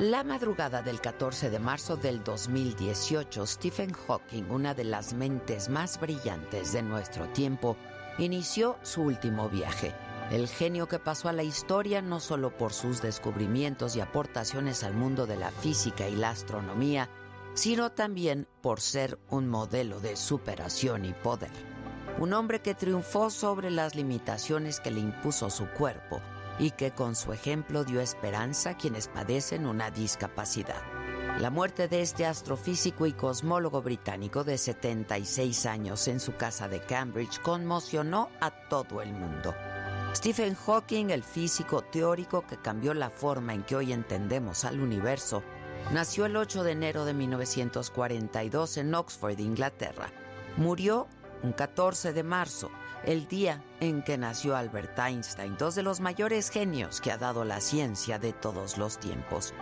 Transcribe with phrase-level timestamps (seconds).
[0.00, 6.00] La madrugada del 14 de marzo del 2018, Stephen Hawking, una de las mentes más
[6.00, 7.76] brillantes de nuestro tiempo,
[8.16, 9.92] inició su último viaje.
[10.30, 14.94] El genio que pasó a la historia no solo por sus descubrimientos y aportaciones al
[14.94, 17.10] mundo de la física y la astronomía,
[17.52, 21.52] sino también por ser un modelo de superación y poder.
[22.18, 26.22] Un hombre que triunfó sobre las limitaciones que le impuso su cuerpo
[26.60, 30.82] y que con su ejemplo dio esperanza a quienes padecen una discapacidad.
[31.38, 36.80] La muerte de este astrofísico y cosmólogo británico de 76 años en su casa de
[36.80, 39.54] Cambridge conmocionó a todo el mundo.
[40.14, 45.42] Stephen Hawking, el físico teórico que cambió la forma en que hoy entendemos al universo,
[45.92, 50.10] nació el 8 de enero de 1942 en Oxford, Inglaterra.
[50.58, 51.06] Murió
[51.42, 52.70] un 14 de marzo
[53.04, 57.44] el día en que nació Albert Einstein, dos de los mayores genios que ha dado
[57.44, 59.54] la ciencia de todos los tiempos.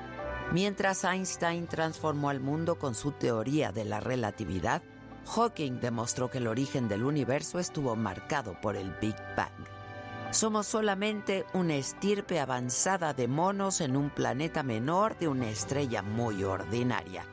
[0.52, 4.82] Mientras Einstein transformó al mundo con su teoría de la relatividad,
[5.26, 9.52] Hawking demostró que el origen del universo estuvo marcado por el Big Bang.
[10.30, 16.44] Somos solamente una estirpe avanzada de monos en un planeta menor de una estrella muy
[16.44, 17.24] ordinaria.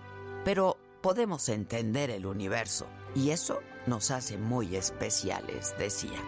[0.43, 6.19] Pero podemos entender el universo y eso nos hace muy especiales, decía.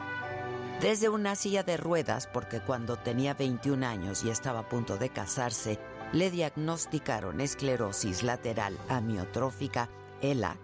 [0.82, 5.10] Desde una silla de ruedas, porque cuando tenía 21 años y estaba a punto de
[5.10, 5.80] casarse,
[6.14, 9.90] le diagnosticaron esclerosis lateral amiotrófica,
[10.22, 10.58] ELA.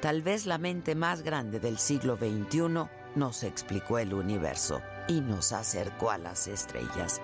[0.00, 5.52] Tal vez la mente más grande del siglo XXI nos explicó el universo y nos
[5.52, 7.20] acercó a las estrellas.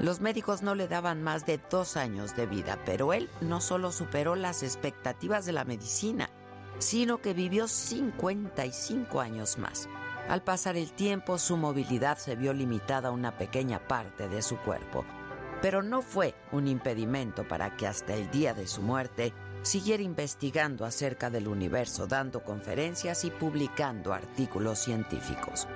[0.00, 3.92] Los médicos no le daban más de dos años de vida, pero él no solo
[3.92, 6.28] superó las expectativas de la medicina,
[6.78, 9.88] sino que vivió 55 años más.
[10.28, 14.56] Al pasar el tiempo, su movilidad se vio limitada a una pequeña parte de su
[14.58, 15.04] cuerpo,
[15.60, 19.32] pero no fue un impedimento para que hasta el día de su muerte
[19.62, 25.66] siguiera investigando acerca del universo, dando conferencias y publicando artículos científicos.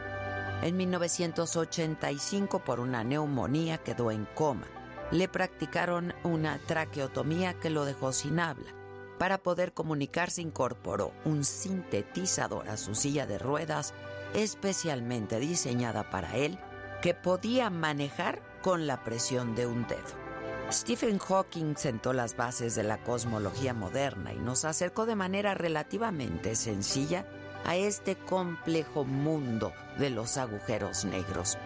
[0.62, 4.66] En 1985, por una neumonía, quedó en coma.
[5.12, 8.72] Le practicaron una traqueotomía que lo dejó sin habla.
[9.18, 13.94] Para poder comunicarse incorporó un sintetizador a su silla de ruedas
[14.34, 16.58] especialmente diseñada para él
[17.00, 20.26] que podía manejar con la presión de un dedo.
[20.70, 26.56] Stephen Hawking sentó las bases de la cosmología moderna y nos acercó de manera relativamente
[26.56, 27.24] sencilla
[27.64, 31.56] a este complejo mundo de los agujeros negros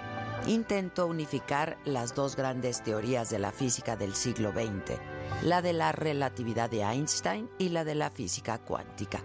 [0.46, 4.98] intentó unificar las dos grandes teorías de la física del siglo XX,
[5.42, 9.22] la de la relatividad de Einstein y la de la física cuántica,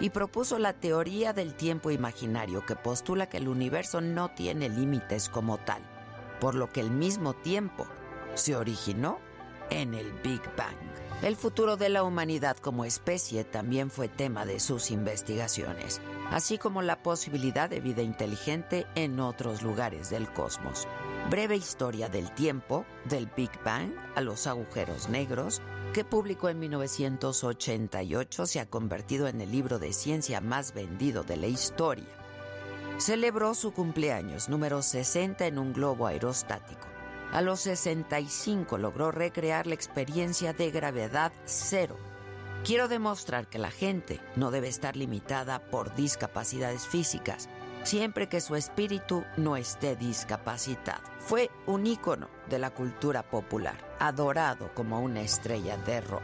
[0.00, 5.28] y propuso la teoría del tiempo imaginario que postula que el universo no tiene límites
[5.28, 5.82] como tal,
[6.40, 7.86] por lo que el mismo tiempo
[8.34, 9.20] se originó
[9.70, 10.91] en el Big Bang.
[11.22, 16.00] El futuro de la humanidad como especie también fue tema de sus investigaciones,
[16.32, 20.88] así como la posibilidad de vida inteligente en otros lugares del cosmos.
[21.30, 25.62] Breve historia del tiempo, del Big Bang a los agujeros negros,
[25.94, 31.36] que publicó en 1988, se ha convertido en el libro de ciencia más vendido de
[31.36, 32.08] la historia.
[32.98, 36.91] Celebró su cumpleaños número 60 en un globo aerostático
[37.32, 41.96] a los 65 logró recrear la experiencia de gravedad cero.
[42.64, 47.48] Quiero demostrar que la gente no debe estar limitada por discapacidades físicas,
[47.82, 51.02] siempre que su espíritu no esté discapacitado.
[51.18, 56.22] Fue un ícono de la cultura popular, adorado como una estrella de rock.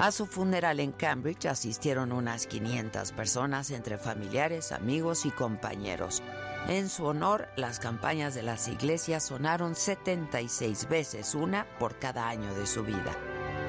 [0.00, 6.22] A su funeral en Cambridge asistieron unas 500 personas entre familiares, amigos y compañeros.
[6.68, 12.54] En su honor, las campañas de las iglesias sonaron 76 veces, una por cada año
[12.54, 13.14] de su vida.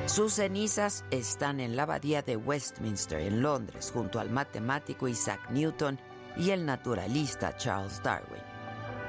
[0.06, 6.00] Sus cenizas están en la abadía de Westminster, en Londres, junto al matemático Isaac Newton
[6.38, 8.42] y el naturalista Charles Darwin.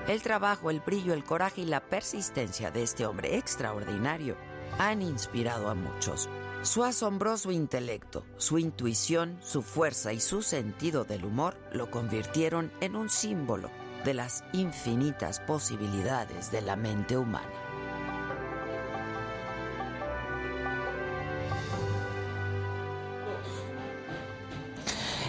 [0.08, 4.36] El trabajo, el brillo, el coraje y la persistencia de este hombre extraordinario
[4.78, 6.28] han inspirado a muchos.
[6.62, 12.96] Su asombroso intelecto, su intuición, su fuerza y su sentido del humor lo convirtieron en
[12.96, 13.70] un símbolo
[14.04, 17.50] de las infinitas posibilidades de la mente humana.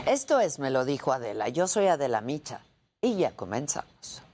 [0.07, 2.61] Esto es, me lo dijo Adela, yo soy Adela Micha
[3.01, 4.26] y ya comenzamos.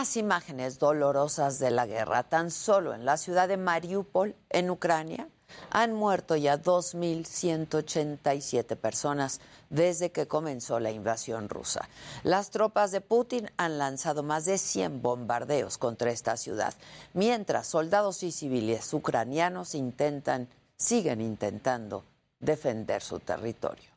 [0.00, 2.22] Más imágenes dolorosas de la guerra.
[2.22, 5.28] Tan solo en la ciudad de Mariupol, en Ucrania,
[5.68, 11.86] han muerto ya 2.187 personas desde que comenzó la invasión rusa.
[12.22, 16.72] Las tropas de Putin han lanzado más de 100 bombardeos contra esta ciudad,
[17.12, 20.48] mientras soldados y civiles ucranianos intentan,
[20.78, 22.06] siguen intentando
[22.38, 23.90] defender su territorio.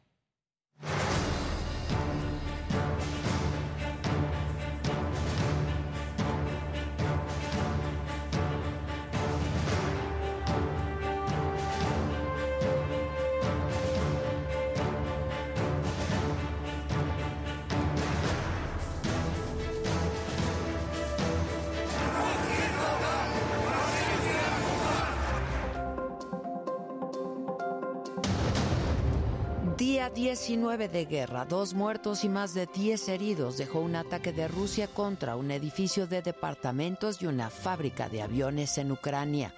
[30.14, 34.88] 19 de guerra, dos muertos y más de 10 heridos dejó un ataque de Rusia
[34.88, 39.54] contra un edificio de departamentos y una fábrica de aviones en Ucrania.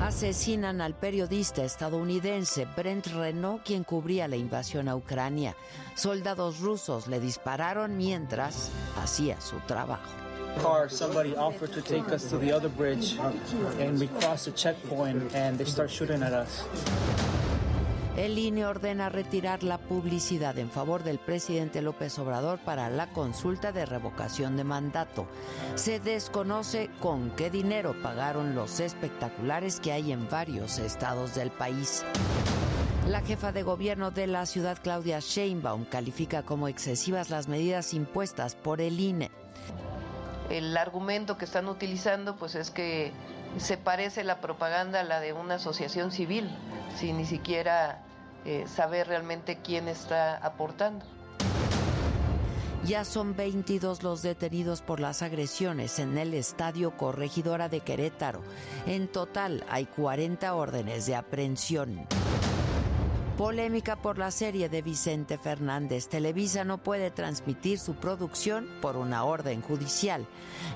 [0.00, 5.54] Asesinan al periodista estadounidense Brent Renault, quien cubría la invasión a Ucrania.
[5.94, 8.70] Soldados rusos le dispararon mientras
[9.02, 10.08] hacía su trabajo.
[10.62, 13.18] car, somebody offered to take us to the other bridge,
[13.78, 16.64] and we crossed the checkpoint, and they start shooting at us.
[18.16, 23.72] El INE ordena retirar la publicidad en favor del presidente López Obrador para la consulta
[23.72, 25.26] de revocación de mandato.
[25.74, 32.06] Se desconoce con qué dinero pagaron los espectaculares que hay en varios estados del país.
[33.06, 38.54] La jefa de gobierno de la ciudad, Claudia Sheinbaum, califica como excesivas las medidas impuestas
[38.54, 39.30] por el INE.
[40.48, 43.12] El argumento que están utilizando pues es que
[43.58, 46.50] se parece la propaganda a la de una asociación civil,
[46.96, 48.05] sin ni siquiera
[48.46, 51.04] eh, saber realmente quién está aportando.
[52.84, 58.42] Ya son 22 los detenidos por las agresiones en el Estadio Corregidora de Querétaro.
[58.86, 62.06] En total hay 40 órdenes de aprehensión.
[63.36, 66.08] Polémica por la serie de Vicente Fernández.
[66.08, 70.26] Televisa no puede transmitir su producción por una orden judicial.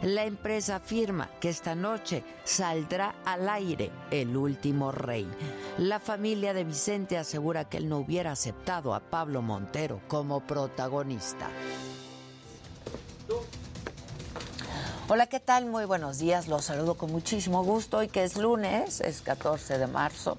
[0.02, 5.26] La empresa afirma que esta noche saldrá al aire El último rey.
[5.78, 11.48] La familia de Vicente asegura que él no hubiera aceptado a Pablo Montero como protagonista.
[15.08, 15.64] Hola, ¿qué tal?
[15.64, 16.46] Muy buenos días.
[16.46, 17.96] Los saludo con muchísimo gusto.
[17.96, 20.36] Hoy que es lunes, es 14 de marzo.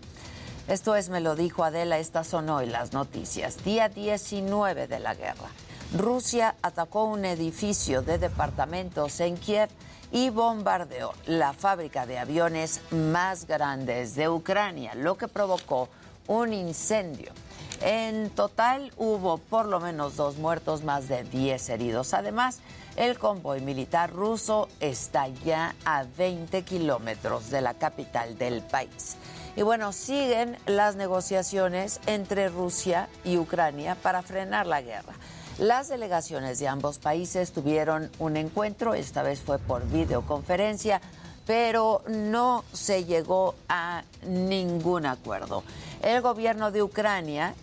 [0.71, 3.61] Esto es, me lo dijo Adela, estas son hoy las noticias.
[3.65, 5.49] Día 19 de la guerra.
[5.93, 9.67] Rusia atacó un edificio de departamentos en Kiev
[10.13, 15.89] y bombardeó la fábrica de aviones más grandes de Ucrania, lo que provocó
[16.27, 17.33] un incendio.
[17.81, 22.13] En total hubo por lo menos dos muertos, más de 10 heridos.
[22.13, 22.59] Además,
[22.95, 29.17] el convoy militar ruso está ya a 20 kilómetros de la capital del país.
[29.55, 35.13] Y bueno, siguen las negociaciones entre Rusia y Ucrania para frenar la guerra.
[35.57, 41.01] Las delegaciones de ambos países tuvieron un encuentro, esta vez fue por videoconferencia,
[41.45, 45.63] pero no se llegó a ningún acuerdo.
[46.01, 47.53] El gobierno de Ucrania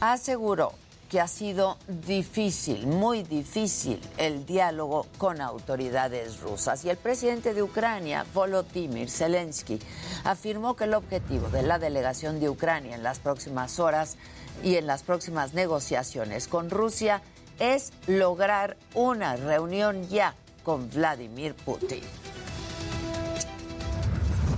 [0.00, 0.72] aseguró
[1.15, 6.85] que ha sido difícil, muy difícil el diálogo con autoridades rusas.
[6.85, 9.77] Y el presidente de Ucrania, Volodymyr Zelensky,
[10.23, 14.15] afirmó que el objetivo de la delegación de Ucrania en las próximas horas
[14.63, 17.21] y en las próximas negociaciones con Rusia
[17.59, 22.03] es lograr una reunión ya con Vladimir Putin.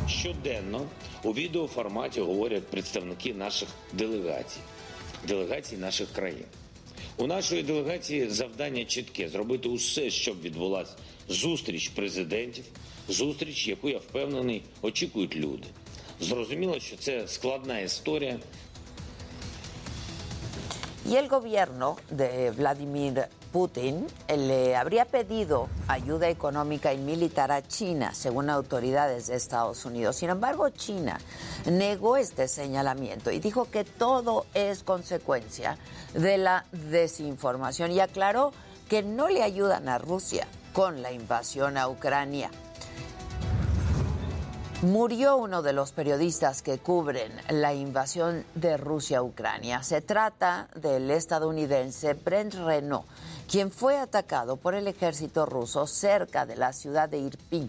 [0.08, 0.82] Щоденно
[1.24, 4.60] у відеоформаті говорять представники наших делегацій.
[5.27, 6.45] Делегацій наших країн.
[7.17, 10.93] У нашої делегації завдання чітке зробити усе, щоб відбулася
[11.29, 12.65] зустріч президентів,
[13.09, 15.65] зустріч, яку я впевнений очікують люди.
[16.21, 18.39] Зрозуміло, що це складна історія.
[21.09, 28.13] Y el gobierno de Vladimir Putin le habría pedido ayuda económica y militar a China,
[28.13, 30.17] según autoridades de Estados Unidos.
[30.17, 31.19] Sin embargo, China
[31.65, 35.79] negó este señalamiento y dijo que todo es consecuencia
[36.13, 38.53] de la desinformación y aclaró
[38.91, 42.51] que no le ayudan a Rusia con la invasión a Ucrania.
[44.83, 49.83] Murió uno de los periodistas que cubren la invasión de Rusia a Ucrania.
[49.83, 53.05] Se trata del estadounidense Brent Renault,
[53.51, 57.69] quien fue atacado por el ejército ruso cerca de la ciudad de Irpin.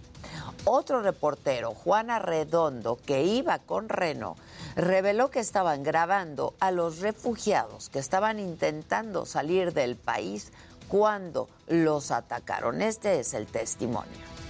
[0.65, 4.37] Otro reportero, Juan Arredondo, que iba con Renault,
[4.75, 10.51] reveló que estaban grabando a los refugiados que estaban intentando salir del país
[10.87, 12.83] cuando los atacaron.
[12.83, 14.48] Este es el testimonio.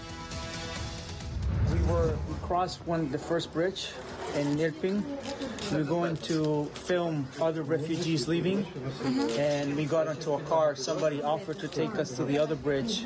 [1.72, 3.90] We were we crossed one the first bridge
[4.36, 5.04] in Nirping.
[5.72, 8.66] We are going to film other refugees leaving,
[9.38, 10.76] and we got into a car.
[10.76, 13.06] Somebody offered to take us to the other bridge,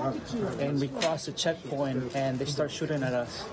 [0.60, 3.44] and we crossed a checkpoint, and they start shooting at us.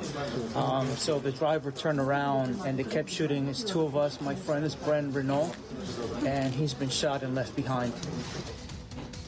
[0.54, 3.48] Um, so the driver turned around, and they kept shooting.
[3.48, 4.20] It's two of us.
[4.20, 5.52] My friend is Brent Renault,
[6.24, 7.92] and he's been shot and left behind.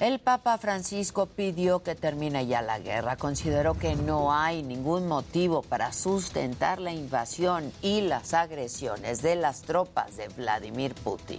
[0.02, 3.14] El Papa Francisco pidió que termine ya la guerra.
[3.14, 9.62] Consideró que no hay ningún motivo para sustentar la invasión y las agresiones de las
[9.62, 11.38] tropas de Vladimir Putin.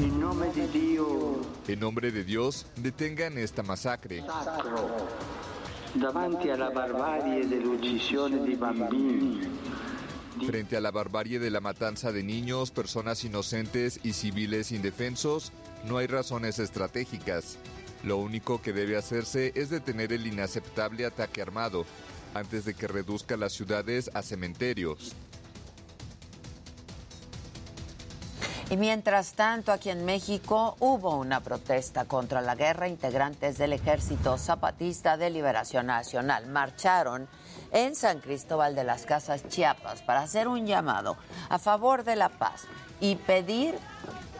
[0.00, 0.18] En
[1.78, 4.24] nombre de Dios, detengan esta masacre.
[4.26, 4.96] sacro,
[5.94, 9.48] davanti alla barbarie dell'uccisione di bambini,
[10.44, 15.50] Frente a la barbarie de la matanza de niños, personas inocentes y civiles indefensos,
[15.86, 17.58] no hay razones estratégicas.
[18.02, 21.86] Lo único que debe hacerse es detener el inaceptable ataque armado,
[22.34, 25.14] antes de que reduzca las ciudades a cementerios.
[28.68, 32.88] Y mientras tanto, aquí en México hubo una protesta contra la guerra.
[32.88, 37.28] Integrantes del Ejército Zapatista de Liberación Nacional marcharon
[37.70, 41.16] en San Cristóbal de las Casas, Chiapas, para hacer un llamado
[41.48, 42.64] a favor de la paz
[43.00, 43.76] y pedir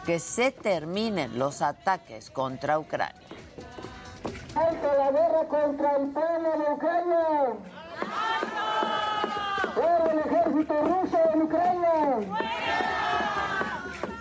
[0.07, 3.13] que se terminen los ataques contra Ucrania.
[4.55, 7.27] ¡Alto la guerra contra el pueblo de Ucrania!
[9.75, 12.19] ¡Fuera el ejército ruso en Ucrania!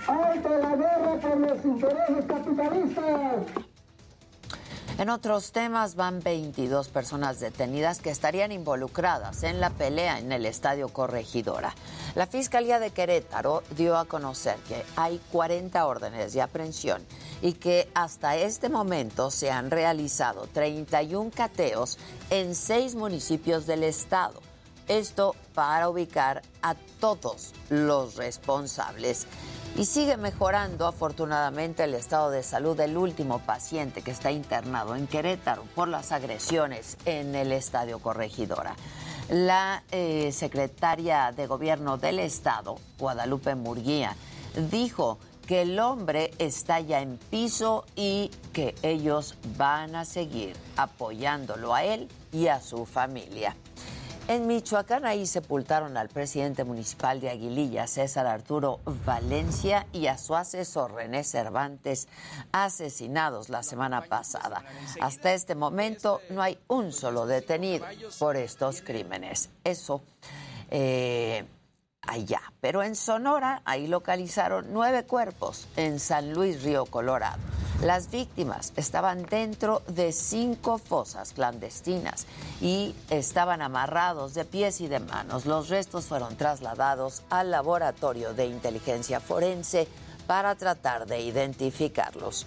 [0.08, 3.65] ¡Alto la guerra por los intereses capitalistas!
[4.98, 10.46] En otros temas van 22 personas detenidas que estarían involucradas en la pelea en el
[10.46, 11.74] Estadio Corregidora.
[12.14, 17.04] La Fiscalía de Querétaro dio a conocer que hay 40 órdenes de aprehensión
[17.42, 21.98] y que hasta este momento se han realizado 31 cateos
[22.30, 24.40] en seis municipios del estado.
[24.88, 29.26] Esto para ubicar a todos los responsables.
[29.78, 35.06] Y sigue mejorando afortunadamente el estado de salud del último paciente que está internado en
[35.06, 38.74] Querétaro por las agresiones en el estadio Corregidora.
[39.28, 44.16] La eh, secretaria de gobierno del estado, Guadalupe Murguía,
[44.70, 51.74] dijo que el hombre está ya en piso y que ellos van a seguir apoyándolo
[51.74, 53.54] a él y a su familia.
[54.28, 60.34] En Michoacán ahí sepultaron al presidente municipal de Aguililla, César Arturo Valencia, y a su
[60.34, 62.08] asesor René Cervantes,
[62.50, 64.64] asesinados la semana pasada.
[65.00, 67.86] Hasta este momento no hay un solo detenido
[68.18, 69.50] por estos crímenes.
[69.62, 70.02] Eso
[70.72, 71.44] eh,
[72.06, 72.40] allá.
[72.60, 77.38] Pero en Sonora, ahí localizaron nueve cuerpos en San Luis Río Colorado.
[77.82, 82.26] Las víctimas estaban dentro de cinco fosas clandestinas
[82.60, 85.44] y estaban amarrados de pies y de manos.
[85.44, 89.86] Los restos fueron trasladados al laboratorio de inteligencia forense
[90.26, 92.46] para tratar de identificarlos.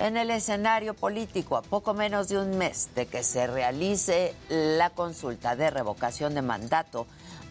[0.00, 4.90] En el escenario político, a poco menos de un mes de que se realice la
[4.90, 7.06] consulta de revocación de mandato,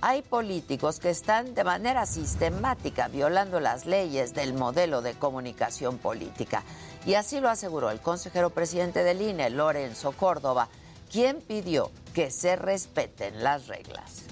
[0.06, 6.64] hay políticos que están de manera sistemática violando las leyes del modelo de comunicación política.
[7.06, 10.68] Y así lo aseguró el consejero presidente del INE, Lorenzo Córdoba,
[11.10, 14.24] quien pidió que se respeten las reglas.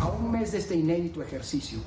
[0.00, 1.80] A un mes de este inédito ejercicio,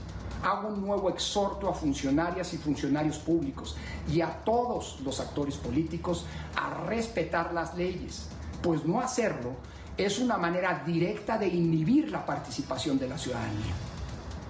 [0.43, 6.27] hago un nuevo exhorto a funcionarias y funcionarios públicos y a todos los actores políticos
[6.55, 8.27] a respetar las leyes,
[8.61, 9.55] pues no hacerlo
[9.97, 13.73] es una manera directa de inhibir la participación de la ciudadanía.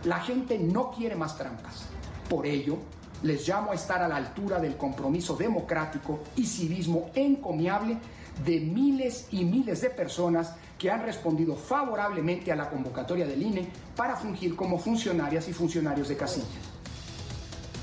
[0.06, 1.86] La gente no quiere más trampas.
[2.30, 2.78] Por ello,
[3.24, 7.98] les llamo a estar a la altura del compromiso democrático y civismo encomiable
[8.44, 13.68] de miles y miles de personas que han respondido favorablemente a la convocatoria del INE
[13.96, 16.75] para fungir como funcionarias y funcionarios de casilla.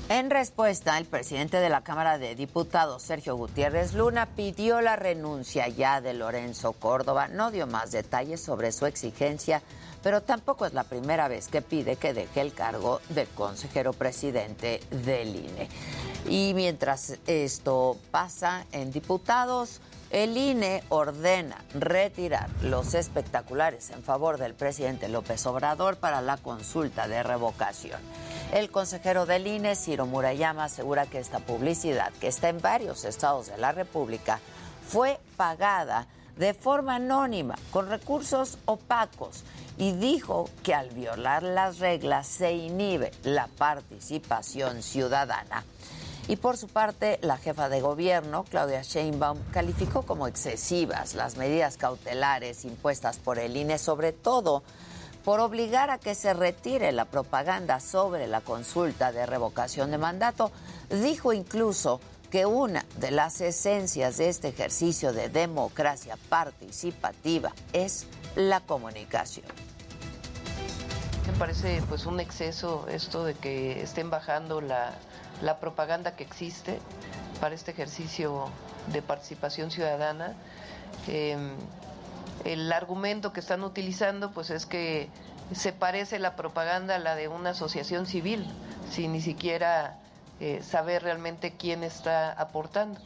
[0.09, 5.69] En respuesta, el presidente de la Cámara de Diputados, Sergio Gutiérrez Luna, pidió la renuncia
[5.69, 7.29] ya de Lorenzo Córdoba.
[7.29, 9.61] No dio más detalles sobre su exigencia,
[10.03, 14.81] pero tampoco es la primera vez que pide que deje el cargo de consejero presidente
[14.91, 15.69] del INE.
[16.27, 19.79] Y mientras esto pasa en diputados,
[20.13, 27.07] el INE ordena retirar los espectaculares en favor del presidente López Obrador para la consulta
[27.07, 27.99] de revocación.
[28.53, 33.47] El consejero del INE, Ciro Murayama, asegura que esta publicidad, que está en varios estados
[33.47, 34.39] de la República,
[34.87, 36.05] fue pagada
[36.37, 39.43] de forma anónima, con recursos opacos,
[39.79, 45.63] y dijo que al violar las reglas se inhibe la participación ciudadana.
[46.27, 51.75] Y por su parte, la jefa de gobierno, Claudia Sheinbaum, calificó como excesivas las medidas
[51.75, 54.63] cautelares impuestas por el INE, sobre todo
[55.25, 60.51] por obligar a que se retire la propaganda sobre la consulta de revocación de mandato.
[60.89, 61.99] Dijo incluso
[62.31, 69.45] que una de las esencias de este ejercicio de democracia participativa es la comunicación.
[71.27, 74.93] Me parece pues un exceso esto de que estén bajando la,
[75.43, 76.79] la propaganda que existe
[77.41, 78.45] para este ejercicio
[78.87, 80.33] de participación ciudadana.
[81.07, 81.55] Em,
[82.45, 85.09] el argumento que están utilizando pues es que
[85.53, 88.47] se parece la propaganda a la de una asociación civil,
[88.89, 89.99] sin ni siquiera
[90.39, 92.99] eh, saber realmente quién está aportando.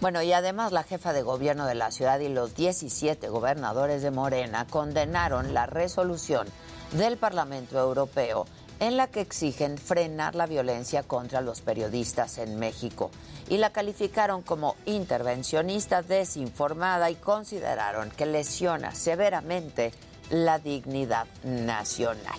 [0.00, 4.10] Bueno, y además la jefa de gobierno de la ciudad y los 17 gobernadores de
[4.10, 6.48] Morena condenaron la resolución
[6.92, 8.46] del Parlamento Europeo
[8.80, 13.10] en la que exigen frenar la violencia contra los periodistas en México
[13.48, 19.92] y la calificaron como intervencionista desinformada y consideraron que lesiona severamente
[20.30, 22.38] la dignidad nacional.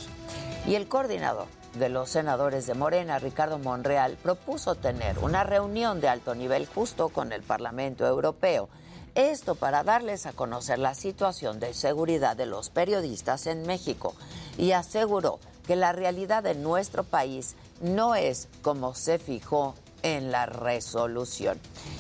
[0.68, 1.48] Y el coordinador
[1.80, 7.10] de los senadores de Morena, Ricardo Monreal, propuso tener una reunión de alto nivel justo
[7.10, 8.68] con el Parlamento Europeo.
[9.16, 14.14] Esto para darles a conocer la situación de seguridad de los periodistas en México
[14.58, 20.46] y aseguró que la realidad de nuestro país no es como se fijó en la
[20.46, 21.60] resolución.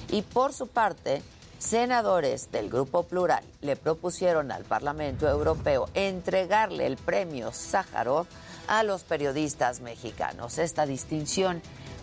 [0.10, 1.22] Y por su parte,
[1.60, 8.26] senadores del Grupo Plural le propusieron al Parlamento Europeo entregarle el premio Sájarov
[8.68, 10.58] a los periodistas mexicanos.
[10.58, 11.62] Esta distinción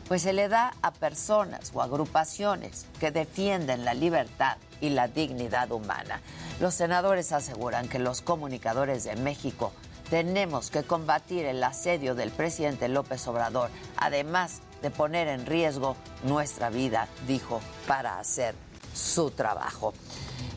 [0.08, 5.72] pues se le da a personas o agrupaciones que defienden la libertad y la dignidad
[5.72, 6.20] humana.
[6.60, 9.72] Los senadores aseguran que los comunicadores de México
[10.10, 16.70] tenemos que combatir el asedio del presidente López Obrador, además de poner en riesgo nuestra
[16.70, 18.54] vida, dijo, para hacer
[18.94, 19.94] su trabajo.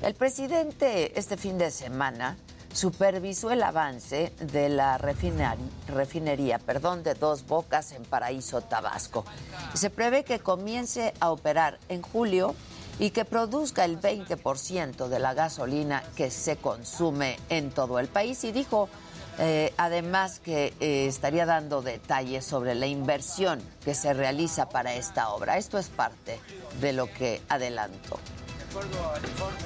[0.01, 2.37] El presidente este fin de semana
[2.73, 9.25] supervisó el avance de la refinería, perdón, de Dos Bocas en Paraíso, Tabasco.
[9.73, 12.53] Se prevé que comience a operar en julio
[12.99, 18.43] y que produzca el 20% de la gasolina que se consume en todo el país
[18.43, 18.89] y dijo
[19.39, 25.29] eh, además que eh, estaría dando detalles sobre la inversión que se realiza para esta
[25.29, 25.57] obra.
[25.57, 26.39] Esto es parte
[26.81, 28.19] de lo que adelanto.
[28.57, 29.57] De acuerdo al informe,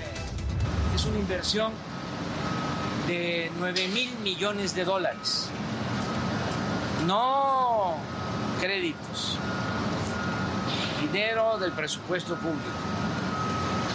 [0.96, 1.72] es una inversión
[3.08, 5.48] de 9 mil millones de dólares.
[7.06, 7.96] No
[8.60, 9.38] créditos,
[11.00, 12.60] dinero del presupuesto público,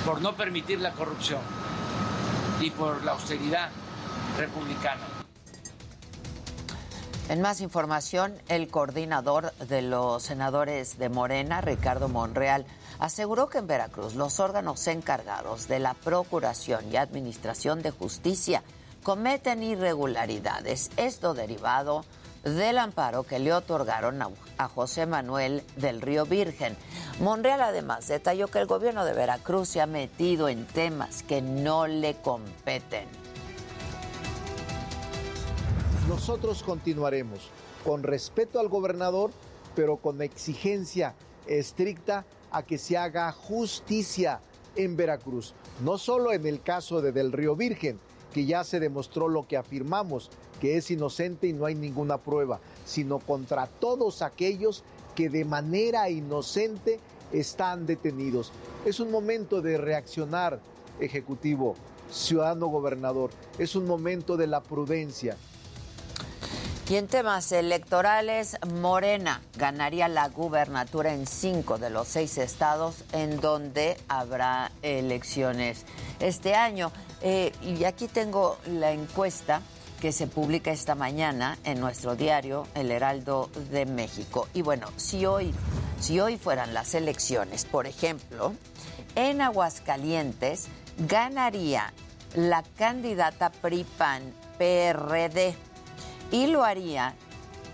[0.04, 1.40] por no permitir la corrupción
[2.60, 3.68] y por la austeridad
[4.38, 5.15] republicana.
[7.28, 12.64] En más información, el coordinador de los senadores de Morena, Ricardo Monreal,
[13.00, 18.62] aseguró que en Veracruz los órganos encargados de la Procuración y Administración de Justicia
[19.02, 20.92] cometen irregularidades.
[20.96, 22.04] Esto derivado
[22.44, 26.76] del amparo que le otorgaron a, José Manuel del Río Virgen.
[27.18, 31.88] Monreal además detalló que el gobierno de Veracruz se ha metido en temas que no
[31.88, 33.25] le competen.
[36.08, 37.50] Nosotros continuaremos
[37.84, 39.32] con respeto al gobernador,
[39.74, 41.16] pero con exigencia
[41.48, 44.40] estricta a que se haga justicia
[44.76, 47.98] en Veracruz, no solo en el caso de Del Río Virgen,
[48.32, 52.60] que ya se demostró lo que afirmamos, que es inocente y no hay ninguna prueba,
[52.84, 54.84] sino contra todos aquellos
[55.16, 57.00] que de manera inocente
[57.32, 58.52] están detenidos.
[58.84, 60.60] Es un momento de reaccionar,
[61.00, 61.74] Ejecutivo,
[62.10, 65.36] ciudadano gobernador, es un momento de la prudencia,
[66.88, 73.40] y en temas electorales, Morena ganaría la gubernatura en cinco de los seis estados en
[73.40, 75.84] donde habrá elecciones
[76.20, 76.92] este año.
[77.22, 79.62] Eh, y aquí tengo la encuesta
[80.00, 84.46] que se publica esta mañana en nuestro diario El Heraldo de México.
[84.54, 85.52] Y bueno, si hoy,
[85.98, 88.52] si hoy fueran las elecciones, por ejemplo,
[89.16, 90.68] en Aguascalientes
[90.98, 91.92] ganaría
[92.34, 94.22] la candidata PRIPAN
[94.58, 95.56] PRD
[96.30, 97.14] y lo haría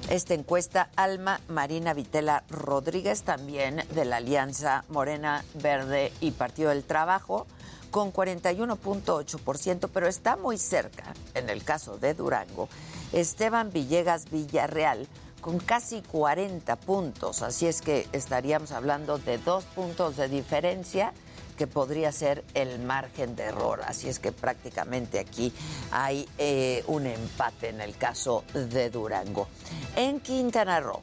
[0.09, 6.83] esta encuesta Alma Marina Vitela Rodríguez, también de la Alianza Morena Verde y Partido del
[6.83, 7.47] Trabajo
[7.91, 12.67] con 41.8%, pero está muy cerca, en el caso de Durango,
[13.13, 15.07] Esteban Villegas Villarreal
[15.47, 21.13] con casi 40 puntos, así es que estaríamos hablando de dos puntos de diferencia
[21.57, 23.79] que podría ser el margen de error.
[23.87, 25.53] Así es que prácticamente aquí
[25.89, 29.47] hay eh, un empate en el caso de Durango.
[29.95, 30.99] En Quintana Roo,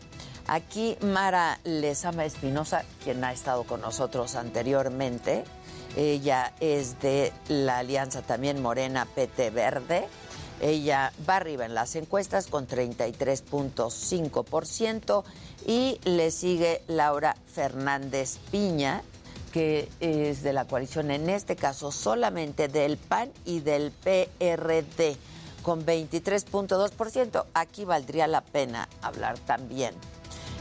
[0.46, 5.44] aquí Mara Lezama Espinosa, quien ha estado con nosotros anteriormente,
[5.96, 10.06] ella es de la alianza también Morena PT Verde.
[10.60, 15.24] Ella va arriba en las encuestas con 33.5%
[15.66, 19.02] y le sigue Laura Fernández Piña,
[19.52, 25.18] que es de la coalición, en este caso solamente del PAN y del PRD,
[25.62, 27.44] con 23.2%.
[27.54, 29.94] Aquí valdría la pena hablar también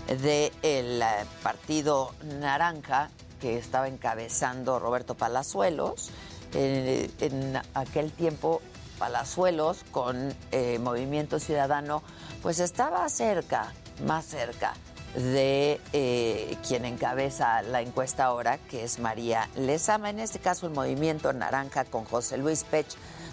[0.08, 3.10] del eh, Partido Naranja,
[3.42, 6.12] que estaba encabezando Roberto Palazuelos.
[6.54, 8.62] Eh, en aquel tiempo,
[9.04, 12.02] Palazuelos con eh, Movimiento Ciudadano,
[12.42, 13.74] pues estaba cerca,
[14.06, 14.76] más cerca
[15.14, 20.10] de eh, quien encabeza la encuesta ahora, que es María Lezama.
[20.10, 22.88] En este caso, el Movimiento Naranja con José Luis Pech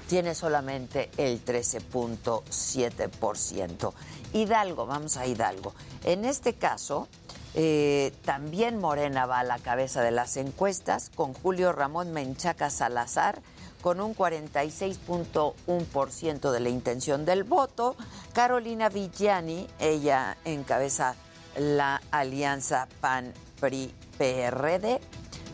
[0.09, 3.92] tiene solamente el 13.7%.
[4.33, 5.72] Hidalgo, vamos a Hidalgo.
[6.02, 7.06] En este caso,
[7.54, 13.40] eh, también Morena va a la cabeza de las encuestas con Julio Ramón Menchaca Salazar
[13.81, 17.97] con un 46.1% de la intención del voto.
[18.33, 21.14] Carolina Villani, ella encabeza
[21.57, 25.01] la alianza PAN-PRI-PRD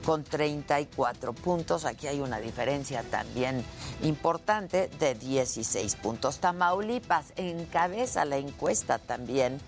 [0.05, 1.85] con 34 puntos.
[1.85, 3.65] Aquí hay una diferencia también
[4.03, 6.39] importante de 16 puntos.
[6.39, 9.59] Tamaulipas encabeza la encuesta también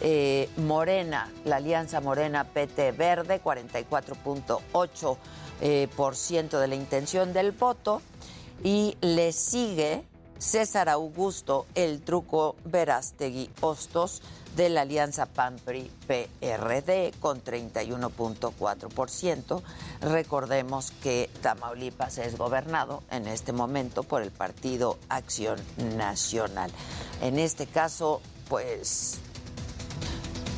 [0.00, 5.16] eh, Morena, la Alianza Morena PT Verde, 44.8%
[5.64, 8.02] eh, por ciento de la intención del voto.
[8.62, 10.04] Y le sigue
[10.38, 14.20] César Augusto, el truco Verástegui Hostos
[14.56, 19.62] de la Alianza PAN-PRI-PRD con 31.4%.
[20.02, 25.58] Recordemos que Tamaulipas es gobernado en este momento por el Partido Acción
[25.96, 26.70] Nacional.
[27.22, 29.16] En este caso, pues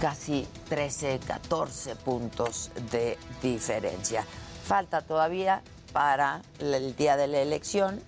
[0.01, 4.27] casi 13, 14 puntos de diferencia.
[4.67, 8.03] Falta todavía para el día de la elección,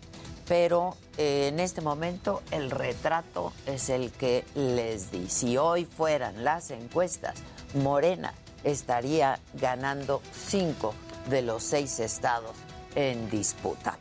[0.48, 5.28] pero eh, en este momento el retrato es el que les di.
[5.30, 7.36] Si hoy fueran las encuestas,
[7.74, 10.94] Morena estaría ganando cinco
[11.30, 12.56] de los seis estados
[12.96, 13.96] en disputa.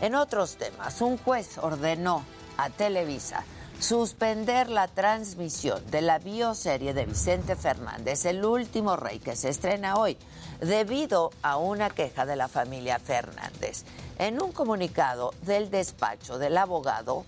[0.00, 2.24] En otros temas, un juez ordenó
[2.56, 3.42] a Televisa
[3.78, 9.96] suspender la transmisión de la bioserie de Vicente Fernández, El último rey, que se estrena
[9.96, 10.16] hoy,
[10.60, 13.84] debido a una queja de la familia Fernández.
[14.18, 17.26] En un comunicado del despacho del abogado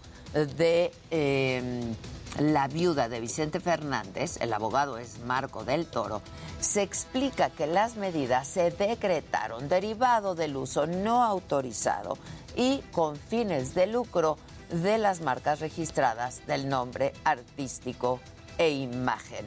[0.57, 1.95] de em,
[2.39, 6.23] la viuda de Vicente Fernández, el abogado es Marco del Toro,
[6.61, 12.17] se explica que las medidas se decretaron derivado del uso no autorizado
[12.57, 14.39] y con fines de lucro
[14.71, 18.21] de las marcas registradas del nombre artístico
[18.59, 19.47] e imagen,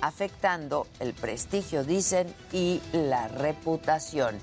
[0.00, 4.38] afectando el prestigio, dicen, y la reputación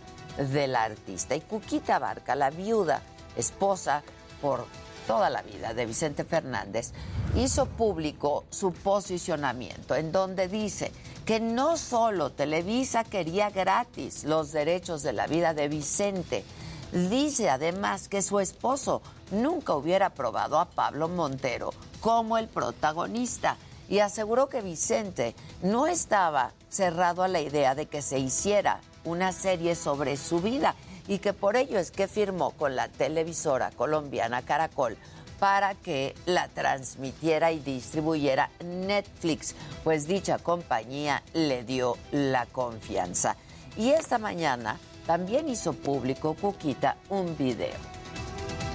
[0.52, 1.36] del artista.
[1.36, 3.02] Y Cuquita Barca, la viuda,
[3.36, 4.04] esposa
[4.42, 4.66] por
[5.08, 6.92] toda la vida de Vicente Fernández,
[7.36, 10.92] hizo público su posicionamiento en donde dice
[11.26, 16.44] que no solo Televisa quería gratis los derechos de la vida de Vicente,
[16.92, 23.58] Dice además que su esposo nunca hubiera probado a Pablo Montero como el protagonista
[23.90, 29.32] y aseguró que Vicente no estaba cerrado a la idea de que se hiciera una
[29.32, 30.76] serie sobre su vida
[31.08, 34.98] y que por ello es que firmó con la televisora colombiana Caracol
[35.40, 43.36] para que la transmitiera y distribuyera Netflix, pues dicha compañía le dio la confianza.
[43.78, 47.78] Y esta mañana también hizo público Cuquita un video.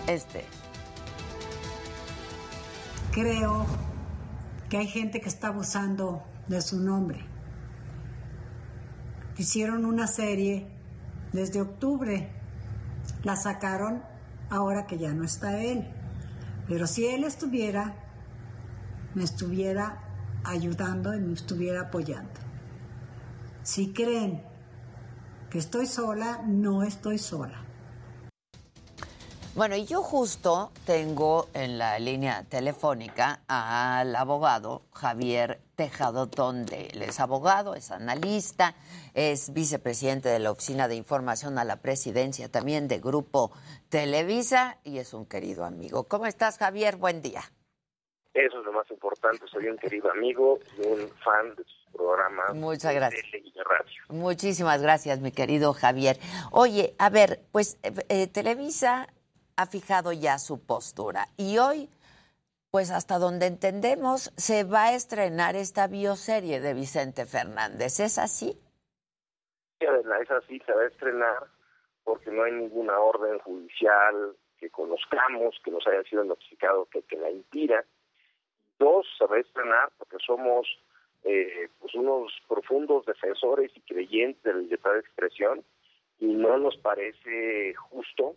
[0.08, 0.44] Este.
[3.12, 3.66] Creo
[4.70, 7.20] que hay gente que está abusando de su nombre.
[9.36, 10.66] Hicieron una serie
[11.32, 12.32] desde octubre.
[13.22, 14.02] La sacaron
[14.48, 15.86] ahora que ya no está él.
[16.66, 17.94] Pero si él estuviera,
[19.14, 20.02] me estuviera
[20.44, 22.40] ayudando y me estuviera apoyando.
[23.62, 24.42] Si creen
[25.52, 27.62] que estoy sola, no estoy sola.
[29.54, 36.88] Bueno, y yo justo tengo en la línea telefónica al abogado Javier Tejado Tonde.
[36.94, 38.74] Él es abogado, es analista,
[39.12, 43.52] es vicepresidente de la Oficina de Información a la Presidencia también de Grupo
[43.90, 46.04] Televisa y es un querido amigo.
[46.04, 46.96] ¿Cómo estás, Javier?
[46.96, 47.42] Buen día.
[48.32, 49.44] Eso es lo más importante.
[49.52, 51.64] Soy un querido amigo y un fan de
[52.02, 52.54] sus programas.
[52.54, 53.24] Muchas gracias.
[54.08, 56.16] Muchísimas gracias, mi querido Javier.
[56.50, 59.08] Oye, a ver, pues eh, Televisa
[59.56, 61.88] ha fijado ya su postura y hoy,
[62.70, 68.00] pues hasta donde entendemos, se va a estrenar esta bioserie de Vicente Fernández.
[68.00, 68.58] ¿Es así?
[69.80, 71.46] Sí, es así, se va a estrenar
[72.04, 77.16] porque no hay ninguna orden judicial que conozcamos, que nos haya sido notificado que, que
[77.16, 77.84] la impida.
[78.78, 80.66] Dos, se va a estrenar porque somos
[81.24, 85.64] eh, pues unos profundos defensores y creyentes de la libertad de expresión
[86.18, 88.36] y no nos parece justo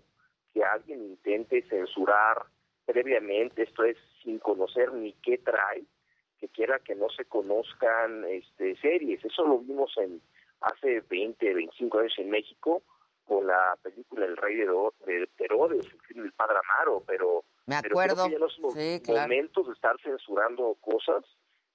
[0.54, 2.46] que alguien intente censurar
[2.86, 5.84] previamente, esto es sin conocer ni qué trae,
[6.40, 9.24] que quiera que no se conozcan este, series.
[9.26, 10.22] Eso lo vimos en
[10.62, 12.84] hace 20, 25 años en México
[13.26, 17.76] con la película El Rey de, de Herodes, el film del Padre Amaro, pero, Me
[17.76, 18.26] acuerdo.
[18.26, 21.26] Pero ya los momentos de estar censurando cosas,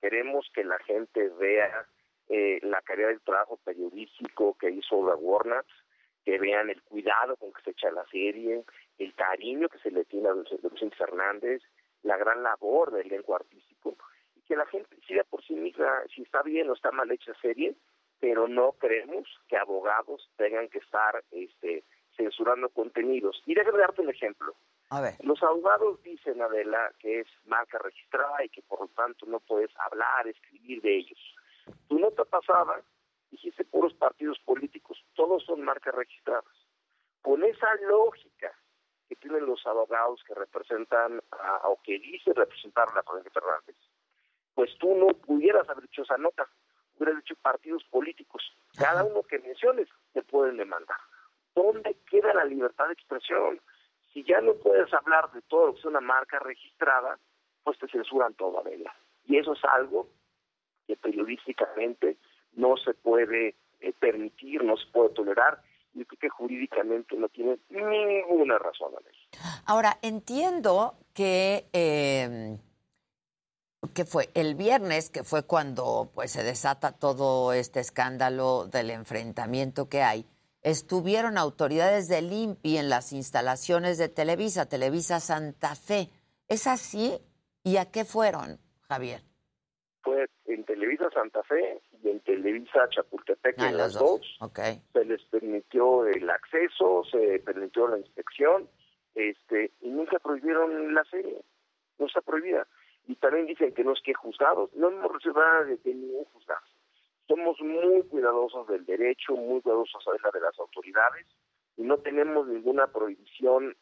[0.01, 1.87] queremos que la gente vea
[2.29, 5.65] eh, la calidad del trabajo periodístico que hizo la Warner,
[6.25, 8.65] que vean el cuidado con que se echa la serie,
[8.99, 11.63] el cariño que se le tiene a Vicente Fernández,
[12.03, 13.97] la gran labor del elenco artístico,
[14.37, 17.33] y que la gente decida por sí misma si está bien o está mal hecha
[17.41, 17.75] serie,
[18.21, 21.85] pero no creemos que abogados tengan que estar este,
[22.17, 23.43] censurando contenidos.
[23.47, 24.55] Y déjame darte un ejemplo.
[24.91, 25.15] A ver.
[25.21, 29.71] Los abogados dicen, Adela, que es marca registrada y que por lo tanto no puedes
[29.79, 31.37] hablar, escribir de ellos.
[31.89, 32.83] Tu nota pasada
[33.31, 36.45] dijiste puros partidos políticos, todos son marcas registradas.
[37.23, 38.53] Con esa lógica
[39.09, 43.77] que tienen los abogados que representan a, o que dicen representar a la Presidenta Fernández,
[44.55, 46.49] pues tú no pudieras haber hecho esa nota,
[46.97, 48.43] hubieras hecho partidos políticos.
[48.77, 50.99] Cada uno que menciones te pueden demandar.
[51.55, 53.61] ¿Dónde queda la libertad de expresión?
[54.13, 57.19] Si ya no puedes hablar de todo que es una marca registrada,
[57.63, 58.95] pues te censuran toda vela.
[59.27, 60.09] Y eso es algo
[60.87, 62.17] que periodísticamente
[62.55, 65.63] no se puede eh, permitir, no se puede tolerar
[65.95, 69.63] y creo que jurídicamente no tiene ninguna razón en eso.
[69.67, 72.59] Ahora, entiendo que, eh,
[73.95, 79.89] que fue el viernes, que fue cuando pues se desata todo este escándalo del enfrentamiento
[79.89, 80.27] que hay,
[80.63, 86.11] estuvieron autoridades del INPI en las instalaciones de Televisa, Televisa Santa Fe.
[86.49, 87.19] ¿Es así?
[87.65, 89.23] ¿Y a qué fueron, Javier?
[90.03, 94.21] Fue en Televisa Santa Fe y en Televisa Chapultepec, Ah, en las dos.
[94.21, 94.37] dos.
[94.41, 94.59] Ok.
[94.93, 98.69] se les permitió el acceso, se permitió la inspección,
[99.15, 101.43] este, y nunca prohibieron la serie,
[101.99, 102.67] no está prohibida.
[103.09, 106.25] Y también dicen que no es que juzgados, no hemos recibido nada de, de ningún
[106.33, 106.61] juzgado.
[107.31, 111.29] Somos muy cuidadosos del derecho, muy cuidadosos de la de las autoridades,
[111.77, 113.77] y no tenemos ninguna prohibición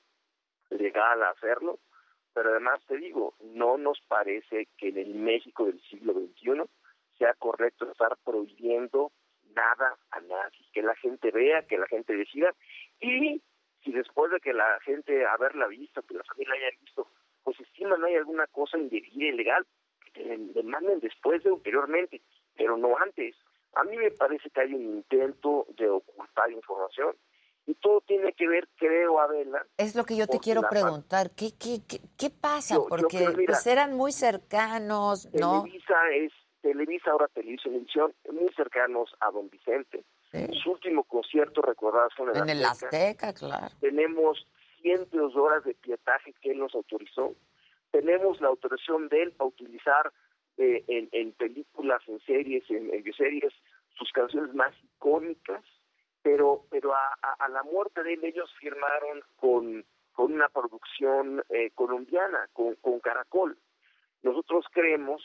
[0.68, 1.78] legal a hacerlo,
[2.34, 6.64] pero además te digo, no nos parece que en el México del siglo XXI
[7.16, 9.12] sea correcto estar prohibiendo
[9.54, 12.54] nada a nadie, que la gente vea, que la gente decida,
[13.00, 13.40] y
[13.82, 17.08] si después de que la gente haberla visto, que la familia haya visto,
[17.44, 19.66] pues estiman hay alguna cosa indebida, ilegal,
[20.04, 22.20] que te demanden después de ulteriormente,
[22.58, 23.34] pero no antes.
[23.74, 27.14] A mí me parece que hay un intento de ocultar información
[27.66, 29.64] y todo tiene que ver, creo, Adela.
[29.76, 31.30] Es lo que yo te quiero preguntar.
[31.30, 32.74] ¿Qué, qué, qué, qué pasa?
[32.74, 35.62] Yo- yo Porque creo, mira, pues, eran muy cercanos, ¿no?
[35.62, 40.04] Televisa es Televisa ahora Televisión muy cercanos a Don Vicente.
[40.62, 43.68] Su último concierto, recordadas fue En el Azteca, claro.
[43.80, 44.46] Tenemos
[44.82, 47.34] cientos de horas de pietaje que él nos autorizó.
[47.92, 50.12] Tenemos la autorización de él para utilizar
[50.58, 53.52] eh, en, en películas, en series, en, en series,
[53.96, 55.64] sus canciones más icónicas.
[56.22, 62.48] Pero, pero a, la muerte de él ellos firmaron con, con una producción eh, colombiana,
[62.52, 63.56] con, con Caracol.
[64.22, 65.22] Nosotros creemos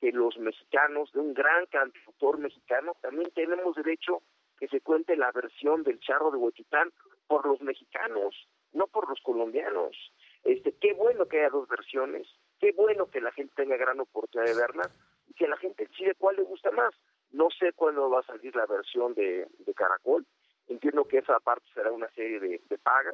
[0.00, 4.22] que los mexicanos, de un gran cantautor mexicano, también tenemos derecho
[4.58, 6.92] que se cuente la versión del charro de Huetitán
[7.26, 8.34] por los mexicanos,
[8.72, 9.96] no por los colombianos.
[10.44, 12.26] Este, qué bueno que haya dos versiones,
[12.62, 14.88] qué bueno que la gente tenga gran oportunidad de verlas,
[15.26, 16.94] y que la gente decide cuál le gusta más.
[17.32, 20.24] No sé cuándo va a salir la versión de, de Caracol.
[20.68, 23.12] Entiendo que esa parte será una serie de, de paga.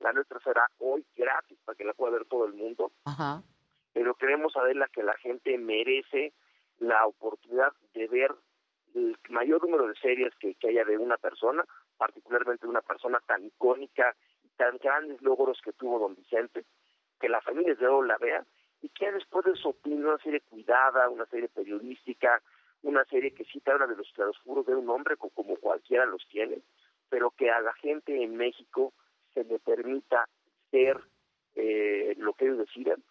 [0.00, 2.92] La nuestra será hoy gratis para que la pueda ver todo el mundo.
[3.06, 3.42] Ajá.
[3.94, 6.34] Pero queremos saberla que la gente merece
[6.78, 8.34] la oportunidad de ver
[8.94, 11.64] el mayor número de series que, que haya de una persona,
[11.96, 16.66] particularmente de una persona tan icónica y tan grandes logros que tuvo don Vicente,
[17.18, 18.44] que la familia de oro la vea
[18.82, 22.42] y que después de su opinión, una serie cuidada, una serie periodística,
[22.82, 26.26] una serie que sí te habla de los claroscuros de un hombre como cualquiera los
[26.28, 26.62] tiene,
[27.08, 28.92] pero que a la gente en México
[29.34, 30.28] se le permita
[30.70, 30.98] ser
[31.56, 33.02] eh, lo que ellos decidan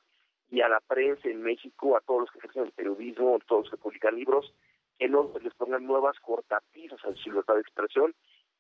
[0.52, 3.66] y a la prensa en México, a todos los que ejercen el periodismo, a todos
[3.66, 4.52] los que publican libros,
[4.98, 8.16] que no les pongan nuevas cortapisas al libertad de expresión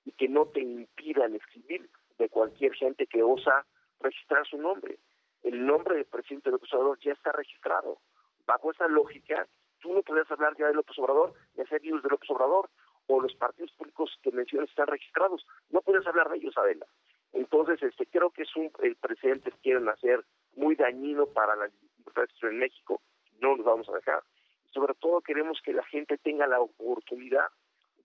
[0.05, 3.65] y que no te impidan escribir de cualquier gente que osa
[3.99, 4.99] registrar su nombre.
[5.43, 7.99] El nombre del presidente López Obrador ya está registrado.
[8.45, 9.47] Bajo esa lógica,
[9.79, 12.69] tú no puedes hablar ya de López Obrador y hacer libros de López Obrador,
[13.09, 15.45] o los partidos públicos que mencionas están registrados.
[15.69, 16.85] No puedes hablar de ellos, Adela.
[17.33, 20.23] Entonces, este, creo que es un el presidente quieren hacer
[20.55, 23.01] muy dañino para la libertad en México.
[23.39, 24.23] No nos vamos a dejar.
[24.71, 27.47] Sobre todo queremos que la gente tenga la oportunidad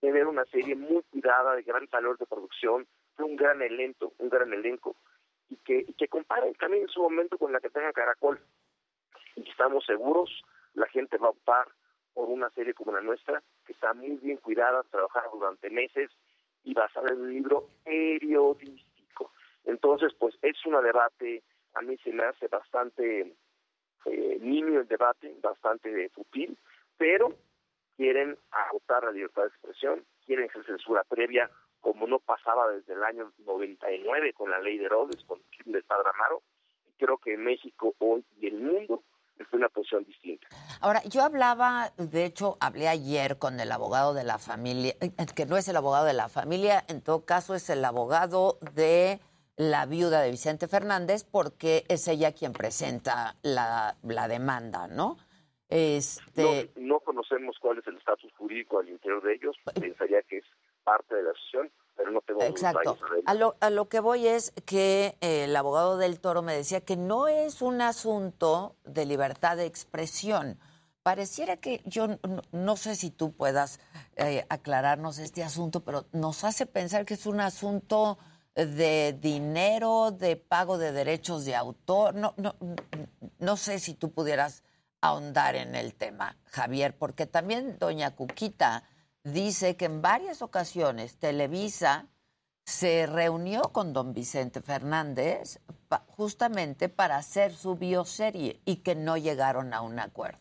[0.01, 4.13] de ver una serie muy cuidada, de gran valor de producción, de un gran elenco,
[4.17, 4.95] un gran elenco,
[5.49, 8.39] y que, y que comparen también en su momento con la que tenga Caracol.
[9.35, 10.29] Y estamos seguros,
[10.73, 11.67] la gente va a optar
[12.13, 16.09] por una serie como la nuestra, que está muy bien cuidada, trabajada durante meses
[16.63, 19.31] y basada en un libro periodístico.
[19.65, 23.35] Entonces, pues es un debate, a mí se me hace bastante
[24.05, 26.57] eh, niño el debate, bastante futil,
[26.97, 27.35] pero
[27.97, 31.49] quieren agotar la libertad de expresión, quieren hacer censura previa,
[31.85, 35.83] como no pasaba desde el año 99 con la ley de Herodes, con el del
[35.83, 36.41] Padre Amaro.
[36.97, 39.03] Creo que México hoy y el mundo
[39.37, 40.47] es una posición distinta.
[40.81, 45.45] Ahora, yo hablaba, de hecho, hablé ayer con el abogado de la familia, eh, que
[45.45, 49.19] no es el abogado de la familia, en todo caso es el abogado de
[49.55, 55.17] la viuda de Vicente Fernández, porque es ella quien presenta la, la demanda, ¿no?
[55.69, 56.71] Este...
[56.77, 60.45] No, conocemos cuál es el estatus jurídico al interior de ellos, pues, pensaría que es
[60.85, 62.97] parte de la asociación, pero no tengo Exacto.
[63.25, 66.81] A lo, a lo que voy es que eh, el abogado del Toro me decía
[66.81, 70.57] que no es un asunto de libertad de expresión.
[71.03, 72.07] Pareciera que yo
[72.51, 73.79] no, sé si tú puedas
[74.15, 78.17] eh, aclararnos este asunto, pero nos hace pensar que es un asunto
[78.55, 82.15] de dinero, de pago de derechos de autor.
[82.15, 82.55] No, no,
[83.39, 84.63] no sé si tú pudieras
[85.01, 88.83] ahondar en el tema, Javier, porque también doña Cuquita
[89.25, 92.07] dice que en varias ocasiones Televisa
[92.63, 95.59] se reunió con don Vicente Fernández
[96.07, 100.39] justamente para hacer su bioserie y que no llegaron a un acuerdo.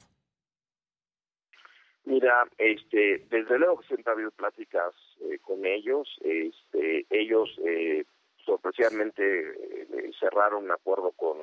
[2.05, 6.09] Mira, este, desde luego que siempre ha habido pláticas eh, con ellos.
[6.23, 8.05] Este, ellos eh,
[8.45, 11.39] sorpresivamente eh, cerraron un acuerdo con,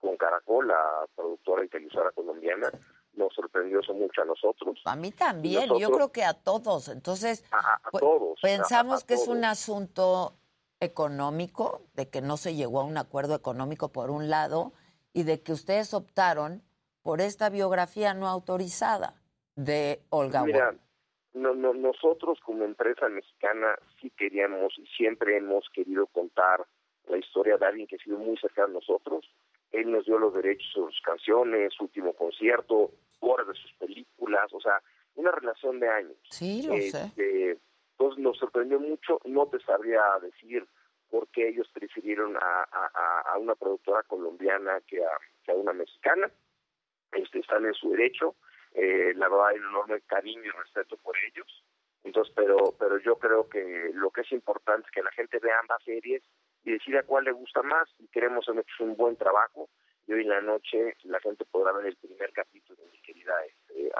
[0.00, 2.70] con Caracol, la productora y televisora colombiana,
[3.16, 4.80] nos sorprendió eso mucho a nosotros.
[4.84, 6.88] A mí también, yo creo que a todos.
[6.88, 10.34] Entonces, a, todos, pensamos que es un asunto
[10.80, 14.72] económico, de que no se llegó a un acuerdo económico por un lado,
[15.12, 16.62] y de que ustedes optaron
[17.02, 19.14] por esta biografía no autorizada
[19.56, 20.74] de Olga Mira,
[21.34, 26.64] no, no, nosotros como empresa mexicana sí queríamos y siempre hemos querido contar
[27.08, 29.28] la historia de alguien que ha sido muy cercano a nosotros.
[29.72, 32.92] Él nos dio los derechos sobre sus canciones, su último concierto,
[33.30, 34.80] horas de sus películas, o sea,
[35.14, 36.16] una relación de años.
[36.30, 37.06] Sí, lo sé.
[37.06, 37.58] Este,
[37.92, 40.66] entonces nos sorprendió mucho, no te sabría decir
[41.10, 46.30] por qué ellos prefirieron a, una productora colombiana que a, una mexicana.
[47.12, 48.34] Este, están en su derecho,
[48.72, 51.64] eh, la verdad hay un enorme cariño y respeto por ellos.
[52.02, 55.60] Entonces, pero, pero yo creo que lo que es importante es que la gente vea
[55.60, 56.22] ambas series
[56.64, 59.68] y decida cuál le gusta más y queremos hacer un buen trabajo
[60.06, 63.90] y hoy en la noche la gente podrá ver el primer capítulo, mi querida este,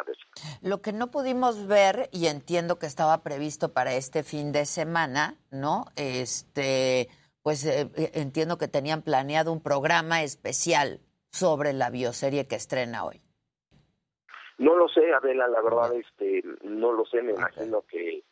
[0.62, 5.36] Lo que no pudimos ver, y entiendo que estaba previsto para este fin de semana,
[5.50, 5.86] ¿no?
[5.96, 7.08] Este,
[7.42, 11.00] pues eh, entiendo que tenían planeado un programa especial
[11.30, 13.20] sobre la bioserie que estrena hoy.
[14.58, 18.22] No lo sé, Adela, la verdad, este, no lo sé, me imagino que,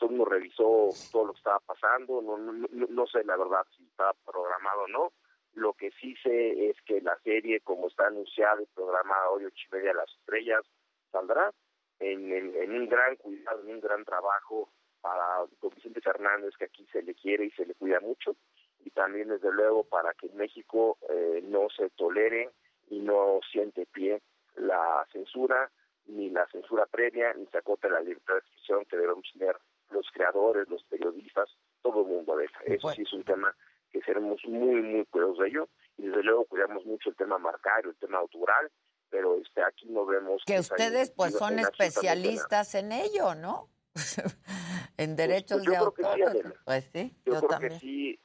[0.00, 4.14] mundo revisó todo lo que estaba pasando, no, no, no sé la verdad si estaba
[4.24, 5.12] programado o no,
[5.56, 9.64] lo que sí sé es que la serie, como está anunciada y programada hoy, ocho
[9.70, 10.62] y media las estrellas,
[11.10, 11.50] saldrá
[11.98, 14.68] en, en, un gran cuidado, en un gran trabajo
[15.00, 18.36] para don Vicente Fernández, que aquí se le quiere y se le cuida mucho,
[18.84, 22.50] y también, desde luego, para que en México eh, no se tolere
[22.88, 24.20] y no siente pie
[24.56, 25.70] la censura
[26.04, 29.56] ni la censura previa, ni se acota la libertad de expresión que debemos tener
[29.90, 31.48] los creadores, los periodistas,
[31.82, 33.56] todo el mundo Eso sí es un tema
[33.96, 35.68] que seremos muy, muy cuidadosos de ello.
[35.96, 38.70] Y desde luego cuidamos mucho el tema marcario, el tema autoral,
[39.08, 40.42] pero este aquí no vemos...
[40.46, 43.70] Que, ustedes pues son especialistas en ello, ¿no?
[44.98, 46.60] en pues, derechos pues, de autor.
[46.64, 48.20] pues sí, yo, creo que sí,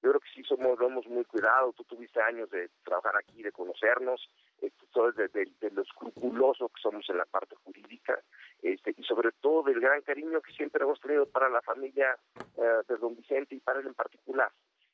[0.00, 1.72] yo creo que sí somos, lo hemos muy cuidado.
[1.72, 4.30] Tú tuviste años de trabajar aquí, de conocernos,
[4.62, 8.16] eh, todo de, de, lo escrupuloso que somos en la parte jurídica,
[8.62, 12.16] este, y sobre todo del gran cariño que siempre hemos tenido para la familia
[12.56, 14.52] eh, de don Vicente y para él en particular.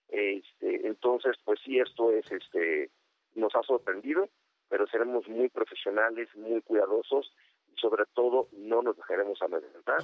[0.09, 2.91] Este, entonces, pues sí, esto es, este,
[3.35, 4.29] nos ha sorprendido,
[4.69, 7.33] pero seremos muy profesionales, muy cuidadosos
[7.73, 10.03] y sobre todo no nos dejaremos amedrentar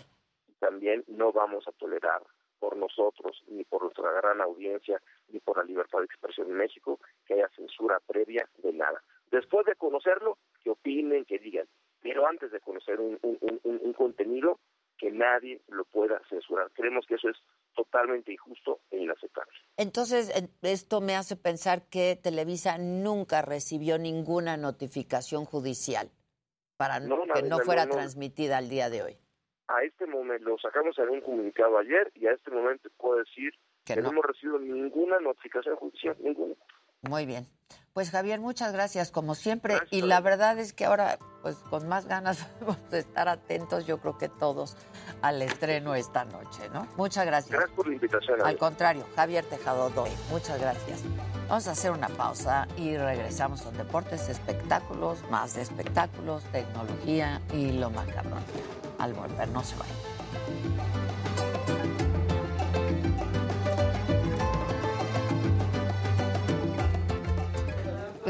[0.60, 2.22] también no vamos a tolerar
[2.60, 7.00] por nosotros, ni por nuestra gran audiencia, ni por la libertad de expresión en México,
[7.26, 9.02] que haya censura previa de nada.
[9.30, 11.66] Después de conocerlo, que opinen, que digan,
[12.02, 14.60] pero antes de conocer un, un contenido,
[14.98, 16.70] que nadie lo pueda censurar.
[16.72, 17.38] Creemos que eso es
[17.84, 19.52] totalmente injusto e inaceptable.
[19.76, 26.10] Entonces, esto me hace pensar que Televisa nunca recibió ninguna notificación judicial
[26.76, 29.18] para que no fuera transmitida al día de hoy.
[29.68, 33.52] A este momento, lo sacamos en un comunicado ayer y a este momento puedo decir
[33.84, 34.10] que, no.
[34.10, 36.54] hemos recibido ninguna notificación judicial, ninguna.
[37.02, 37.46] Muy bien.
[37.92, 39.80] Pues Javier, muchas gracias como siempre.
[39.90, 42.46] y la verdad es que ahora, pues con más ganas
[42.90, 44.76] de estar atentos, yo creo que todos
[45.22, 46.86] al estreno esta noche, ¿no?
[46.96, 47.50] Muchas gracias.
[47.50, 48.46] Gracias por la invitación.
[48.46, 51.00] Al contrario, Javier Tejado Doy, muchas gracias.
[51.48, 57.72] Vamos a hacer una pausa y regresamos con deportes, espectáculos, más de espectáculos, tecnología y
[57.72, 58.44] lo macabrón.
[58.98, 60.99] Al volver, no se vayan.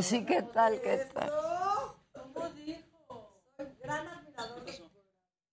[0.00, 0.80] Pues sí, ¿qué tal?
[0.80, 1.30] ¿Qué tal?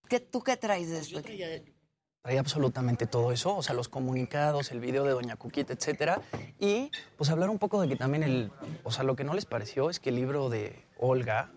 [0.07, 1.25] ¿Qué, ¿Tú qué traes después?
[2.21, 6.21] Traía absolutamente todo eso, o sea, los comunicados, el video de Doña Cuquita, etcétera,
[6.59, 8.49] y pues hablar un poco de que también el,
[8.85, 11.51] o sea, lo que no les pareció es que el libro de Olga,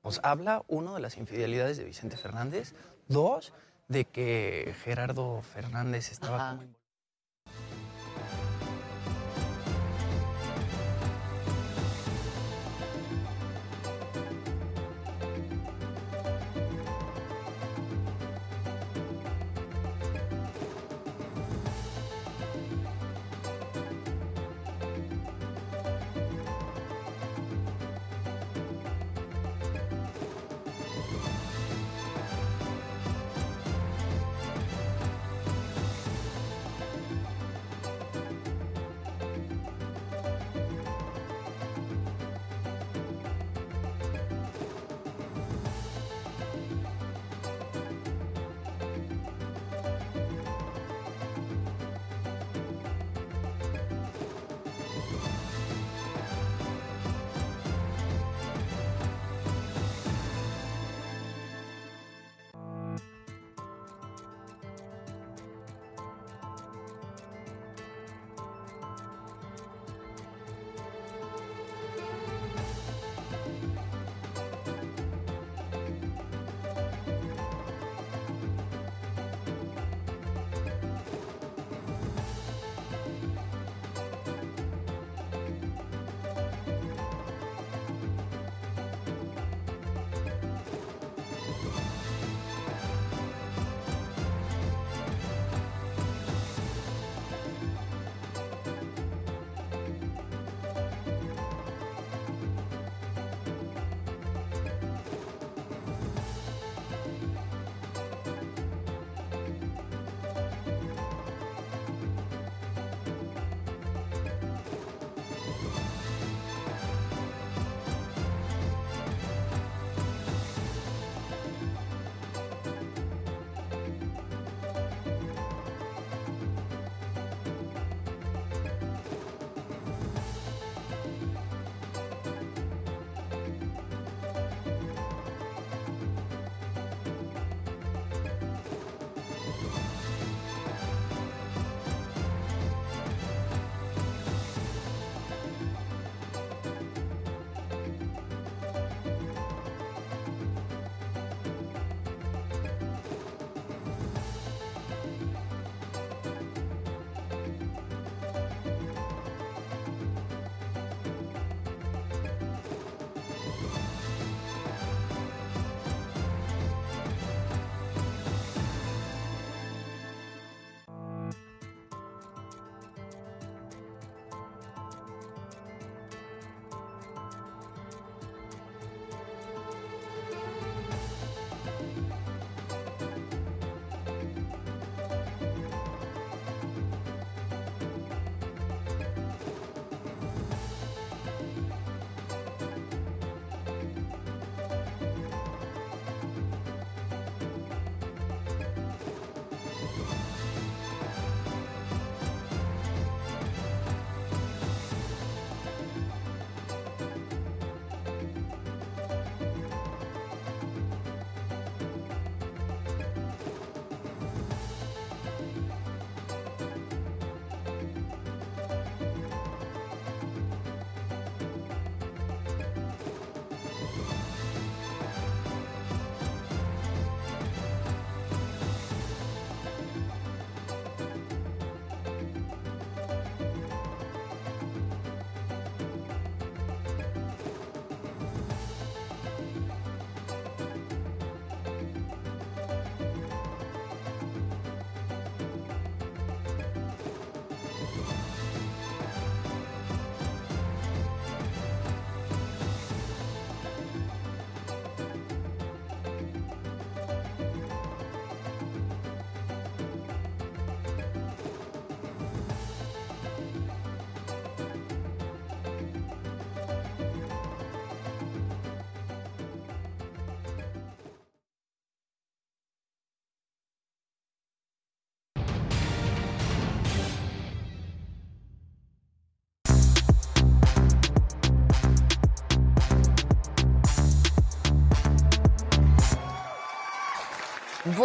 [0.00, 2.72] pues habla, uno, de las infidelidades de Vicente Fernández,
[3.08, 3.52] dos,
[3.88, 6.77] de que Gerardo Fernández estaba como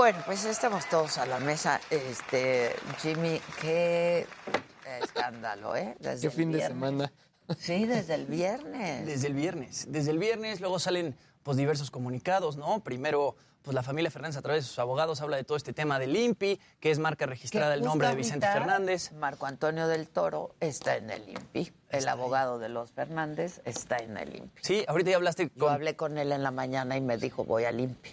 [0.03, 1.79] Bueno, pues estamos todos a la mesa.
[1.89, 4.27] Este, Jimmy, qué
[5.01, 5.95] escándalo, ¿eh?
[5.97, 7.13] Desde Qué fin de semana.
[7.57, 9.05] Sí, desde el viernes.
[9.05, 9.85] Desde el viernes.
[9.87, 12.83] Desde el viernes luego salen pues diversos comunicados, ¿no?
[12.83, 15.99] Primero, pues la familia Fernández a través de sus abogados habla de todo este tema
[15.99, 19.13] del INPI, que es marca registrada el justo nombre de Vicente Fernández.
[19.13, 21.71] Marco Antonio del Toro está en el INPI.
[21.91, 24.63] El abogado de los Fernández está en el INPI.
[24.63, 25.73] Sí, ahorita ya hablaste Yo con...
[25.73, 28.12] hablé con él en la mañana y me dijo, voy al INPI.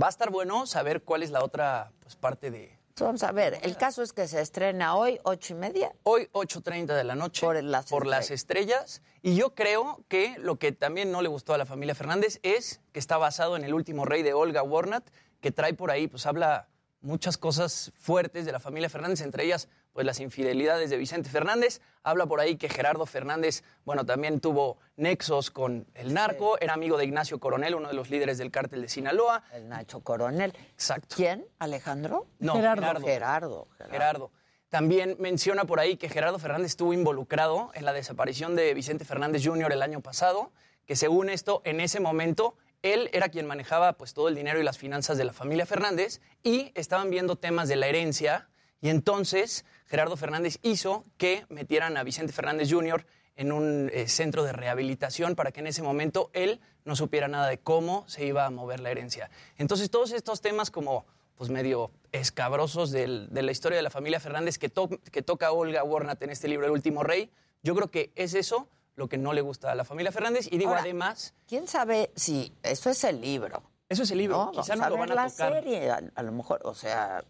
[0.00, 2.78] Va a estar bueno saber cuál es la otra pues, parte de...
[2.98, 5.92] Vamos a ver, el caso es que se estrena hoy, ocho y media.
[6.04, 9.02] Hoy, 8.30 de la noche, Por las por las estrellas.
[9.22, 12.80] Y yo creo que lo que también no le gustó a la familia Fernández es
[12.92, 15.08] que está basado en el último rey de Olga Warnat,
[15.40, 16.68] que trae por ahí, pues habla
[17.00, 21.80] muchas cosas fuertes de la familia Fernández, entre ellas, pues las infidelidades de Vicente Fernández.
[22.02, 26.96] Habla por ahí que Gerardo Fernández, bueno, también tuvo nexos con el narco, era amigo
[26.96, 29.44] de Ignacio Coronel, uno de los líderes del cártel de Sinaloa.
[29.52, 30.54] El Nacho Coronel.
[30.72, 31.16] Exacto.
[31.16, 31.46] ¿Quién?
[31.58, 32.26] ¿Alejandro?
[32.38, 32.82] No, Gerardo.
[32.82, 33.06] Gerardo.
[33.06, 33.68] Gerardo.
[33.90, 34.30] Gerardo.
[34.70, 39.44] También menciona por ahí que Gerardo Fernández estuvo involucrado en la desaparición de Vicente Fernández
[39.44, 39.72] Jr.
[39.72, 40.52] el año pasado,
[40.86, 44.62] que según esto, en ese momento, él era quien manejaba pues, todo el dinero y
[44.62, 48.48] las finanzas de la familia Fernández y estaban viendo temas de la herencia
[48.80, 53.04] y entonces Gerardo Fernández hizo que metieran a Vicente Fernández Jr.
[53.36, 57.48] en un eh, centro de rehabilitación para que en ese momento él no supiera nada
[57.48, 59.30] de cómo se iba a mover la herencia.
[59.58, 61.04] Entonces todos estos temas como
[61.36, 65.52] pues medio escabrosos del- de la historia de la familia Fernández que, to- que toca
[65.52, 67.30] Olga Warnat en este libro El último rey,
[67.62, 70.58] yo creo que es eso lo que no le gusta a la familia Fernández y
[70.58, 71.32] digo Ahora, además...
[71.48, 73.62] ¿Quién sabe si eso es el libro?
[73.88, 75.52] Eso es el libro, No, quizá no a lo van a tocar.
[75.54, 77.24] serie, a, a lo mejor, o sea,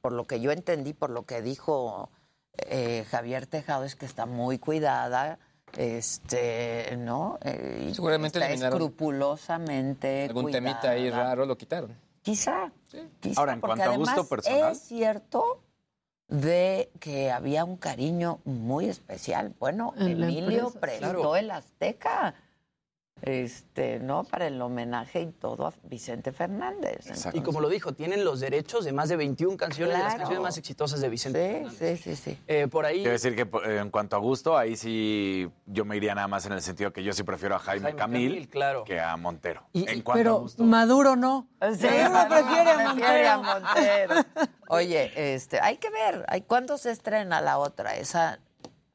[0.00, 2.10] por lo que yo entendí, por lo que dijo
[2.56, 5.38] eh, Javier Tejado, es que está muy cuidada,
[5.76, 7.38] este, ¿no?
[7.42, 10.64] Eh, y Seguramente está escrupulosamente Algún cuidada.
[10.64, 11.96] temita ahí raro lo quitaron.
[12.22, 12.72] Quizá,
[13.20, 14.72] quizá, Ahora, en cuanto a gusto personal.
[14.72, 15.62] Es cierto
[16.28, 19.54] de que había un cariño muy especial.
[19.58, 21.36] Bueno, En Emilio empresa, prestó claro.
[21.36, 22.34] el Azteca,
[23.22, 24.24] este, ¿no?
[24.24, 27.06] Para el homenaje y todo a Vicente Fernández.
[27.32, 30.40] Y como lo dijo, tienen los derechos de más de 21 canciones de las canciones
[30.42, 32.00] más exitosas de Vicente Sí, Fernández.
[32.02, 32.38] sí, sí, sí.
[32.46, 32.98] Eh, por ahí...
[32.98, 33.48] Quiero decir que
[33.80, 37.02] en cuanto a gusto, ahí sí yo me iría nada más en el sentido que
[37.02, 38.84] yo sí prefiero a Jaime, Jaime Camil, Camil, claro.
[38.84, 39.62] que a Montero.
[39.72, 40.62] Y- en cuanto a Pero gusto.
[40.64, 41.48] Maduro no.
[41.78, 44.14] Sí, Maduro prefiere a a Montero.
[44.68, 47.96] Oye, este, hay que ver, hay- ¿cuándo se estrena la otra?
[47.96, 48.38] Esa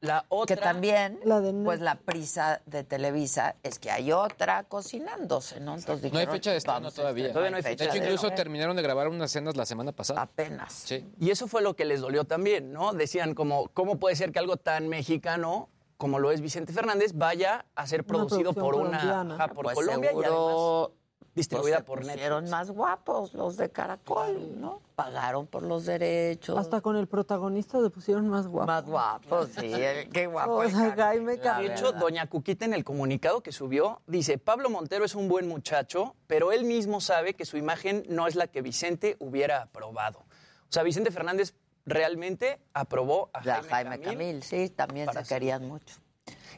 [0.05, 0.55] La otra...
[0.55, 5.75] que también, La de pues la prisa de Televisa es que hay otra cocinándose, ¿no?
[5.75, 7.27] Entonces No hay dijeron, fecha de estreno todavía.
[7.27, 7.33] estrenar.
[7.33, 10.21] Todavía no hay De hecho, de incluso terminaron de grabar unas escenas la semana pasada.
[10.21, 10.73] Apenas.
[10.73, 11.05] Sí.
[11.19, 12.93] Y eso fue lo que les dolió también, ¿no?
[12.93, 17.65] Decían como, ¿cómo puede ser que algo tan mexicano como lo es Vicente Fernández vaya
[17.75, 20.89] a ser producido por una por Pues Colombia y además
[21.35, 22.15] distribuida pues, por se Netflix.
[22.15, 24.81] pusieron más guapos los de Caracol, ¿no?
[24.95, 26.57] Pagaron por los derechos.
[26.57, 28.67] Hasta con el protagonista le pusieron más guapo.
[28.67, 30.55] Más guapos, sí, eh, qué guapo.
[30.55, 31.59] O sea, Jaime la.
[31.59, 35.47] De hecho, doña Cuquita en el comunicado que subió dice, Pablo Montero es un buen
[35.47, 40.19] muchacho, pero él mismo sabe que su imagen no es la que Vicente hubiera aprobado.
[40.19, 41.53] O sea, Vicente Fernández
[41.85, 44.17] realmente aprobó a Ya, Jaime, Jaime Camil.
[44.17, 45.97] Camil, sí, también se querían mucho.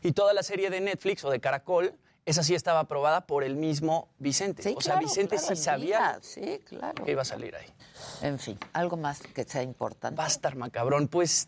[0.03, 1.93] Y toda la serie de Netflix o de Caracol,
[2.27, 4.61] esa sí estaba aprobada por el mismo Vicente.
[4.61, 7.05] Sí, o sea, claro, Vicente claro, sí sabía Sí, claro.
[7.05, 7.73] que iba a salir ahí.
[8.21, 10.17] En fin, algo más que sea importante.
[10.19, 11.07] Va a estar macabrón.
[11.07, 11.47] Pues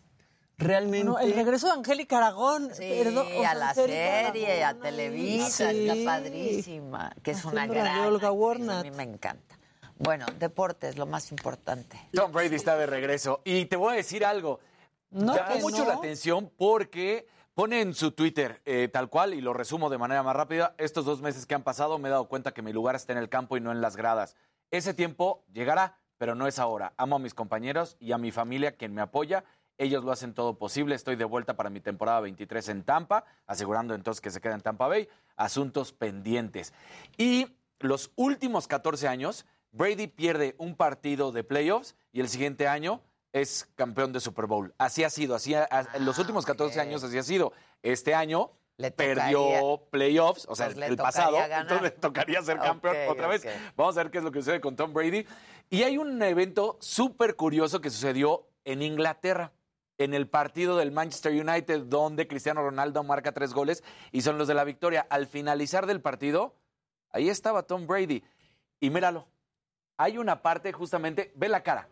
[0.56, 1.04] realmente...
[1.04, 2.70] No, el regreso de Angélica Aragón.
[2.74, 4.90] Sí, perdón, o sea, a la serie, a Aragón ahí.
[4.90, 5.88] Televisa, Sí.
[5.88, 8.80] está padrísima, que es una Haciendo la de gran Olga Warnat.
[8.80, 9.58] A mí me encanta.
[9.98, 12.00] Bueno, deportes, lo más importante.
[12.14, 13.42] Tom Brady está de regreso.
[13.44, 14.60] Y te voy a decir algo.
[15.10, 15.88] No, Llamó mucho no.
[15.88, 17.26] la atención porque
[17.60, 21.04] pone en su Twitter eh, tal cual, y lo resumo de manera más rápida, estos
[21.04, 23.28] dos meses que han pasado me he dado cuenta que mi lugar está en el
[23.28, 24.34] campo y no en las gradas.
[24.70, 26.94] Ese tiempo llegará, pero no es ahora.
[26.96, 29.44] Amo a mis compañeros y a mi familia, quien me apoya.
[29.76, 30.94] Ellos lo hacen todo posible.
[30.94, 34.62] Estoy de vuelta para mi temporada 23 en Tampa, asegurando entonces que se queda en
[34.62, 35.06] Tampa Bay.
[35.36, 36.72] Asuntos pendientes.
[37.18, 43.02] Y los últimos 14 años, Brady pierde un partido de playoffs y el siguiente año
[43.32, 44.74] es campeón de Super Bowl.
[44.78, 45.68] Así ha sido, así ha-
[46.00, 46.86] los últimos 14 ok.
[46.86, 47.52] años así ha sido.
[47.82, 51.62] Este año Le perdió playoffs, o sea, Pues el pasado, ganar.
[51.62, 53.46] entonces le tocaría ser campeón otra vez.
[53.76, 55.26] Vamos a ver qué es lo que sucede con Tom Brady.
[55.68, 59.52] Y hay un evento súper curioso que sucedió en Inglaterra,
[59.98, 64.48] en el partido del Manchester United, donde Cristiano Ronaldo marca tres goles y son los
[64.48, 65.06] de la victoria.
[65.10, 66.54] Al finalizar del partido,
[67.10, 68.24] ahí estaba Tom Brady.
[68.80, 69.28] Y míralo,
[69.98, 71.86] hay una parte justamente, ve la cara.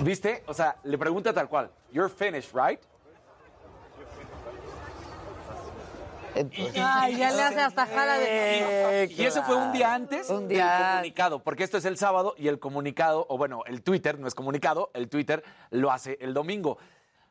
[0.00, 0.42] ¿Viste?
[0.46, 2.80] O sea, le pregunta tal cual, you're finished, right?
[6.34, 9.04] Ay, ya le hace hasta jala de...
[9.04, 11.96] Eh, y eso fue un día antes Un del día comunicado, porque esto es el
[11.96, 16.18] sábado y el comunicado, o bueno, el Twitter no es comunicado, el Twitter lo hace
[16.20, 16.76] el domingo.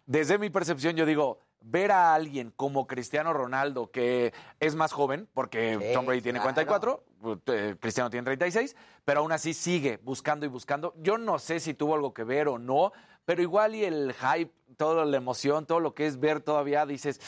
[0.07, 5.27] Desde mi percepción, yo digo, ver a alguien como Cristiano Ronaldo, que es más joven,
[5.33, 6.53] porque Sí, Tom Brady tiene claro.
[6.53, 7.03] 44,
[7.47, 10.93] eh, Cristiano tiene 36, pero aún así sigue buscando y buscando.
[10.97, 12.91] Yo no sé si tuvo algo que ver o no,
[13.25, 17.19] pero igual y el hype, toda la emoción, todo lo que es ver todavía, dices,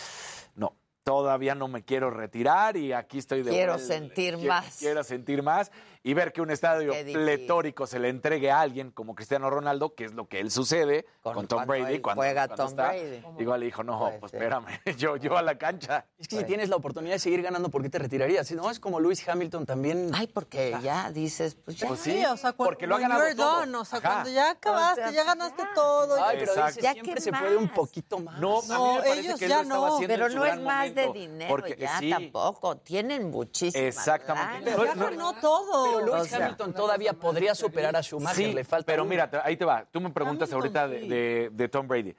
[0.56, 0.76] no.
[1.04, 4.78] Todavía no me quiero retirar y aquí estoy de Quiero sentir más.
[4.80, 5.72] Quiero sentir más
[6.08, 10.06] y ver que un estadio pletórico se le entregue a alguien como Cristiano Ronaldo, que
[10.06, 12.88] es lo que él sucede con, Con- Tom cuando Brady cuando, juega cuando Tom está.
[12.90, 13.24] Brady.
[13.40, 14.42] Igual le dijo, no, pues ser.
[14.42, 16.06] espérame, yo, yo a la cancha.
[16.18, 18.48] Es que si tienes la oportunidad de seguir ganando, ¿por qué te retirarías?
[18.48, 20.12] Si no, es como Lewis Hamilton también.
[20.14, 21.88] Ay, porque ya dices, pues ya.
[21.90, 23.60] Pues Sí, o sea, cuando, porque lo ha ganado todo.
[23.60, 24.10] done, o sea, Ajá.
[24.14, 26.24] cuando ya acabaste, ya ganaste todo.
[26.24, 27.74] Ay, pero dices, Ya, siempre ¿qué se puede un más?
[27.74, 28.40] poquito más.
[28.40, 29.98] No, a mí No, ellos él ya no.
[30.08, 32.78] Pero no es más de dinero, porque ya tampoco.
[32.78, 34.72] Tienen muchísima Exactamente.
[34.72, 35.97] No, Ya no, ganó todo.
[36.00, 38.36] Pero Lewis O sea, Hamilton todavía podría superar a Schumacher.
[38.48, 39.86] Sí, le falta pero mira, ahí te va.
[39.92, 41.08] Tú me preguntas Hamilton, ahorita de, sí.
[41.08, 42.16] de- de Tom Brady.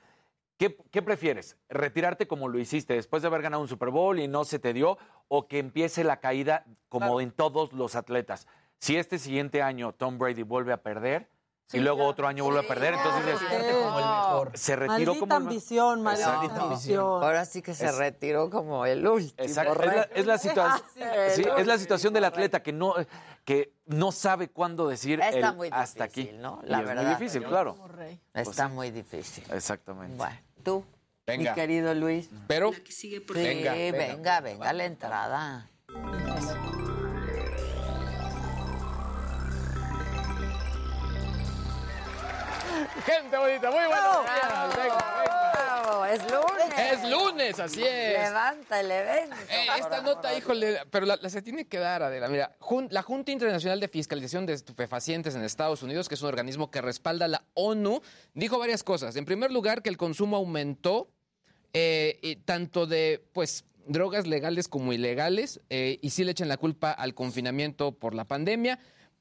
[0.57, 1.57] ¿Qué, qué prefieres?
[1.68, 4.72] ¿Retirarte como lo hiciste después de haber ganado un Super Bowl y no se te
[4.72, 4.99] dio?
[5.29, 8.47] ¿O que empiece la caída como en todos los atletas?
[8.81, 11.29] Si este siguiente año Tom Brady vuelve a perder
[11.72, 14.51] y luego otro año vuelve a perder, entonces dices, Retirarte como el mejor.
[14.55, 16.62] se retiró Maldita como el ambición, maldita Exacto.
[16.62, 17.05] ambición.
[17.22, 19.35] Ahora sí que se Es- retiró como el último.
[19.37, 19.83] Exacto.
[19.83, 22.95] Es la, es la situa- El sí, es la situación del atleta que no,
[23.49, 26.38] que no sabe cuándo decir Está el muy hasta difícil, aquí.
[26.38, 26.61] ¿no?
[26.64, 27.03] Y La es verdad.
[27.05, 27.76] muy difícil, claro.
[27.88, 28.20] Rey.
[28.34, 29.42] Está muy difícil.
[29.51, 30.18] Exactamente.
[30.18, 30.84] Bueno, tú,
[31.26, 31.53] Venga.
[31.53, 32.28] mi querido Luis.
[32.46, 34.40] Pero, Sí, Venga, venga, venga.
[34.42, 35.70] venga, la entrada.
[43.05, 44.76] gente bonita, muy buenos días.
[44.76, 45.28] Venga, venga.
[46.12, 46.78] Es lunes.
[46.92, 48.18] Es lunes, así es.
[48.18, 49.36] Levanta el evento.
[49.50, 52.28] Eh, esta nota, híjole, pero la, la se tiene que dar, Adela.
[52.28, 56.28] Mira, Jun- la Junta Internacional de Fiscalización de Estupefacientes en Estados Unidos, que es un
[56.28, 58.00] organismo que respalda la ONU,
[58.34, 59.16] dijo varias cosas.
[59.16, 61.09] En primer lugar, que el consumo aumentó,
[61.72, 66.56] eh, y tanto de, pues, drogas legales como ilegales, eh, y sí le echan la
[66.56, 68.78] culpa al confinamiento por la pandemia.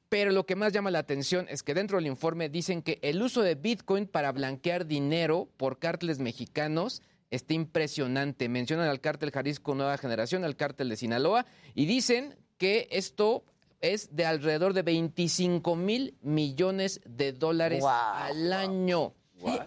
[0.08, 3.20] Pero lo que más llama la atención es que dentro del informe dicen que el
[3.20, 8.48] uso de Bitcoin para blanquear dinero por cárteles mexicanos está impresionante.
[8.48, 11.44] Mencionan al cártel Jalisco Nueva Generación, al cártel de Sinaloa,
[11.74, 13.44] y dicen que esto
[13.80, 17.90] es de alrededor de 25 mil millones de dólares Wow.
[17.90, 19.12] al año.
[19.40, 19.60] Wow.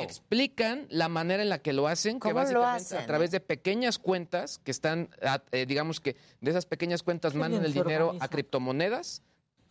[0.00, 3.30] Explican la manera en la que lo hacen, que ¿Cómo lo básicamente hacen, a través
[3.30, 7.64] de pequeñas cuentas que están, ah, eh, digamos que de esas pequeñas cuentas Qué mandan
[7.64, 9.22] el dinero a criptomonedas,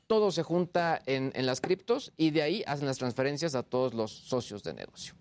[0.07, 3.93] todo se junta en, en las criptos y de ahí hacen las transferencias a todos
[3.93, 5.15] los socios de negocio.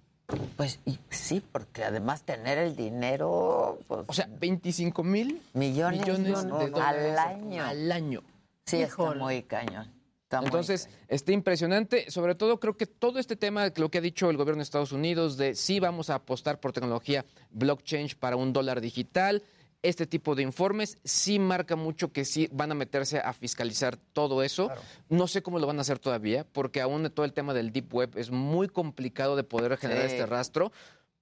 [0.57, 6.43] Pues y- sí, porque además tener el dinero, pues, O sea, 25 mil millones, millones
[6.45, 7.65] de dólares al año.
[7.65, 8.23] al año.
[8.67, 9.21] Sí, está Híjole.
[9.21, 9.93] muy cañón.
[10.39, 12.11] Está Entonces, está impresionante.
[12.11, 14.93] Sobre todo, creo que todo este tema, lo que ha dicho el gobierno de Estados
[14.93, 19.43] Unidos, de sí vamos a apostar por tecnología blockchain para un dólar digital,
[19.83, 24.43] este tipo de informes sí marca mucho que sí van a meterse a fiscalizar todo
[24.43, 24.71] eso.
[25.11, 27.93] No sé cómo lo van a hacer todavía, porque aún todo el tema del deep
[27.93, 30.13] web es muy complicado de poder generar Sí.
[30.15, 30.73] este rastro.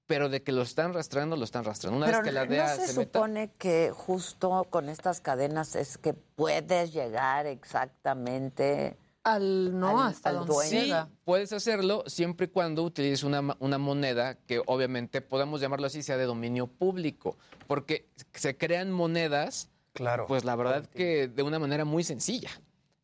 [0.06, 1.96] Pero de que lo están rastreando, lo están rastreando.
[1.96, 5.20] Una Pero vez que la no DEA se, se, meta- supone que justo con estas
[5.20, 10.70] cadenas es que puedes llegar exactamente Al, no, Al- hasta al donde dueño.
[11.06, 15.86] Sí, puedes hacerlo siempre y cuando utilices una, ma- una moneda que obviamente podemos llamarlo
[15.86, 17.36] así, sea de dominio público,
[17.68, 20.26] porque se crean monedas, Claro.
[20.26, 22.50] pues la verdad que de una manera muy sencilla.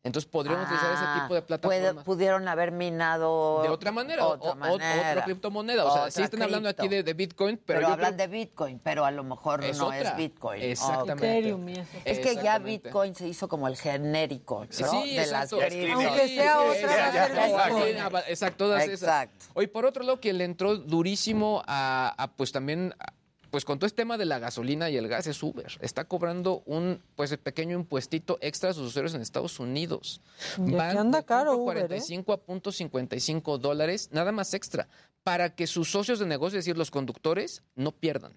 [0.01, 2.05] Entonces podríamos utilizar ese Ah, tipo de puede- plataformas.
[2.05, 5.09] pudieron haber minado De otra manera, otra o- o- manera.
[5.11, 5.85] otra criptomoneda.
[5.85, 8.33] O sea, sí están hablando aquí de, de Bitcoin, pero, Pero, yo hablan creo de
[8.37, 9.99] Bitcoin, pero a lo mejor Es no otra.
[9.99, 10.61] es Bitcoin.
[10.61, 11.85] Exactamente.
[12.05, 12.59] Es que ya.
[12.59, 14.71] Bitcoin se hizo como el genérico, ¿no?
[14.71, 15.57] Sí, de las exacto.
[15.67, 16.05] criptos.
[16.05, 18.23] Aunque sea otra, va a ser exacto, Bitcoin.
[18.29, 19.27] Exacto, todas esas.
[19.53, 23.13] Oye, por otro lado, que le entró durísimo a, a, pues también, a-
[23.49, 25.77] pues con todo este tema de la gasolina y el gas es Uber.
[25.81, 30.21] Está cobrando un, pues, pequeño impuestito extra a sus usuarios en Estados Unidos.
[30.57, 31.81] Aquí anda de caro Uber, ¿eh?
[31.87, 34.87] 45 a punto 55 dólares, nada más extra,
[35.23, 38.33] para que sus socios de negocio, es decir, los conductores, no pierdan.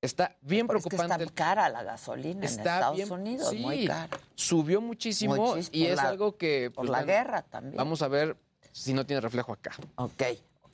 [0.00, 1.24] Está bien Pero es que preocupante.
[1.24, 4.08] está cara la gasolina en Estados bien- Unidos, sí, muy cara.
[4.36, 6.70] Subió muchísimo, Muchísimo, y es la- algo que...
[6.70, 7.76] Por pues, la bueno, guerra también.
[7.76, 8.36] Vamos a ver
[8.70, 9.72] si no tiene reflejo acá.
[9.96, 10.22] Ok.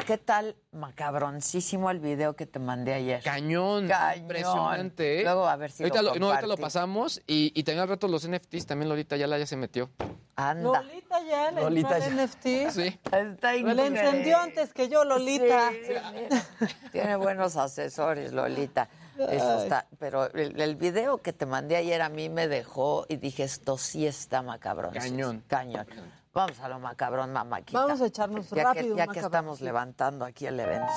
[0.07, 3.23] ¿Qué tal macabroncísimo el video que te mandé ayer?
[3.23, 4.19] Cañón, Cañón.
[4.23, 5.21] impresionante.
[5.21, 5.25] ¿eh?
[5.25, 7.89] Luego a ver si ahorita lo, lo, no, ahorita lo pasamos y, y también al
[7.89, 9.91] rato los NFTs, también Lolita ya la ya se metió.
[10.37, 10.83] Anda.
[10.83, 12.11] Lolita ya le Lolita ya.
[12.11, 12.43] NFT.
[12.71, 12.99] Sí.
[13.05, 13.87] Está Le increíble.
[13.87, 15.71] encendió antes que yo, Lolita.
[15.71, 18.89] Sí, tiene buenos asesores, Lolita.
[19.17, 23.15] Eso está, pero el, el video que te mandé ayer a mí me dejó y
[23.17, 24.93] dije, esto sí está macabrón.
[24.93, 25.45] Cañón.
[25.47, 25.87] Cañón.
[26.35, 27.79] Vamos a lo macabrón, mamáquita.
[27.79, 30.93] Vamos a echarnos ya rápido que, ya que estamos levantando aquí el evento.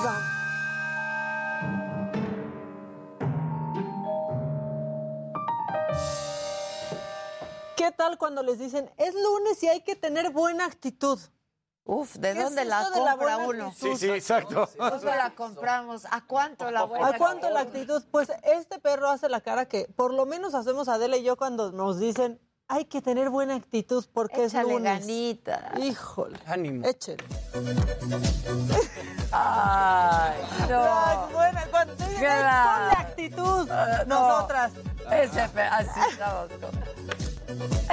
[7.75, 11.19] ¿Qué tal cuando les dicen, es lunes y hay que tener buena actitud?
[11.83, 13.67] Uf, ¿de ¿Qué es dónde la la compra buena uno?
[13.67, 13.89] actitud?
[13.91, 14.67] Sí, sí, exacto.
[14.75, 16.05] ¿Dónde la compramos?
[16.09, 18.03] ¿A cuánto la buena ¿A cuánto la actitud?
[18.09, 21.71] Pues este perro hace la cara que por lo menos hacemos Adela y yo cuando
[21.71, 24.99] nos dicen hay que tener buena actitud porque Échale es lunes.
[24.99, 25.71] ganita.
[25.79, 26.37] Híjole.
[26.45, 26.85] Ánimo.
[26.85, 27.23] Échale.
[29.31, 30.81] Ay, no.
[30.83, 32.69] Ay, buena, cuando "Ay, Claro.
[32.79, 33.69] ponle actitud.
[33.71, 34.19] Ah, no.
[34.29, 34.71] Nosotras.
[35.11, 36.49] Ese así estamos.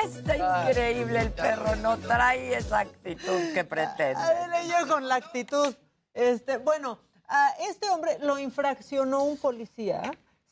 [0.05, 0.37] Está
[0.69, 4.17] increíble el perro, no trae esa actitud que pretende.
[4.17, 5.75] Adela y yo con la actitud.
[6.13, 6.99] Este, bueno,
[7.29, 10.03] a este hombre lo infraccionó un policía.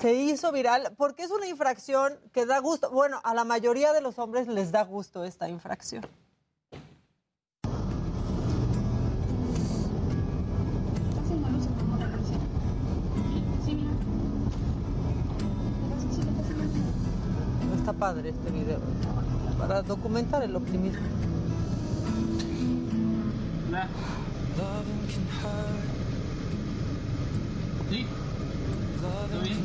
[0.03, 2.91] Se hizo viral porque es una infracción que da gusto.
[2.91, 6.05] Bueno, a la mayoría de los hombres les da gusto esta infracción.
[17.79, 18.81] Está padre este video
[19.57, 21.07] para documentar el optimismo.
[27.89, 28.05] ¿Sí?
[29.03, 29.59] ¿Todo bien?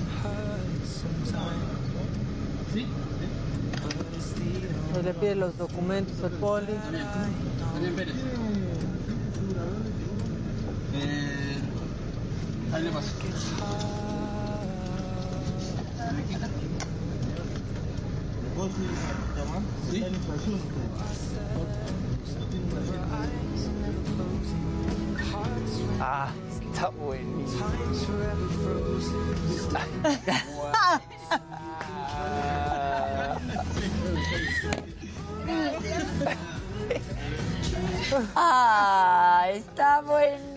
[2.74, 2.88] ¿Sí?
[4.96, 6.74] Se le pide los documentos al poli.
[7.74, 8.16] Javier Pérez.
[10.96, 11.58] Eh,
[12.74, 13.10] ahí le paso.
[19.92, 20.04] ¿Sí?
[26.00, 26.30] Ah,
[26.78, 27.66] está buenísimo.
[38.36, 39.48] ¡Ah!
[39.52, 40.54] Está buenísimo.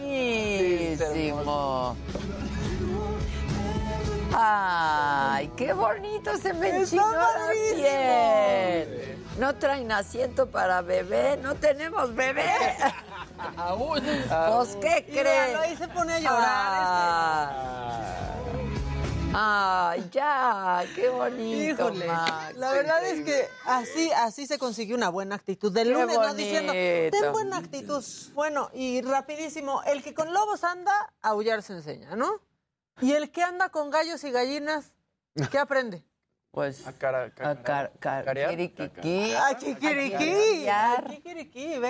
[4.33, 9.17] ¡Ay, qué bonito se me enchinó la piel!
[9.39, 12.45] No traen asiento para bebé, no tenemos bebé.
[13.57, 14.01] Aún.
[14.01, 15.57] Pues, ¿qué crees?
[15.57, 17.71] ahí se pone a llorar.
[19.33, 21.89] Ay, ya, qué bonito.
[21.89, 22.57] Híjole, Max.
[22.57, 25.73] la verdad es que así, así se consigue una buena actitud.
[25.73, 26.35] Del Qué lunes, ¿no?
[26.35, 28.05] Diciendo, ten buena actitud.
[28.35, 32.41] Bueno, y rapidísimo, el que con lobos anda, aullar se enseña, ¿no?
[33.01, 34.93] Y el que anda con gallos y gallinas,
[35.51, 36.05] ¿qué aprende?
[36.51, 37.93] Pues, A cara, a cara-.
[38.03, 40.67] ¡A kikiriki!
[40.69, 41.81] ¡A kikiriki!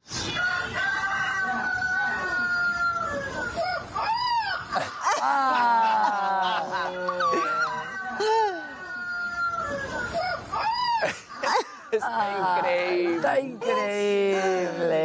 [11.90, 13.16] Está increíble.
[13.16, 15.00] Está increíble.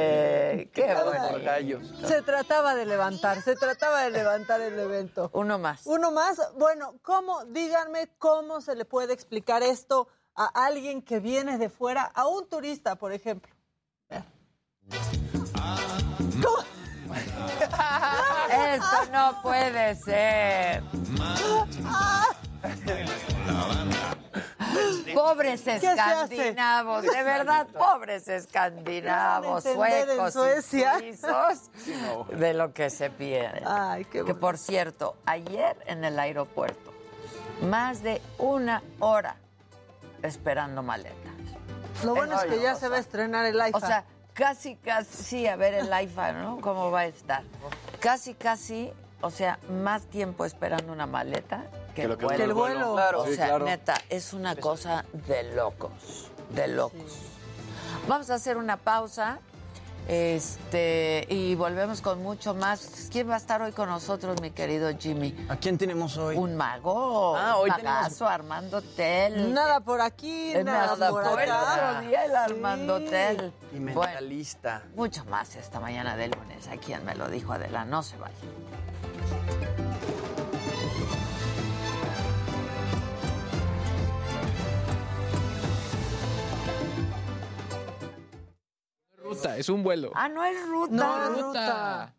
[0.74, 1.40] Qué bueno.
[2.08, 5.32] Se trataba de levantar, se trataba de levantar el evento.
[5.34, 5.82] Uno más.
[5.86, 7.44] Uno más, bueno, ¿cómo?
[7.46, 12.48] Díganme cómo se le puede explicar esto a alguien que viene de fuera, a un
[12.48, 13.55] turista, por ejemplo.
[18.52, 20.84] Esto no puede ser.
[25.14, 31.00] Pobres escandinavos, de verdad, pobres escandinavos, ¿Qué van a entender en suecos, y Suecia?
[31.00, 33.62] suizos, de lo que se pierde.
[33.66, 36.94] Ay, qué Que por cierto, ayer en el aeropuerto,
[37.62, 39.38] más de una hora
[40.24, 41.16] esperando maletas.
[42.04, 43.82] Lo bueno es que ya o se va a estrenar el O iPhone.
[43.82, 44.04] sea,
[44.36, 46.62] casi, casi, sí, a ver el iPhone, ¿no?
[46.62, 47.42] ¿Cómo va a estar?
[48.00, 52.38] Casi, casi, o sea, más tiempo esperando una maleta que, Que el lo que vuelo.
[52.38, 52.94] Que el vuelo.
[52.94, 53.22] Claro.
[53.22, 53.66] O Sí, sea, claro.
[53.66, 57.18] neta, es una cosa de locos, de locos.
[58.08, 59.40] Vamos a hacer una pausa.
[60.08, 63.10] Este, y volvemos con mucho más.
[63.12, 65.36] ¿Quién va a estar hoy con nosotros, mi querido Jimmy?
[65.50, 66.36] ¿A quién tenemos hoy?
[66.38, 69.52] Un mago, Ah, un hoy magazo, Armando Tel.
[69.54, 71.96] Nada por aquí, nada, nada por por el acá.
[71.98, 73.06] otro día el Armando Sí.
[73.10, 73.54] Tel.
[73.74, 74.84] Y Bueno, mentalista.
[74.96, 76.68] mucho más esta mañana de lunes.
[76.68, 78.36] A quien me lo dijo Adela, no se vaya.
[89.36, 90.12] Ruta, es un vuelo.
[90.16, 90.94] Ah, no es ruta.
[90.94, 92.14] No, es ruta.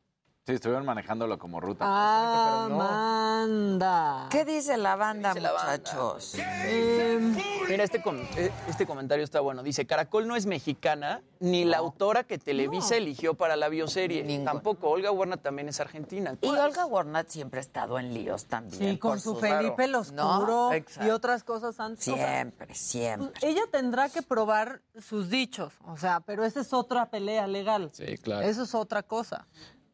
[0.46, 1.84] Sí, estuvieron manejándolo como ruta.
[1.88, 4.28] Ah, Amanda.
[4.30, 5.72] ¿Qué dice la banda, dice la banda?
[5.72, 6.36] muchachos?
[6.38, 7.36] Em,
[7.68, 9.64] Mira, este, com- eh, este comentario está bueno.
[9.64, 14.22] Dice, Caracol no es mexicana, ni la autora que Televisa eligió para la bioserie.
[14.44, 16.36] Tampoco, Olga Warner también es argentina.
[16.40, 18.92] Y Olga Warnat siempre ha estado en líos también.
[18.92, 19.98] Sí, con su Felipe el ¿No?
[19.98, 20.70] Oscuro
[21.04, 22.04] y otras cosas antes.
[22.04, 23.32] Siempre, siempre.
[23.42, 27.90] ella tendrá que probar sus dichos, o sea, pero esa es otra pelea legal.
[27.92, 28.46] Sí, claro.
[28.46, 29.44] Eso es otra cosa.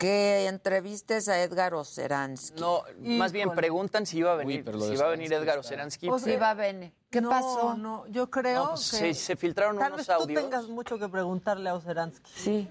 [0.03, 2.61] Que entrevistes a Edgar Oceransky.
[2.61, 3.57] No, más bien Híjole.
[3.57, 6.09] preguntan si iba a venir, pero lo si iba a venir Edgar Oceransky.
[6.09, 6.93] O sea, Sí, va a venir.
[7.11, 7.75] ¿Qué no, pasó?
[7.77, 10.99] No, yo creo No, pues, que se, se filtraron tal unos vez tú tengas mucho
[10.99, 12.31] que preguntarle a Oseransky.
[12.35, 12.69] Sí.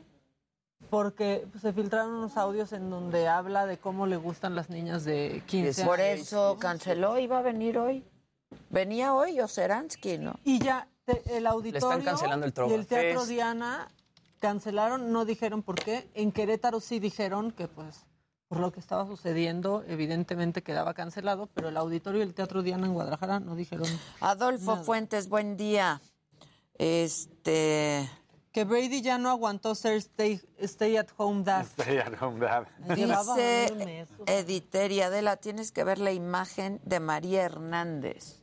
[0.90, 5.06] Porque pues, se filtraron unos audios en donde habla de cómo le gustan las niñas
[5.06, 6.22] de 15 Por años.
[6.28, 8.04] eso canceló, iba a venir hoy.
[8.70, 10.34] Venía hoy Oceransky, ¿no?
[10.44, 13.30] Y ya te- el auditorio cancelando el y el Teatro Trovafest.
[13.30, 13.88] Diana
[14.42, 16.10] cancelaron, no dijeron por qué.
[16.14, 18.06] En Querétaro sí dijeron que pues
[18.50, 22.88] por lo que estaba sucediendo evidentemente quedaba cancelado, pero el auditorio y el Teatro Diana
[22.88, 23.88] en Guadalajara no dijeron
[24.20, 24.84] Adolfo Nada.
[24.84, 26.02] Fuentes, buen día.
[26.74, 28.10] Este.
[28.52, 31.66] que Brady ya no aguantó ser stay, stay at home dad.
[31.78, 32.68] Stay at home dad.
[32.94, 38.42] Dice Editeria Adela, tienes que ver la imagen de María Hernández.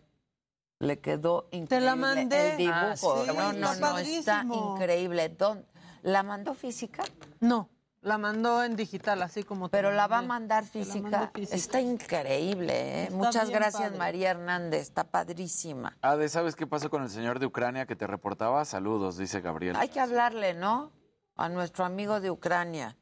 [0.78, 2.52] Le quedó increíble la mandé.
[2.52, 2.72] el dibujo.
[2.72, 5.28] Ah, sí, no, no, está no, está increíble.
[5.30, 5.66] ¿Dónde?
[6.02, 7.02] ¿La mandó física?
[7.40, 7.68] No,
[8.00, 11.32] la mandó en digital así como Pero la va a mandar física.
[11.50, 13.02] Está increíble, ¿eh?
[13.04, 13.98] Está Muchas gracias, padre.
[13.98, 14.82] María Hernández.
[14.82, 15.96] Está padrísima.
[16.00, 18.64] Ade, ¿sabes qué pasó con el señor de Ucrania que te reportaba?
[18.64, 19.76] Saludos, dice Gabriel.
[19.76, 20.92] Hay que hablarle, ¿no?
[21.36, 22.96] A nuestro amigo de Ucrania.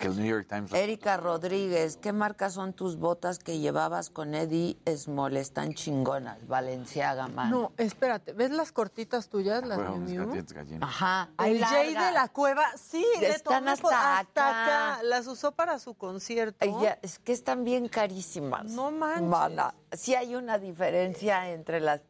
[0.00, 0.72] Que el New York Times...
[0.72, 5.36] Erika Rodríguez, ¿qué marcas son tus botas que llevabas con Eddie Small?
[5.36, 6.48] Están chingonas.
[6.48, 7.50] Valenciaga, man.
[7.50, 10.88] No, espérate, ¿ves las cortitas tuyas, las galletas, gallinas.
[10.88, 11.28] Ajá.
[11.36, 14.94] hay El Jay de la cueva, sí, le Están tomé hasta hasta acá.
[14.94, 15.02] acá.
[15.02, 16.56] Las usó para su concierto.
[16.60, 18.64] Ay, ya, es que están bien carísimas.
[18.72, 19.28] No manches.
[19.28, 22.00] Mana, sí hay una diferencia entre las,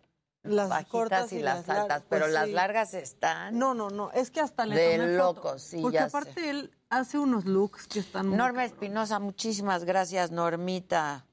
[0.45, 2.53] Las bajitas cortas y, y las las altas, pues pero las sí.
[2.53, 3.59] largas están.
[3.59, 5.35] No, no, no, es que hasta le De tomé foto.
[5.43, 6.51] locos, sí, Porque ya aparte sé.
[6.51, 11.25] él hace unos looks que están muy Norma Espinosa, muchísimas gracias, Normita.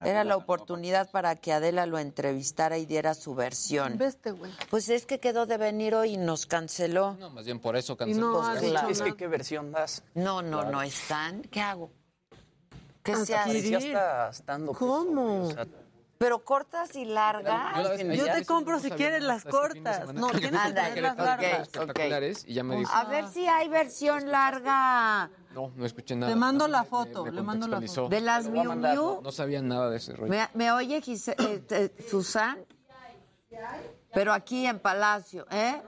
[0.00, 3.96] Era la oportunidad para que Adela lo entrevistara y diera su versión.
[3.96, 4.52] Veste, güey.
[4.68, 7.16] Pues es que quedó de venir hoy y nos canceló.
[7.18, 8.42] No, más bien por eso no canceló.
[8.42, 9.00] ha Pues.
[9.00, 10.02] Es que, ¿qué versión das?
[10.14, 11.42] No, no, no están.
[11.42, 11.90] ¿Qué hago?
[13.02, 13.76] ¿Qué se Adquirir.
[13.76, 13.92] hace?
[13.92, 15.44] Parecía hasta estando ¿Cómo?
[15.44, 15.66] O sea,
[16.24, 17.76] Pero cortas y largas.
[17.76, 20.14] Yo la vez que Yo ya te compro no si quieres las este cortas.
[20.14, 21.60] No, tienes que tener las largas.
[21.68, 26.32] espectaculares y ya me dijo, A ver si hay versión larga no, no escuché nada.
[26.32, 28.08] Te mando la foto, me le mando la contextualizó.
[28.08, 29.20] de las Miu Miu.
[29.22, 30.30] No sabía nada de ese rollo.
[30.30, 32.58] ¿Me, me oye Gise- eh, Susan?
[34.14, 35.82] Pero aquí en Palacio, ¿eh?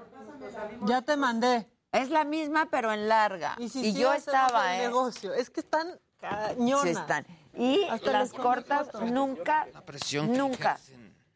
[0.85, 1.67] Ya te mandé.
[1.93, 3.55] Es la misma, pero en larga.
[3.59, 4.81] Y, Y, si sí yo estaba, ¿eh?
[4.83, 5.33] negocio.
[5.33, 6.83] Es que están cañonas.
[6.83, 7.27] Sí están.
[7.57, 10.79] Y Hasta las cortas, nunca, presión nunca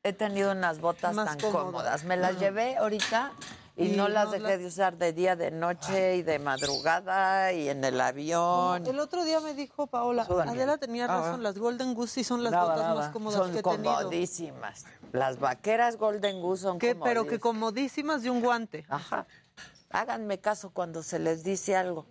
[0.03, 1.65] he tenido unas botas Más tan cómodas.
[1.65, 2.05] cómodas.
[2.05, 3.33] Me las llevé ahorita
[3.77, 6.39] y, Y no las no dejé las- de usar de día, de noche y de
[6.39, 8.87] madrugada y en el avión.
[8.87, 10.27] El otro día me dijo Paola.
[10.29, 12.95] Adela tenía Ah, razón, las Golden Goose sí son las Nada, botas nada.
[12.95, 13.95] más cómodas Son que he tenido.
[13.97, 14.85] comodísimas.
[15.13, 18.21] Las vaqueras Golden Goose son Que- pero que comodísimas.
[18.21, 18.85] comodísimas de un guante.
[18.89, 19.27] Ajá.
[19.91, 22.07] Háganme caso cuando se les dice algo.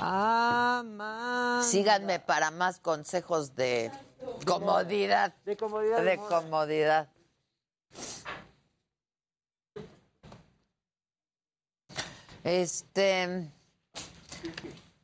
[0.00, 1.60] Ah.
[1.64, 3.90] Síganme para más consejos de
[4.46, 5.34] comodidad.
[5.44, 6.02] De comodidad.
[6.02, 7.08] De comodidad.
[12.44, 13.50] Este.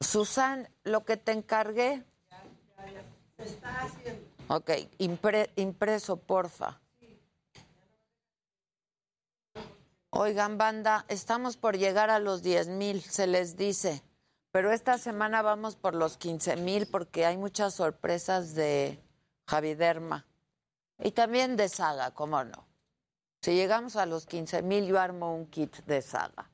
[0.01, 2.05] Susan, lo que te encargué.
[4.49, 6.81] Ok, impre- impreso, porfa.
[10.11, 14.03] Oigan, banda, estamos por llegar a los 10 mil, se les dice.
[14.55, 19.01] Pero esta semana vamos por los 15 mil porque hay muchas sorpresas de
[19.49, 20.27] Javiderma.
[21.03, 22.65] Y también de saga, ¿cómo no?
[23.43, 26.49] Si llegamos a los 15 mil, yo armo un kit de saga.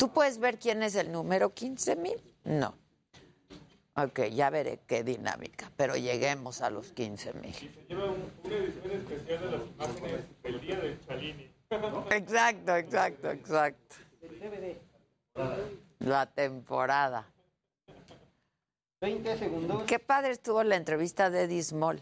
[0.00, 2.20] ¿Tú puedes ver quién es el número 15 mil?
[2.42, 2.74] No.
[3.94, 7.54] Ok, ya veré qué dinámica, pero lleguemos a los 15 mil.
[7.88, 11.54] Lleva un- una edición especial de las imágenes del día del Chalini.
[12.10, 13.96] Exacto, exacto, exacto.
[15.98, 17.26] La temporada.
[19.00, 19.82] 20 segundos.
[19.84, 22.00] Qué padre estuvo la entrevista de Eddie Small.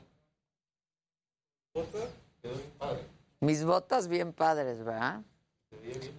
[3.41, 5.23] Mis botas bien padres, ¿verdad?
[5.83, 6.13] El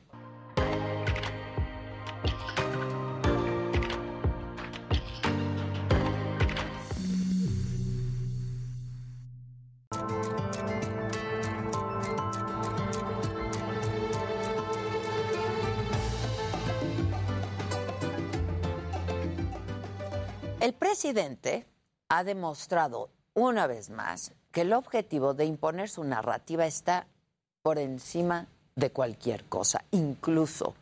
[20.91, 21.65] presidente
[22.09, 27.07] ha demostrado una vez más que el objetivo de imponer su narrativa está
[27.61, 30.75] por encima de cualquier cosa, incluso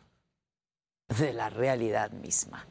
[1.16, 2.66] de la realidad misma.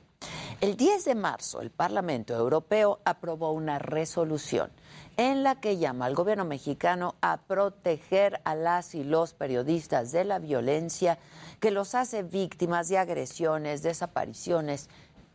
[0.60, 4.70] El 10 de marzo, el Parlamento Europeo aprobó una resolución
[5.16, 10.26] en la que llama al gobierno mexicano a proteger a las y los periodistas de
[10.26, 11.18] la violencia
[11.62, 14.90] que los hace víctimas de agresiones, desapariciones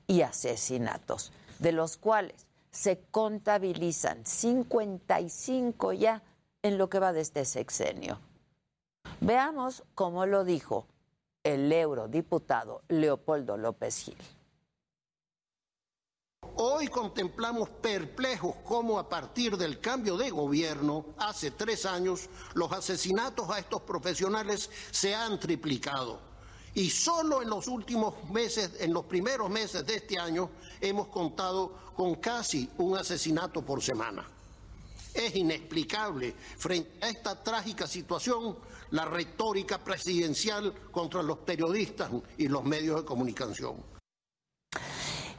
[0.06, 1.32] y asesinatos,
[1.64, 6.22] de los cuales se contabilizan 55 ya
[6.62, 8.18] en lo que va de este sexenio.
[9.20, 10.86] Veamos cómo lo dijo
[11.42, 14.18] el eurodiputado Leopoldo López Gil.
[16.56, 23.48] Hoy contemplamos perplejos cómo a partir del cambio de gobierno, hace tres años, los asesinatos
[23.48, 26.33] a estos profesionales se han triplicado.
[26.74, 30.50] Y solo en los últimos meses, en los primeros meses de este año,
[30.80, 34.28] hemos contado con casi un asesinato por semana.
[35.14, 38.56] Es inexplicable frente a esta trágica situación
[38.90, 43.94] la retórica presidencial contra los periodistas y los medios de comunicación.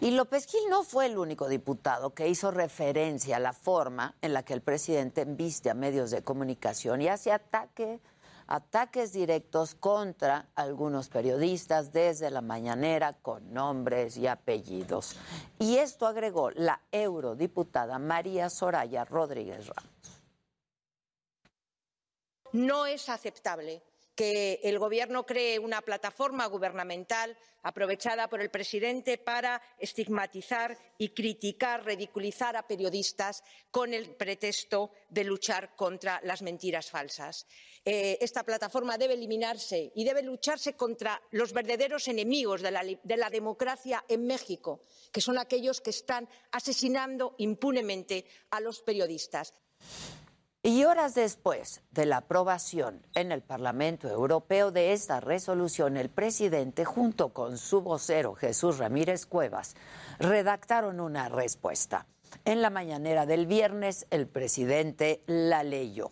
[0.01, 4.33] Y López Gil no fue el único diputado que hizo referencia a la forma en
[4.33, 8.01] la que el presidente enviste a medios de comunicación y hace ataque,
[8.47, 15.15] ataques directos contra algunos periodistas desde la mañanera con nombres y apellidos.
[15.59, 20.21] Y esto agregó la eurodiputada María Soraya Rodríguez Ramos.
[22.51, 23.83] No es aceptable
[24.15, 31.83] que el Gobierno cree una plataforma gubernamental aprovechada por el presidente para estigmatizar y criticar,
[31.83, 37.47] ridiculizar a periodistas con el pretexto de luchar contra las mentiras falsas.
[37.83, 43.17] Eh, esta plataforma debe eliminarse y debe lucharse contra los verdaderos enemigos de la, de
[43.17, 49.53] la democracia en México, que son aquellos que están asesinando impunemente a los periodistas.
[50.65, 56.85] Y horas después de la aprobación en el Parlamento Europeo de esta resolución, el presidente,
[56.85, 59.75] junto con su vocero Jesús Ramírez Cuevas,
[60.17, 62.07] redactaron una respuesta.
[62.45, 66.09] En la mañanera del viernes, el presidente la leyó.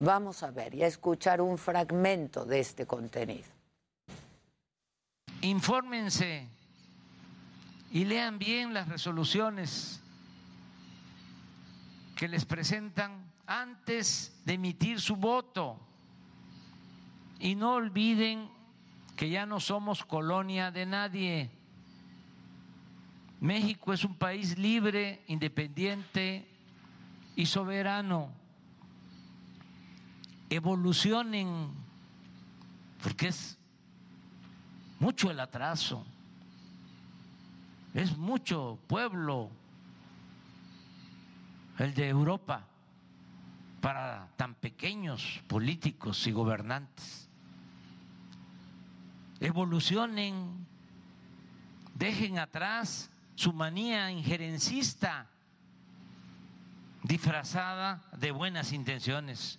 [0.00, 3.46] Vamos a ver y a escuchar un fragmento de este contenido.
[5.42, 6.48] Infórmense
[7.92, 10.00] y lean bien las resoluciones
[12.16, 15.78] que les presentan antes de emitir su voto.
[17.38, 18.48] Y no olviden
[19.16, 21.50] que ya no somos colonia de nadie.
[23.40, 26.48] México es un país libre, independiente
[27.34, 28.30] y soberano.
[30.48, 31.70] Evolucionen,
[33.02, 33.58] porque es
[35.00, 36.06] mucho el atraso,
[37.94, 39.50] es mucho pueblo
[41.78, 42.68] el de Europa
[43.82, 47.28] para tan pequeños políticos y gobernantes.
[49.40, 50.64] Evolucionen,
[51.92, 55.26] dejen atrás su manía injerencista
[57.02, 59.58] disfrazada de buenas intenciones.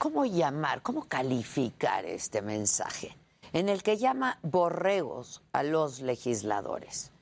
[0.00, 3.16] ¿Cómo llamar, cómo calificar este mensaje
[3.52, 7.12] en el que llama borregos a los legisladores?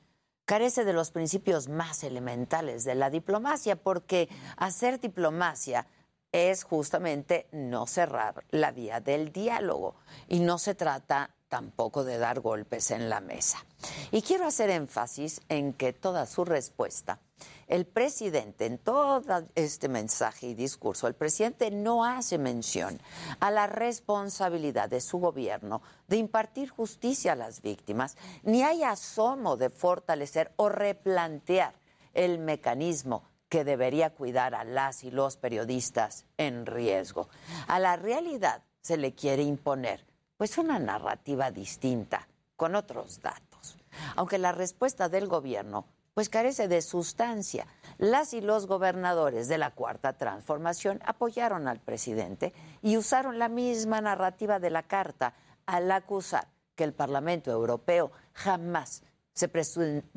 [0.47, 5.85] Carece de los principios más elementales de la diplomacia, porque hacer diplomacia
[6.31, 9.95] es justamente no cerrar la vía del diálogo
[10.29, 13.63] y no se trata tampoco de dar golpes en la mesa.
[14.11, 17.19] Y quiero hacer énfasis en que toda su respuesta,
[17.67, 19.21] el presidente, en todo
[19.55, 22.99] este mensaje y discurso, el presidente no hace mención
[23.39, 29.57] a la responsabilidad de su gobierno de impartir justicia a las víctimas, ni hay asomo
[29.57, 31.73] de fortalecer o replantear
[32.13, 37.29] el mecanismo que debería cuidar a las y los periodistas en riesgo.
[37.67, 40.05] A la realidad se le quiere imponer
[40.37, 43.77] pues una narrativa distinta, con otros datos.
[44.15, 45.85] Aunque la respuesta del gobierno
[46.17, 47.67] pues carece de sustancia.
[47.99, 54.01] Las y los gobernadores de la Cuarta Transformación apoyaron al presidente y usaron la misma
[54.01, 55.35] narrativa de la carta
[55.67, 59.03] al acusar que el Parlamento Europeo jamás
[59.35, 59.47] se,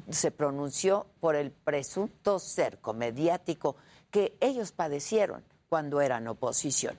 [0.09, 3.77] se pronunció por el presunto cerco mediático
[4.11, 6.97] que ellos padecieron cuando eran oposición.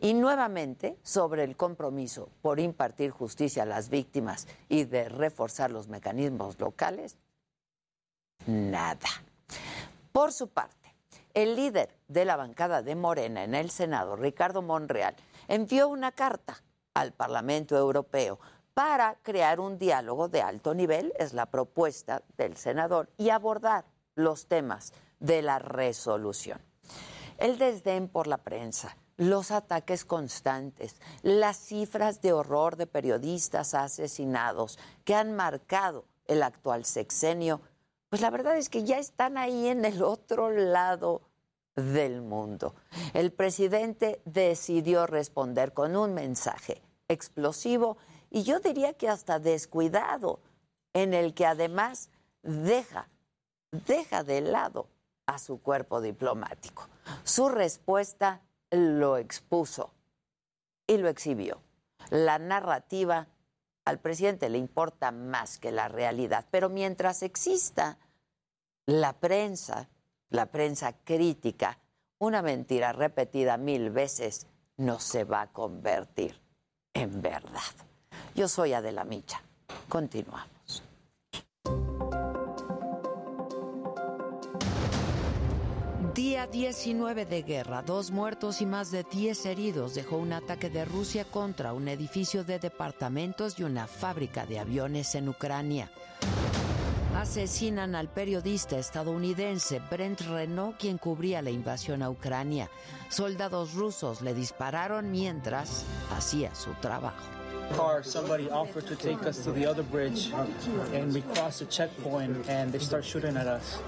[0.00, 5.88] Y nuevamente sobre el compromiso por impartir justicia a las víctimas y de reforzar los
[5.88, 7.18] mecanismos locales,
[8.46, 9.08] nada.
[10.12, 10.94] Por su parte,
[11.34, 15.14] el líder de la bancada de Morena en el Senado, Ricardo Monreal,
[15.46, 16.62] envió una carta
[16.94, 18.40] al Parlamento Europeo
[18.74, 23.84] para crear un diálogo de alto nivel, es la propuesta del senador, y abordar
[24.14, 26.60] los temas de la resolución.
[27.38, 34.78] El desdén por la prensa, los ataques constantes, las cifras de horror de periodistas asesinados
[35.04, 37.60] que han marcado el actual sexenio,
[38.08, 41.22] pues la verdad es que ya están ahí en el otro lado
[41.76, 42.74] del mundo.
[43.14, 47.98] El presidente decidió responder con un mensaje explosivo
[48.30, 50.40] y yo diría que hasta descuidado,
[50.92, 52.10] en el que además
[52.42, 53.08] deja,
[53.70, 54.88] deja de lado
[55.26, 56.88] a su cuerpo diplomático.
[57.24, 59.92] Su respuesta lo expuso
[60.86, 61.60] y lo exhibió.
[62.10, 63.28] La narrativa
[63.88, 67.96] al presidente le importa más que la realidad, pero mientras exista
[68.84, 69.88] la prensa,
[70.28, 71.78] la prensa crítica,
[72.18, 76.38] una mentira repetida mil veces no se va a convertir
[76.92, 77.62] en verdad.
[78.34, 79.42] Yo soy Adela Micha.
[79.88, 80.57] Continuamos.
[86.38, 90.84] Día 19 de guerra, dos muertos y más de 10 heridos dejó un ataque de
[90.84, 95.90] Rusia contra un edificio de departamentos y una fábrica de aviones en Ucrania.
[97.16, 102.70] Asesinan al periodista estadounidense Brent Renault, quien cubría la invasión a Ucrania.
[103.08, 105.84] Soldados rusos le dispararon mientras
[106.16, 107.26] hacía su trabajo.
[107.74, 110.32] car, somebody offered to take us to the other bridge,
[110.94, 113.78] and we crossed the checkpoint, and they start shooting at us.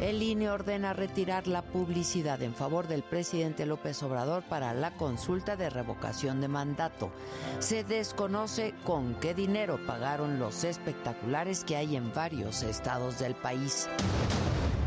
[0.00, 5.56] El INE ordena retirar la publicidad en favor del presidente López Obrador para la consulta
[5.56, 7.10] de revocación de mandato.
[7.58, 13.88] Se desconoce con qué dinero pagaron los espectaculares que hay en varios estados del país.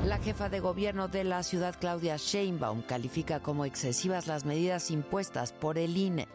[0.06, 5.52] La jefa de gobierno de la ciudad, Claudia Sheinbaum, califica como excesivas las medidas impuestas
[5.52, 6.30] por el INE.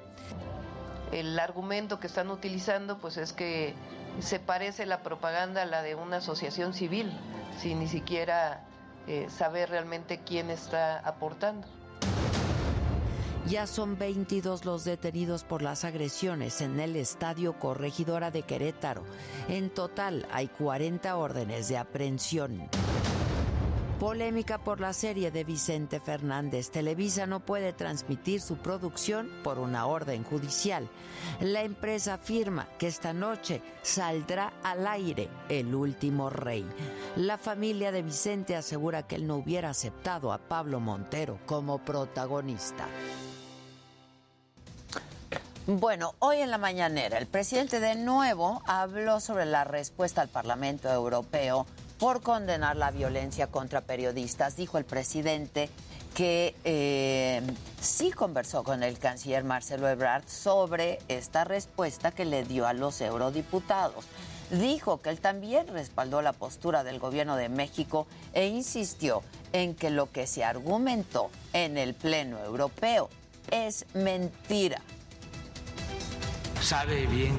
[1.12, 3.74] El argumento que están utilizando pues es que
[4.20, 7.11] se parece la propaganda a la de una asociación civil,
[7.59, 8.65] sin ni siquiera
[9.07, 11.66] eh, saber realmente quién está aportando.
[13.47, 19.05] Ya son 22 los detenidos por las agresiones en el Estadio Corregidora de Querétaro.
[19.49, 22.69] En total hay 40 órdenes de aprehensión.
[24.01, 26.70] Polémica por la serie de Vicente Fernández.
[26.70, 30.86] Televisa no puede transmitir su producción por una orden judicial.
[31.40, 36.66] La empresa afirma que esta noche saldrá al aire El último rey.
[37.16, 42.86] La familia de Vicente asegura que él no hubiera aceptado a Pablo Montero como protagonista.
[45.66, 50.93] Bueno, hoy en la mañanera el presidente de nuevo habló sobre la respuesta al Parlamento
[50.93, 51.66] Europeo
[51.98, 54.56] por condenar la violencia contra periodistas.
[54.56, 55.70] Dijo el presidente
[56.14, 57.43] que eh,
[57.81, 63.01] sí conversó con el canciller Marcelo Ebrard sobre esta respuesta que le dio a los
[63.01, 64.06] eurodiputados.
[64.51, 69.90] Dijo que él también respaldó la postura del gobierno de México e insistió en que
[69.90, 73.10] lo que se argumentó en el Pleno Europeo
[73.51, 74.81] es mentira.
[76.62, 77.39] Sabe bien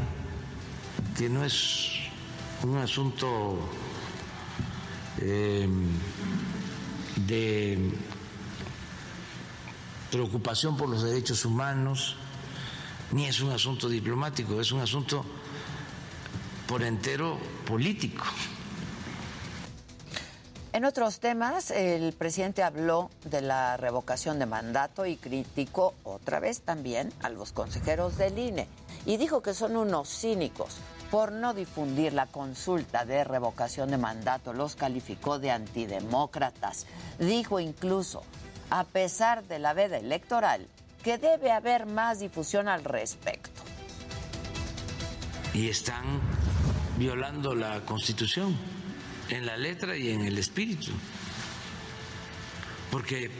[1.17, 1.93] que no es
[2.63, 3.57] un asunto
[5.21, 5.67] eh,
[7.15, 7.91] de
[10.11, 12.15] preocupación por los derechos humanos,
[13.11, 15.25] ni es un asunto diplomático, es un asunto
[16.67, 18.25] por entero político.
[20.73, 26.61] En otros temas, el presidente habló de la revocación de mandato y criticó otra vez
[26.61, 28.67] también a los consejeros del INE
[29.05, 30.75] y dijo que son unos cínicos
[31.11, 34.53] por no difundir la consulta de revocación de mandato.
[34.53, 36.85] Los calificó de antidemócratas.
[37.19, 38.23] Dijo incluso,
[38.69, 40.67] a pesar de la veda electoral,
[41.03, 43.61] que debe haber más difusión al respecto.
[45.53, 46.03] Y están
[46.97, 48.55] violando la Constitución
[49.29, 50.91] en la letra y en el espíritu,
[52.91, 53.31] porque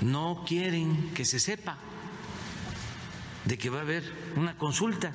[0.00, 1.78] no quieren que se sepa
[3.44, 4.02] de que va a haber
[4.36, 5.12] una consulta.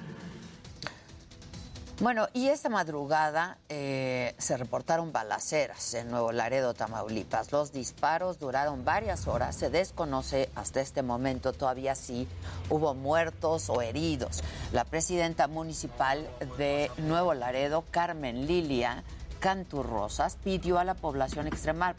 [2.01, 7.51] Bueno, y esta madrugada eh, se reportaron balaceras en Nuevo Laredo, Tamaulipas.
[7.51, 9.55] Los disparos duraron varias horas.
[9.55, 12.27] Se desconoce hasta este momento todavía si
[12.71, 14.41] hubo muertos o heridos.
[14.73, 19.03] La presidenta municipal de Nuevo Laredo, Carmen Lilia
[19.39, 21.95] Canturrosas, pidió a la población extremar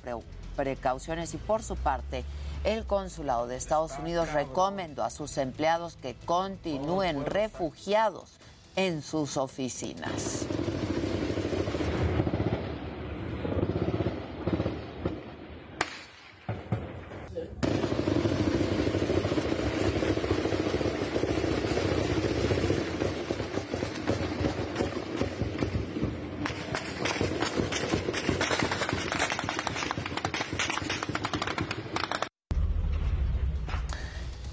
[0.56, 2.24] precauciones y por su parte
[2.64, 8.40] el consulado de Estados Unidos recomendó a sus empleados que continúen refugiados
[8.76, 10.46] en sus oficinas.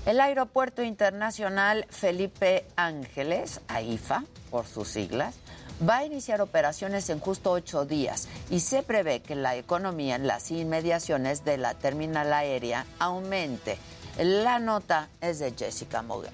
[0.10, 5.36] El Aeropuerto Internacional Felipe Ángeles, AIFA por sus siglas,
[5.88, 10.26] va a iniciar operaciones en justo ocho días y se prevé que la economía en
[10.26, 13.78] las inmediaciones de la terminal aérea aumente.
[14.18, 16.34] La nota es de Jessica Moguel.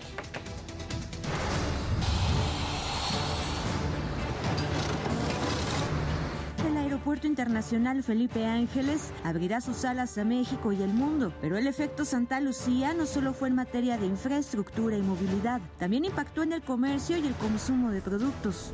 [7.06, 12.04] Aeropuerto Internacional Felipe Ángeles abrirá sus alas a México y el mundo, pero el efecto
[12.04, 16.64] Santa Lucía no solo fue en materia de infraestructura y movilidad, también impactó en el
[16.64, 18.74] comercio y el consumo de productos.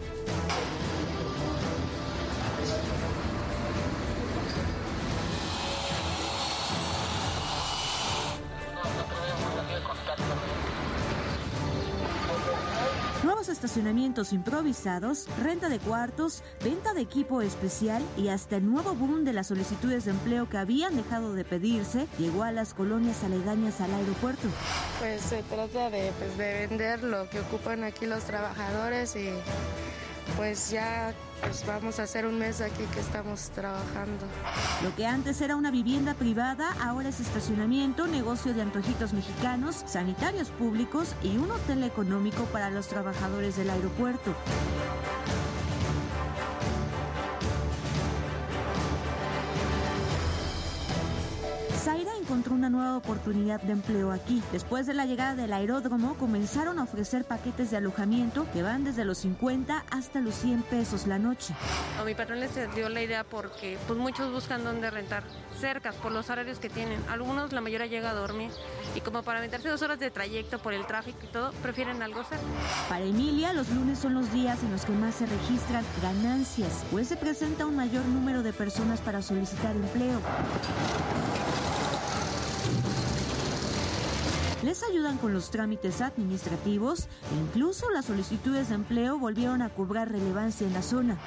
[13.62, 19.34] Estacionamientos improvisados, renta de cuartos, venta de equipo especial y hasta el nuevo boom de
[19.34, 23.94] las solicitudes de empleo que habían dejado de pedirse llegó a las colonias aledañas al
[23.94, 24.48] aeropuerto.
[24.98, 29.30] Pues se trata de, pues, de vender lo que ocupan aquí los trabajadores y
[30.38, 34.26] pues ya pues vamos a hacer un mes aquí que estamos trabajando.
[34.84, 40.50] Lo que antes era una vivienda privada, ahora es estacionamiento, negocio de antojitos mexicanos, sanitarios
[40.50, 44.36] públicos y un hotel económico para los trabajadores del aeropuerto.
[52.42, 54.42] Encontró una nueva oportunidad de empleo aquí.
[54.52, 59.06] Después de la llegada del aeródromo, comenzaron a ofrecer paquetes de alojamiento que van desde
[59.06, 61.54] los 50 hasta los 100 pesos la noche.
[62.00, 65.22] A mi patrón les dio la idea porque pues muchos buscan dónde rentar
[65.60, 67.00] cercas por los horarios que tienen.
[67.12, 68.50] Algunos, la mayoría llega a dormir
[68.96, 72.24] y como para aventarse dos horas de trayecto por el tráfico y todo, prefieren algo
[72.24, 72.44] cerca.
[72.90, 77.08] Para Emilia, los lunes son los días en los que más se registran ganancias, pues
[77.08, 80.20] se presenta un mayor número de personas para solicitar empleo.
[84.64, 90.12] Les ayudan con los trámites administrativos e incluso las solicitudes de empleo volvieron a cobrar
[90.12, 91.18] relevancia en la zona.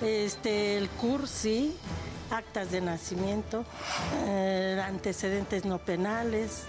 [0.00, 1.76] Este, el CUR, sí,
[2.30, 3.64] actas de nacimiento,
[4.26, 6.64] eh, antecedentes no penales.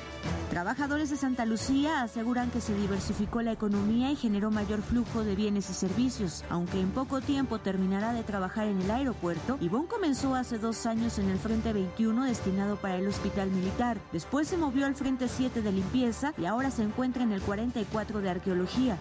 [0.52, 5.34] Trabajadores de Santa Lucía aseguran que se diversificó la economía y generó mayor flujo de
[5.34, 6.44] bienes y servicios.
[6.50, 11.20] Aunque en poco tiempo terminará de trabajar en el aeropuerto, Ivonne comenzó hace dos años
[11.20, 13.98] en el Frente 21 destinado para el Hospital Militar.
[14.12, 18.20] Después se movió al Frente 7 de limpieza y ahora se encuentra en el 44
[18.20, 18.98] de arqueología.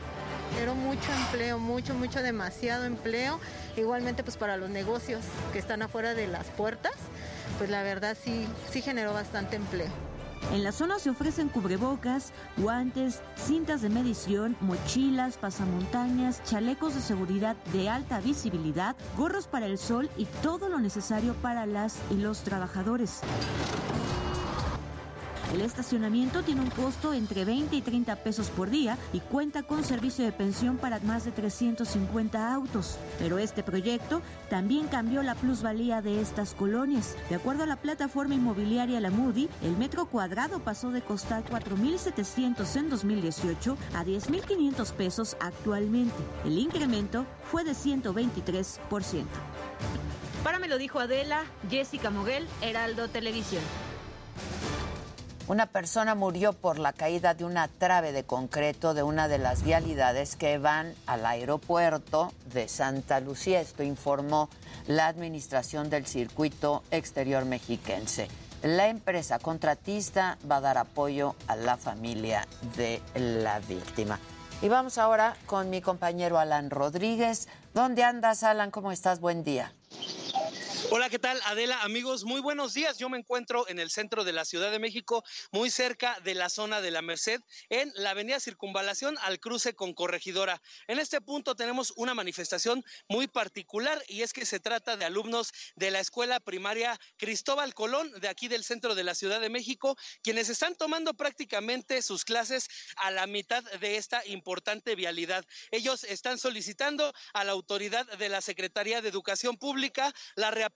[0.56, 3.40] Pero mucho empleo, mucho, mucho, demasiado empleo.
[3.76, 5.22] Igualmente pues para los negocios
[5.52, 6.94] que están afuera de las puertas,
[7.58, 10.09] pues la verdad sí, sí generó bastante empleo.
[10.52, 17.56] En la zona se ofrecen cubrebocas, guantes, cintas de medición, mochilas, pasamontañas, chalecos de seguridad
[17.72, 22.42] de alta visibilidad, gorros para el sol y todo lo necesario para las y los
[22.42, 23.20] trabajadores.
[25.52, 29.82] El estacionamiento tiene un costo entre 20 y 30 pesos por día y cuenta con
[29.82, 32.98] servicio de pensión para más de 350 autos.
[33.18, 37.16] Pero este proyecto también cambió la plusvalía de estas colonias.
[37.28, 42.76] De acuerdo a la plataforma inmobiliaria La Moody, el metro cuadrado pasó de costar 4.700
[42.76, 46.14] en 2018 a 10.500 pesos actualmente.
[46.44, 49.24] El incremento fue de 123%.
[50.44, 53.62] Para me lo dijo Adela, Jessica Moguel, Heraldo Televisión.
[55.50, 59.64] Una persona murió por la caída de una trave de concreto de una de las
[59.64, 63.60] vialidades que van al aeropuerto de Santa Lucía.
[63.60, 64.48] Esto informó
[64.86, 68.28] la Administración del Circuito Exterior Mexiquense.
[68.62, 72.46] La empresa contratista va a dar apoyo a la familia
[72.76, 74.20] de la víctima.
[74.62, 77.48] Y vamos ahora con mi compañero Alan Rodríguez.
[77.74, 78.70] ¿Dónde andas, Alan?
[78.70, 79.18] ¿Cómo estás?
[79.18, 79.72] Buen día.
[80.88, 81.82] Hola, ¿qué tal Adela?
[81.82, 82.96] Amigos, muy buenos días.
[82.98, 86.48] Yo me encuentro en el centro de la Ciudad de México, muy cerca de la
[86.48, 90.60] zona de la Merced, en la avenida Circunvalación al cruce con Corregidora.
[90.88, 95.52] En este punto tenemos una manifestación muy particular y es que se trata de alumnos
[95.76, 99.96] de la escuela primaria Cristóbal Colón, de aquí del centro de la Ciudad de México,
[100.22, 105.44] quienes están tomando prácticamente sus clases a la mitad de esta importante vialidad.
[105.70, 110.69] Ellos están solicitando a la autoridad de la Secretaría de Educación Pública la reapertura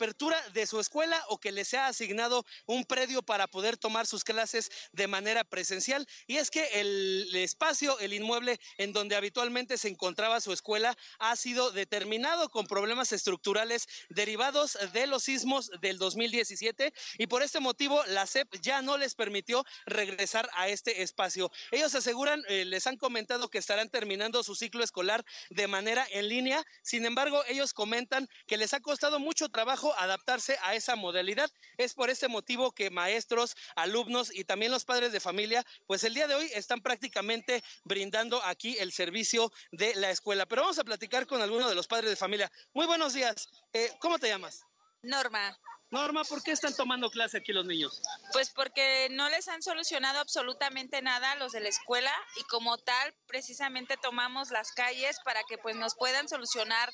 [0.53, 4.71] de su escuela o que les sea asignado un predio para poder tomar sus clases
[4.93, 6.07] de manera presencial.
[6.27, 11.37] Y es que el espacio, el inmueble en donde habitualmente se encontraba su escuela ha
[11.37, 18.03] sido determinado con problemas estructurales derivados de los sismos del 2017 y por este motivo
[18.07, 21.51] la SEP ya no les permitió regresar a este espacio.
[21.71, 26.29] Ellos aseguran, eh, les han comentado que estarán terminando su ciclo escolar de manera en
[26.29, 30.97] línea, sin embargo ellos comentan que les ha costado mucho trabajo trabajo adaptarse a esa
[30.97, 31.51] modalidad.
[31.77, 36.15] Es por este motivo que maestros, alumnos y también los padres de familia, pues el
[36.15, 40.47] día de hoy están prácticamente brindando aquí el servicio de la escuela.
[40.47, 42.51] Pero vamos a platicar con alguno de los padres de familia.
[42.73, 43.49] Muy buenos días.
[43.73, 44.63] Eh, ¿Cómo te llamas?
[45.03, 45.57] Norma.
[45.91, 48.03] Norma, ¿por qué están tomando clase aquí los niños?
[48.33, 52.79] Pues porque no les han solucionado absolutamente nada a los de la escuela y como
[52.79, 56.93] tal precisamente tomamos las calles para que pues nos puedan solucionar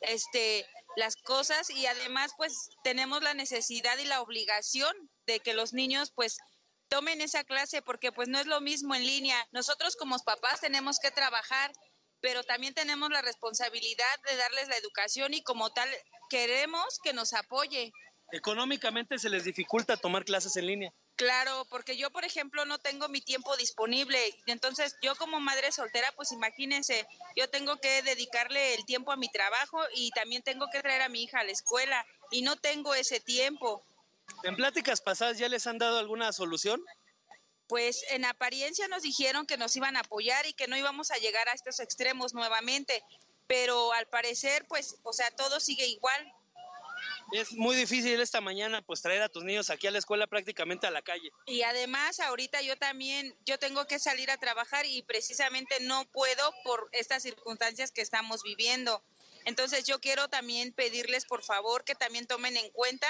[0.00, 0.66] este
[0.96, 4.92] las cosas y además pues tenemos la necesidad y la obligación
[5.26, 6.38] de que los niños pues
[6.88, 9.36] tomen esa clase porque pues no es lo mismo en línea.
[9.52, 11.72] Nosotros como papás tenemos que trabajar,
[12.20, 15.88] pero también tenemos la responsabilidad de darles la educación y como tal
[16.30, 17.92] queremos que nos apoye.
[18.32, 20.92] Económicamente se les dificulta tomar clases en línea.
[21.18, 24.40] Claro, porque yo, por ejemplo, no tengo mi tiempo disponible.
[24.46, 29.28] Entonces, yo como madre soltera, pues imagínense, yo tengo que dedicarle el tiempo a mi
[29.28, 32.94] trabajo y también tengo que traer a mi hija a la escuela y no tengo
[32.94, 33.84] ese tiempo.
[34.44, 36.80] ¿En pláticas pasadas ya les han dado alguna solución?
[37.66, 41.16] Pues en apariencia nos dijeron que nos iban a apoyar y que no íbamos a
[41.16, 43.02] llegar a estos extremos nuevamente,
[43.48, 46.32] pero al parecer, pues, o sea, todo sigue igual.
[47.32, 50.86] Es muy difícil esta mañana pues traer a tus niños aquí a la escuela prácticamente
[50.86, 51.30] a la calle.
[51.46, 56.54] Y además ahorita yo también, yo tengo que salir a trabajar y precisamente no puedo
[56.64, 59.02] por estas circunstancias que estamos viviendo.
[59.44, 63.06] Entonces yo quiero también pedirles por favor que también tomen en cuenta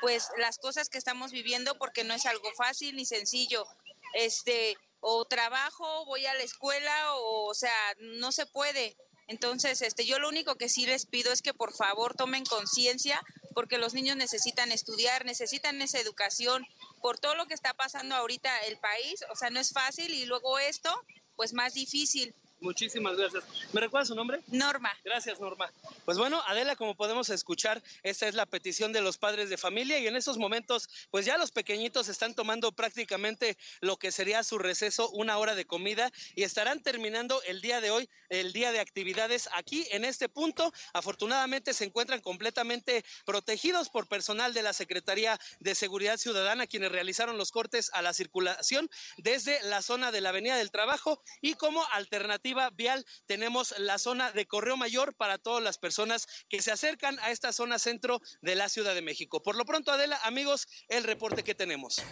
[0.00, 3.66] pues las cosas que estamos viviendo porque no es algo fácil ni sencillo.
[4.14, 8.96] Este, o trabajo, voy a la escuela, o, o sea, no se puede.
[9.28, 13.22] Entonces, este, yo lo único que sí les pido es que por favor tomen conciencia,
[13.54, 16.66] porque los niños necesitan estudiar, necesitan esa educación,
[17.02, 20.24] por todo lo que está pasando ahorita el país, o sea, no es fácil y
[20.24, 20.90] luego esto,
[21.36, 22.34] pues más difícil.
[22.60, 23.44] Muchísimas gracias.
[23.72, 24.40] ¿Me recuerda su nombre?
[24.48, 24.90] Norma.
[25.04, 25.70] Gracias, Norma.
[26.04, 29.98] Pues bueno, Adela, como podemos escuchar, esta es la petición de los padres de familia
[29.98, 34.58] y en estos momentos, pues ya los pequeñitos están tomando prácticamente lo que sería su
[34.58, 38.80] receso, una hora de comida y estarán terminando el día de hoy, el día de
[38.80, 40.72] actividades aquí en este punto.
[40.94, 47.38] Afortunadamente se encuentran completamente protegidos por personal de la Secretaría de Seguridad Ciudadana, quienes realizaron
[47.38, 51.84] los cortes a la circulación desde la zona de la Avenida del Trabajo y como
[51.92, 57.18] alternativa vial tenemos la zona de Correo Mayor para todas las personas que se acercan
[57.20, 59.42] a esta zona centro de la Ciudad de México.
[59.42, 62.02] Por lo pronto, Adela, amigos, el reporte que tenemos.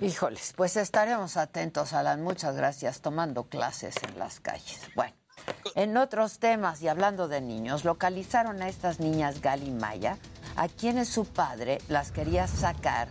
[0.00, 2.22] Híjoles, pues estaremos atentos, Alan.
[2.22, 4.80] Muchas gracias, tomando clases en las calles.
[4.94, 5.14] Bueno,
[5.74, 10.18] en otros temas y hablando de niños, localizaron a estas niñas Gali Maya,
[10.56, 13.08] a quienes su padre las quería sacar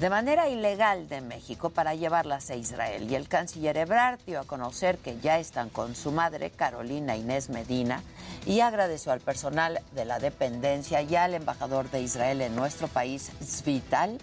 [0.00, 3.10] de manera ilegal de México para llevarlas a Israel.
[3.10, 7.48] Y el canciller Ebrard dio a conocer que ya están con su madre, Carolina Inés
[7.48, 8.02] Medina,
[8.44, 13.30] y agradeció al personal de la dependencia y al embajador de Israel en nuestro país,
[13.42, 14.18] Zvital,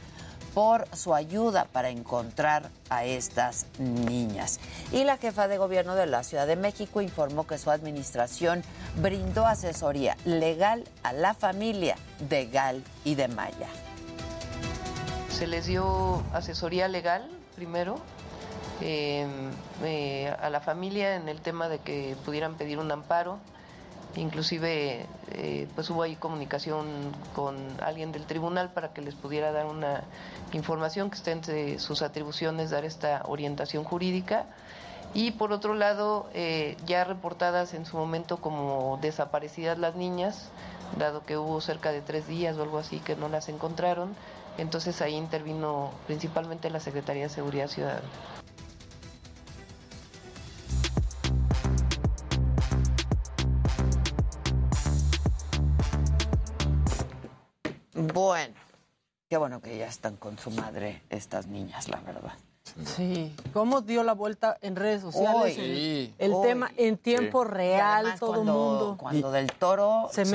[0.53, 4.59] por su ayuda para encontrar a estas niñas.
[4.91, 8.61] Y la jefa de gobierno de la Ciudad de México informó que su administración
[8.97, 11.95] brindó asesoría legal a la familia
[12.27, 13.69] de Gal y de Maya
[15.31, 17.97] se les dio asesoría legal primero
[18.81, 19.25] eh,
[19.83, 23.39] eh, a la familia en el tema de que pudieran pedir un amparo.
[24.17, 26.85] Inclusive eh, pues hubo ahí comunicación
[27.33, 30.03] con alguien del tribunal para que les pudiera dar una
[30.51, 34.47] información que esté entre sus atribuciones, dar esta orientación jurídica.
[35.13, 36.29] Y por otro lado,
[36.85, 40.49] ya reportadas en su momento como desaparecidas las niñas,
[40.97, 44.15] dado que hubo cerca de tres días o algo así que no las encontraron,
[44.61, 48.07] entonces ahí intervino principalmente la Secretaría de Seguridad Ciudadana.
[58.13, 58.53] Bueno,
[59.29, 62.33] qué bueno que ya están con su madre estas niñas, la verdad.
[62.95, 65.59] Sí, cómo dio la vuelta en redes sociales Hoy.
[65.59, 66.47] el, el Hoy.
[66.47, 68.95] tema en tiempo real, además, todo el mundo.
[68.99, 70.25] Cuando del toro Se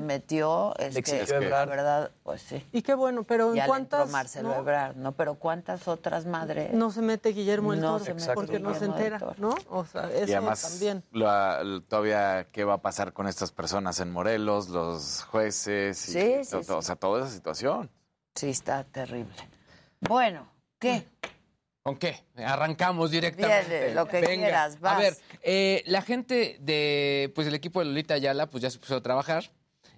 [0.00, 2.66] metió, es que, la verdad, pues sí.
[2.72, 4.54] Y qué bueno, pero ¿en cuántas Marcelo no?
[4.56, 5.12] Ebrard, ¿no?
[5.12, 6.72] Pero ¿cuántas otras madres?
[6.72, 8.04] no se mete Guillermo el No Toro?
[8.04, 9.34] se mete porque no se Guillermo entera.
[9.38, 9.54] ¿no?
[9.70, 11.04] O sea, eso y además, también.
[11.12, 16.08] la- todavía, ¿qué va a pasar con estas personas en Morelos, los jueces?
[16.08, 17.90] y Sí, sí, O sea, toda esa situación.
[18.34, 19.34] Sí, está terrible.
[20.00, 20.46] Bueno,
[20.78, 21.06] ¿qué?
[21.82, 22.24] ¿Con qué?
[22.36, 23.78] Arrancamos directamente.
[23.78, 24.96] Viene, lo que quieras, vas.
[24.96, 28.78] A ver, eh, la gente de, pues, del equipo de Lolita Ayala, pues ya se
[28.78, 29.50] puso a trabajar.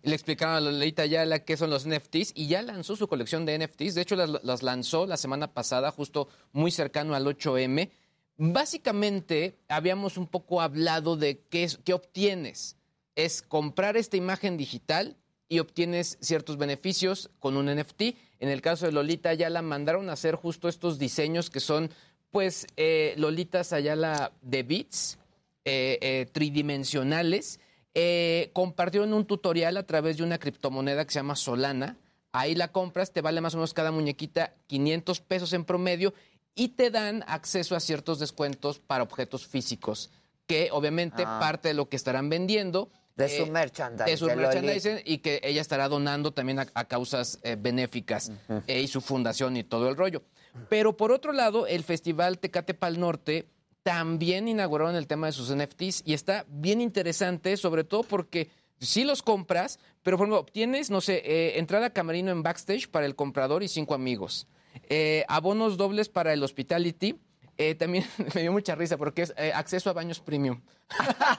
[0.03, 3.45] Y le explicaron a Lolita Ayala qué son los NFTs y ya lanzó su colección
[3.45, 3.95] de NFTs.
[3.95, 7.91] De hecho, las, las lanzó la semana pasada, justo muy cercano al 8M.
[8.37, 12.77] Básicamente, habíamos un poco hablado de qué, es, qué obtienes.
[13.15, 15.17] Es comprar esta imagen digital
[15.49, 18.03] y obtienes ciertos beneficios con un NFT.
[18.41, 21.91] En el caso de Lolita Ayala mandaron a hacer justo estos diseños que son
[22.31, 25.19] pues eh, Lolitas Ayala de bits
[25.65, 27.61] eh, eh, tridimensionales.
[27.95, 31.97] Eh, compartieron un tutorial a través de una criptomoneda que se llama Solana.
[32.33, 36.13] Ahí la compras, te vale más o menos cada muñequita 500 pesos en promedio
[36.57, 40.11] y te dan acceso a ciertos descuentos para objetos físicos,
[40.49, 41.39] que obviamente Ah.
[41.41, 42.91] parte de lo que estarán vendiendo.
[43.17, 47.39] De su merchandise, De su merchandising y que ella estará donando también a, a causas
[47.43, 48.33] eh, benéficas
[48.67, 50.23] eh, y su fundación y todo el rollo.
[50.69, 53.49] Pero por otro lado, el Festival Tecate Pal Norte
[53.83, 58.51] también inauguraron el tema de sus NFTs y está bien interesante, sobre todo porque
[58.81, 62.89] sí los compras, pero por ejemplo, obtienes, no sé, eh, entrada a camerino en backstage
[62.89, 64.47] para el comprador y cinco amigos.
[64.89, 67.19] Eh, abonos dobles para el hospitality.
[67.57, 68.05] Eh, también
[68.35, 70.61] me dio mucha risa porque es eh, acceso a baños premium.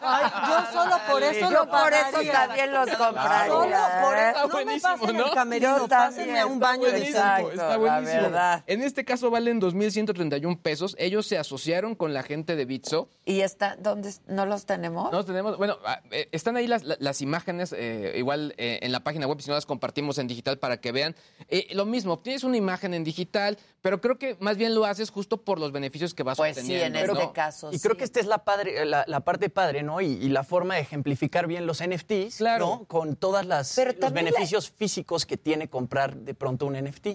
[0.02, 3.48] Ay, yo solo por eso Yo lo por eso también los compraría.
[3.48, 4.30] Solo por ¿eh?
[4.32, 4.48] eso.
[4.48, 6.38] No me pasen el camerino, Yo pásenme también.
[6.38, 8.22] a un baño de Exacto, está la buenísimo.
[8.24, 8.64] verdad.
[8.68, 10.96] En este caso valen 2.131 pesos.
[11.00, 13.10] Ellos se asociaron con la gente de Bitso.
[13.26, 14.14] ¿Y está, dónde?
[14.28, 15.12] ¿No los tenemos?
[15.12, 18.92] No tenemos, bueno, ah, eh, están ahí las, la- las imágenes, eh, igual eh, en
[18.92, 21.16] la página web, si no las compartimos en digital para que vean.
[21.50, 25.10] Eh, lo mismo, obtienes una imagen en digital, pero creo que más bien lo haces
[25.12, 27.00] justo por los beneficios que vas Pues sí, obteniendo.
[27.00, 27.14] en ¿no?
[27.14, 30.02] este caso Y creo que esta es la, padre, la, la parte padre, ¿no?
[30.02, 32.86] Y, y la forma de ejemplificar bien los NFTs, ¿no?
[32.86, 37.08] Con todas las Pero los la- beneficios físicos que tiene comprar de pronto un NFT.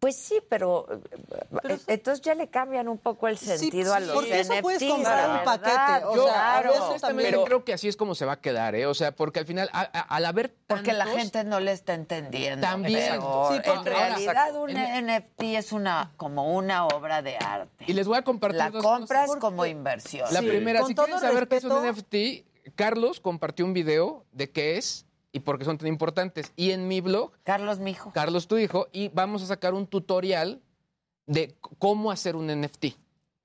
[0.00, 0.86] Pues sí, pero,
[1.68, 4.90] eh, entonces ya le cambian un poco el sentido a los porque eso puedes NFTs,
[4.94, 6.84] comprar un paquete, o Yo, sea, claro.
[6.88, 8.86] honestamente Pero- creo que así es como se va a quedar, ¿eh?
[8.86, 11.92] O sea, porque al final, a- a- al haber Porque la gente no le está
[11.92, 12.66] entendiendo.
[12.66, 13.08] También.
[13.20, 17.84] pero Sí, en realidad un en- NFT es una como una obra de arte.
[17.86, 19.40] Y les voy a compartir La dos compras cosas.
[19.42, 20.26] como inversión.
[20.32, 24.50] La primera, Con si quieren saber qué es un NFT, Carlos compartió un video de
[24.50, 26.52] qué es y por qué son tan importantes.
[26.56, 28.10] Y en mi blog, Carlos, mi hijo.
[28.12, 30.60] Carlos, tu hijo, y vamos a sacar un tutorial
[31.26, 32.86] de cómo hacer un NFT.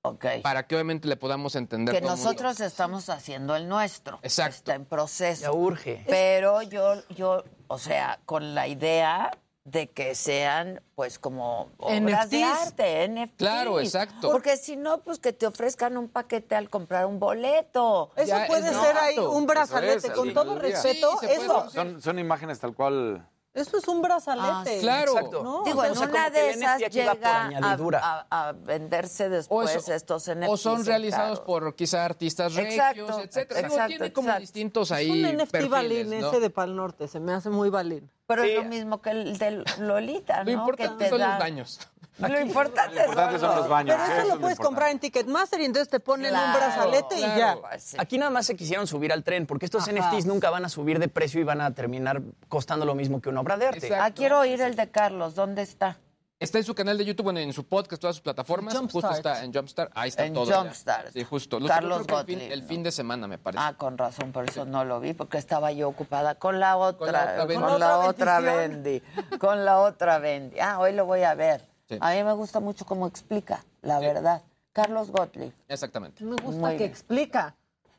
[0.02, 0.26] Ok.
[0.44, 2.32] Para que obviamente le podamos entender Que todo el mundo.
[2.32, 4.20] nosotros estamos haciendo el nuestro.
[4.22, 4.56] Exacto.
[4.58, 5.44] Está en proceso.
[5.44, 6.04] Ya urge.
[6.08, 9.32] Pero yo, yo, o sea, con la idea
[9.66, 12.68] de que sean, pues, como obras de NFTs.
[12.68, 13.36] arte, NFTs.
[13.38, 14.32] Claro, exacto.
[14.32, 18.12] Porque si no, pues que te ofrezcan un paquete al comprar un boleto.
[18.16, 19.32] Eso Ya, puede es ser ahí novato.
[19.38, 20.08] un brazalete.
[20.08, 21.70] es, Con todo respeto, Sí, eso.
[21.72, 23.28] Son, son imágenes tal cual.
[23.56, 24.78] eso es un brazalete.
[24.78, 25.14] Ah, Claro.
[25.14, 25.44] Exacto.
[25.44, 25.64] ¿no?
[25.64, 29.74] Digo, O sea, en o una como de esas llega a, a- a venderse después
[29.76, 30.50] eso- estos NFTs.
[30.52, 31.46] O son realizados caros.
[31.46, 33.62] por quizá artistas regios, Exacto, etcétera.
[33.62, 34.42] Digo, exacto, tiene como exacto.
[34.42, 36.28] distintos Es ahí un NFT perfiles, balín ¿no?
[36.30, 38.12] ese de Pal Norte, se me hace muy balín.
[38.28, 38.50] Pero Sí.
[38.52, 40.52] es lo mismo que el del Lolita, Lo ¿no?
[40.52, 41.80] importante que te son da- los baños.
[42.18, 43.96] Lo importante, Lo importante son los baños.
[43.98, 46.58] Pero eso eso es lo puedes comprar en Ticketmaster y entonces te ponen un Claro,
[46.60, 47.58] brazalete y ya.
[47.60, 47.96] Pues.
[48.00, 49.92] Aquí nada más se quisieron subir al tren, porque estos Ajá.
[49.92, 53.28] NFTs nunca van a subir de precio y van a terminar costando lo mismo que
[53.28, 53.80] una obra de arte.
[53.88, 54.04] Exacto.
[54.06, 55.36] Ah, quiero oír el de Carlos.
[55.36, 55.98] ¿Dónde está?
[56.38, 58.74] Está en su canal de YouTube, bueno, en su podcast, todas sus plataformas.
[58.76, 59.04] Jumpstart.
[59.06, 59.92] Justo está en Jumpstart.
[59.96, 60.46] Ahí está En todo.
[60.46, 60.60] ya.
[60.60, 61.14] Jumpstart.
[61.14, 61.60] Sí, justo.
[61.62, 62.68] Lo Carlos el, fin, Gottlieb, el ¿no?
[62.68, 63.64] fin de semana, me parece.
[63.66, 67.38] Ah, con razón, por eso no lo vi, porque estaba yo ocupada con la otra,
[67.48, 69.02] Con la otra Bendy.
[69.40, 70.60] con la otra Bendy.
[70.60, 71.66] Ah, hoy lo voy a ver.
[71.88, 71.98] Sí.
[72.02, 74.42] A mí me gusta mucho cómo explica, la verdad.
[74.74, 75.54] Carlos Gottlieb.
[75.70, 76.22] Exactamente.
[76.26, 76.90] Me gusta Muy que bien.
[76.90, 77.56] explica.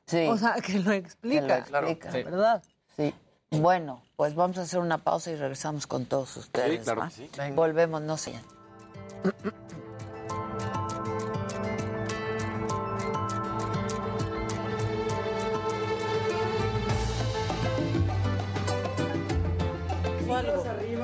[0.07, 0.27] Sí.
[0.27, 1.65] O sea, que lo explica.
[1.65, 2.11] Que lo explica.
[2.13, 2.63] La ¿Verdad?
[2.97, 3.15] Sí.
[3.51, 6.79] Bueno, pues vamos a hacer una pausa y regresamos con todos ustedes.
[6.79, 7.31] Sí, claro sí.
[7.55, 8.35] Volvemos, no sé.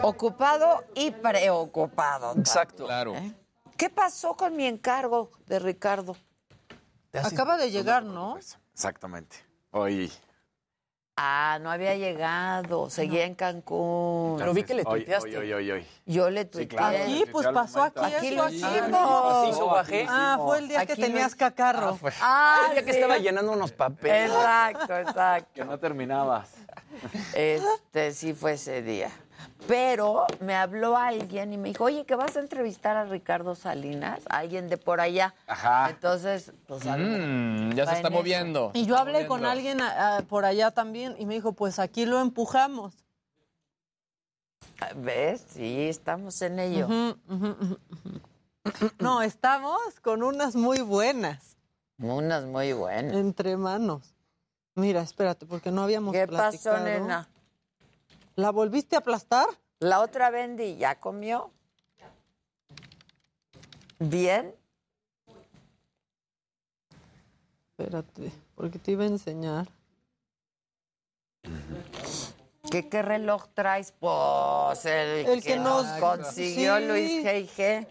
[0.03, 2.35] Ocupado y preocupado.
[2.37, 2.87] Exacto.
[2.87, 3.15] Claro.
[3.15, 3.33] ¿eh?
[3.77, 6.17] ¿Qué pasó con mi encargo de Ricardo?
[7.13, 8.37] Acaba de llegar, ¿no?
[8.75, 9.37] Exactamente.
[9.71, 10.11] Hoy.
[11.15, 14.37] Ah, no había llegado, seguía en Cancún.
[14.39, 15.37] Pero vi que le tuiteaste.
[15.37, 15.87] hoy, hoy, hoy, hoy.
[16.07, 16.69] Yo le tuiteé.
[16.77, 16.97] claro.
[17.03, 18.01] Aquí, pues pasó aquí.
[18.03, 19.87] Aquí lo hicimos.
[20.09, 21.99] Ah, fue el día que tenías cacarro.
[22.23, 24.31] Ah, El día que estaba llenando unos papeles.
[24.33, 25.51] Exacto, exacto.
[25.53, 26.51] Que no terminabas.
[27.35, 29.11] Este sí fue ese día.
[29.69, 34.21] Pero me habló alguien y me dijo, oye, que vas a entrevistar a Ricardo Salinas,
[34.29, 35.35] alguien de por allá.
[35.47, 35.91] Ajá.
[35.91, 38.11] Entonces, pues Mm, ya se está eso.
[38.11, 38.71] moviendo.
[38.75, 42.07] Y yo hablé con alguien ah, ah, por allá también y me dijo, pues aquí
[42.07, 42.95] lo empujamos.
[44.97, 45.45] ¿ves?
[45.49, 46.89] Sí, estamos en ello.
[48.99, 51.57] No, estamos con unas muy buenas
[51.99, 53.15] Unas muy buenas.
[53.15, 54.15] entre manos.
[54.75, 56.85] Mira, espérate, porque no habíamos ¿Qué pasó, platicado.
[56.85, 57.29] nena?
[58.35, 59.47] ¿La volviste a aplastar?
[59.79, 61.51] La otra Bendy ya comió.
[63.99, 64.55] Bien.
[67.71, 69.69] Espérate, porque te iba a enseñar.
[72.71, 73.93] ¿Qué, qué reloj traes?
[73.99, 76.87] Pues el, El que, que nos consiguió sí.
[76.87, 77.87] Luis G.I.G.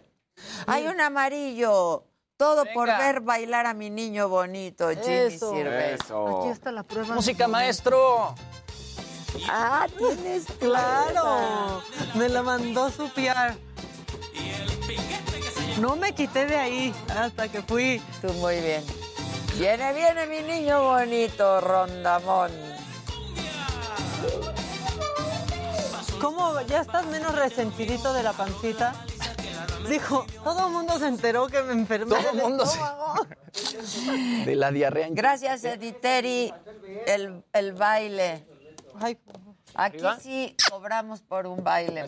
[0.68, 2.06] Hay un amarillo.
[2.38, 5.54] Todo por ver bailar a mi niño bonito, Jimmy Eso.
[5.54, 5.94] Sirve.
[5.94, 7.14] Aquí está la prueba.
[7.14, 8.34] Música, maestro.
[9.50, 11.82] Ah, tienes Claro,
[12.16, 13.56] me la mandó su PR.
[15.80, 18.02] No me quité de ahí hasta que fui.
[18.22, 18.84] Tú muy bien.
[19.58, 22.52] Viene, viene mi niño bonito, Rondamón.
[26.20, 28.94] ¿Cómo ya estás menos resentidito de la pancita?
[29.90, 32.16] Dijo, todo el mundo se enteró que me enfermé.
[32.16, 34.46] Todo el mundo se-.
[34.46, 35.08] De la diarrea.
[35.10, 36.54] Gracias, Editeri.
[37.08, 38.51] El, el baile.
[39.00, 39.18] Ay,
[39.76, 40.20] Aquí ¿Arriba?
[40.20, 42.06] sí cobramos por un baile.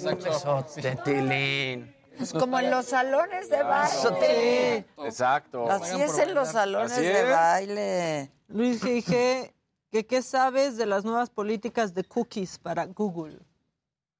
[1.04, 1.96] Tilín.
[2.18, 4.86] Pues como en los salones de baile.
[5.06, 5.70] Exacto.
[5.70, 7.30] Así es en los salones de es.
[7.30, 8.32] baile.
[8.50, 9.52] Luis G.I.G.,
[9.92, 13.40] ¿qué, ¿qué sabes de las nuevas políticas de cookies para Google?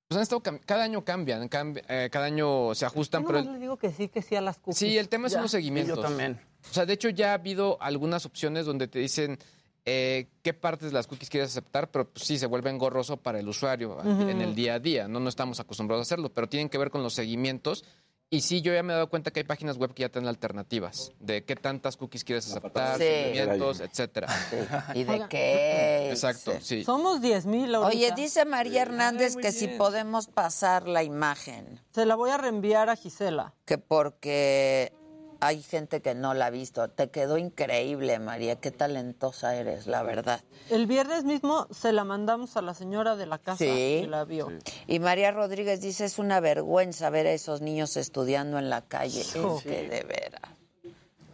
[0.08, 3.60] Pues han estado cada año cambian, cambi- eh, cada año se ajustan, Yo pero le
[3.60, 4.78] digo que sí, que sí a las cookies.
[4.78, 5.34] Sí, el tema Ya.
[5.34, 5.98] son los seguimientos.
[5.98, 6.40] Yo también.
[6.70, 9.38] O sea, de hecho ya ha habido algunas opciones donde te dicen
[9.86, 13.40] eh, qué partes de las cookies quieres aceptar, pero pues, sí se vuelve engorroso para
[13.40, 15.08] el usuario en el día a día.
[15.08, 17.84] No, no estamos acostumbrados a hacerlo, pero tienen que ver con los seguimientos.
[18.30, 20.28] Y sí, yo ya me he dado cuenta que hay páginas web que ya tienen
[20.28, 23.04] alternativas de qué tantas cookies quieres aceptar, Sí.
[23.04, 24.28] seguimientos, etcétera.
[24.96, 26.10] ¿Y de qué?
[26.10, 26.84] Exacto, sí.
[26.84, 27.76] Somos 10 mil.
[27.76, 32.38] Oye, dice María Hernández Ay, que si podemos pasar la imagen, Se la voy a
[32.38, 33.54] reenviar a Gisela.
[33.66, 34.94] que porque
[35.46, 36.88] hay gente que no la ha visto.
[36.90, 38.56] Te quedó increíble, María.
[38.56, 40.42] Qué talentosa eres, la verdad.
[40.70, 44.02] El viernes mismo se la mandamos a la señora de la casa Sí.
[44.04, 44.48] y la vio.
[44.88, 49.22] Y María Rodríguez dice, es una vergüenza ver a esos niños estudiando en la calle.
[49.22, 49.34] Es
[49.64, 50.42] que de veras.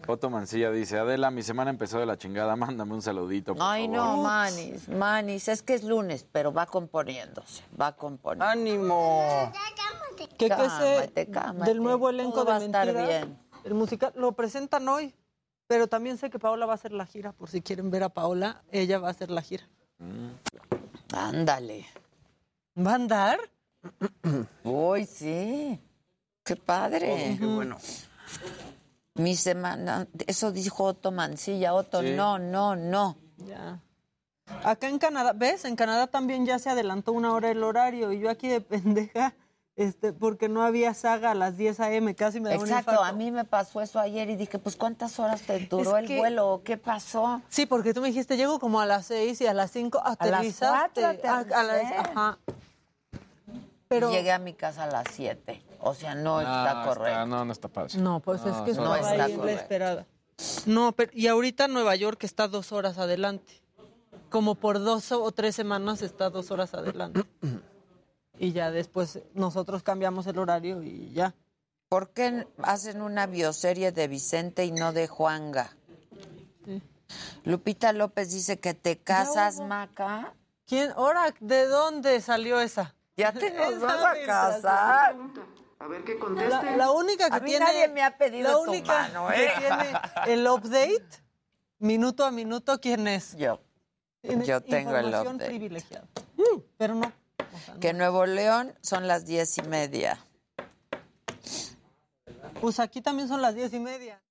[0.07, 3.85] Otto Mancilla dice, Adela, mi semana empezó de la chingada, mándame un saludito, por Ay,
[3.87, 3.95] favor".
[3.97, 8.45] no, Manis, Manis, es que es lunes, pero va componiéndose, va componiendo.
[8.45, 9.51] ¡Ánimo!
[10.17, 11.69] ¿Qué que sé Cálmate, cálmate.
[11.71, 13.07] del nuevo elenco Todo de va a estar Mentiras?
[13.07, 13.37] bien.
[13.63, 15.13] El musical lo presentan hoy,
[15.67, 17.31] pero también sé que Paola va a hacer la gira.
[17.33, 19.67] Por si quieren ver a Paola, ella va a hacer la gira.
[21.13, 21.85] Ándale.
[22.77, 23.39] ¿Va a andar?
[24.63, 25.79] Uy, sí.
[26.43, 27.37] Qué padre.
[27.39, 27.77] Qué bueno.
[29.15, 31.73] Mi semana, eso dijo Otto Mancilla.
[31.73, 32.11] Otto, Sí.
[32.15, 33.17] no, no, no.
[33.37, 33.79] Ya.
[34.63, 35.65] Acá en Canadá, ¿ves?
[35.65, 39.33] En Canadá también ya se adelantó una hora el horario y yo aquí de pendeja,
[39.79, 42.13] este, porque no había saga a las 10 a.m.
[42.13, 43.03] casi me da un Exacto, infarto.
[43.05, 46.07] a mí me pasó eso ayer y dije, pues ¿cuántas horas te duró Es el
[46.07, 46.61] que- vuelo?
[46.65, 47.41] ¿Qué pasó?
[47.47, 50.13] Sí, porque tú me dijiste, llego como a las 6 y a las 5 las
[50.13, 51.01] aterrizaste.
[51.01, 52.37] cuatro A- a las- ajá.
[53.87, 55.63] Pero Llegué a mi casa a las 7.
[55.79, 57.25] O sea, no está Ah, correcto.
[57.25, 57.97] no, no está padre.
[57.97, 60.05] No, pues es que no estaba ahí la esperada.
[60.65, 63.61] No, pero y ahorita Nueva York está dos horas adelante.
[64.29, 67.23] Como por dos o tres semanas está dos horas adelante.
[68.39, 71.35] y ya después nosotros cambiamos el horario y ya.
[71.89, 75.75] ¿Por qué hacen una bioserie de Vicente y no de Juanga?
[76.65, 76.81] Sí.
[77.43, 79.59] Lupita López dice que te casas.
[79.59, 80.33] Maca.
[80.65, 80.91] ¿Quién?
[80.95, 82.95] Ahora, ¿de dónde salió esa?
[83.17, 85.15] Ya te nos vas a casar.
[85.79, 86.77] A ver qué La, conteste.
[86.77, 87.65] la única que A mí tiene.
[87.65, 89.51] nadie me ha pedido la tu única mano, que ¿eh?
[89.57, 91.23] tiene el update,
[91.79, 93.35] minuto a minuto, ¿quién es?
[93.37, 93.61] Yo.
[94.21, 95.49] Yo tengo el información update.
[95.49, 96.07] privilegiada.
[96.77, 97.11] Pero no.
[97.79, 100.19] Que Nuevo León son las diez y media.
[102.61, 104.21] Pues aquí también son las diez y media.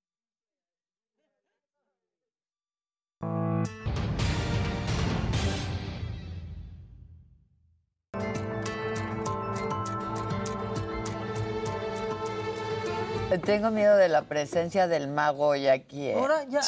[13.37, 16.07] Tengo miedo de la presencia del mago hoy aquí.
[16.07, 16.15] ¿eh?
[16.15, 16.61] Ahora ya.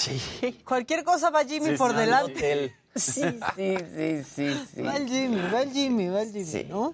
[0.66, 2.76] Cualquier cosa va Jimmy Sí, por sí, delante.
[2.94, 3.22] Sí,
[3.56, 4.82] sí, sí, sí, sí.
[4.82, 6.66] Va el Jimmy, va el Jimmy, va el Jimmy, Sí.
[6.70, 6.94] ¿no?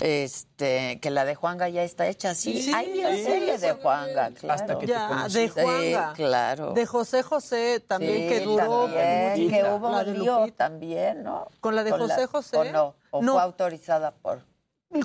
[0.00, 2.62] Este, que la de Juanga ya está hecha, sí.
[2.62, 4.54] Sí, Hay bioserie sí, de Juanga, claro.
[4.54, 5.38] Hasta que te Ya, conocí.
[5.40, 6.12] de Sí, Juanga.
[6.14, 6.72] claro.
[6.72, 8.84] De José José también, Sí, que duró.
[8.86, 11.48] también, que hubo La de lío también, ¿no?
[11.60, 12.56] Con la de José José.
[12.56, 12.94] ¿O no?
[13.10, 13.34] ¿O No.
[13.34, 14.46] fue autorizada por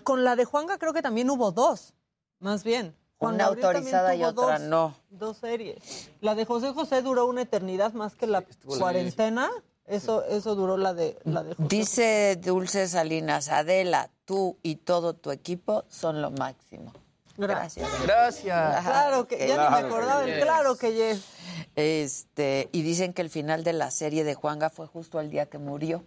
[0.05, 1.95] Con la de Juanga creo que también hubo dos,
[2.39, 2.95] más bien.
[3.23, 4.95] Juan una Gabriel autorizada y otra dos, no?
[5.09, 6.09] Dos series.
[6.21, 9.49] La de José José duró una eternidad más que la cuarentena.
[9.85, 11.67] Eso, eso duró la de, la de José.
[11.67, 16.93] Dice Dulce Salinas, Adela, tú y todo tu equipo son lo máximo.
[17.35, 17.89] Gracias.
[18.03, 18.83] Gracias.
[18.85, 21.25] Claro que, ya ni me acordaba, del claro que yes.
[21.75, 25.47] Este, y dicen que el final de la serie de Juanga fue justo el día
[25.47, 26.03] que murió.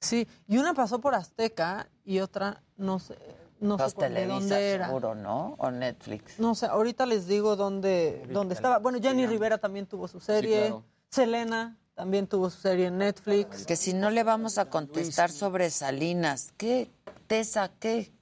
[0.00, 3.16] Sí, y una pasó por Azteca y otra no sé,
[3.60, 4.86] no sé de Televisa, dónde era.
[4.86, 5.54] seguro, ¿no?
[5.58, 6.38] O Netflix.
[6.38, 8.78] No sé, ahorita les digo dónde, dónde estaba.
[8.78, 10.60] Bueno, Jenny Rivera también tuvo su serie.
[10.60, 10.84] claro.
[11.10, 13.64] Selena también tuvo su serie en Netflix.
[13.64, 16.90] Que si no le vamos a contestar sobre Salinas, ¿qué?
[17.26, 18.12] Tesa, ¿qué?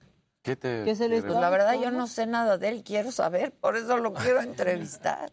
[0.43, 0.85] ¿Qué te.?
[0.85, 3.77] ¿Qué se le Pues la verdad yo no sé nada de él, quiero saber, por
[3.77, 5.33] eso lo quiero entrevistar.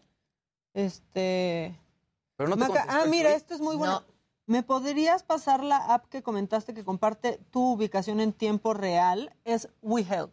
[0.74, 1.78] Este.
[2.36, 4.02] Pero no te Maca- ah, mira, esto es muy bueno.
[4.46, 9.32] ¿Me podrías pasar la app que comentaste que comparte tu ubicación en tiempo real?
[9.44, 10.32] Es WeHelp.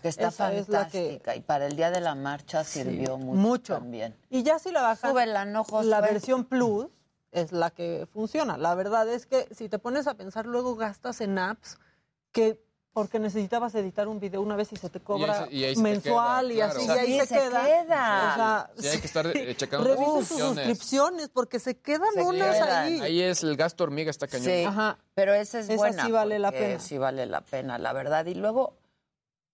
[0.00, 3.16] Que está Esa es la que- fantástica y para el día de la marcha sirvió
[3.18, 3.74] mucho, mucho.
[3.74, 4.16] también.
[4.30, 5.86] Y ya si la bajas, Súbela, no, Josué.
[5.90, 6.88] la versión Plus
[7.32, 8.56] es la que funciona.
[8.58, 11.78] La verdad es que si te pones a pensar, luego gastas en apps
[12.32, 15.82] que porque necesitabas editar un video una vez y se te cobra y ahí se
[15.82, 17.00] te mensual queda, y así, claro.
[17.00, 17.64] y ahí se, se queda.
[17.64, 18.30] queda.
[18.32, 20.66] O sea, Sí, hay que estar eh, checando las revisen sus suscripciones.
[20.66, 22.84] suscripciones porque se quedan Se unas quedan.
[22.84, 23.00] ahí.
[23.00, 24.46] Ahí es el gasto hormiga, está cañón.
[24.46, 24.98] Sí, Ajá.
[25.14, 26.04] pero esa es Esa buena.
[26.04, 26.80] sí vale la pena.
[26.80, 28.26] Sí vale la pena, la verdad.
[28.26, 28.74] Y luego,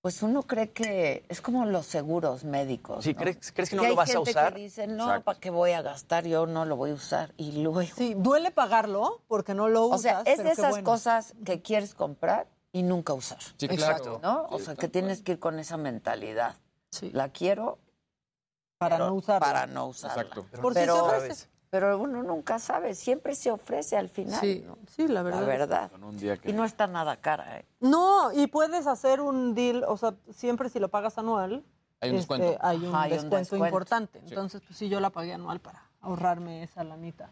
[0.00, 3.04] pues uno cree que es como los seguros médicos.
[3.04, 3.18] Sí, ¿no?
[3.20, 4.54] ¿crees- crees que no hay lo vas a gente usar?
[4.54, 5.24] Que dice, no, Exacto.
[5.24, 6.24] ¿para qué voy a gastar?
[6.26, 7.34] Yo no lo voy a usar.
[7.36, 10.00] Y luego, Sí, duele pagarlo porque no lo o usas.
[10.00, 10.84] sea, es pero de esas bueno.
[10.84, 12.46] cosas que quieres comprar
[12.76, 13.38] y nunca usar.
[13.56, 14.20] Sí, claro.
[14.22, 14.46] ¿No?
[14.50, 16.56] O sea, que tienes que ir con esa mentalidad.
[17.12, 17.78] La quiero
[18.76, 19.40] para pero no usarla.
[19.40, 20.22] Para no usarla.
[20.24, 20.46] Exacto.
[20.60, 21.48] Por si se pero, ofrece.
[21.70, 24.38] pero uno nunca sabe, siempre se ofrece al final.
[24.40, 24.76] Sí, ¿no?
[24.94, 25.40] sí, la verdad.
[25.40, 25.90] La verdad.
[25.90, 26.50] Con un día que.
[26.50, 27.64] Y no está nada cara, ¿eh?
[27.80, 31.64] No, y puedes hacer un deal, o sea, siempre si lo pagas anual,
[32.00, 32.58] Hay un este, descuento.
[32.60, 33.66] hay un Ajá, hay un descuento descuento.
[33.68, 34.18] importante.
[34.18, 37.30] Entonces, pues sí, yo la pagué anual para ahorrarme esa lanita.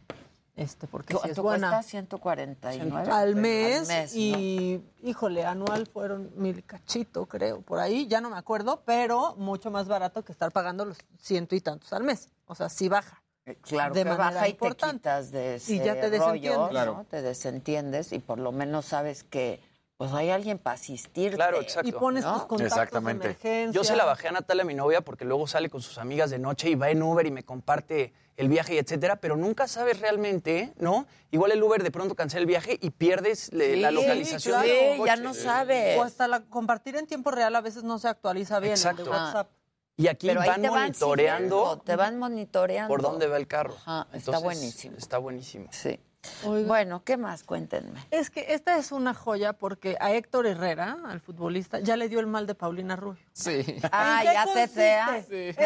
[0.56, 1.70] Este, porque sí es ¿Cuánto buena.
[1.70, 1.90] cuesta?
[1.90, 4.20] 149 Al mes, Al mes, ¿no?
[4.20, 9.72] y, híjole, anual fueron mil cachito, creo, por ahí, ya no me acuerdo, pero mucho
[9.72, 12.28] más barato que estar pagando los ciento y tantos al mes.
[12.46, 13.20] O sea, sí baja.
[13.46, 14.96] Eh, Claro de que manera baja y te importante.
[14.98, 16.86] quitas de ese Y ya te rollo, desentiendes.
[16.86, 17.04] ¿no?
[17.10, 19.60] Te desentiendes y por lo menos sabes que
[19.96, 21.36] pues hay alguien para asistirte.
[21.36, 21.88] Claro, exacto.
[21.88, 22.32] Y pones ¿no?
[22.34, 23.22] tus contactos Exactamente.
[23.26, 23.72] de emergencia.
[23.80, 26.38] Yo se la bajé a Natalia, mi novia, porque luego sale con sus amigas de
[26.38, 30.00] noche y va en Uber y me comparte el viaje y etcétera, pero nunca sabes
[30.00, 31.06] realmente, ¿no?
[31.30, 34.54] Igual el Uber de pronto cancela el viaje y pierdes le- la Sí, localización.
[34.62, 34.68] claro.
[34.68, 35.98] del Sí, ya no sabes.
[35.98, 38.88] O hasta la compartir en tiempo real a veces no se actualiza bien el de
[38.88, 39.10] Exacto.
[39.10, 39.50] WhatsApp.
[39.96, 42.88] Y aquí Pero van te van monitoreando siguiendo, te van monitoreando.
[42.88, 43.74] por dónde va el carro.
[43.76, 44.96] Ajá, está Entonces, buenísimo.
[44.98, 45.68] Está buenísimo.
[45.70, 46.00] Sí.
[46.44, 46.66] Oiga.
[46.68, 47.42] Bueno, ¿qué más?
[47.44, 48.00] Cuéntenme.
[48.10, 52.20] Es que esta es una joya porque a Héctor Herrera, al futbolista, ya le dio
[52.20, 53.24] el mal de Paulina Rubio.
[53.32, 53.64] Sí.
[53.92, 54.68] Ah, ¿En qué ya consiste?
[54.68, 55.16] cecea.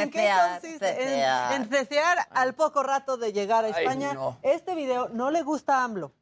[0.02, 0.30] ¿En qué
[0.60, 1.02] consiste?
[1.54, 1.88] En, en
[2.30, 4.14] al poco rato de llegar a Ay, España.
[4.14, 4.38] no.
[4.42, 6.12] Este video no le gusta a AMLO.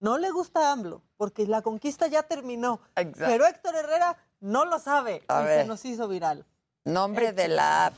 [0.00, 2.80] No le gusta a AMLO porque la conquista ya terminó.
[2.96, 3.24] Exacto.
[3.26, 5.62] Pero Héctor Herrera no lo sabe A y ver.
[5.62, 6.46] se nos hizo viral.
[6.84, 7.94] Nombre de la app.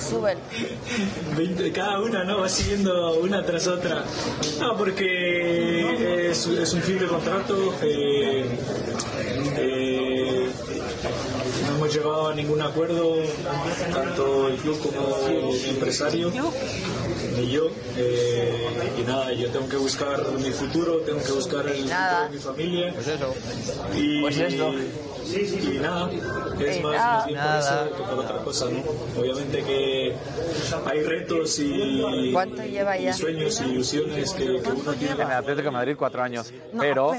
[0.00, 0.40] Súbelo.
[1.36, 2.40] 20 cada una, ¿no?
[2.40, 4.04] Va siguiendo una tras otra.
[4.60, 7.74] No, porque es, es un fin de contrato.
[7.82, 8.44] eh,
[9.56, 10.48] eh,
[11.68, 13.16] no hemos llegado a ningún acuerdo,
[13.92, 16.30] tanto el club como mi empresario,
[17.36, 17.68] ni yo.
[17.96, 22.30] eh, y nada, yo tengo que buscar mi futuro, tengo que buscar el futuro de
[22.30, 22.92] mi familia.
[22.94, 23.34] Pues eso.
[23.94, 24.72] Y, Pues eso.
[24.72, 26.08] y nada,
[26.60, 27.16] es Y más, nada.
[27.16, 29.20] más bien por eso que por otra cosa, ¿no?
[29.20, 30.14] Obviamente que
[30.86, 35.14] hay retos y, ¿Cuánto lleva y sueños y ilusiones que, que uno tiene.
[35.14, 36.52] En el Atlético de Madrid, cuatro años.
[36.72, 37.12] No, pero,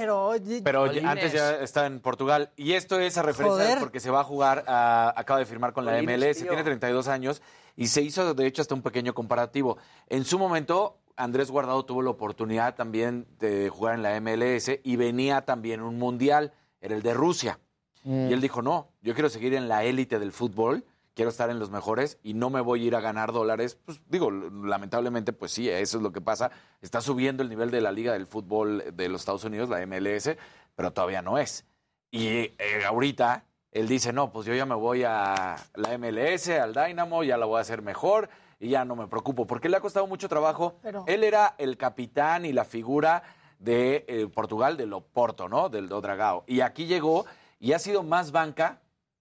[0.64, 2.50] pero, antes ya está en Portugal.
[2.56, 3.80] Y esto es a referencia Joder.
[3.80, 6.48] porque se va a jugar, a- acaba de firmar con la MLS, tío.
[6.48, 7.42] tiene 32 años
[7.78, 9.78] y se hizo de hecho hasta un pequeño comparativo.
[10.08, 14.96] En su momento, Andrés Guardado tuvo la oportunidad también de jugar en la MLS y
[14.98, 16.52] venía también un mundial,
[16.82, 17.60] era el de Rusia.
[18.04, 18.30] Mm.
[18.30, 21.60] Y él dijo, no, yo quiero seguir en la élite del fútbol, quiero estar en
[21.60, 23.78] los mejores y no me voy a ir a ganar dólares.
[23.86, 26.50] Pues digo, lamentablemente, pues sí, eso es lo que pasa.
[26.82, 30.32] Está subiendo el nivel de la liga del fútbol de los Estados Unidos, la MLS,
[30.76, 31.64] pero todavía no es.
[32.10, 32.56] Y eh,
[32.88, 33.47] ahorita
[33.80, 37.46] él dice, no, pues yo ya me voy a la MLS, al Dynamo, ya la
[37.46, 38.30] voy a hacer mejor
[38.60, 40.76] y ya no me preocupo, porque le ha costado mucho trabajo.
[40.82, 43.24] Pero- Él era el capitán y la figura
[43.60, 45.70] de eh, Portugal, del Oporto, ¿no?
[45.70, 46.44] Del do Dragao.
[46.48, 47.26] Y aquí llegó
[47.60, 48.80] y ha sido más banca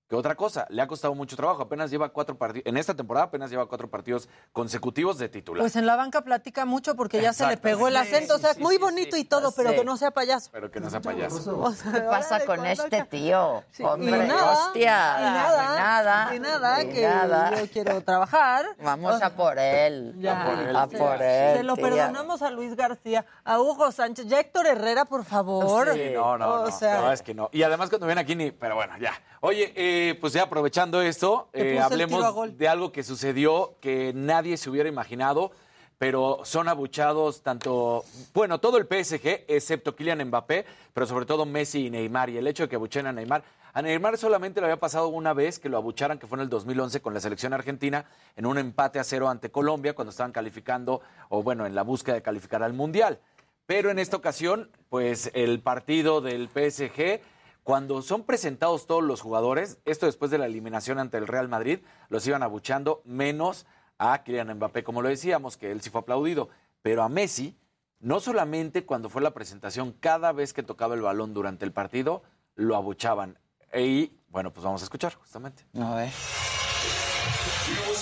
[0.08, 0.66] que otra cosa.
[0.70, 1.62] Le ha costado mucho trabajo.
[1.62, 5.60] Apenas lleva cuatro partidos, en esta temporada apenas lleva cuatro partidos consecutivos de titular.
[5.62, 8.36] Pues en la banca platica mucho porque ya se le pegó el Sí, acento.
[8.36, 9.22] o sea, sí, muy sí, bonito sí.
[9.22, 9.76] y todo, pero Sí.
[9.76, 10.50] que no sea payaso.
[10.52, 11.58] pero que no sea payaso.
[11.60, 13.64] O sea, ¿Qué pasa con este tío?
[13.72, 15.16] Sí, Hombre, y nada, hostia.
[15.18, 16.34] y nada, Y nada.
[16.36, 17.60] y nada, y que nada.
[17.60, 18.64] yo quiero trabajar.
[18.82, 20.14] Vamos a por él.
[20.18, 20.76] Ya, a por él.
[20.76, 21.84] A se- por él, Se lo tía.
[21.84, 25.92] perdonamos a Luis García, a Hugo Sánchez, ya Héctor Herrera, por favor.
[25.92, 27.48] Sí, no, no, O no, sea, no, es que no.
[27.52, 29.12] Y además cuando ven aquí ni, pero bueno, ya.
[29.48, 34.68] Oye, eh, pues ya aprovechando esto, eh, hablemos de algo que sucedió que nadie se
[34.68, 35.52] hubiera imaginado,
[35.98, 38.04] pero son abuchados tanto,
[38.34, 42.28] bueno, todo el PSG, excepto Kylian Mbappé, pero sobre todo Messi y Neymar.
[42.30, 45.32] Y el hecho de que abuchen a Neymar, A Neymar solamente le había pasado una
[45.32, 48.04] vez que lo abucharan, que fue en el 2011 con la selección argentina,
[48.34, 52.16] en un empate a cero ante Colombia, cuando estaban calificando, o bueno, en la búsqueda
[52.16, 53.20] de calificar al Mundial.
[53.66, 57.20] Pero en esta ocasión, pues el partido del PSG,
[57.66, 61.80] cuando son presentados todos los jugadores, esto después de la eliminación ante el Real Madrid,
[62.08, 63.66] los iban abuchando menos
[63.98, 66.48] a Kylian Mbappé, como lo decíamos, que él sí fue aplaudido,
[66.80, 67.58] pero a Messi,
[67.98, 72.22] no solamente cuando fue la presentación, cada vez que tocaba el balón durante el partido,
[72.54, 73.36] lo abuchaban.
[73.74, 75.66] Y bueno, pues vamos a escuchar justamente.
[75.74, 76.12] A ver.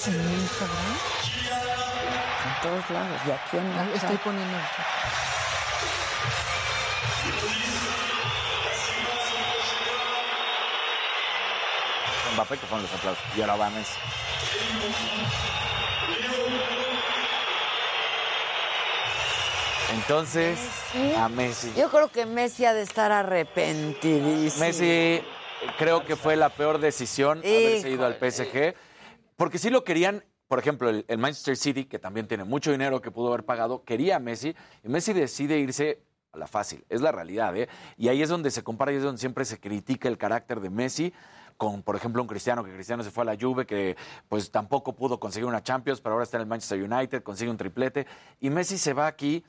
[0.05, 0.99] En Instagram.
[2.45, 3.21] En todos lados.
[3.27, 4.59] Y aquí en el Estoy poniendo.
[12.35, 13.25] Mbappé, que fueron los aplausos.
[13.37, 13.99] Y ahora va Messi.
[19.95, 20.59] Entonces,
[21.17, 21.73] a Messi.
[21.77, 24.65] Yo creo que Messi ha de estar arrepentidísimo.
[24.65, 25.23] Messi
[25.79, 28.75] creo que fue la peor decisión haberse ido al PSG.
[29.37, 33.01] Porque sí lo querían, por ejemplo, el, el Manchester City, que también tiene mucho dinero
[33.01, 34.55] que pudo haber pagado, quería a Messi.
[34.83, 36.01] Y Messi decide irse
[36.33, 36.85] a la fácil.
[36.89, 37.69] Es la realidad, ¿eh?
[37.97, 40.71] Y ahí es donde se compara y es donde siempre se critica el carácter de
[40.71, 41.13] Messi
[41.57, 43.97] con, por ejemplo, un Cristiano, que Cristiano se fue a la Juve, que
[44.29, 47.57] pues tampoco pudo conseguir una Champions, pero ahora está en el Manchester United, consigue un
[47.57, 48.07] triplete.
[48.41, 49.45] Y Messi se va aquí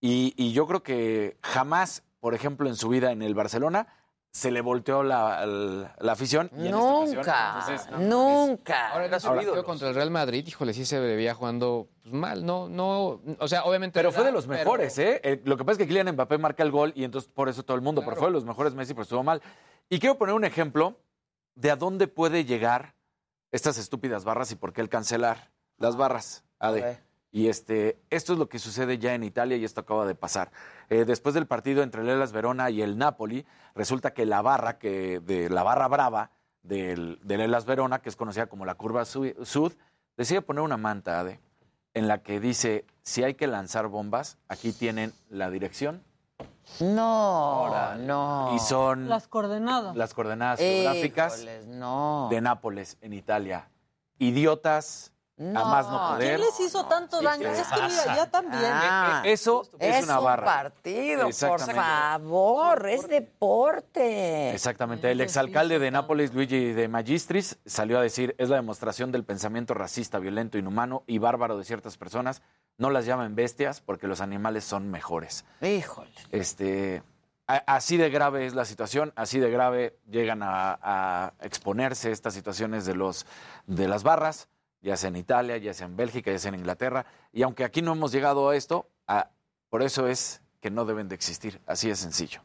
[0.00, 3.86] y, y yo creo que jamás, por ejemplo, en su vida en el Barcelona,
[4.32, 6.50] se le volteó la, la- la afición.
[6.56, 8.88] y en esta ocasión, Nunca, entonces, nunca.
[8.90, 13.20] Ahora partido contra el Real Madrid, híjole, sí se veía jugando pues, mal, no, no,
[13.38, 13.96] o sea, obviamente.
[13.96, 15.20] Pero fue de los pero- mejores, ¿eh?
[15.22, 17.62] Eh, Lo que pasa es que Kylian Mbappé marca el gol y entonces por eso
[17.62, 19.40] todo el mundo, pero fue de los mejores Messi, pero estuvo mal.
[19.88, 20.96] Y quiero poner un ejemplo
[21.54, 22.94] de a dónde puede llegar
[23.52, 26.44] estas estúpidas barras y por qué el cancelar las barras.
[26.58, 26.80] Ade.
[27.30, 30.52] Y este, esto es lo que sucede ya en Italia y esto acaba de pasar.
[30.88, 33.44] Eh, después del partido entre el Hellas Verona y el Napoli,
[33.74, 36.30] resulta que la barra, que de la barra brava
[36.62, 39.72] del, del Hellas Verona, que es conocida como la curva Su- Sud,
[40.16, 41.40] decide poner una manta, Ade,
[41.92, 46.04] en la que dice, si hay que lanzar bombas, aquí tienen la dirección
[46.80, 48.52] No, no.
[48.54, 49.96] y son Las coordenadas.
[49.96, 52.28] las coordenadas geográficas Híjoles, no.
[52.30, 53.70] de Nápoles, en Italia.
[54.18, 56.36] Idiotas, a más no poder.
[56.38, 57.42] ¿Quién les hizo tanto daño?
[57.50, 58.62] ¿qué Es que mira, ya también.
[58.66, 60.44] Ah, Eh, eso es, es una un barra.
[60.44, 64.52] partido, por favor, es deporte.
[64.52, 65.10] Exactamente.
[65.10, 69.74] El exalcalde de Nápoles, Luigi de Magistris, salió a decir, es la demostración del pensamiento
[69.74, 72.42] racista, violento, inhumano y bárbaro de ciertas personas.
[72.78, 75.44] No las llamen bestias porque los animales son mejores.
[75.60, 76.10] Híjole.
[76.30, 77.02] Este,
[77.46, 82.34] a- así de grave es la situación, así de grave llegan a, a exponerse estas
[82.34, 83.26] situaciones de, los,
[83.66, 84.48] de las barras,
[84.84, 87.06] ya sea en Italia, ya sea en Bélgica, ya sea en Inglaterra.
[87.32, 89.30] Y aunque aquí no hemos llegado a esto, a-
[89.70, 91.60] por eso es que no deben de existir.
[91.66, 92.40] Así de sencillo.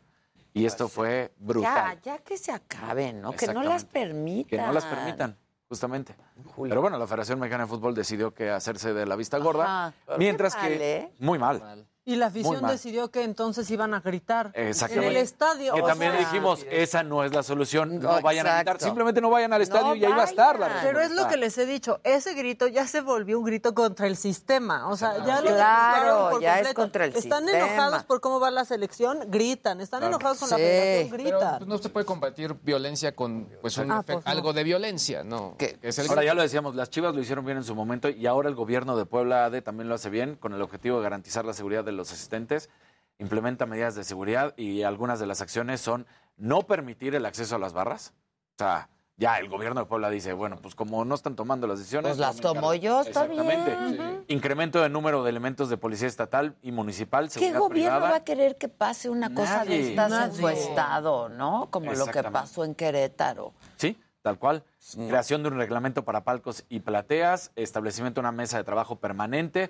[0.53, 2.01] Y esto fue Ya, brutal.
[2.01, 3.33] ya que se acaben, ¿no?
[3.33, 4.49] Que no las permitan.
[4.49, 5.37] Que no las permitan,
[5.67, 6.15] justamente.
[6.63, 9.93] Pero bueno, la Federación Mexicana de Fútbol decidió que hacerse de la vista gorda, Ajá.
[10.17, 11.13] Mientras mal, que ¿eh?
[11.19, 11.85] muy mal.
[12.09, 14.51] Y la afición decidió que entonces iban a gritar.
[14.55, 14.73] En
[15.03, 15.75] el estadio.
[15.75, 18.79] Que o también sea, dijimos, esa no es la solución, no, No, vayan a gritar,
[18.81, 20.81] simplemente no vayan al No estadio y ahí va a estar la vayan.
[20.83, 21.29] Pero es lo respuesta.
[21.29, 24.87] que les he dicho, ese grito ya se volvió un grito contra el sistema.
[24.89, 26.81] O sea, ya lo Claro, gritaron por ya es completo.
[26.81, 27.65] contra el Están sistema.
[27.67, 29.79] enojados por cómo va la selección, gritan.
[29.79, 30.15] Están Claro.
[30.15, 31.57] enojados con la Pero gritan.
[31.59, 34.31] pues, no se puede combatir violencia con pues, un Ah, efecto- pues, no.
[34.31, 35.55] algo de violencia, ¿no?
[35.83, 38.25] Es el Ahora ya lo decíamos, las Chivas lo hicieron bien en su momento y
[38.25, 41.45] ahora el gobierno de Puebla AD también lo hace bien con el objetivo de garantizar
[41.45, 42.69] la seguridad de los asistentes.
[43.17, 46.07] Implementa medidas de seguridad y algunas de las acciones son
[46.37, 48.13] no permitir el acceso a las barras.
[48.55, 51.79] O sea, ya el gobierno de Puebla dice, bueno, pues como no están tomando las
[51.79, 52.11] decisiones...
[52.11, 53.75] Pues las tomo yo, está Exactamente.
[53.75, 54.23] bien.
[54.29, 57.99] Incremento de número de elementos de policía estatal y municipal, ¿Qué gobierno privada.
[58.11, 59.89] va a querer que pase una cosa de Nadie.
[59.89, 60.59] estas en su Nadie.
[60.69, 61.67] estado, no?
[61.69, 63.51] Como lo que pasó en Querétaro.
[63.75, 64.63] Sí, tal cual.
[64.93, 69.69] Creación de un reglamento para palcos y plateas, establecimiento de una mesa de trabajo permanente,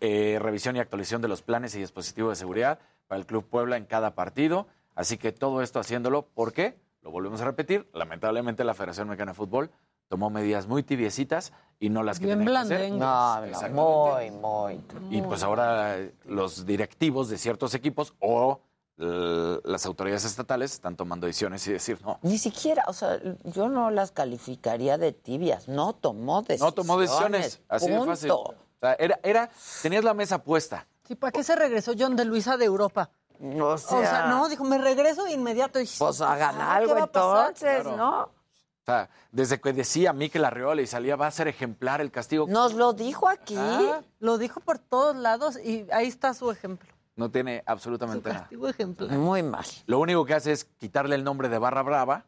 [0.00, 3.76] eh, revisión y actualización de los planes y dispositivos de seguridad para el Club Puebla
[3.76, 4.66] en cada partido.
[4.94, 6.78] Así que todo esto haciéndolo, ¿por qué?
[7.02, 7.88] Lo volvemos a repetir.
[7.92, 9.70] Lamentablemente la Federación Mexicana de Fútbol
[10.08, 12.90] tomó medidas muy tibiecias y no las que Bien que hacer.
[12.90, 14.30] No, no, Exactamente.
[14.30, 14.80] muy, muy.
[15.10, 18.60] Y pues ahora los directivos de ciertos equipos o
[18.98, 23.90] las autoridades estatales están tomando decisiones y decir, no, Ni siquiera, o sea, yo no
[23.90, 25.68] las calificaría de tibias.
[25.68, 26.60] No tomó decisiones.
[26.62, 27.62] No tomó decisiones.
[27.68, 28.32] Así de fácil.
[28.80, 29.50] O sea, era, era,
[29.82, 30.86] tenías la mesa puesta.
[31.06, 33.10] Sí, ¿para qué se regresó John de Luisa de Europa?
[33.40, 35.80] O sea, O sea, no, dijo, me regreso de inmediato.
[35.80, 37.96] Y, pues hagan ah, algo entonces, Claro.
[37.96, 38.20] ¿no?
[38.22, 42.46] O sea, desde que decía Mikel Arreola y salía, va a ser ejemplar el castigo.
[42.48, 43.54] Nos lo dijo aquí.
[43.56, 46.88] Ah, lo dijo por todos lados y ahí está su ejemplo.
[47.14, 48.40] No tiene Su absolutamente nada.
[48.42, 49.10] castigo ejemplar.
[49.10, 49.66] Muy mal.
[49.86, 52.24] Lo único que hace es quitarle el nombre de Barra Brava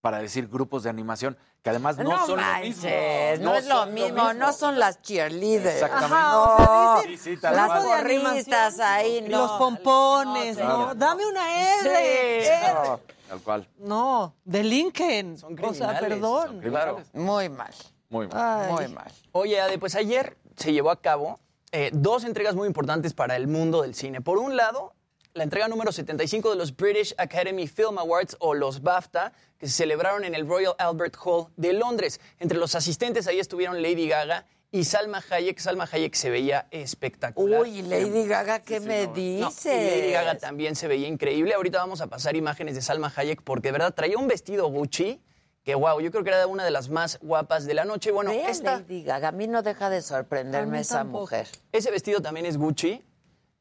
[0.00, 3.44] para decir grupos de animación, que además no, No son lo manches, mismo.
[3.52, 5.74] no es lo son mismo, no son las cheerleaders.
[5.74, 6.14] Exactamente.
[6.16, 9.38] Ajá, o sea, No, dicen Sí, sí, tal las porristas ahí, no.
[9.38, 10.78] Los pompones, Claro.
[10.78, 10.94] ¿no?
[10.94, 12.42] Dame una R.
[12.44, 12.74] Sí, R.
[12.74, 13.00] no.
[13.28, 13.68] Tal cual.
[13.78, 15.38] No, delinquen.
[15.38, 16.46] Son o sea, criminales, perdón.
[16.48, 17.00] son Claro.
[17.12, 17.74] Muy mal,
[18.08, 18.70] Muy mal.
[18.70, 19.12] muy mal.
[19.32, 21.38] Oye, Ade, pues ayer se llevó a cabo
[21.72, 24.20] eh, dos entregas muy importantes para el mundo del cine.
[24.20, 24.94] Por un lado,
[25.34, 29.72] la entrega número 75 de los British Academy Film Awards o los BAFTA, que se
[29.74, 32.20] celebraron en el Royal Albert Hall de Londres.
[32.38, 35.58] Entre los asistentes ahí estuvieron Lady Gaga y Salma Hayek.
[35.58, 37.62] Salma Hayek se veía espectacular.
[37.62, 39.66] Uy, Lady Gaga, ¿qué me No, dices?
[39.66, 41.54] y Lady Gaga también se veía increíble.
[41.54, 45.20] Ahorita vamos a pasar imágenes de Salma Hayek porque de verdad traía un vestido Gucci
[45.62, 48.10] que wow, yo creo que era una de las más guapas de la noche.
[48.12, 51.20] Bueno, Ve a esta, Lady Gaga, a mí no deja de sorprenderme esa tampoco.
[51.24, 51.48] mujer.
[51.70, 53.04] ese vestido también es Gucci.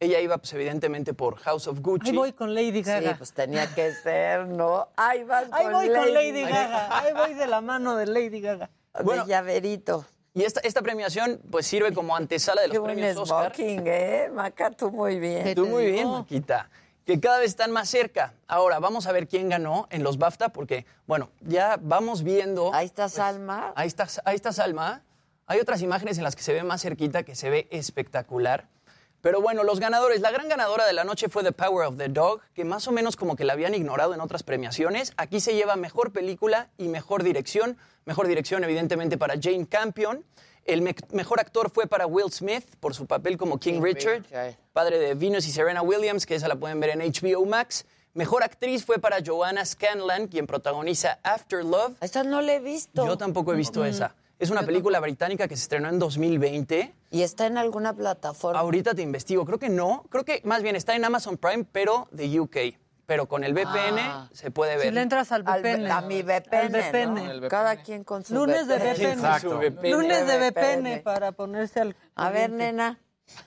[0.02, 2.12] Ella iba pues evidentemente por House of Gucci.
[2.12, 3.16] Ahí voy con Lady Sí, Gaga.
[3.18, 4.88] pues tenía que ser, ¿no?
[4.96, 7.00] Ahí vas Ahí con voy con Lady Lady Gaga.
[7.00, 8.70] Ahí voy de la mano de Lady Gaga.
[9.04, 10.06] Bueno, de llaverito.
[10.34, 13.54] Y esta, esta premiación pues sirve como antesala de los Qué buen premios Oscar.
[13.54, 14.30] smoking, ¿eh?
[14.34, 15.54] Maca, tú muy bien.
[15.54, 16.70] Tú muy bien, Maquita.
[17.06, 18.34] Que cada vez están más cerca.
[18.48, 22.72] Ahora, vamos a ver quién ganó en los BAFTA, porque, bueno, ya vamos viendo.
[22.74, 23.74] Ahí está Salma.
[23.76, 25.02] Ahí está, ahí está Salma.
[25.48, 28.68] Hay otras imágenes en las que se ve más cerquita, que se ve espectacular.
[29.22, 30.22] Pero bueno, los ganadores.
[30.22, 32.92] La gran ganadora de la noche fue The Power of the Dog, que más o
[32.92, 35.14] menos como que la habían ignorado en otras premiaciones.
[35.18, 37.78] Aquí se lleva mejor película y mejor dirección.
[38.06, 40.24] Mejor dirección, evidentemente, para Jane Campion.
[40.66, 44.18] El me- mejor actor fue para Will Smith por su papel como King, King Richard,
[44.24, 44.56] Richard.
[44.74, 47.86] padre de Venus y Serena Williams, que esa la pueden ver en HBO Max.
[48.14, 51.94] Mejor actriz fue para Joanna Scanlan, quien protagoniza After Love.
[52.02, 53.06] Esta no la he visto.
[53.06, 54.16] Yo tampoco he visto esa.
[54.40, 56.96] Es una película británica que se estrenó en 2020.
[57.12, 58.60] ¿Y está en alguna plataforma?
[58.60, 59.46] Ahorita te investigo.
[59.46, 60.06] Creo que no.
[60.10, 62.58] Creo que más bien está en Amazon Prime, pero de UK.
[63.06, 64.30] Pero con el VPN Ah.
[64.32, 64.86] se puede ver.
[64.86, 65.92] Si le entras al Al- VPN.
[65.92, 67.14] a mi VPN, Al VPN.
[67.26, 67.32] ¿no?
[67.32, 67.50] El VPN.
[67.50, 68.94] Cada quien con su Lunes de VPN.
[68.94, 69.12] VPN.
[69.14, 69.62] Exacto.
[69.84, 71.02] Lunes de VPN VPN.
[71.04, 71.96] para ponerse al.
[72.16, 73.00] A ver, nena,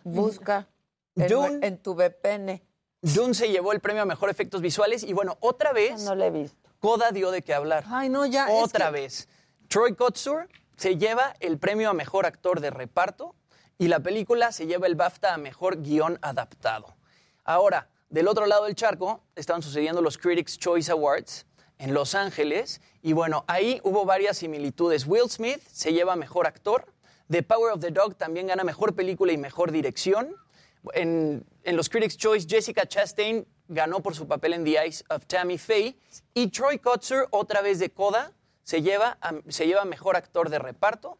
[0.04, 0.68] busca
[1.16, 1.66] en, Dune.
[1.66, 2.62] en tu VPN.
[3.00, 5.04] Dune se llevó el premio a mejor efectos visuales.
[5.04, 6.56] Y bueno, otra vez, No la he visto.
[6.80, 7.84] Coda dio de qué hablar.
[7.88, 8.46] Ay, no, ya.
[8.46, 9.28] es Otra que- vez.
[9.68, 10.48] Troy Kotsur
[10.82, 13.36] se lleva el premio a mejor actor de reparto
[13.78, 16.96] y la película se lleva el BAFTA a mejor guion adaptado.
[17.44, 21.46] Ahora, del otro lado del charco estaban sucediendo los Critics' Choice Awards
[21.78, 25.06] en Los Ángeles y bueno, ahí hubo varias similitudes.
[25.06, 26.92] Will Smith se lleva mejor actor,
[27.30, 30.34] The Power of the Dog también gana mejor película y mejor dirección.
[30.94, 35.58] En, los Critics' Choice, Jessica Chastain ganó por su papel en The Eyes of Tammy
[35.58, 35.96] Faye.
[36.34, 40.58] Y Troy Kotsur, otra vez de Coda, se lleva, a- se lleva mejor actor de
[40.58, 41.18] reparto.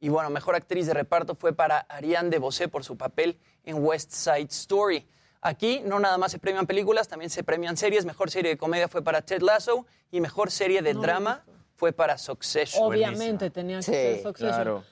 [0.00, 4.12] Y bueno, mejor actriz de reparto fue para Ariane DeBose por su papel en West
[4.12, 5.06] Side Story.
[5.40, 8.04] Aquí no nada más se premian películas, también se premian series.
[8.04, 11.44] Mejor serie de comedia fue para Ted Lasso y mejor serie de drama
[11.74, 12.84] fue para Succession.
[12.84, 14.54] Obviamente tenía que Sí, ser Succession.
[14.54, 14.84] Claro.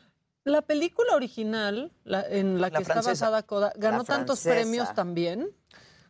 [0.45, 5.51] La película original, la- en la que La está basada Coda, ¿ganó tantos premios también?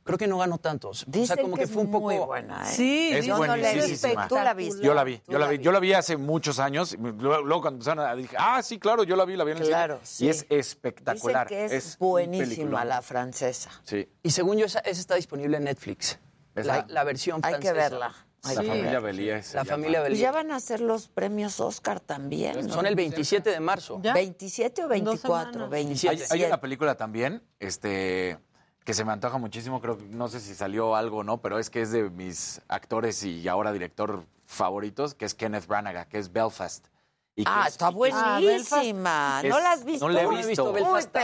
[0.07, 1.05] Creo que no ganó tantos.
[1.09, 2.73] Dicen o sea, como que, que, fue un es poco muy buena, ¿eh?
[2.73, 4.29] Sí, Es Yo no la.
[4.29, 4.81] Tú la viste.
[4.81, 6.97] Yo la vi, yo la vi, yo la vi hace muchos años.
[6.97, 9.65] Luego, cuando empezaron a dije, ah, sí, claro, yo la vi, la vi en el
[9.65, 9.77] cine".
[9.77, 10.27] Claro, sí.
[10.27, 11.49] Y es espectacular.
[11.49, 12.89] Dicen que es, buenísima peliculón.
[12.89, 13.71] la francesa.
[13.83, 14.09] Sí.
[14.23, 16.21] Y según yo, esa, esa está disponible en Netflix.
[16.55, 17.73] La, la versión Hay francesa.
[17.73, 18.15] que verla.
[18.45, 19.01] Hay La familia.
[19.01, 19.43] Belía.
[19.55, 20.21] La familia Belía.
[20.21, 22.69] ya van a hacer los premios Oscar también.
[22.69, 22.75] ¿no?
[22.75, 23.99] Son el 27 de marzo.
[24.05, 24.15] ¿Ya?
[24.15, 25.71] 27 o En dos 24, semanas.
[25.71, 26.25] 27.
[26.31, 28.39] Hay, hay una película también, este,
[28.87, 31.59] que se me antoja muchísimo, creo, que- no sé si salió algo o no, pero
[31.59, 36.19] es que es de mis actores y ahora director favoritos, que es Kenneth Branagh, que
[36.19, 36.87] es Belfast.
[37.35, 39.41] Y Ah, es- está es- buenísima.
[39.43, 40.07] es- ¿No la has visto?
[40.07, 40.73] no la he Muy visto.
[40.73, 41.15] Belfast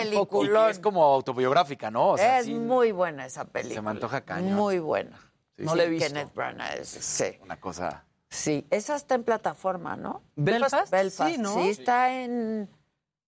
[0.70, 2.10] es como autobiográfica, ¿no?
[2.10, 3.76] O sea, es sí, muy buena esa película.
[3.76, 4.54] se me antoja cañón.
[4.54, 5.16] Muy buena.
[5.56, 6.08] Sí, No sí, la he visto.
[6.08, 7.38] Kenneth Branagh es, sí.
[7.42, 8.04] Una cosa...
[8.28, 10.22] Sí, esa está en plataforma, ¿no?
[10.34, 10.90] Belfast.
[10.90, 11.58] Belfast, Sí, ¿no?
[11.60, 12.68] está en...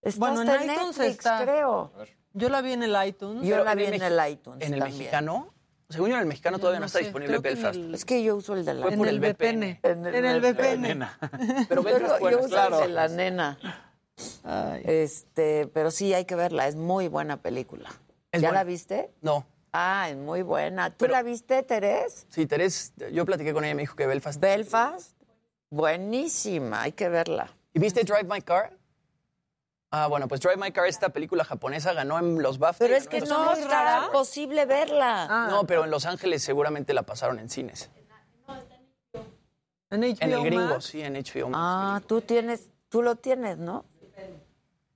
[0.03, 1.43] Está Bueno, en hasta en iTunes Netflix, está.
[1.43, 1.93] creo.
[2.35, 3.47] Yo la vi en el iTunes.
[3.47, 4.99] Yo la vi el en el iTunes En el también.
[4.99, 5.55] mexicano,
[5.89, 7.77] según yo en el mexicano todavía no no está sé, disponible creo que en Belfast.
[7.79, 9.79] el- Es que yo uso el de la Fue en por el el VPN.
[9.83, 10.81] En En el VPN.
[10.83, 11.19] Nena.
[11.69, 12.83] Pero Yo, Belfast, yo uso claro.
[12.83, 13.59] el de la nena.
[14.45, 14.83] Ay.
[14.85, 17.89] Este, pero sí hay que verla, es muy buena película.
[18.31, 18.61] Es ¿Ya buena.
[18.61, 19.11] la viste?
[19.23, 19.45] No.
[19.73, 20.91] Ah, es muy buena.
[20.91, 22.27] ¿Tú Pero- la viste, Terés?
[22.31, 24.41] Sí, Terés, yo platiqué con ella y me dijo que Belfast.
[24.41, 25.21] Belfast,
[25.71, 27.51] buenísima, hay que verla.
[27.73, 28.73] ¿Y viste Drive My Car?
[29.97, 32.85] Ah, bueno, pues Drive My Car, esta película japonesa, ganó en los BAFTA.
[32.85, 33.65] Pero es que no es
[34.11, 35.29] posible verla.
[35.31, 35.47] Ah.
[35.49, 37.91] No, pero en Los Ángeles seguramente la pasaron en cines.
[39.91, 40.87] ¿En HBO En el gringo, Max?
[40.87, 43.85] sí, en HBO Ah, tú tienes, tú lo tienes, ¿no?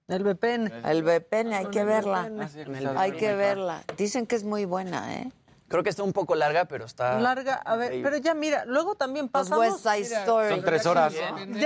[0.09, 0.73] El VPN.
[0.85, 2.29] El VPN, hay que verla.
[2.41, 3.85] Ah, hay que verla.
[3.97, 5.31] Dicen que es muy buena, ¿eh?
[5.69, 7.20] Creo que está un poco larga, pero está.
[7.20, 9.85] Larga, a ver, pero ya mira, luego también pasamos.
[9.85, 10.49] West Story.
[10.49, 11.15] Son tres horas.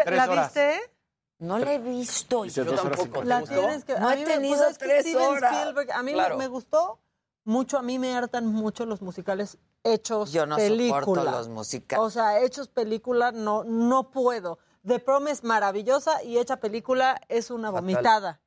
[0.05, 0.92] ¿La viste?
[1.43, 2.45] No la he visto.
[2.45, 3.25] Yo tampoco.
[3.25, 5.75] La tienes que, no he tenido tres horas.
[5.93, 7.01] A mí me, gustó
[7.45, 7.79] mucho.
[7.79, 11.01] A mí me hartan mucho los musicales hechos Yo no película.
[11.01, 12.05] soporto los musicales.
[12.05, 14.61] O sea, hechos película no, no puedo.
[14.87, 18.41] The Prom es maravillosa y hecha película es una vomitada.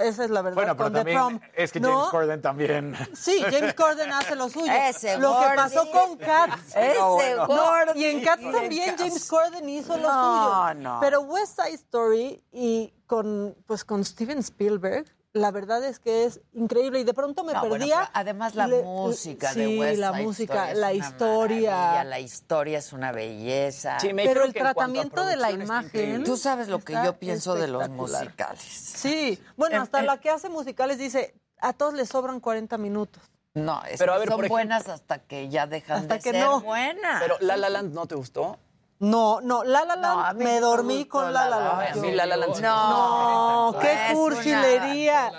[0.00, 0.56] Esa es la verdad.
[0.56, 2.10] Bueno, pero también es que James ¿No?
[2.10, 2.96] Corden también.
[3.14, 4.72] Sí, James Corden hace lo suyo.
[4.88, 6.50] Ese lo que pasó con Kat.
[6.68, 7.92] Ese no, bueno.
[7.94, 10.10] y en Kat y también James Corden hizo lo suyo.
[10.10, 10.98] No, no.
[11.00, 16.40] Pero West Side Story y con pues con Steven Spielberg la verdad es que es
[16.52, 18.10] increíble y de pronto me perdía.
[18.12, 23.98] Además la música de sí, la música, la historia, la historia es una belleza.
[23.98, 26.24] Sí, me pero el tratamiento de la imagen.
[26.24, 28.62] Tú sabes lo que yo pienso de los musicales.
[28.62, 30.06] Sí, bueno, em, hasta em.
[30.06, 33.22] la que hace musicales dice, a todos les sobran 40 minutos.
[33.54, 36.44] No, es pero a ver, son buenas hasta que ya dejan hasta de que ser
[36.44, 36.60] no.
[36.60, 37.22] buenas.
[37.22, 38.58] Pero La La Land no te gustó.
[39.02, 42.04] No, no, La La Land, no, me dormí con La La Land.
[42.14, 45.32] La, la, la, la No, qué cursilería.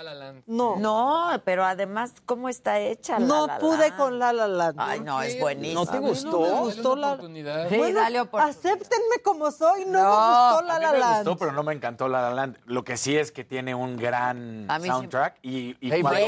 [0.46, 0.76] No.
[0.76, 4.78] No, pero además, ¿cómo está hecha la No pude con La La Land.
[4.78, 5.82] Ay, no, es buenísimo.
[5.82, 6.40] ¿No te gustó?
[6.40, 7.16] No me gustó la...
[7.16, 8.50] Sí, bueno, dale oportunidad.
[8.50, 11.00] acéptenme como soy, no, me gustó La La Land.
[11.00, 12.58] me gustó, pero no me encantó La La Land.
[12.66, 16.20] Lo que sí es que tiene un gran soundtrack y, y cuando,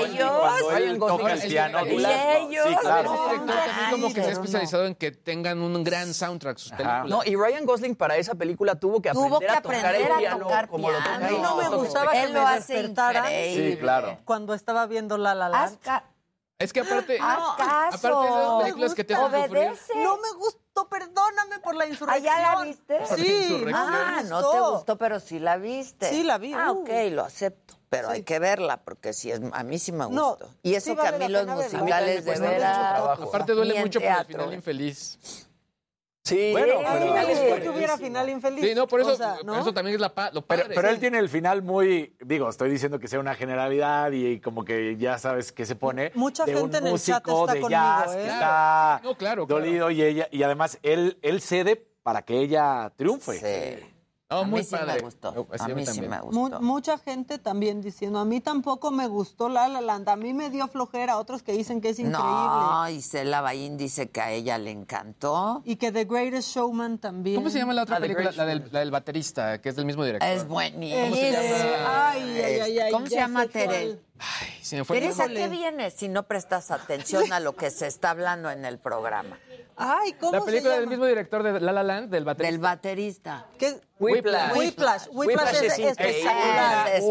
[0.74, 1.86] él toca el piano...
[1.86, 2.66] Y ellos.
[2.66, 3.14] Sí, claro.
[3.34, 7.36] Es como que se ha especializado en que tengan un gran soundtrack sus películas y
[7.36, 10.18] Ryan Gosling para esa película tuvo que aprender, tuvo que aprender a, tocar a, el
[10.18, 11.04] piano, tocar como piano.
[11.04, 14.18] Como lo a mí no me gustaba que me despertara sí, claro.
[14.24, 15.78] cuando estaba viendo La La Land.
[16.58, 19.92] Es que aparte, no, aparte de esas películas que te Obedece.
[19.96, 22.34] No me gustó, perdóname por la ah, insurrección.
[22.34, 22.98] ¿Allá la viste?
[23.16, 23.64] Sí.
[23.66, 26.08] La ah, no, te gustó, pero sí la viste.
[26.08, 26.54] Sí, la vi.
[26.54, 26.80] Ah, uh.
[26.80, 27.74] ok, lo acepto.
[27.90, 28.14] Pero sí.
[28.14, 30.38] hay que verla, porque si es, a mí sí me gustó.
[30.40, 33.00] No, y eso sí vale que a mí los musicales de veras...
[33.20, 35.45] Aparte duele mucho por el final infeliz.
[36.26, 38.64] Sí, bueno, pero, final que pero, tuviera final infeliz.
[38.64, 42.16] Sí, no, por eso, eso también es la lo Pero, él tiene el final muy,
[42.20, 46.10] digo, estoy diciendo que sea una generalidad y, como que ya sabes qué se pone.
[46.14, 48.18] Mucha gente un en el chat está de conmigo, jazz, ¿eh?
[48.18, 48.34] que claro.
[48.34, 53.38] está no, claro, dolido y ella y además él él cede para que ella triunfe.
[53.38, 53.95] Sí.
[54.28, 55.32] Oh, a mí sí me gustó.
[55.36, 56.60] Oh, pues a mí sí me gustó.
[56.60, 60.08] mucha gente también diciendo, a mí tampoco me gustó La La Land.
[60.08, 61.18] A mí me dio flojera.
[61.18, 62.24] Otros que dicen que es increíble.
[62.24, 65.62] No, Isela Baín dice que a ella le encantó.
[65.64, 67.36] Y que The Greatest Showman también.
[67.36, 68.32] ¿Cómo se llama la otra película?
[68.32, 70.28] La del, la del, baterista, que es del mismo director.
[70.28, 72.10] Es buenísimo ¿Cómo se llama?
[72.10, 74.00] Ay, ay, ay, este, ¿Cómo se llama Terel?
[74.18, 77.86] Ay, se me fue Teresa, ¿qué vienes si no prestas atención a lo que se
[77.86, 79.38] está hablando en el programa?
[79.78, 82.50] La película se del mismo director de La La Land, del baterista.
[82.50, 83.46] Del baterista.
[83.58, 83.78] ¿Qué?
[83.98, 84.56] Whiplash.
[84.56, 85.06] Whiplash.
[85.10, 86.88] Whiplash, Whiplash es, es espectacular.
[86.88, 87.04] Es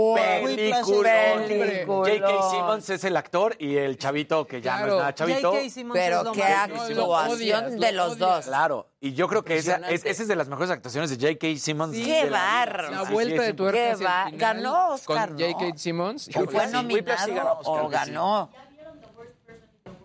[0.44, 1.86] película.
[1.86, 2.50] J.K.
[2.50, 5.54] Simmons es el actor y el chavito, que ya no es nada chavito.
[5.94, 8.46] Pero qué actuación de los dos.
[8.46, 8.88] Claro.
[9.00, 11.60] Y yo creo que esa es, de las mejores actuaciones de J.K.
[11.60, 11.96] Simmons.
[11.96, 12.90] ¡Qué barro!
[12.90, 14.30] La, vuelta de tuerca.
[14.32, 14.38] ¡Qué!
[14.38, 15.32] Ganó Oscar.
[15.32, 15.78] J.K.
[15.78, 16.30] Simmons.
[16.34, 18.50] ¿Fue nominado o ganó?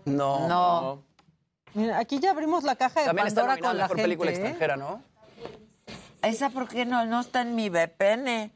[0.04, 0.48] No.
[0.48, 1.09] No.
[1.74, 4.76] Mira, aquí ya abrimos la caja de También Pandora está con la gente, película extranjera,
[4.76, 5.02] ¿no?
[6.22, 8.52] Esa porque no no está en mi VPN.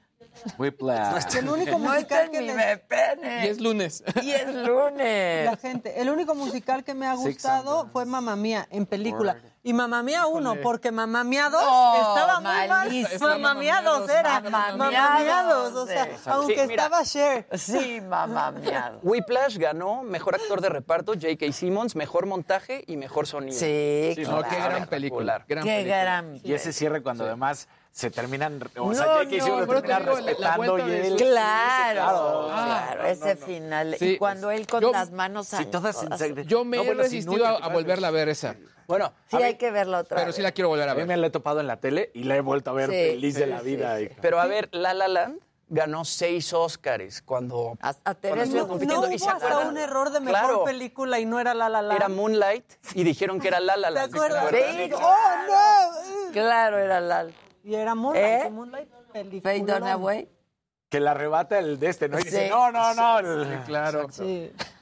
[0.59, 1.35] Whiplash.
[1.37, 3.45] El único musical que me...
[3.45, 4.05] Y es lunes.
[4.23, 5.47] Y es lunes.
[5.47, 6.01] La gente.
[6.01, 9.37] El único musical que me ha gustado fue Mamá Mía en película.
[9.67, 13.09] Y Mamá Mía 1, porque Mamá Mía 2 estaba muy mal.
[13.19, 14.41] Mamá Mía 2 era.
[14.41, 14.91] Mamá
[15.21, 15.75] Mía 2.
[15.75, 17.49] O sea, aunque estaba Cher.
[17.55, 19.01] Sí, Mamá Mía 2.
[19.03, 21.51] Whiplash ganó mejor actor de reparto, J.K.
[21.53, 23.59] Simmons, mejor montaje y mejor sonido.
[23.59, 24.47] Sí, claro.
[24.51, 25.45] qué gran película.
[25.47, 26.41] Qué gran.
[26.43, 29.73] Y ese cierre cuando además se terminan, o no, sea, ya que hicieron, no, lo
[29.81, 31.17] respetando la, la y él...
[31.17, 33.95] Claro, claro, claro no, ese final.
[33.97, 35.47] Sí, y cuando él con yo, las manos...
[35.47, 36.43] Sí, todas en...
[36.43, 38.57] Yo me he bueno, resistido a, a, volverla a ver esa.
[38.89, 40.35] Bueno, sí hay mí, que verla otra Pero vez.
[40.35, 41.03] sí la quiero volver a ver.
[41.03, 42.91] A mí me la he topado en la tele y la he vuelto a ver
[42.91, 44.01] sí, feliz de la vida.
[44.01, 44.09] Y...
[44.21, 45.39] Pero a ver, La La Land
[45.69, 49.03] ganó seis Óscares cuando, a, a cuando no, compitiendo.
[49.03, 50.65] No hubo ¿Y se hasta un error de mejor claro.
[50.65, 51.97] película y no era La La Land.
[51.97, 52.65] Era Moonlight
[52.95, 54.11] y dijeron que era La La Land.
[54.11, 54.51] ¿Te acuerdas?
[54.51, 54.89] ¿Te acuerdas?
[54.89, 54.95] ¿Sí?
[55.01, 56.33] ¡Oh, no!
[56.33, 58.51] Claro, era La La y era Moonlight, ¿Eh?
[58.51, 58.89] Moonlight.
[59.43, 60.29] Faye Dunaway.
[60.91, 62.21] Que la arrebata el de este, ¿no?
[62.21, 63.65] Y dice, no, no, no.
[63.65, 64.07] Claro.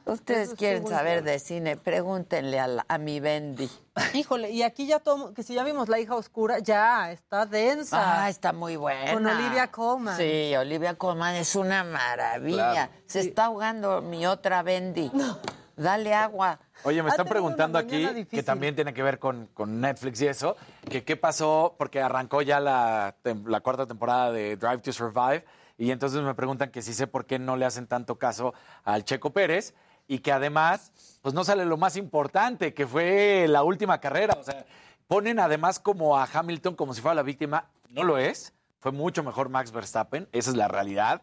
[0.05, 3.71] Ustedes quieren saber de cine, pregúntenle a, mi Bendy.
[4.15, 8.25] Híjole, y aquí ya tomo, que si ya vimos La hija oscura, ya está densa.
[8.25, 9.13] Ah, está muy buena.
[9.13, 10.17] Con Olivia Colman.
[10.17, 12.91] Sí, Olivia Colman es una maravilla.
[13.07, 15.11] Se está ahogando mi otra Bendy.
[15.15, 15.39] No.
[15.77, 16.59] Dale agua.
[16.85, 20.57] Oye, me están preguntando aquí, que también tiene que ver con, con Netflix y eso,
[20.91, 23.17] que qué pasó, porque arrancó ya la,
[23.47, 25.45] la cuarta temporada de Drive to Survive,
[25.79, 28.55] y entonces me preguntan que si sé por qué no le hacen tanto caso
[28.85, 29.75] al Checo Pérez,
[30.09, 30.93] y que además,
[31.23, 34.37] pues no sale lo más importante, que fue la última carrera.
[34.39, 34.67] O sea,
[35.07, 37.71] ponen además como a Hamilton como si fuera la víctima.
[37.89, 38.53] No lo es.
[38.81, 40.29] Fue mucho mejor Max Verstappen.
[40.33, 41.23] Esa es la realidad.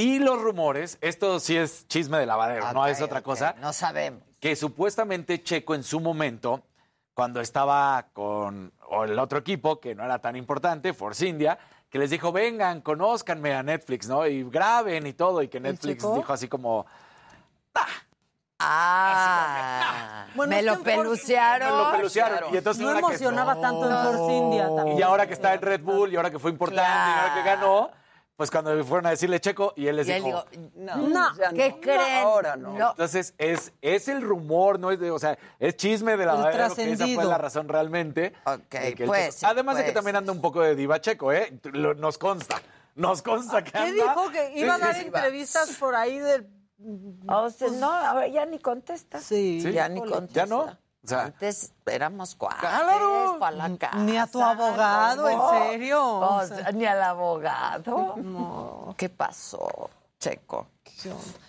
[0.00, 3.56] Y los rumores, esto sí es chisme de lavadero, no es otra cosa.
[3.60, 4.22] No sabemos.
[4.38, 6.62] Que supuestamente Checo en su momento,
[7.14, 11.58] cuando estaba con o el otro equipo, que no era tan importante, Force India,
[11.90, 14.24] que les dijo, vengan, conózcanme a Netflix, ¿no?
[14.24, 15.42] Y graben y todo.
[15.42, 16.86] Y que Netflix dijo así como,
[18.60, 21.70] Ah, Bueno, me es lo pelucearon.
[21.70, 22.54] Me lo pelucearon.
[22.54, 24.98] Y entonces no que- emocionaba tanto en Force India también.
[24.98, 27.42] Y ahora que está en Red Bull, y ahora que fue importante, y ahora que
[27.42, 27.90] ganó,
[28.38, 31.26] pues cuando fueron a decirle Checo, y él les Y él dijo, dijo, no, No,
[31.56, 32.22] ¿qué no, creen?
[32.24, 32.90] ahora no.
[32.90, 36.92] Entonces, es, es el rumor, no es de, o sea, es chisme de la que
[36.92, 38.32] esa fue la razón realmente.
[38.46, 39.94] Ok, de que el pues, Checo- sí, Además de que pues.
[39.94, 41.52] también anda un poco de diva checo, ¿eh?
[41.72, 42.62] Lo- nos consta.
[42.94, 43.92] Nos consta que ¿Qué anda.
[43.92, 44.30] dijo?
[44.30, 46.46] Que iba a dar sí, entrevistas por ahí de...
[47.28, 49.18] O sea, no, ahora ya ni contesta.
[49.20, 49.60] Sí.
[49.60, 49.72] Sí.
[49.72, 50.32] Ya ni contesta.
[50.42, 50.78] ¿Ya no?
[51.08, 53.36] O sea, Antes éramos cuates, Claro.
[53.38, 53.96] fue a la casa.
[53.98, 55.54] Ni a tu abogado, no.
[55.54, 56.04] ¿en serio?
[56.04, 58.14] O O sea, ni al abogado.
[58.16, 58.94] No.
[58.96, 59.88] ¿Qué pasó,
[60.20, 60.66] Checo?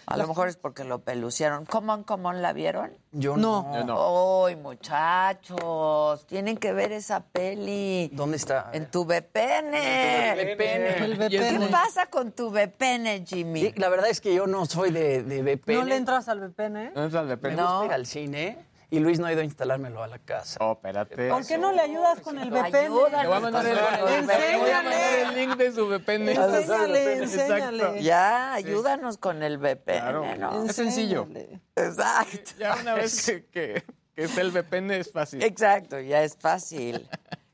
[0.05, 1.65] A lo mejor es porque lo peluciaron.
[1.65, 2.91] ¿Cómo, cómo la vieron?
[3.11, 3.63] Yo No.
[3.63, 3.73] no.
[3.79, 4.45] Yo no.
[4.45, 6.25] ¡Ay, muchachos!
[6.27, 8.09] Tienen que ver esa peli.
[8.13, 8.69] ¿Dónde está?
[8.73, 9.73] En tu VPN.
[9.75, 11.03] El VPN.
[11.03, 13.73] El ¿Qué pasa con tu VPN, Jimmy?
[13.75, 15.73] La verdad es que yo no soy de, de VPN.
[15.79, 16.93] ¿No le entras al VPN?
[16.93, 17.55] ¿No es al VPN?
[17.55, 17.71] No.
[17.79, 20.57] gusta ir al cine y Luis no ha ido a instalármelo a la casa.
[20.61, 21.29] Oh, espérate.
[21.29, 22.75] ¿Por qué no le ayudas con el VPN?
[22.75, 25.21] Ayúdanos Le voy a mandar el, con le voy a mandar Enséñale.
[25.21, 26.29] el link de su VPN.
[26.29, 27.23] Enséñale, Exacto.
[27.23, 28.03] enséñale.
[28.03, 30.35] Ya, ayúdanos con el VPN, Claro.
[30.37, 30.65] ¿no?
[30.65, 31.27] Es sencillo.
[31.75, 32.51] Exacto.
[32.57, 33.83] Ya una vez que, que,
[34.15, 35.43] que esté el VPN es fácil.
[35.43, 37.07] Exacto, ya es fácil.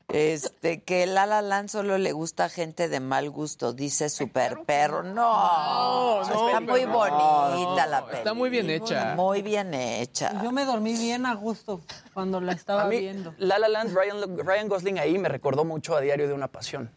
[0.08, 4.08] Este, que el La La Land solo le gusta a gente de mal gusto, dice
[4.08, 5.02] Super Perro.
[5.02, 8.34] No, No, no, está muy no, bonita no, la está película.
[8.34, 9.14] muy bien hecha.
[9.16, 10.42] Muy bien hecha.
[10.44, 11.80] Yo me dormí bien a gusto
[12.14, 13.34] cuando la estaba A mí, viendo.
[13.38, 16.90] La La Land, Ryan, Ryan Gosling ahí me recordó mucho a Diario de una Pasión.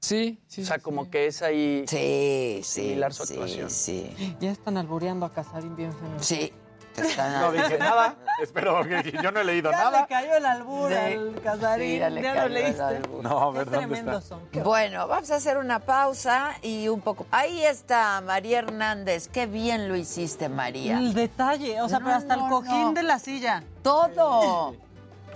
[0.00, 0.62] Sí, sí.
[0.62, 1.84] O sea, como que es ahí...
[1.86, 3.70] Sí, sí, Similar su sí, actuación.
[3.70, 4.36] sí.
[4.40, 6.18] Ya están albureando a Casarín bien feo.
[6.18, 6.52] Sí.
[6.96, 8.16] Están- No dije nada.
[8.40, 10.00] Espero que yo no he leído Ya nada.
[10.02, 10.96] le cayó el albur Sí.
[10.96, 11.88] al Casarín.
[11.92, 12.82] Sí, ya le ya cayó lo el leíste.
[12.82, 13.22] albur.
[13.22, 14.28] No, a Qué ver, ¿dónde tremendos está?
[14.36, 14.64] son.
[14.64, 17.26] Bueno, vamos a hacer una pausa y un poco.
[17.30, 19.28] Ahí está María Hernández.
[19.28, 20.98] Qué bien lo hiciste, María.
[20.98, 22.92] El detalle, o sea, No, pero hasta no, el cojín no.
[22.92, 23.62] de la silla.
[23.82, 24.74] Todo.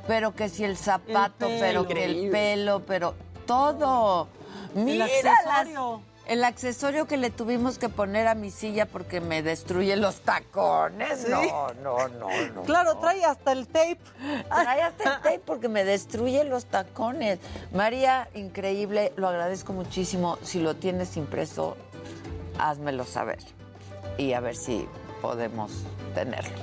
[0.06, 3.14] Pero que si el zapato, El pero que el pelo, pero
[3.46, 4.28] todo.
[4.74, 6.00] Mira las- accesorio.
[6.27, 11.23] El accesorio que le tuvimos que poner a mi silla porque me destruye los tacones.
[11.23, 11.31] Sí.
[11.31, 12.62] No, no, no, no.
[12.62, 13.98] Claro, trae hasta el tape.
[14.48, 17.39] Trae hasta el tape porque me destruye los tacones.
[17.73, 20.39] María, increíble, lo agradezco muchísimo.
[20.43, 21.77] Si lo tienes impreso,
[22.59, 23.39] házmelo saber.
[24.19, 24.89] Y a ver si
[25.23, 25.85] podemos
[26.15, 26.57] tenerlo.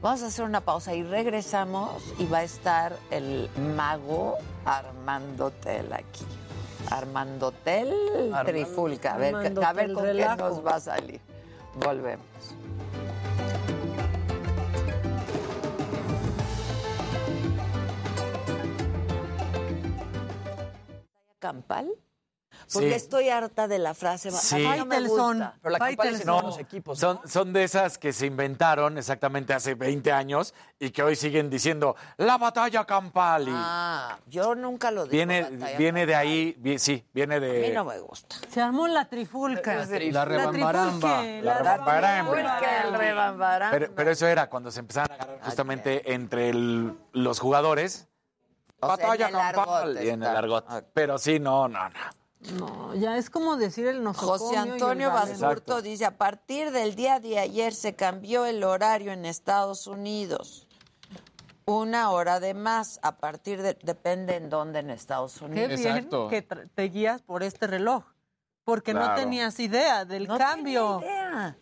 [0.00, 5.92] Vamos a hacer una pausa y regresamos y va a estar el mago Armando Tel
[5.92, 6.26] aquí.
[6.90, 7.92] Armando Tel
[8.46, 9.14] Trifulca.
[9.14, 10.36] A ver, Armando a ver con Relajo.
[10.36, 11.20] qué nos va a salir.
[11.74, 12.26] Volvemos.
[21.38, 21.86] Campal?
[22.72, 22.94] Porque Sí.
[22.94, 24.30] estoy harta de la frase.
[24.30, 24.66] Sí.
[24.78, 25.54] No me gusta.
[25.62, 26.26] Pero la Faitelson.
[26.26, 26.98] todos los equipos.
[26.98, 31.50] Son, son de esas que se inventaron exactamente hace 20 años y que hoy siguen
[31.50, 33.48] diciendo la batalla campal.
[33.48, 35.12] Y Ah, yo nunca lo digo.
[35.12, 35.44] viene,
[35.78, 37.72] viene de ahí, vi- sí, viene A mí de...
[37.74, 38.36] no me gusta.
[38.50, 39.84] Se armó la trifulca.
[39.86, 41.22] La rebambaramba.
[41.42, 42.32] La rebambaramba.
[43.70, 48.08] Pero, pero eso era cuando se empezaron a agarrar justamente entre el- los jugadores.
[48.80, 49.98] O sea, batalla campal.
[50.04, 50.64] Y en el argot.
[50.68, 50.84] Ok.
[50.92, 51.98] Pero sí, no, no, no.
[52.58, 55.10] No, ya es como decir el nosocomio José Antonio.
[55.10, 60.66] Basurto dice, a partir del día de ayer se cambió el horario en Estados Unidos.
[61.64, 65.68] Una hora de más, a partir de, depende en dónde en Estados Qué Unidos.
[65.78, 66.28] bien Exacto.
[66.28, 68.02] que te guías por este reloj.
[68.64, 70.98] Porque no tenías idea del No cambio.
[71.00, 71.56] tenía idea,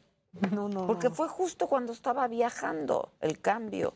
[0.51, 1.15] No, no, porque no.
[1.15, 3.95] fue justo cuando estaba viajando el cambio.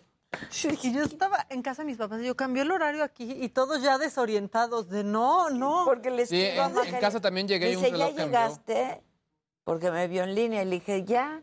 [0.82, 3.48] Y yo estaba en casa de mis papás y yo cambié el horario aquí y
[3.48, 5.82] todos ya desorientados de no, no.
[5.84, 8.16] Porque le Sí, escribo a en- en casa también llegué y un Dice, ¿ya reloj
[8.16, 8.26] cambió".
[8.26, 9.02] llegaste?
[9.64, 11.40] Porque me vio en línea y le dije, ya.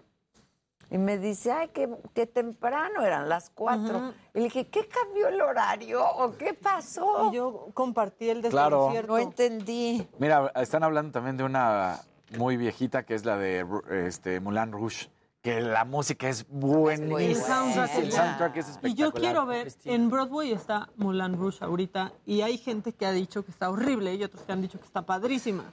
[0.89, 3.97] Y me dice, ay, qué, qué temprano, eran las cuatro.
[3.97, 4.13] Ujú.
[4.33, 7.29] Y le dije, ¿qué cambió el horario o qué pasó?
[7.31, 8.77] Y yo compartí el Claro.
[8.77, 9.13] desconcierto.
[9.13, 10.05] No entendí.
[10.19, 12.01] Mira, están hablando también de una
[12.37, 13.65] muy viejita que es la de
[14.05, 15.09] este, Moulin Rouge,
[15.41, 17.21] que la música es buenísima.
[17.21, 18.23] El soundtrack, El ya.
[18.23, 22.93] soundtrack es Y yo quiero ver, en Broadway está Moulin Rouge ahorita y hay gente
[22.93, 25.65] que ha dicho que está horrible y otros que han dicho que está padrísima.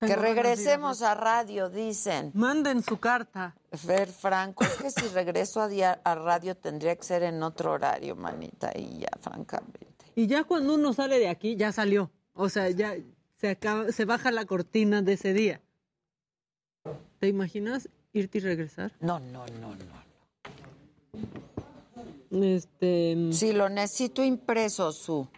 [0.00, 2.30] Que Tengo regresemos a radio, dicen.
[2.32, 3.56] Manden su carta.
[3.72, 5.66] Fer Franco, es que si regreso a,
[6.04, 10.06] a radio tendría que ser en otro horario, manita, y ya, francamente.
[10.14, 12.10] Y ya cuando uno sale de aquí, ya salió.
[12.32, 12.94] O sea, ya
[13.36, 15.60] se acaba, se baja la cortina de ese día.
[17.18, 18.92] ¿Te imaginas irte y regresar?
[19.00, 19.98] No, no, no, no.
[22.44, 23.32] Este.
[23.32, 25.28] Sí, lo necesito impreso, su.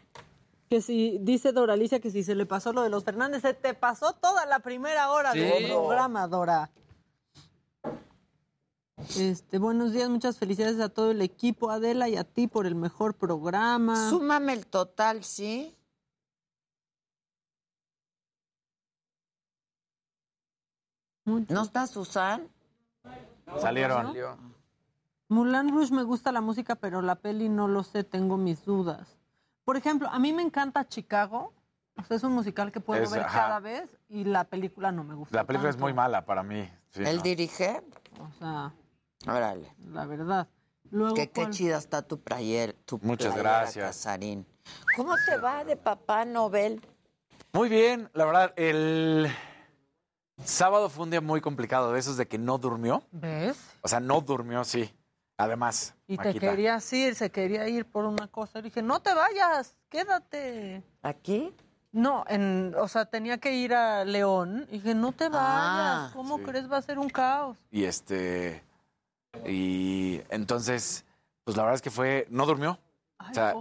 [0.69, 3.55] Que si, dice Dora Alicia que si se le pasó lo de los Fernández, se
[3.55, 5.41] te pasó toda la primera hora Sí.
[5.41, 6.71] del programa, Dora.
[9.19, 12.75] Este, buenos días, muchas felicidades a todo el equipo, Adela, y a ti por el
[12.75, 14.11] mejor programa.
[14.11, 15.75] Súmame el total, ¿sí?
[21.25, 22.49] ¿No está Susan?
[23.59, 24.15] Salieron.
[25.29, 29.17] Mulan Rouge me gusta la música, pero la peli no lo sé, tengo mis dudas.
[29.65, 31.53] Por ejemplo, a mí me encanta Chicago.
[31.97, 33.39] O sea, es un musical que puedo Es, ver ajá.
[33.41, 35.37] cada vez y la película no me gusta.
[35.37, 35.85] La película es tanto.
[35.87, 36.69] muy mala para mí.
[36.91, 37.23] sí, ¿Él no.
[37.23, 37.83] dirige?
[38.21, 38.73] O sea,
[39.27, 39.75] Órale.
[39.93, 40.49] la verdad.
[40.91, 43.87] Luego, Que qué chida está tu player, tu Muchas playera, gracias.
[43.87, 44.47] Casarín.
[44.97, 46.81] ¿Cómo te va de papá Nobel?
[47.53, 49.29] Muy bien, la verdad, el
[50.45, 53.03] sábado fue un día muy complicado, de esos de que no durmió.
[53.13, 53.59] ¿Ves?
[53.83, 54.95] O sea, no durmió, sí.
[55.37, 56.51] Además, Y te Maquita.
[56.51, 58.59] querías ir, se quería ir por una cosa.
[58.59, 60.83] Le dije, no te vayas, quédate.
[61.03, 61.55] ¿Aquí?
[61.93, 64.67] No, en, o sea, tenía que ir a León.
[64.69, 66.45] Y dije, no te vayas, Ah, ¿cómo sí.
[66.45, 66.71] crees?
[66.71, 67.57] Va a ser un caos.
[67.71, 68.63] Y este.
[69.47, 71.05] Y entonces,
[71.45, 72.27] pues la verdad es que fue.
[72.31, 72.79] No durmió.
[73.19, 73.55] o sea,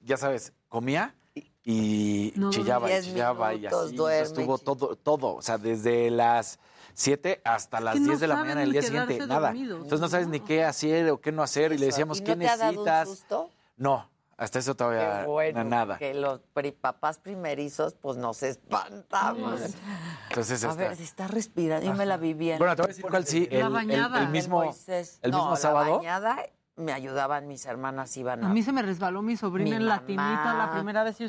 [0.00, 1.14] ya sabes, comía
[1.64, 3.94] y No chillaba y chillaba y así.
[3.96, 5.36] duerme, estuvo todo, todo.
[5.36, 6.58] O sea, desde las
[6.94, 9.26] 7 hasta las que no 10 de la mañana del día siguiente.
[9.26, 9.50] Nada.
[9.52, 11.72] Entonces no sabes ni qué hacer o qué no hacer.
[11.72, 13.08] Y le decíamos, ¿Y ¿qué no te ha dado un necesitas?
[13.08, 13.50] susto?
[13.76, 15.98] No, hasta eso todavía Qué bueno, nada.
[15.98, 19.60] que los pri- papás primerizos, pues nos espantamos.
[20.28, 21.86] Entonces, A esta- ver, se está respirando.
[21.86, 22.58] Yo me la vi bien.
[22.58, 23.46] Bueno, te voy a decir cuál sí.
[23.50, 24.20] La El, el- bañada.
[24.22, 24.70] el mismo, el
[25.30, 25.96] No, mismo la sábado.
[25.98, 26.38] bañada
[26.82, 28.50] me ayudaban mis hermanas, iban A a...
[28.50, 30.06] mí se me resbaló mi sobrina Mi en la mamá.
[30.06, 31.20] tinita la primera vez.
[31.20, 31.28] Y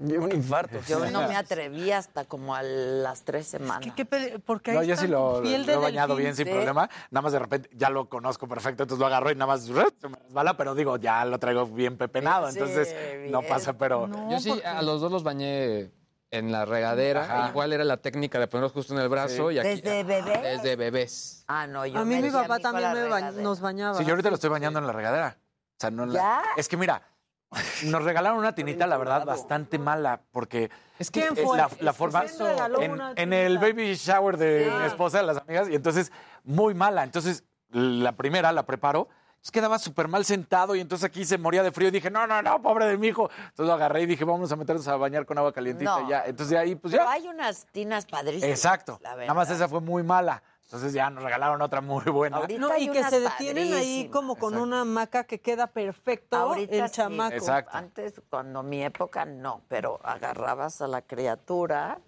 [0.00, 0.80] yo, un infarto.
[0.88, 3.94] Yo no me atreví hasta como a las tres semanas.
[3.94, 6.90] ¿qué pe- porque ahí No, yo sí lo, he bañado bien sin problema.
[7.12, 9.72] Nada más de repente ya lo conozco perfecto, entonces lo agarro y nada más se
[10.08, 14.08] me resbala, pero digo, ya lo traigo bien pepenado, Sí, entonces no pasa, pero.
[14.30, 15.92] Yo sí, a los dos los bañé
[16.34, 17.22] en la regadera.
[17.24, 17.48] Ajá.
[17.50, 19.68] Igual era la técnica de ponerlos justo en el brazo y aquí.
[19.68, 20.42] ¿Desde bebés?
[20.42, 21.44] Desde bebés.
[21.48, 23.96] Ah, no, yo A mí me mi papá también me ba- nos bañaba.
[23.98, 25.36] Sí, yo ahorita lo estoy bañando en la regadera.
[25.38, 26.42] O sea, no la-.
[26.56, 27.02] Es que mira,
[27.84, 31.56] nos regalaron una tinita, la verdad, bastante mala, porque es que ¿Quién es fue?
[31.56, 34.78] la, la ¿Quién forma regaló en, en el baby shower de Ah.
[34.80, 36.10] mi esposa, de las amigas, y entonces
[36.42, 37.04] muy mala.
[37.04, 39.08] Entonces, la primera la preparo.
[39.44, 42.26] Entonces quedaba súper mal sentado y entonces aquí se moría de frío y dije, no,
[42.26, 43.28] no, no, pobre de mi hijo.
[43.30, 46.06] Entonces lo agarré y dije, vamos a meternos a bañar con agua calientita No.
[46.06, 46.24] y ya.
[46.24, 47.10] Entonces de ahí, pues Pero ya.
[47.12, 48.48] hay unas tinas padrísimas.
[48.48, 48.98] Exacto.
[49.02, 50.42] la Nada más esa fue muy mala.
[50.62, 52.38] Entonces ya nos regalaron otra muy buena.
[52.38, 54.12] Ahorita No, hay y que unas se detienen ahí padrísimas.
[54.14, 56.94] como con una hamaca que queda perfecto Ahorita el sí.
[56.94, 57.34] chamaco.
[57.34, 57.76] Exacto.
[57.76, 62.00] Antes, cuando mi época, no, pero agarrabas a la criatura,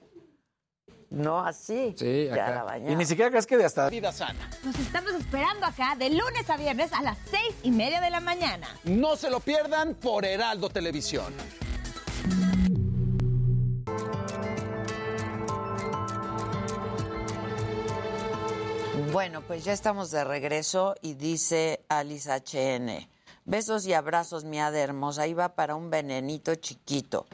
[1.10, 1.94] no así.
[1.96, 2.54] Sí, ya acá.
[2.54, 2.92] la bañabas.
[2.92, 4.50] Y ni siquiera crees que de hasta Vida sana.
[4.64, 8.20] Nos estamos esperando acá de lunes a viernes a las seis y media de la
[8.20, 8.68] mañana.
[8.84, 11.32] No se lo pierdan por Heraldo Televisión.
[19.12, 23.15] Bueno, pues ya estamos de regreso y dice Alice HN.
[23.48, 25.22] Besos y abrazos, mi hada hermosa.
[25.22, 27.26] Ahí va para un venenito chiquito.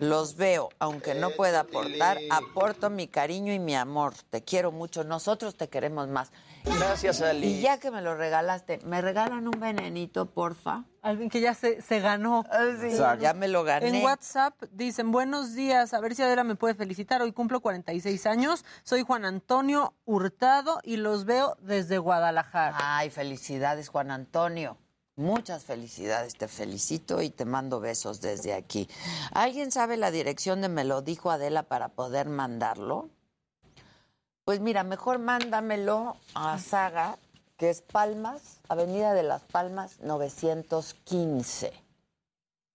[0.00, 4.14] Los veo, aunque no pueda aportar, aporto mi cariño y mi amor.
[4.30, 5.04] Te quiero mucho.
[5.04, 6.32] Nosotros te queremos más.
[6.64, 7.46] Gracias, Ali.
[7.46, 10.82] Y ya que me lo regalaste, ¿me regalan un venenito, porfa?
[11.02, 12.44] Alguien que ya se, se ganó.
[12.82, 13.22] Exacto.
[13.22, 13.88] Ya me lo gané.
[13.88, 17.22] En WhatsApp dicen, buenos días, a ver si Adela me puede felicitar.
[17.22, 22.76] Hoy cumplo 46 años, soy Juan Antonio Hurtado y los veo desde Guadalajara.
[22.80, 24.78] Ay, felicidades, Juan Antonio.
[25.16, 28.88] Muchas felicidades, te felicito y te mando besos desde aquí.
[29.32, 33.10] ¿Alguien sabe la dirección de Me lo dijo Adela para poder mandarlo?
[34.44, 37.16] Pues mira, mejor mándamelo a Saga,
[37.56, 41.72] que es Palmas, Avenida de las Palmas 915.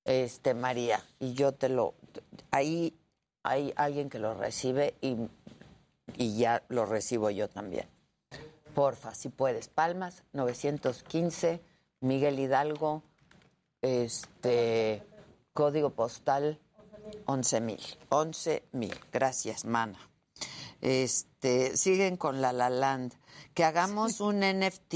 [0.05, 1.93] Este, María, y yo te lo
[2.51, 2.97] ahí
[3.43, 5.17] hay alguien que lo recibe y,
[6.15, 7.87] y ya lo recibo yo también.
[8.73, 9.67] Porfa, si puedes.
[9.67, 11.61] Palmas 915,
[12.01, 13.03] Miguel Hidalgo,
[13.81, 15.03] este
[15.53, 16.59] código postal
[17.25, 17.81] 11 mil.
[18.09, 18.95] 11 mil.
[19.11, 19.99] Gracias, mana.
[20.81, 23.13] Este, siguen con La La Land.
[23.53, 24.93] Que hagamos un NFT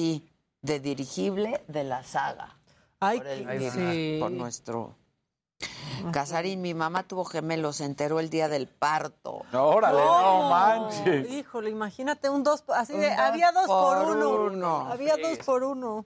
[0.61, 2.57] de dirigible de la saga.
[2.99, 4.17] Ay, por, el sí.
[4.19, 4.95] por nuestro.
[6.11, 9.41] Casarín, mi mamá tuvo gemelos, se enteró el día del parto.
[9.53, 10.49] Órale, no ¿Cómo?
[10.49, 11.29] manches.
[11.31, 14.29] Híjole, imagínate un dos, así Un de, dos había dos por, por uno.
[14.45, 14.91] uno.
[14.91, 15.21] Había Sí.
[15.21, 16.05] dos por uno.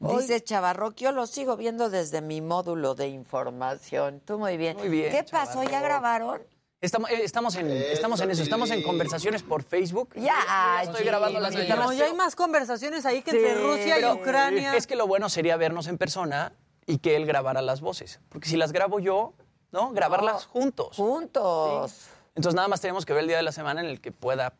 [0.00, 4.20] Dice Chavarro, yo lo sigo viendo desde mi módulo de información.
[4.24, 4.76] Tú muy bien.
[4.78, 5.62] Muy bien, ¿Qué pasó?
[5.62, 6.42] ¿Ya grabaron?
[6.80, 10.14] Estamos, eh, estamos, en, estamos en eso, estamos en conversaciones por Facebook.
[10.16, 11.64] Ya, estoy grabando las Jimmy.
[11.64, 11.86] guitarras.
[11.86, 14.74] No, ya hay más conversaciones ahí que Sí, entre Rusia y Ucrania.
[14.74, 16.54] Es que lo bueno sería vernos en persona
[16.86, 18.20] y que él grabara las voces.
[18.30, 19.34] Porque si las grabo yo,
[19.72, 19.90] ¿no?
[19.92, 20.96] Grabarlas juntos.
[20.96, 22.06] Juntos.
[22.34, 24.54] Entonces nada más tenemos que ver el día de la semana en el que pueda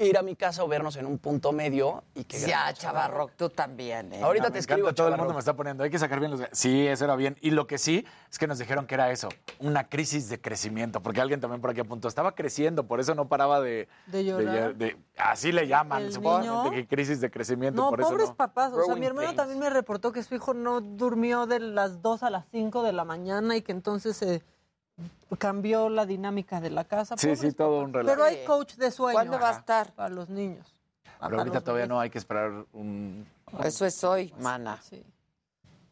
[0.00, 2.78] ir a mi casa o vernos en un punto medio y que Ya, grabemos.
[2.78, 4.12] Chavarro, tú también.
[4.12, 4.22] ¿eh?
[4.22, 6.30] Ahorita No, te escribo, encanta, todo el mundo me está poniendo, hay que sacar bien
[6.32, 6.40] los...
[6.52, 7.36] Sí, eso era bien.
[7.40, 9.28] Y lo que sí es que nos dijeron que era eso,
[9.58, 13.28] una crisis de crecimiento, porque alguien también por aquí apuntó, estaba creciendo, por eso no
[13.28, 13.88] paraba de...
[14.06, 14.74] De llorar.
[14.76, 16.70] de- así le llaman, ¿El supuestamente, niño?
[16.70, 18.34] que crisis de crecimiento, No, por eso pobres no.
[18.36, 18.72] papás.
[18.72, 19.36] O sea, Growing mi hermano pains.
[19.36, 22.92] también me reportó que su hijo no durmió de las 2 a las 5 de
[22.92, 24.42] la mañana y que entonces se
[25.38, 27.16] cambió la dinámica de la casa.
[27.16, 28.14] Sí, Pobres sí, todo un relajo.
[28.14, 29.14] Pero hay coach de sueño.
[29.14, 29.92] ¿Cuándo va a estar?
[29.92, 30.66] Para los niños.
[31.20, 33.26] Pero ahorita todavía no hay que esperar un...
[33.62, 34.80] Eso es hoy, mana.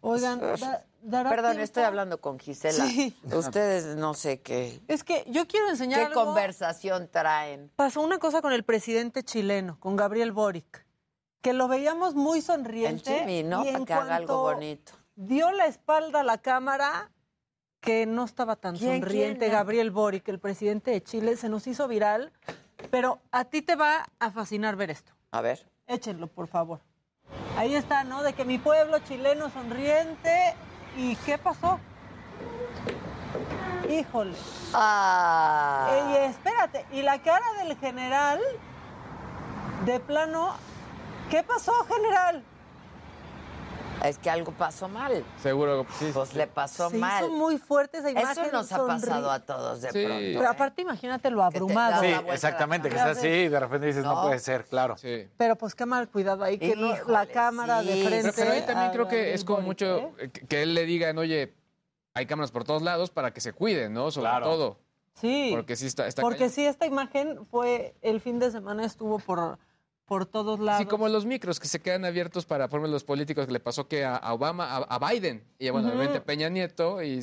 [0.02, 1.64] Oigan, da- dará Perdón, tiempo?
[1.64, 2.84] estoy hablando con Gisela.
[2.86, 3.14] Sí.
[3.34, 4.80] Ustedes no sé qué.
[4.88, 6.24] Es que yo quiero enseñar ¿Qué algo.
[6.24, 7.70] conversación traen?
[7.76, 10.84] Pasó una cosa con el presidente chileno, con Gabriel Boric,
[11.42, 13.18] que lo veíamos muy El sonriente.
[13.20, 13.62] Jimmy, ¿no?
[13.64, 14.92] y en Para que haga algo bonito.
[15.16, 17.10] Dio la espalda a la cámara
[17.80, 19.40] que no estaba tan ¿Quién, sonriente.
[19.46, 19.52] quién?
[19.52, 22.32] Gabriel Boric, el presidente de Chile, se nos hizo viral.
[22.90, 25.12] Pero a ti te va a fascinar ver esto.
[25.32, 25.66] A ver.
[25.86, 26.80] Échenlo, por favor.
[27.56, 28.22] Ahí está, ¿no?
[28.22, 30.54] De que mi pueblo chileno sonriente.
[30.96, 31.78] ¿Y qué pasó?
[33.88, 34.36] Híjole.
[34.72, 35.90] Ah.
[35.92, 38.40] Ey, espérate, y la cara del general,
[39.84, 40.54] de plano,
[41.30, 42.44] ¿qué pasó, general?
[44.04, 45.24] Es que algo pasó mal.
[45.42, 46.10] Seguro, sí.
[46.14, 47.24] Pues le pasó Se mal.
[47.24, 48.44] hizo muy fuerte esa imagen.
[48.44, 50.04] Eso nos ha pasado a todos de Sí.
[50.04, 50.18] pronto.
[50.20, 50.46] Pero ¿eh?
[50.46, 52.00] aparte, imagínate lo abrumado.
[52.02, 54.22] Sí, exactamente, que está así y de repente dices, no, No.
[54.22, 54.96] puede ser, claro.
[54.96, 55.28] Sí.
[55.36, 58.20] Pero pues qué mal cuidado ahí, que no- la cámara de frente.
[58.22, 60.30] Pero, pero ahí también creo que Gabriel es como mucho ¿eh?
[60.32, 61.54] que, que él le digan, oye,
[62.14, 64.10] hay cámaras por todos lados para que se cuiden, ¿no?
[64.10, 64.46] Sobre Claro.
[64.46, 64.78] todo.
[65.14, 65.50] Sí.
[65.54, 66.52] Porque sí está, está Porque cañón.
[66.54, 69.58] sí, esta imagen fue, el fin de semana estuvo por,
[70.10, 70.80] por todos lados.
[70.82, 73.60] Sí, como los micros que se quedan abiertos para, por ejemplo, los políticos que le
[73.60, 77.20] pasó que a, a Obama, a, a Biden, y bueno, obviamente Peña Nieto y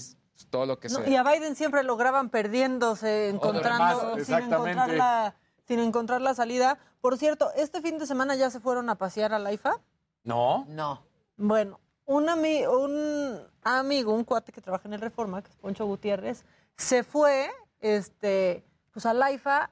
[0.49, 1.09] todo lo que No, sea.
[1.09, 5.35] y a Biden siempre lo graban perdiéndose, encontrando, más, sin encontrar, la,
[5.67, 6.79] sin encontrar la salida.
[7.01, 9.81] Por cierto, este fin de semana ya se fueron a pasear a la IFA.
[10.23, 10.63] ¿No?
[10.69, 11.03] No.
[11.35, 15.85] Bueno, un, ami- un amigo, un cuate que trabaja en el Reforma, que es Poncho
[15.85, 16.45] Gutiérrez,
[16.77, 17.49] se fue
[17.81, 19.71] este, pues a la IFA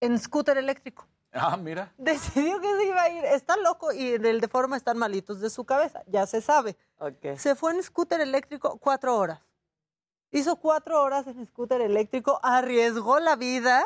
[0.00, 1.08] en scooter eléctrico.
[1.38, 1.92] Ah, mira.
[1.98, 3.24] Decidió que se iba a ir.
[3.24, 6.76] Está loco y en el de forma están malitos de su cabeza, ya se sabe.
[6.98, 7.36] Ok.
[7.36, 9.40] Se fue en scooter eléctrico cuatro horas.
[10.32, 13.84] Hizo cuatro horas en scooter eléctrico, arriesgó la vida.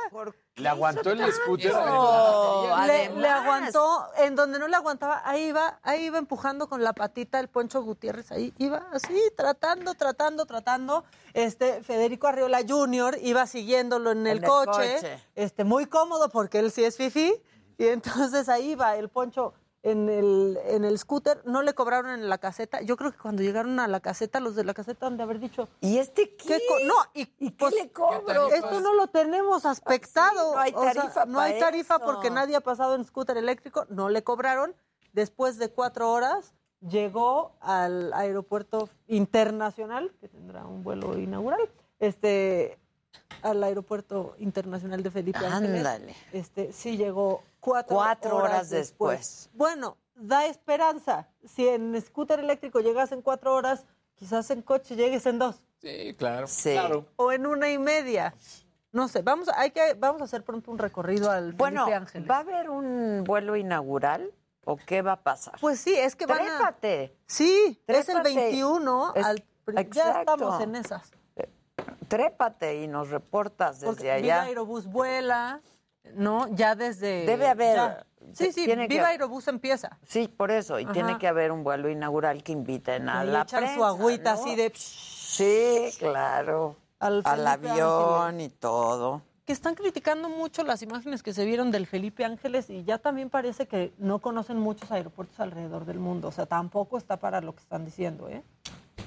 [0.57, 1.73] Le aguantó el scooter.
[1.73, 6.93] No, Le, aguantó, en donde no le aguantaba, ahí iba, ahí iba empujando con la
[6.93, 11.05] patita el Poncho Gutiérrez, ahí iba así, tratando, tratando, tratando.
[11.35, 13.19] Este, Federico Arriola Jr.
[13.23, 15.25] iba siguiéndolo en el, En el coche, coche.
[15.35, 17.35] este, muy cómodo porque él sí es fifi,
[17.79, 22.29] y entonces ahí iba el Poncho en el, en el scooter, no le cobraron en
[22.29, 22.83] la caseta.
[22.83, 25.41] Yo creo que cuando llegaron a la caseta, los de la caseta han de haber
[25.41, 26.59] dicho, ¿Y este qué?
[26.59, 28.49] ¿qué no, y, pues, le cobro?
[28.53, 30.51] Esto no lo tenemos aspectado.
[30.51, 32.05] Sí, no hay O sea, tarifa no hay tarifa eso.
[32.05, 33.87] porque nadie ha pasado en scooter eléctrico.
[33.89, 34.75] No le cobraron.
[35.13, 41.61] Después de cuatro horas llegó al aeropuerto internacional, que tendrá un vuelo inaugural,
[41.99, 42.79] este,
[43.43, 45.79] al aeropuerto internacional de Felipe Ángeles.
[45.87, 46.15] Ándale.
[46.33, 49.49] Este, sí llegó cuatro, Cuatro horas después.
[49.55, 51.29] Bueno, da esperanza.
[51.47, 53.85] Si en scooter eléctrico llegas en cuatro horas,
[54.15, 56.47] quizás en coche llegues en dos Sí, claro.
[56.47, 56.73] Sí.
[56.73, 57.07] Claro.
[57.17, 58.35] o en una y media.
[58.93, 61.97] No sé, vamos, a- hay que, vamos a hacer pronto un recorrido al Bueno, Felipe
[61.97, 62.29] Ángeles.
[62.31, 64.31] ¿va a haber un vuelo inaugural
[64.65, 65.55] o qué va a pasar?
[65.61, 66.45] Pues sí, es que van a...
[66.57, 67.17] Trépate.
[67.27, 68.35] Sí, es el Trépate.
[68.35, 69.13] 21.
[69.15, 69.45] Es- al-
[69.91, 71.13] ya estamos en esas.
[72.11, 74.43] Trépate y nos reportas Porque desde Viva allá.
[74.49, 75.61] Aerobús vuela,
[76.15, 76.49] ¿no?
[76.55, 77.25] Ya desde...
[77.25, 78.07] Debe haber- ya.
[78.35, 79.99] Sí, sí, tiene que- Viva Aerobús empieza.
[80.07, 80.79] Sí, por eso.
[80.79, 80.93] Y Ajá.
[80.93, 84.35] tiene que haber un vuelo inaugural que inviten a Y la echan prensa, su agüita
[84.35, 84.41] ¿no?
[84.41, 84.73] así de...
[84.75, 86.77] Sí, claro.
[86.99, 88.53] Al avión Ángeles.
[88.53, 89.23] y todo.
[89.47, 93.31] que están criticando mucho las imágenes que se vieron del Felipe Ángeles y ya también
[93.31, 96.29] parece que no conocen muchos aeropuertos alrededor del mundo.
[96.29, 98.43] O sea, tampoco está para lo que están diciendo, ¿eh?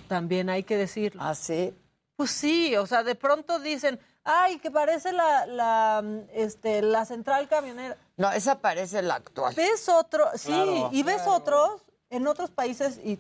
[0.08, 1.22] También hay que decirlo.
[1.24, 1.74] ¿Ah, sí?
[2.16, 7.06] Pues sí, o sea, de pronto dicen, ay, que parece la, la, mm, este, la
[7.06, 7.98] central camionera.
[8.18, 9.54] No, esa parece la actual.
[9.56, 10.26] ¿Ves otro?
[10.36, 10.90] Sí, Claro.
[10.92, 13.20] y ves otros en otros países y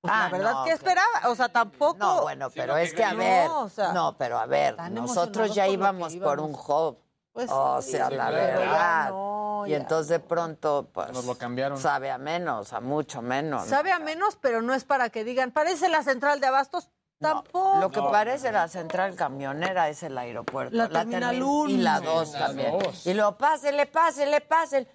[0.00, 1.98] Pues Ah, la verdad no, que esperaba, o sea, tampoco.
[1.98, 5.54] No, bueno, pero es que a No, ver, o sea, no, pero a ver, nosotros
[5.54, 6.96] ya íbamos por un hub.
[7.32, 9.10] Pues o sí, sea, sí, la verdad.
[9.10, 9.76] no, y ya.
[9.76, 11.78] entonces de pronto, pues, Nos lo cambiaron.
[11.78, 13.66] sabe a menos, a mucho menos.
[13.66, 16.88] Sabe a menos, pero no es para que digan, parece la central de abastos,
[17.20, 17.78] tampoco.
[17.80, 20.74] Lo que parece la central camionera es el aeropuerto.
[20.76, 21.70] La Terminal termin- uno.
[21.70, 22.78] Y la Sí, 2 la también.
[22.78, 23.06] dos.
[23.06, 24.88] Y luego, pásele, pásele, pásele.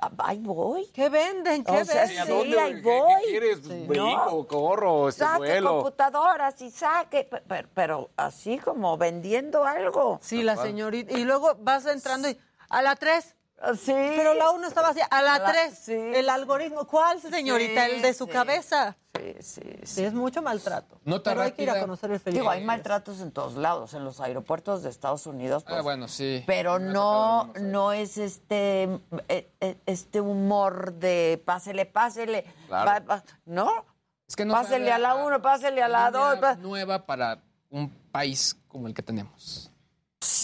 [0.00, 0.86] Ah, Ahí voy.
[0.94, 1.64] ¿Qué venden?
[1.64, 2.08] ¿Qué venden?
[2.08, 3.22] Sí, ahí voy.
[3.24, 3.88] quieres?
[3.88, 5.70] ¿Brinco, corro, este saque vuelo?
[5.74, 10.20] computadoras y saque, pe- pe- pero, así como vendiendo algo.
[10.22, 11.12] Sí, la señorita.
[11.18, 12.38] Y luego vas entrando y
[12.68, 13.34] a la 3.
[13.76, 13.92] Sí.
[13.92, 15.78] Pero la 1 estaba así, a la A la- 3.
[15.78, 15.92] sí.
[15.92, 16.86] El algoritmo.
[16.86, 17.86] ¿Cuál, señorita?
[17.86, 18.30] Sí, el de su sí.
[18.30, 18.96] cabeza.
[19.16, 21.00] Sí, sí, Sí, es mucho maltrato.
[21.04, 22.38] Nota pero hay que ir a conocer el feliz.
[22.38, 25.64] Digo, hay maltratos en todos lados, en los aeropuertos de Estados Unidos.
[25.66, 26.44] Ah, pues, bueno, sí.
[26.46, 28.84] Pero no, no es este,
[29.26, 32.44] eh, eh, este humor de pásele, pásele.
[32.68, 32.88] Claro.
[33.08, 33.84] va- va- ¿No?
[34.28, 36.38] Es que no pásele a la uno, pásele a la línea dos.
[36.38, 39.72] pa- nueva para un país como el que tenemos.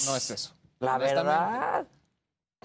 [0.06, 0.52] No es eso.
[0.80, 0.94] La.
[0.94, 1.86] Ah, verdad.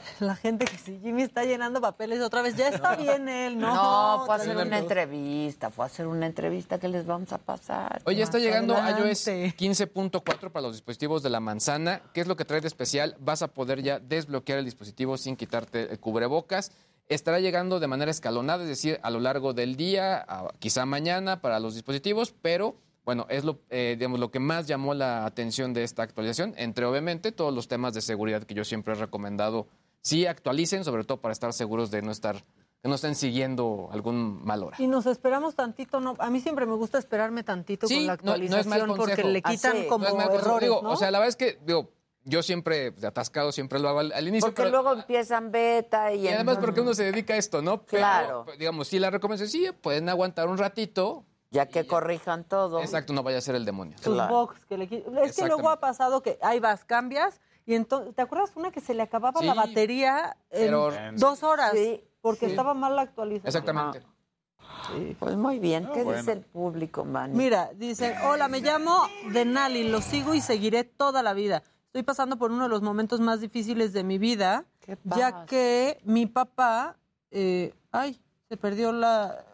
[0.20, 2.56] La gente que sí, Jimmy está llenando papeles otra vez.
[2.56, 3.74] Ya está bien él, ¿no?
[3.74, 7.38] No, fue a hacer una entrevista, fue a hacer una entrevista que les vamos a
[7.38, 8.02] pasar.
[8.06, 9.10] Oye, está llegando adelante.
[9.10, 9.28] iOS
[9.58, 12.02] 15.4 para los dispositivos de la manzana.
[12.14, 13.16] ¿Qué es lo que trae de especial?
[13.20, 16.72] Vas a poder ya desbloquear el dispositivo sin quitarte el cubrebocas.
[17.08, 21.42] Estará llegando de manera escalonada, es decir, a lo largo del día, a- quizá mañana
[21.42, 25.74] para los dispositivos, pero bueno, es lo, eh, digamos, lo que más llamó la atención
[25.74, 29.66] de esta actualización, entre obviamente todos los temas de seguridad que yo siempre he recomendado.
[30.02, 32.36] Sí actualicen, sobre todo para estar seguros de no estar,
[32.82, 34.78] que no estén siguiendo algún mal hora.
[34.80, 38.16] Y nos esperamos tantito, no, a mí siempre me gusta esperarme tantito Sí, con la
[38.16, 39.88] no- no es actualización mal porque le quitan Ah, sí.
[39.88, 40.46] como No es mal consejo.
[40.50, 40.92] errores, Digo, ¿no?
[40.92, 41.92] O sea, la verdad es que, digo,
[42.24, 44.48] yo siempre, de atascado, siempre lo hago al, al inicio.
[44.48, 47.82] Porque pero- luego empiezan beta y, y además porque uno se dedica a esto, ¿no?
[47.84, 48.46] Pero, Claro.
[48.58, 51.26] digamos, sí la recomendación, sí, pueden aguantar un ratito.
[51.52, 52.80] Ya que corrijan todo.
[52.82, 53.98] Exacto, no vaya a ser el demonio.
[53.98, 54.84] sus box que le
[55.24, 58.82] Es que luego ha pasado que ahí vas, cambias y entonces, ¿te acuerdas una que
[58.82, 61.74] se le acababa la batería en pero- dos horas?
[61.76, 62.52] Sí, porque sí.
[62.54, 63.48] estaba mal la actualización.
[63.48, 64.02] Exactamente.
[64.88, 65.88] Sí, pues muy bien.
[65.94, 66.20] ¿Qué bueno.
[66.20, 67.36] dice el público, Manny?
[67.38, 71.62] Mira, dice, hola, me llamo Denali, lo sigo y seguiré toda la vida.
[71.86, 76.02] Estoy pasando por uno de los momentos más difíciles de mi vida, ¿Qué ya que
[76.06, 76.98] mi papá,
[77.30, 79.46] eh, ay, se perdió la,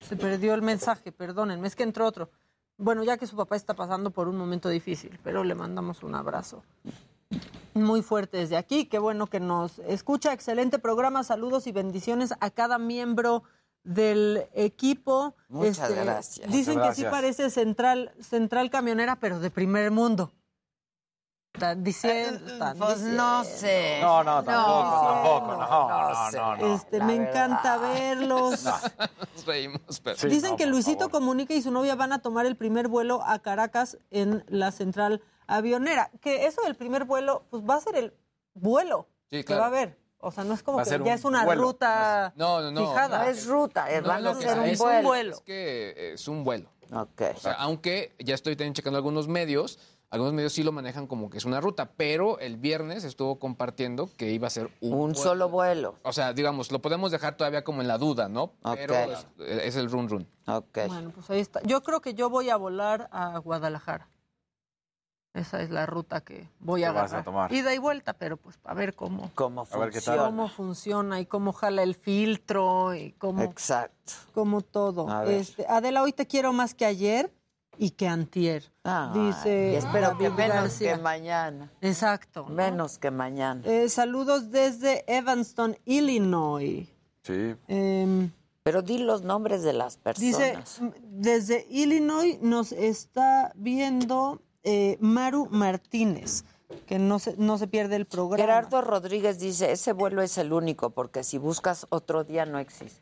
[0.00, 2.30] se perdió el mensaje, perdónenme, es que entró otro.
[2.78, 6.14] Bueno, ya que su papá está pasando por un momento difícil, pero le mandamos un
[6.14, 6.62] abrazo
[7.74, 8.86] muy fuerte desde aquí.
[8.86, 10.32] Qué bueno que nos escucha.
[10.32, 11.24] Excelente programa.
[11.24, 13.42] Saludos y bendiciones a cada miembro
[13.84, 15.34] del equipo.
[15.42, 16.50] Este, Muchas gracias.
[16.50, 20.32] Dicen Muchas que sí parece central, central camionera, pero de primer mundo.
[21.52, 23.98] Están diciendo, están Pues no sé.
[24.00, 26.36] No, no, tampoco, No, tampoco, no, no no, sé.
[26.36, 26.74] no.
[26.74, 27.30] Este, me verdad.
[27.30, 28.64] encanta verlos.
[29.34, 30.16] Nos reímos, pero...
[30.16, 31.10] Sí, Dicen no, que Luisito favor.
[31.12, 35.22] Comunica y su novia van a tomar el primer vuelo a Caracas en la central
[35.56, 36.10] avionera.
[36.20, 38.14] Que eso del primer vuelo, pues va a ser el
[38.54, 39.98] vuelo Sí, que va a haber.
[40.22, 41.62] O sea, no es como Va a que ser ya un es una vuelo.
[41.62, 42.88] ruta No, no, no.
[42.90, 43.24] fijada.
[43.24, 45.08] No es ruta, No, van a sea, un es vuelo.
[45.08, 45.34] vuelo.
[45.36, 46.68] Es que es un vuelo.
[46.92, 47.22] Ok.
[47.36, 49.78] O sea, aunque ya estoy también checando algunos medios,
[50.10, 54.10] algunos medios sí lo manejan como que es una ruta, pero el viernes estuvo compartiendo
[54.18, 55.14] que iba a ser un, Un vuelo.
[55.14, 55.94] solo vuelo.
[56.02, 58.52] O sea, digamos, lo podemos dejar todavía como en la duda, ¿no?
[58.74, 59.10] Pero Ok.
[59.38, 60.28] es, es el run run.
[60.48, 60.78] Ok.
[60.88, 61.62] Bueno, pues ahí está.
[61.62, 64.08] Yo creo que yo voy a volar a Guadalajara.
[65.32, 67.24] Esa es la ruta que voy a vas a agarrar.
[67.24, 67.52] tomar.
[67.52, 70.16] Ida y vuelta, pero pues a ver cómo, ¿Cómo A ver qué tal.
[70.16, 70.24] funciona?
[70.26, 74.12] cómo funciona y cómo jala el filtro y cómo, Exacto.
[74.34, 75.22] cómo todo.
[75.24, 77.32] Este, Adela, hoy te quiero más que ayer
[77.78, 78.72] y que antier.
[78.82, 80.96] Ay, Dice y espero que menos García.
[80.96, 81.70] que mañana.
[81.80, 82.46] Exacto.
[82.48, 82.54] ¿no?
[82.54, 83.62] Menos que mañana.
[83.64, 86.88] Eh, saludos desde Evanston, Illinois.
[87.22, 87.54] Sí.
[87.68, 88.30] Em,
[88.64, 90.78] Pero di los nombres de las Dice, personas.
[90.80, 96.44] m- desde Illinois nos está viendo eh, Maru Martínez,
[96.86, 98.42] que no se, no se pierde el programa.
[98.42, 103.00] Gerardo Rodríguez dice, ese vuelo es el único, porque si buscas otro día no existe.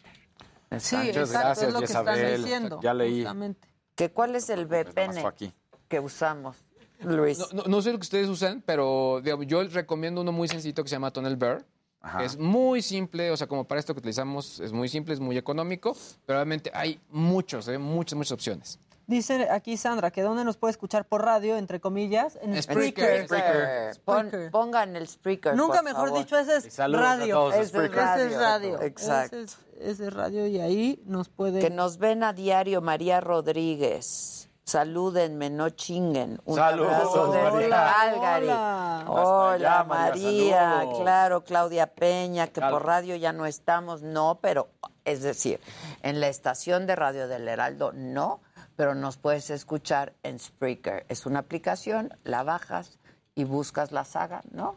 [0.78, 2.80] Sí, Muchas exacto, gracias, es lo que están diciendo.
[2.82, 3.16] Ya leí.
[3.20, 3.68] justamente.
[3.94, 5.52] ¿Que ¿Cuál es el Pues VPN aquí.
[5.88, 6.56] que usamos,
[7.00, 7.38] Luis?
[7.38, 10.46] No, no- no sé lo que ustedes usan, pero digamos, yo les recomiendo uno muy
[10.46, 11.64] sencillo que se llama Tunnel Bear.
[12.00, 12.22] Ajá.
[12.22, 15.36] Es muy simple, o sea, como para esto que utilizamos, es muy simple, es muy
[15.36, 17.76] económico, pero realmente hay muchos, ¿eh?
[17.78, 18.78] muchas, muchas opciones.
[19.08, 23.24] Dice aquí Sandra que dónde nos puede escuchar por radio, entre comillas, en Spreaker.
[23.24, 23.24] Spreaker.
[23.26, 24.00] Spreaker.
[24.04, 24.50] Pon- Spreaker.
[24.50, 26.18] pongan el Spreaker, Nunca por mejor favor.
[26.22, 27.50] dicho, ese es radio.
[27.50, 28.14] Ese es radio.
[28.14, 28.82] Ese es radio.
[28.82, 29.36] Exacto.
[29.38, 31.58] Ese es, ese es radio y ahí nos puede...
[31.60, 34.50] Que nos ven a diario María Rodríguez.
[34.64, 36.38] Salúdenme, no chinguen.
[36.44, 37.94] Un Saludos, abrazo desde María.
[37.96, 38.44] Calgary.
[38.48, 39.04] Hola.
[39.08, 41.00] Hola, Hasta allá, María, saludos.
[41.00, 44.68] Claro, Claudia Peña, que por radio ya no estamos, no, pero
[45.06, 45.58] es decir,
[46.02, 48.40] en la estación de radio del Heraldo, no,
[48.78, 51.04] pero nos puedes escuchar en Spreaker.
[51.08, 53.00] Es una aplicación, la bajas
[53.34, 54.76] y buscas la saga, ¿no?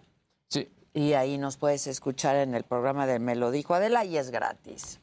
[0.49, 0.68] Sí.
[0.91, 4.32] Y ahí nos puedes escuchar en el programa de Me lo dijo Adela y es
[4.32, 4.99] gratis.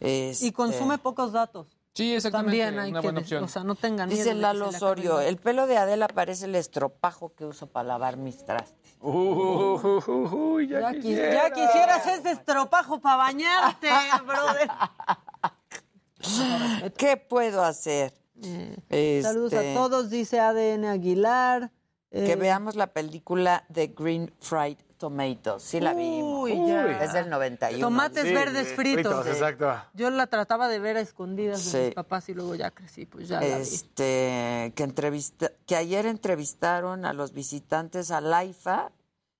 [0.00, 1.78] Y Este, consume pocos datos.
[1.94, 2.58] Sí, exactamente.
[2.58, 3.44] También hay una que, buena opción.
[3.44, 4.18] o sea, no tengan miedo.
[4.22, 8.18] Dice Lalo Osorio, el- el pelo de Adela parece el estropajo que uso para lavar
[8.18, 8.98] mis trastes.
[9.00, 13.88] Uy, Ya, quis- ya quisieras ese estropajo para bañarte,
[14.26, 14.68] brother.
[16.96, 18.12] ¿Qué puedo hacer?
[18.40, 21.70] Saludos Este, a todos, dice ADN Aguilar.
[22.10, 25.62] Que Eh, veamos la película de Green Fried Tomatoes.
[25.64, 26.44] Sí la vimos.
[26.44, 27.02] Uy, ya.
[27.02, 27.84] Es del 91.
[27.84, 29.26] Tomates Sí, verdes fritos.
[29.26, 29.74] exacto.
[29.94, 31.84] Yo la trataba de ver a escondidas de Sí.
[31.86, 33.62] mis papás y luego ya crecí, pues ya la vi.
[33.62, 38.92] este, que, entrevista, que ayer entrevistaron a los visitantes a Laifa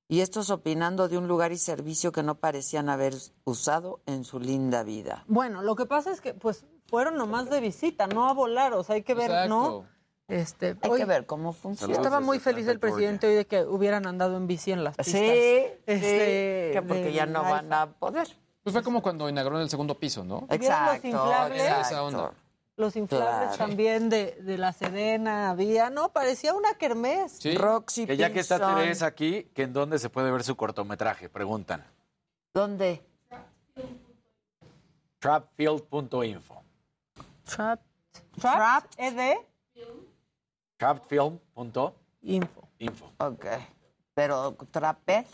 [0.09, 4.41] y estos opinando de un lugar y servicio que no parecían haber usado en su
[4.41, 5.23] linda vida.
[5.29, 6.65] Bueno, lo que pasa es que pues
[6.95, 9.85] fueron nomás de visita, no a volar, o sea, hay que ver, ¿no?
[10.29, 11.93] Este, Hay hoy- que ver cómo funciona.
[11.93, 15.03] Estaba muy feliz el presidente hoy de que hubieran andado en bici en las Sí,
[15.03, 15.21] pistas.
[15.21, 18.29] sí, Este, que porque ya no van a poder.
[18.63, 20.43] Pues fue como cuando inauguraron el segundo piso, ¿no?
[20.43, 21.63] ¿Vieron los Exacto, inflables?
[21.81, 22.33] Esa onda.
[22.77, 23.57] Los inflables Claro.
[23.57, 27.41] también de, de la Sedena había, no, parecía una kermés.
[27.57, 28.77] Roxy Que ya que está.
[28.77, 31.85] Teresa aquí, que en dónde se puede ver su cortometraje, preguntan.
[32.55, 33.03] ¿Dónde?
[35.19, 36.64] Trapfield.info.
[37.45, 37.81] Trap,
[38.41, 39.37] trap, ED,
[40.79, 42.69] Trapfield.info.
[42.79, 43.13] info.
[43.19, 43.47] Ok.
[44.15, 45.27] Pero Trapez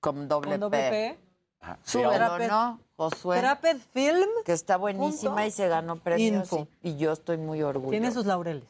[0.00, 0.90] con doble, Con doble P.
[0.90, 1.18] P.
[1.60, 1.78] Ajá.
[1.84, 3.38] Súbelo, Trapez- ¿no, Josué?
[3.40, 6.42] Trapez Film Que está buenísima Punto y se ganó premios.
[6.52, 6.68] info.
[6.82, 7.90] Y, y yo estoy muy orgullosa.
[7.90, 8.64] tiene sus laureles.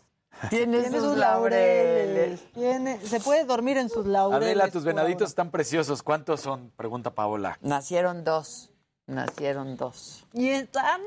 [0.51, 2.53] Tiene Tiene sus sus laureles.
[2.53, 4.47] Tiene, se puede dormir en sus laureles.
[4.57, 6.03] Adela, tus venaditos están preciosos.
[6.03, 6.71] ¿Cuántos son?
[6.77, 7.57] Pregunta Paola.
[7.63, 8.71] Nacieron dos.
[9.07, 10.25] Nacieron dos.
[10.33, 11.01] Y están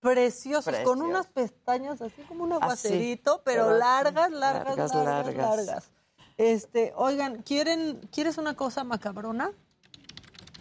[0.00, 5.66] preciosos, con unas pestañas así como un Así, aguacerito, pero largas, largas, largas, largas, largas.
[5.66, 5.90] largas,
[6.36, 9.52] Este, oigan, ¿quieren, ¿quieres una cosa macabrona?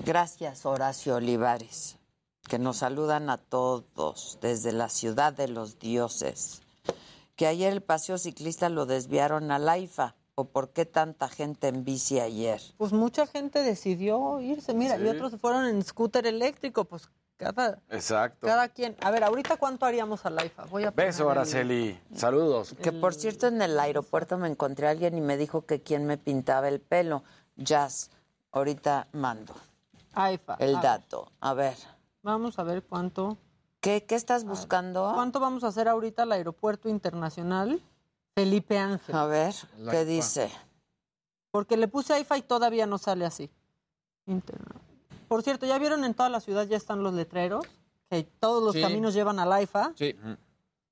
[0.03, 1.98] Gracias, Horacio Olivares,
[2.48, 6.62] que nos saludan a todos desde la ciudad de los dioses.
[7.36, 10.16] Que ayer el paseo ciclista lo desviaron a Laifa.
[10.38, 12.62] ¿O por qué tanta gente en bici ayer?
[12.76, 17.80] Pues mucha gente decidió irse, mira, y otros se fueron en scooter eléctrico, pues cada,
[17.90, 18.48] Exacto.
[18.48, 18.95] cada quien.
[19.02, 20.66] A ver, ahorita cuánto haríamos al IFA.
[20.66, 21.99] Voy a Beso, el- Araceli.
[22.16, 22.76] Saludos.
[22.82, 26.06] Que por cierto en el aeropuerto me encontré a alguien y me dijo que quién
[26.06, 27.24] me pintaba el pelo.
[27.57, 28.10] Jazz,
[28.52, 29.53] ahorita mando
[30.14, 30.56] AIFA.
[30.60, 31.32] el A ver, dato.
[31.41, 31.76] A ver,
[32.24, 33.38] Vamos a ver cuánto.
[33.82, 35.12] ¿qué, qué estás buscando?
[35.14, 37.82] ¿Cuánto vamos a hacer ahorita al aeropuerto internacional
[38.34, 39.16] Felipe Ángel?
[39.16, 40.03] A ver, ¿qué IFA.
[40.06, 40.52] dice?
[41.52, 43.49] Porque le puse AIFA y todavía no sale así.
[44.26, 44.82] Interna-
[45.36, 47.66] Por cierto, ¿ya vieron en toda la ciudad ya están los letreros?
[48.10, 48.82] Que todos los Sí.
[48.82, 49.91] caminos llevan al AIFA.
[49.98, 50.16] Sí.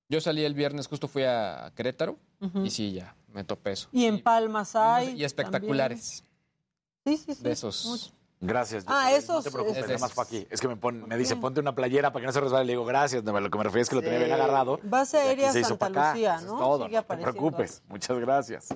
[0.10, 2.18] Yo salí el viernes, justo fui a Querétaro
[2.61, 3.88] y sí, ya, me topé eso.
[3.94, 5.11] Y en Palmas hay.
[5.15, 6.24] Y espectaculares
[7.06, 7.18] también.
[7.20, 7.41] Sí, sí, sí.
[7.45, 7.86] de esos.
[7.86, 8.11] mucho.
[8.41, 8.84] Gracias.
[8.86, 9.15] Ah, José.
[9.15, 10.45] esos, No te preocupes, nada más fue aquí.
[10.49, 12.65] Es que me, pon- me dice, ponte una playera para que no se resbale.
[12.65, 13.24] Le digo, gracias.
[13.24, 14.26] No, lo que me refiero es que lo tenía Sí.
[14.26, 14.78] bien agarrado.
[14.84, 15.88] Base aérea Santa.
[15.88, 16.57] Lucía, es ¿no?
[16.57, 17.82] todo, Sigue no te preocupes.
[17.88, 18.68] Muchas gracias.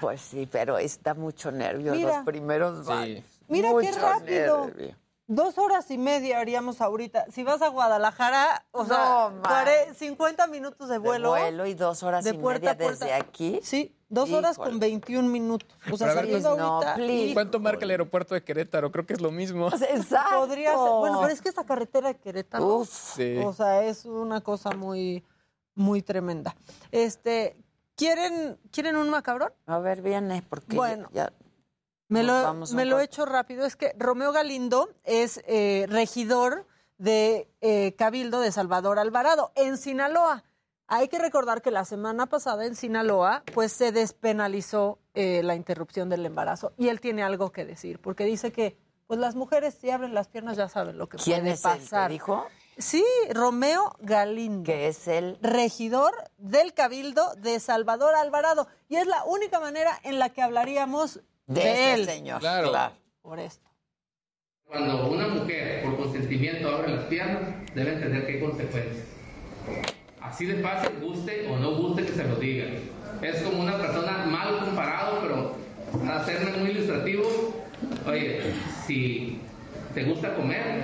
[0.00, 2.16] Pues sí, pero está mucho nervio Mira.
[2.16, 3.22] los primeros Sí.
[3.48, 4.66] Mira qué rápido.
[4.66, 4.96] nervio.
[5.26, 7.24] Dos horas y media haríamos ahorita.
[7.32, 11.30] Si vas a Guadalajara, o sea, No, cuare- 50 minutos de De vuelo.
[11.30, 13.04] vuelo y dos horas de y puerta media a puerta.
[13.06, 13.58] desde aquí.
[13.62, 15.66] Sí, dos horas con 21 minutos.
[15.90, 16.94] O sea, ver, saliendo no, ahorita.
[16.96, 17.32] please.
[17.32, 18.92] ¿Cuánto marca el aeropuerto de Querétaro?
[18.92, 19.68] Creo que es lo mismo.
[19.88, 20.40] Exacto.
[20.40, 20.78] Podría ser.
[20.98, 22.66] Bueno, pero es que esa carretera de Querétaro.
[22.66, 22.90] Uf.
[22.90, 23.38] Sí.
[23.42, 25.24] O sea, es una cosa muy,
[25.74, 26.54] muy tremenda.
[26.92, 27.56] Este,
[27.96, 29.54] ¿quieren, ¿quieren un macabrón?
[29.64, 31.08] A ver, viene, porque Bueno.
[31.14, 31.32] ya,
[32.08, 33.64] Me lo, me he hecho rápido.
[33.64, 36.66] Es que Romeo Galindo es eh, regidor
[36.98, 40.44] de eh, Cabildo de Salvador Alvarado en Sinaloa.
[40.86, 46.10] Hay que recordar que la semana pasada en Sinaloa, pues se despenalizó eh, la interrupción
[46.10, 48.76] del embarazo y él tiene algo que decir, porque dice que,
[49.06, 51.72] pues las mujeres si abren las piernas ya saben lo que ¿quién puede es él?
[51.72, 52.10] ¿Te pasar.
[52.10, 52.46] dijo?
[52.76, 58.66] Sí, Romeo Galindo Que es el regidor del Cabildo de Salvador Alvarado.
[58.88, 62.04] Y es la única manera en la que hablaríamos de, de ese él.
[62.06, 62.40] señor.
[62.40, 62.72] Claro.
[63.22, 63.68] Por esto.
[64.66, 67.40] Cuando una mujer por consentimiento abre las piernas,
[67.74, 69.04] debe entender que hay consecuencias.
[70.20, 72.66] Así de fácil, guste o no guste que se lo diga.
[73.22, 75.54] Es como una persona mal comparado, pero
[75.98, 77.22] para hacerme muy ilustrativo,
[78.06, 78.40] oye,
[78.86, 79.38] si
[79.94, 80.82] te gusta comer,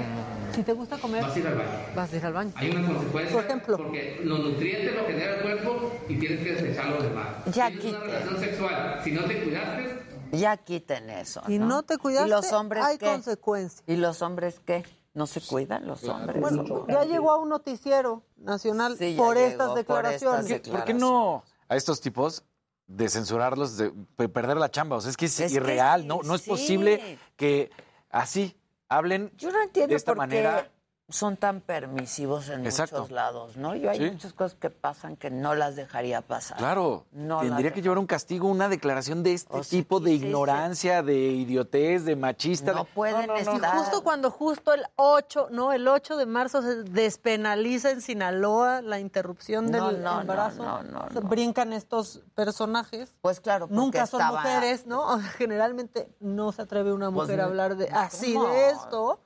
[0.55, 1.69] Si te gusta comer, vas a ir al baño.
[1.95, 2.53] vas a ir al baño.
[2.57, 3.37] Hay una consecuencia.
[3.37, 3.77] Por ejemplo.
[3.79, 7.27] Porque los nutrientes lo genera el cuerpo y tienes que desechar los demás.
[7.53, 8.01] Ya Tienes una quiten.
[8.11, 9.01] relación sexual.
[9.05, 9.89] Si no te cuidaste,
[10.33, 11.43] Ya quiten eso.
[11.47, 13.07] Si no te cuidaste, ¿Y los hombres hay qué?
[13.07, 13.83] consecuencias.
[13.87, 14.85] ¿Y los hombres qué?
[15.13, 16.41] ¿No se cuidan los hombres?
[16.41, 20.61] Bueno, ya llegó a un noticiero nacional Sí, por llegó, estas por declaraciones.
[20.69, 22.45] ¿Por qué no a estos tipos
[22.87, 24.97] de censurarlos, de de perder la chamba?
[24.97, 26.51] O sea, es que es, irreal, no, no es sí.
[26.51, 27.71] posible que
[28.11, 28.57] así
[28.89, 30.63] hablen Yo no entiendo de esta por manera.
[30.63, 30.80] qué
[31.11, 32.97] son tan permisivos en Exacto.
[33.01, 33.75] muchos lados, ¿no?
[33.75, 34.11] Yo hay Sí.
[34.11, 36.57] muchas cosas que pasan que no las dejaría pasar.
[36.59, 41.15] Claro, No tendría que llevar un castigo, una declaración de este tipo de ignorancia, de
[41.17, 42.73] idiotez, de machista.
[42.73, 43.77] No de- pueden no, no, Y estar.
[43.79, 48.99] justo cuando justo el 8, no, el 8 de marzo se despenaliza en Sinaloa la
[49.01, 50.63] interrupción del no, no, embarazo.
[50.65, 53.15] no, no, se Brincan estos personajes.
[53.21, 55.19] Pues claro, porque Nunca son estaba- mujeres, ¿no?
[55.39, 58.49] Generalmente no se atreve una Pues mujer a hablar de así ¿cómo?
[58.49, 59.21] de esto.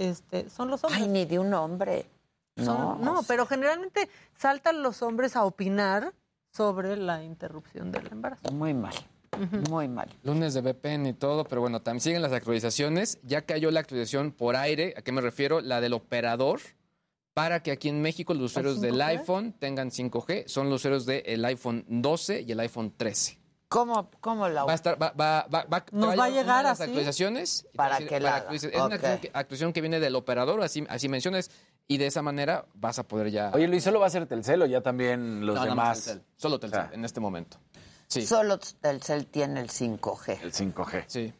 [0.00, 1.02] Este, son los hombres.
[1.02, 2.06] Ay, ni de un hombre.
[2.56, 6.12] No, Son- no, pero generalmente saltan los hombres a opinar
[6.52, 8.50] sobre la interrupción del embarazo.
[8.50, 8.94] Muy mal,
[9.70, 10.08] muy mal.
[10.24, 13.18] Lunes de VPN y todo, pero bueno, también siguen las actualizaciones.
[13.22, 15.60] Ya cayó la actualización por aire, ¿a qué me refiero?
[15.60, 16.60] La del operador,
[17.34, 19.04] para que aquí en México los usuarios del 5G?
[19.06, 20.48] iPhone tengan 5G.
[20.48, 23.38] Son los usuarios del iPhone 12 y el iPhone 13.
[23.70, 26.62] ¿Cómo, cómo la Va a estar, va, va, va, va- Nos va a llegar de
[26.64, 26.90] las así.
[26.90, 27.66] actualizaciones.
[27.76, 28.38] Para a decir- que la haga.
[28.50, 28.94] actualice- Es una
[29.32, 31.50] actualización que, viene del operador, así, así mencionas,
[31.86, 33.52] y de esa manera vas a poder ya...
[33.54, 35.76] Oye, Luis, ¿solo va a ser Telcel o ya también los No, demás?
[35.98, 36.22] más Telcel.
[36.36, 37.58] Solo Telcel, en este momento.
[38.08, 38.26] Sí.
[38.26, 40.40] Solo Telcel tiene el 5G.
[40.42, 41.04] El 5G.
[41.06, 41.32] Sí.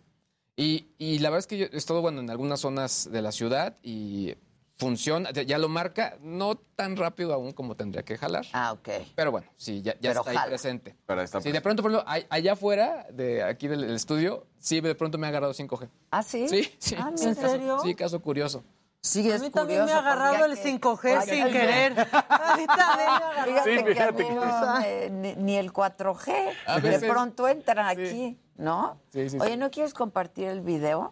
[0.57, 3.33] Y, y la verdad es que yo he estado bueno, en algunas zonas de la
[3.33, 4.35] ciudad y
[4.81, 8.47] funciona, ya lo marca, no tan rápido aún como tendría que jalar.
[8.55, 8.89] Ah, ok.
[9.15, 10.97] Pero bueno, sí, ya, está ahí presente.
[11.07, 14.81] Pero está Sí, de pronto, por ejemplo, allá afuera, de aquí del del estudio, sí,
[14.81, 15.89] de pronto me ha agarrado 5G.
[16.11, 16.49] ¿Ah, sí?
[16.49, 16.97] Sí, sí.
[16.99, 17.79] Ah, sí, ¿en caso- serio?
[17.83, 18.65] Sí, caso curioso.
[19.03, 21.99] Sí, a mí también me ha agarrado el ya 5G Oye, sin querer.
[22.13, 25.11] A mí también me ha agarrado.
[25.11, 26.53] Ni, ni el 4G.
[26.67, 29.01] A de pronto entran aquí, ¿no?
[29.13, 29.57] Sí, sí, Oye, sí.
[29.57, 31.11] ¿no quieres compartir el video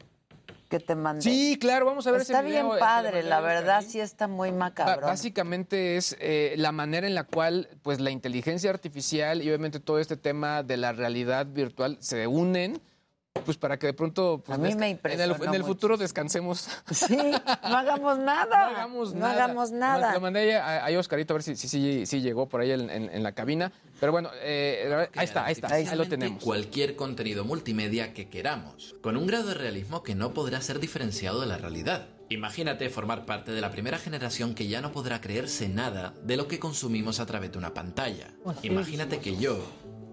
[0.69, 1.23] que te mandé?
[1.23, 2.65] Sí, claro, vamos a ver Está ese video.
[2.65, 5.03] bien que le padre, la verdad sí está muy macabrón.
[5.03, 9.99] Básicamente es eh, la manera en la cual pues la inteligencia artificial y obviamente todo
[9.99, 12.81] este tema de la realidad virtual se unen
[13.45, 15.65] pues para que de pronto pues, A mí me en el, en el mucho.
[15.67, 16.69] futuro descansemos.
[16.91, 18.71] Sí, no hagamos nada.
[18.71, 19.45] No hagamos No nada.
[19.45, 20.13] hagamos Lo- nada.
[20.15, 22.89] Lo mandé a, a Oscarito a ver si, si, si- si llegó por ahí en,
[22.91, 23.73] en- en la cabina.
[24.01, 26.43] Pero bueno, eh, ahí está, ahí está, ahí lo tenemos.
[26.45, 31.41] Cualquier contenido multimedia que queramos, con un grado de realismo que no podrá ser diferenciado
[31.41, 32.07] de la realidad.
[32.31, 36.47] Imagínate formar parte de la primera generación que ya no podrá creerse nada de lo
[36.47, 38.29] que consumimos a través de una pantalla.
[38.63, 39.59] Imagínate que yo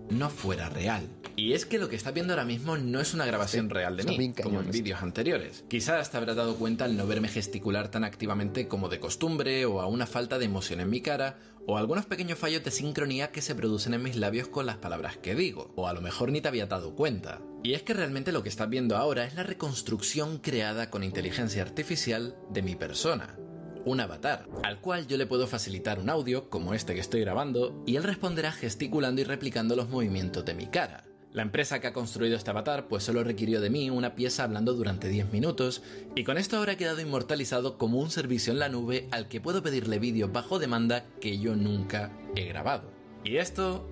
[0.10, 1.08] no fuera real.
[1.38, 4.02] Y es que lo que estás viendo ahora mismo no es una grabación real de
[4.04, 5.66] está mí, como en vídeos anteriores.
[5.68, 9.82] Quizás te habrás dado cuenta al no verme gesticular tan activamente como de costumbre, o
[9.82, 13.32] a una falta de emoción en mi cara, o a algunos pequeños fallos de sincronía
[13.32, 16.32] que se producen en mis labios con las palabras que digo, o a lo mejor
[16.32, 17.42] ni te había dado cuenta.
[17.64, 21.64] Y es que realmente lo que estás viendo ahora es la reconstrucción creada con inteligencia
[21.64, 23.36] artificial de mi persona
[23.86, 27.82] un avatar, al cual yo le puedo facilitar un audio, como este que estoy grabando,
[27.86, 31.04] y él responderá gesticulando y replicando los movimientos de mi cara.
[31.36, 34.74] La empresa que ha construido este avatar pues solo requirió de mí una pieza hablando
[34.74, 35.84] durante 10 minutos
[36.16, 39.62] y con esto habrá quedado inmortalizado como un servicio en la nube al que puedo
[39.62, 42.90] pedirle vídeos bajo demanda que yo nunca he grabado.
[43.26, 43.86] Y esto...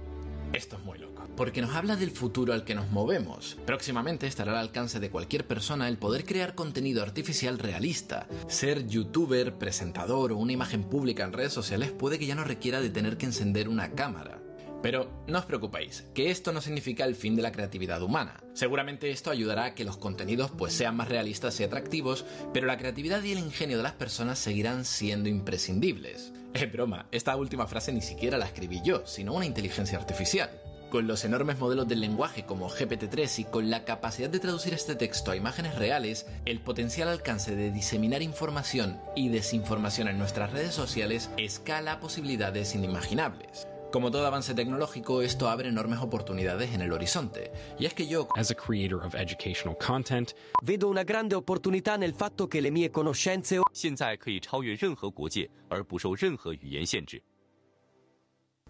[0.53, 1.12] esto es muy loco.
[1.35, 3.57] Porque nos habla del futuro al que nos movemos.
[3.65, 8.27] Próximamente estará al alcance de cualquier persona el poder crear contenido artificial realista.
[8.47, 12.81] Ser youtuber, presentador o una imagen pública en redes sociales puede que ya no requiera
[12.81, 14.39] de tener que encender una cámara.
[14.83, 18.43] Pero no os preocupéis, que esto no significa el fin de la creatividad humana.
[18.53, 22.77] Seguramente esto ayudará a que los contenidos pues sean más realistas y atractivos, pero la
[22.77, 26.33] creatividad y el ingenio de las personas seguirán siendo imprescindibles.
[26.53, 30.51] Es broma, esta última frase ni siquiera la escribí yo, sino una inteligencia artificial
[30.92, 34.94] Con los enormes modelos del lenguaje como GPT-3 y con la capacidad de traducir este
[34.94, 40.74] texto a imágenes reales, el potencial alcance de diseminar información y desinformación en nuestras redes
[40.74, 43.68] sociales escala a posibilidades inimaginables.
[43.92, 47.52] Como todo avance tecnológico, esto abre enormes oportunidades en el horizonte.
[47.78, 52.12] Y es que yo, As a creator of educational content, vedo una grande opportunità nel
[52.12, 57.22] fatto che le mie conoscenze 现在可以超越任何国界，而不受任何语言限制。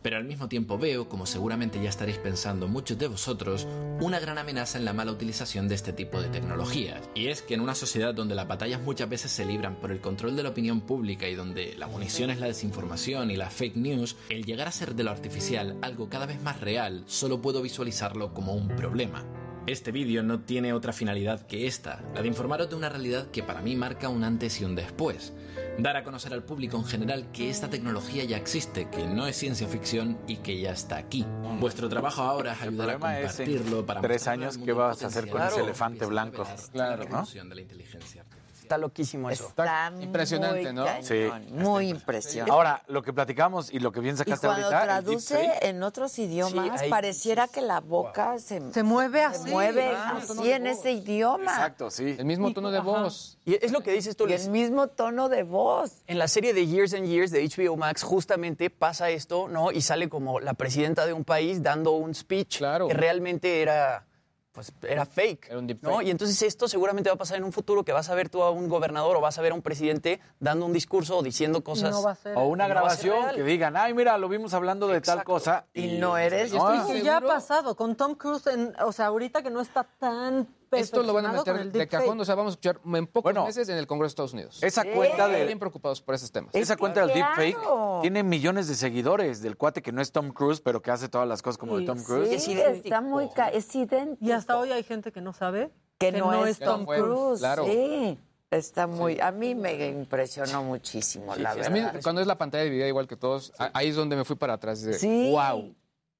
[0.03, 3.65] Pero al mismo tiempo veo, como seguramente ya estaréis pensando muchos de vosotros,
[3.99, 7.09] una gran amenaza en la mala utilización de este tipo de tecnologías.
[7.15, 10.01] Y es que en una sociedad donde las batallas muchas veces se libran por el
[10.01, 13.77] control de la opinión pública y donde la munición es la desinformación y la fake
[13.77, 17.61] news, el llegar a ser de lo artificial algo cada vez más real, solo puedo
[17.61, 19.23] visualizarlo como un problema.
[19.65, 23.43] Este vídeo no tiene otra finalidad que esta, la de informaros de una realidad que
[23.43, 25.31] para mí marca un antes y un después.
[25.77, 29.35] Dar a conocer al público en general que esta tecnología ya existe, que no es
[29.35, 31.25] ciencia ficción y que ya está aquí.
[31.59, 35.41] Vuestro trabajo ahora es ayudar a compartirlo para tres años qué vas a hacer con
[35.41, 36.45] ese elefante blanco.
[36.73, 37.03] la ¿no?
[37.03, 38.22] revolución de la inteligencia artificial.
[38.63, 39.47] Está loquísimo eso.
[39.47, 40.85] Está impresionante, muy ¿no?
[40.85, 41.29] cañón, Sí.
[41.51, 42.51] Muy impresionante.
[42.51, 44.83] Ahora, lo que platicamos y lo que bien y sacaste cuando ahorita.
[44.83, 49.49] traduce en otros idiomas, pareciera que la boca se, Se mueve se así.
[49.49, 51.51] mueve Ah, así en ese idioma.
[51.51, 52.15] Exacto, sí.
[52.17, 53.37] El mismo tono de voz.
[53.45, 54.27] Y es lo que dices tú.
[54.27, 55.91] Y el mismo tono de voz.
[56.07, 59.71] En la serie de Years and Years de HBO Max justamente pasa esto, ¿no?
[59.71, 64.05] Y sale como la presidenta de un país dando un speech que realmente era
[64.53, 65.51] pues era fake,
[65.81, 66.01] ¿no?
[66.03, 68.43] Y entonces esto seguramente va a pasar en un futuro que vas a ver tú
[68.43, 71.63] a un gobernador o vas a ver a un presidente dando un discurso o diciendo
[71.63, 74.53] cosas no va a ser- O una no grabación que digan, ay, mira, lo vimos
[74.53, 75.65] hablando de tal cosa.
[75.73, 79.41] Y no eres No, Y ya ha pasado con Tom Cruise, en, o sea, ahorita
[79.41, 80.47] que no está tan
[80.81, 81.89] Esto lo van a meter de deepfake.
[81.89, 84.63] cajón, o sea, vamos a escuchar en pocos meses en el Congreso de Estados Unidos.
[84.63, 86.53] Esa cuenta de- Bien preocupados por esos temas.
[86.55, 87.41] Esa cuenta del claro.
[87.41, 91.09] deepfake tiene millones de seguidores del cuate que no es Tom Cruise, pero que hace
[91.09, 92.41] todas las cosas como de Tom Cruise.
[92.43, 94.25] Sí, está muy ca- es idéntico.
[94.25, 97.39] Y hasta hoy hay gente que no sabe que, no, es Tom fue, Cruise.
[97.39, 97.65] claro.
[97.65, 98.19] Sí,
[98.51, 99.19] está muy.
[99.19, 101.71] A mí me impresionó muchísimo, la A verdad.
[101.71, 104.25] mí, cuando es la pantalla de video igual que todos, a- ahí es donde me
[104.25, 104.81] fui para atrás.
[104.81, 105.31] De, Sí.
[105.31, 105.73] ¡Wow!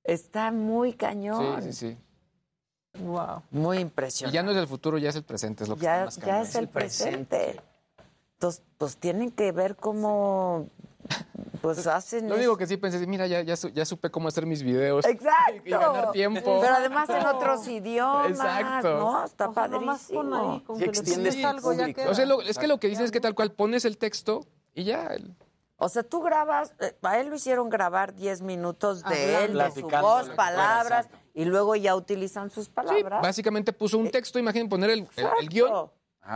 [0.03, 1.61] Está muy cañón.
[1.63, 1.97] Sí, sí, sí.
[2.99, 3.41] Wow.
[3.51, 4.35] Muy Y impresionante.
[4.35, 5.63] ya no es el futuro, ya es el presente.
[5.63, 7.61] Es lo que está ya, más ya es el presente.
[8.35, 10.67] Entonces, pues tienen que ver cómo
[11.61, 14.45] pues hacen Lo único que sí pensé, mira, ya, ya, su- ya supe cómo hacer
[14.45, 15.05] mis videos.
[15.05, 15.61] Exacto.
[15.65, 16.59] Y ganar tiempo.
[16.61, 18.97] Pero además en otros idiomas, Exacto.
[18.99, 19.23] ¿no?
[19.25, 20.51] Está O sea, padrísimo.
[20.53, 22.09] ahí, con que le extiendes algo ya queda.
[22.09, 24.45] O sea, lo- es que lo que dices es que tal cual pones el texto
[24.73, 25.07] y ya.
[25.07, 25.33] el-
[25.77, 29.63] O sea, tú grabas, eh, a él lo hicieron grabar 10 minutos de Hablando.
[29.63, 33.21] él, de su voz, palabras, y luego ya utilizan sus Sí, palabras.
[33.21, 35.89] básicamente puso un texto, imaginen poner el, el- el guion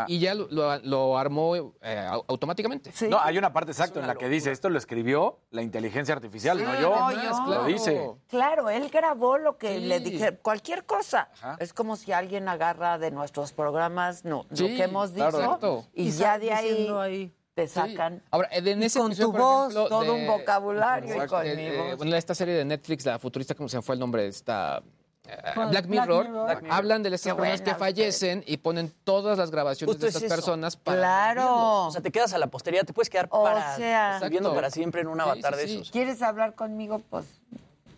[0.08, 2.92] y ya lo, lo- lo armó eh, au- automáticamente.
[3.08, 6.62] No, hay una parte exacta en la que dice, esto lo escribió la inteligencia artificial,
[6.62, 6.90] no yo.
[6.90, 7.46] no yo.
[7.54, 8.12] Lo dice.
[8.28, 9.86] Claro, él grabó lo que Sí.
[9.86, 11.30] le dije, cualquier cosa.
[11.36, 11.56] Ajá.
[11.60, 15.44] Es como si alguien agarra de nuestros programas no, lo que hemos dicho claro.
[15.46, 15.86] Exacto.
[15.94, 17.34] y, Y ya de ahí.
[17.58, 21.28] Te sacan Ahora, en ese con episodio, tu voz, ejemplo, todo de- un vocabulario y
[21.28, 21.98] con Eh, mi eh, voz.
[21.98, 24.28] bueno, esta serie de Netflix, la futurista, ¿cómo se fue el nombre?
[24.28, 24.84] Esta,
[25.28, 25.70] eh, ¿Cuál?
[25.70, 26.28] Black Black Mirror.
[26.28, 26.46] Mirror.
[26.46, 26.78] Black Mirror.
[26.78, 30.16] Hablan de estas Qué personas que fallecen y ponen todas las grabaciones Justo de es
[30.18, 30.98] estas personas para...
[31.00, 31.88] Claro.
[31.88, 34.70] O sea, te quedas a la posteridad, te puedes quedar O para, sea- viviendo para
[34.70, 35.90] siempre en un avatar de esos.
[35.90, 37.02] ¿Quieres hablar conmigo?
[37.10, 37.26] Pues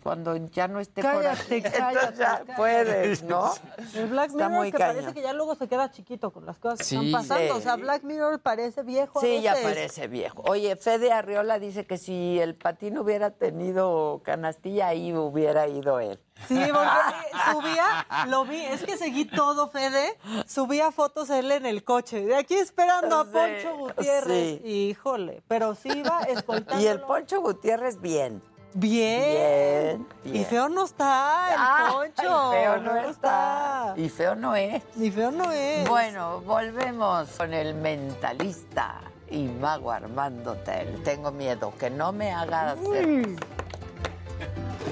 [0.02, 1.60] cuando ya no esté por aquí.
[1.62, 2.52] cállate, ya cállate.
[2.56, 3.52] puedes, ¿no?
[3.94, 4.96] El Black Está Mirror muy que cañón.
[4.96, 6.96] parece que ya luego se queda chiquito con las cosas que Sí.
[6.96, 7.54] están pasando.
[7.54, 7.58] Sí.
[7.58, 9.18] O sea, Black Mirror parece viejo.
[9.18, 10.42] a Sí, ya parece viejo.
[10.46, 16.18] Oye, Fede Arriola dice que si el patín hubiera tenido canastilla, ahí hubiera ido él.
[16.48, 16.88] Sí, porque
[17.52, 22.34] subía, lo vi, es que seguí todo, Fede, subía fotos él en el coche, de
[22.34, 24.60] aquí esperando a Sí, Poncho Gutiérrez.
[24.62, 24.68] sí.
[24.90, 26.82] Híjole, pero sí iba escoltando.
[26.82, 28.42] Y el Poncho Gutiérrez, bien.
[28.72, 30.06] Bien.
[30.24, 32.52] Bien, Y feo no está el Ah, Poncho.
[32.52, 33.94] y feo no está.
[33.96, 34.82] Y feo no es.
[34.94, 35.88] Ni feo no es.
[35.88, 41.02] Bueno, volvemos con el mentalista y mago Armando Tel.
[41.02, 43.26] Tengo miedo que no me haga hacer.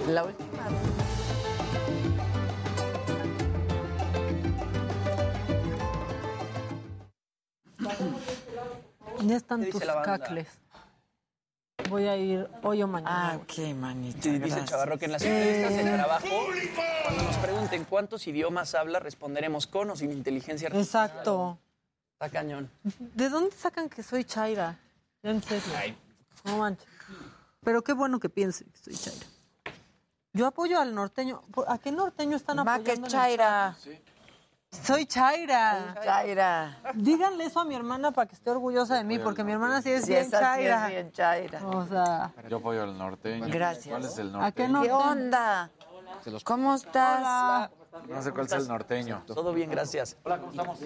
[0.08, 0.62] La última.
[9.24, 10.48] Ya están ¿Qué dice tus cacles.
[11.88, 13.32] Voy a ir hoy o mañana.
[13.32, 14.22] Ah, ok, manita.
[14.22, 14.64] Sí, dice.
[14.64, 16.26] Chavarro que en las entrevistas de trabajo,
[17.04, 21.06] cuando nos pregunten cuántos idiomas habla, responderemos con o sin inteligencia artificial.
[21.06, 21.58] Exacto.
[22.14, 22.70] Está cañón.
[23.14, 24.78] ¿De dónde sacan que soy Chaira?
[25.22, 25.62] Ya en serio.
[26.44, 26.86] No manches.
[27.64, 29.26] Pero qué bueno que piensen que soy Chaira.
[30.32, 31.42] Yo apoyo al norteño.
[31.66, 32.84] ¿A qué norteño están Ma, apoyando?
[32.84, 33.76] que en el Chaira.
[34.70, 35.94] Soy Chaira.
[36.04, 36.76] Chaira.
[36.94, 39.90] Díganle eso a mi hermana para que esté orgullosa de mí, porque mi hermana sí
[39.90, 40.84] es Sí, bien esa sí Chaira.
[40.86, 41.66] es bien Chaira.
[41.66, 43.46] O sea, Yo apoyo al norteño.
[43.48, 43.88] Gracias.
[43.88, 44.82] ¿Cuál es el ¿a qué norteño?
[44.82, 45.70] ¿Qué onda?
[46.44, 47.70] ¿Cómo estás?
[48.08, 49.22] No sé cuál es el norteño.
[49.26, 50.16] Todo bien, gracias.
[50.24, 50.78] Hola, ¿cómo estamos?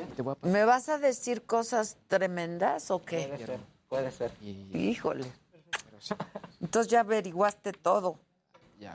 [0.43, 3.59] ¿Me vas a decir cosas tremendas o qué?
[3.89, 4.33] Puede ser.
[4.41, 5.31] Híjole.
[6.61, 8.19] Entonces ya averiguaste todo.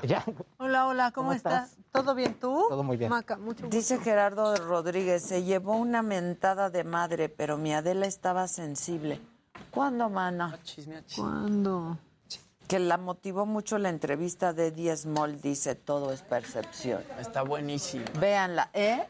[0.03, 0.24] Ya.
[0.57, 1.69] hola, hola, ¿cómo, ¿Cómo estás?
[1.72, 1.85] estás?
[1.91, 2.66] ¿Todo bien tú?
[2.69, 3.09] Todo muy bien.
[3.09, 3.75] Maca, mucho gusto.
[3.75, 9.19] Dice Gerardo Rodríguez, se llevó una mentada de madre, pero mi Adela estaba sensible.
[9.72, 10.59] ¿Cuándo, mana?
[10.64, 11.24] Chisme, chisme.
[11.24, 11.98] ¿Cuándo?
[12.67, 17.01] Que la motivó mucho la entrevista de Eddie Small, dice, todo es percepción.
[17.17, 18.03] Está buenísimo.
[18.19, 19.07] Véanla, ¿eh?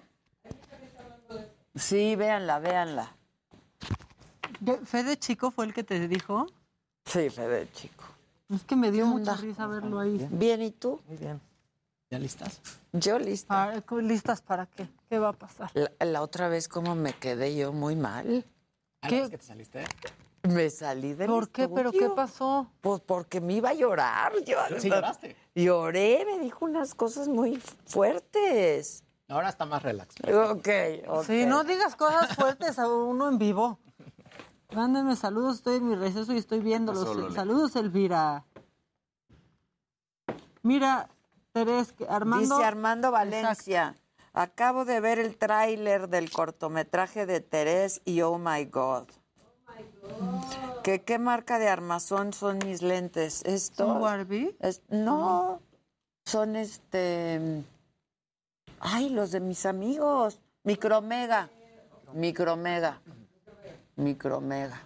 [1.76, 3.12] Sí, véanla, véanla.
[4.60, 6.48] ¿De- ¿Fede Chico fue el que te dijo?
[7.06, 8.04] Sí, Fede, chico.
[8.50, 10.26] Es que me dio ¿Qué mucha risa verlo ahí.
[10.32, 11.02] Bien, ¿y tú?
[11.08, 11.42] Muy bien.
[12.10, 12.62] ¿Ya listas?
[12.94, 13.74] Yo lista.
[13.74, 14.88] Ah, ¿Listas para qué?
[15.10, 15.70] ¿Qué va a pasar?
[15.74, 18.46] La, la otra vez como me quedé yo muy mal.
[19.02, 19.30] ¿Qué?
[19.30, 19.84] que te saliste?
[20.44, 21.68] Me salí del ¿Por qué?
[21.68, 22.72] ¿Pero qué pasó?
[22.80, 24.32] Pues porque me iba a llorar.
[24.46, 25.36] Yo, ¿Sí lloraste?
[25.56, 29.04] Lloré, me dijo unas cosas muy fuertes.
[29.28, 30.16] Ahora está más relax.
[30.22, 30.70] Ok,
[31.10, 31.26] ok.
[31.26, 33.80] Sí, no digas cosas fuertes a uno en vivo.
[34.74, 37.16] Mándenme saludos, estoy en mi receso y estoy viéndolos.
[37.16, 37.34] Loli.
[37.34, 38.46] Saludos, Elvira.
[40.62, 41.10] Mira,
[41.54, 42.56] Teres, que Armando.
[42.58, 43.96] Dice Armando Valencia.
[44.34, 49.08] Acabo de ver el tráiler del cortometraje de Terés y Oh My God.
[50.84, 53.44] ¿Qué, ¿Qué marca de armazón son mis lentes?
[53.46, 53.88] ¿Estos?
[53.88, 54.56] ¿Son Warby?
[54.60, 55.62] Es- no,
[56.26, 57.64] son este...
[58.80, 60.40] Ay, los de mis amigos.
[60.64, 61.50] Micromega.
[62.14, 63.02] Micromega.
[63.98, 64.82] Micromega.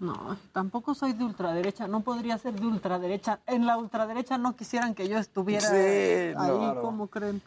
[0.00, 1.86] No, tampoco soy de ultraderecha.
[1.86, 3.40] No podría ser de ultraderecha.
[3.46, 6.82] En la ultraderecha no quisieran que yo estuviera Sí, ahí, claro.
[6.82, 7.40] ¿cómo creen?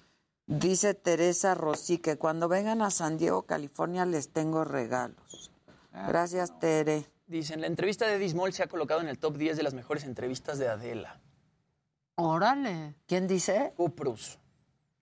[0.47, 5.51] Dice Teresa Rossi que cuando vengan a San Diego, California, les tengo regalos.
[5.91, 7.05] Gracias, Tere.
[7.27, 10.03] Dicen, la entrevista de Dismol se ha colocado en el top 10 de las mejores
[10.03, 11.19] entrevistas de Adela.
[12.15, 12.95] Órale.
[13.07, 13.73] ¿Quién dice?
[13.75, 14.37] Cuprus.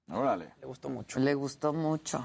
[0.10, 0.54] Órale.
[0.62, 1.20] Le gustó mucho.
[1.20, 2.24] Le gustó mucho.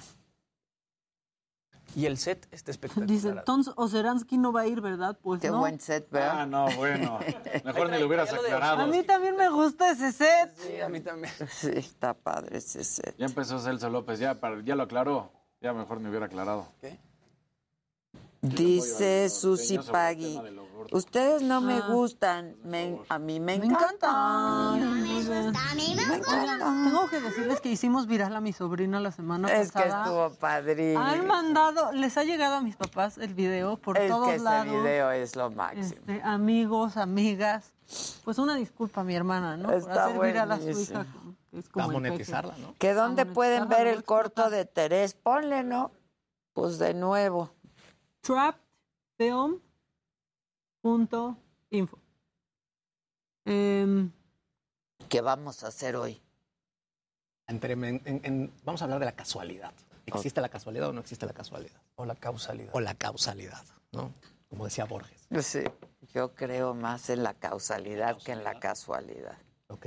[1.99, 3.09] Y el set está espectacular.
[3.09, 5.18] Dice, entonces Oseransky no va a ir, ¿verdad?
[5.20, 5.59] Pues Qué no.
[5.59, 6.43] buen set, ¿verdad?
[6.43, 7.18] Ah, no, bueno.
[7.65, 8.83] Mejor ni lo hubieras aclarado.
[8.83, 10.55] A mí también me gusta ese set.
[10.57, 11.35] Sí, a mí también.
[11.51, 13.17] Sí, está padre ese set.
[13.18, 15.33] Ya empezó Celso López, ya, ya lo aclaró.
[15.60, 16.68] Ya mejor ni hubiera aclarado.
[16.81, 17.01] ¿Qué?
[18.43, 20.41] Dice Susi Susi Pagui.
[20.92, 21.86] Ustedes no me Ah.
[21.89, 24.81] gustan, me- a mí me, Me encantan.
[24.81, 25.50] encanta.
[26.41, 30.05] Oigan, tengo que decirles que hicimos viral a mi sobrina la semana Es que pasada.
[30.05, 31.00] estuvo padrísimo.
[31.02, 34.44] Han mandado, les ha llegado a mis papás el video por Es todos que ese
[34.44, 34.67] lados.
[34.83, 35.84] video es lo máximo.
[35.86, 37.73] Este, amigos, amigas.
[38.25, 39.65] Pues una disculpa a mi hermana, ¿no?
[39.68, 41.07] Por Está hacer viral a su hija.
[41.50, 42.75] que es como A monetizarla, ¿no?
[42.78, 45.15] ¿Que dónde pueden ver el corto de Terés?
[45.15, 45.91] Ponle, ¿no?
[46.52, 47.50] Pues de nuevo.
[50.83, 51.99] Trappedfilm.info.
[53.45, 54.11] Em,
[55.09, 56.21] ¿Qué vamos a hacer hoy?
[57.47, 59.73] Entre- en- en- en- vamos a hablar de la casualidad.
[60.07, 61.81] ¿Existe la casualidad o no existe la casualidad?
[61.97, 62.71] O la causalidad.
[62.75, 64.13] O la causalidad, ¿no?
[64.49, 65.27] Como decía Borges.
[65.43, 65.63] Sí,
[66.15, 69.37] yo creo más en la causalidad que en la casualidad.
[69.69, 69.87] Ok.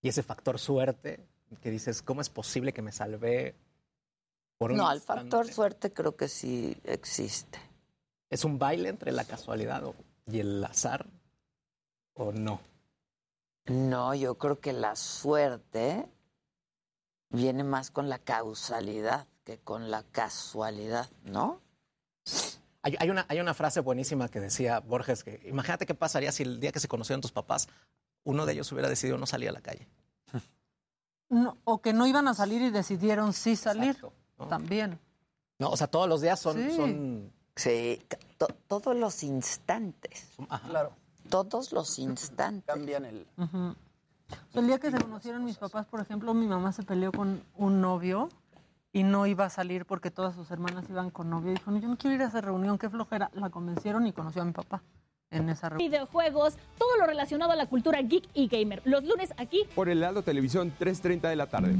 [0.00, 1.24] Y ese factor suerte,
[1.60, 3.54] que dices, ¿cómo es posible que me salvé
[4.58, 7.58] por un No, el factor suerte creo que sí existe.
[8.32, 9.82] ¿Es un baile entre la casualidad
[10.26, 11.04] y el azar?
[12.14, 12.62] ¿O no?
[13.66, 16.08] No, yo creo que la suerte
[17.28, 21.60] viene más con la causalidad que con la casualidad, ¿no?
[22.80, 26.42] Hay, hay una, hay una frase buenísima que decía Borges, que imagínate qué pasaría si
[26.42, 27.68] el día que se conocieron tus papás,
[28.24, 29.86] uno de ellos hubiera decidido no salir a la calle.
[31.28, 33.98] no, o que no iban a salir y decidieron sí salir.
[34.48, 34.98] También.
[35.58, 36.56] No, o sea, todos los días son...
[36.56, 36.76] Sí.
[36.76, 38.00] son Sí,
[38.38, 40.28] to- todos los instantes.
[40.68, 40.92] Claro.
[41.28, 42.64] Todos los instantes.
[42.74, 43.26] Cambian el...
[43.36, 43.58] Ujú.
[43.68, 47.12] O sea, el día que se conocieron mis papás, por ejemplo, mi mamá se peleó
[47.12, 48.30] con un novio
[48.90, 51.52] y no iba a salir porque todas sus hermanas iban con novio.
[51.52, 53.30] Dijo, no, yo no quiero ir a esa reunión, qué flojera.
[53.34, 54.82] La convencieron y conoció a mi papá
[55.30, 55.90] en esa reunión.
[55.90, 58.80] videojuegos, todo lo relacionado a la cultura geek y gamer.
[58.86, 61.74] Los lunes aquí Por el Heraldo Televisión, 3.30 de la tarde.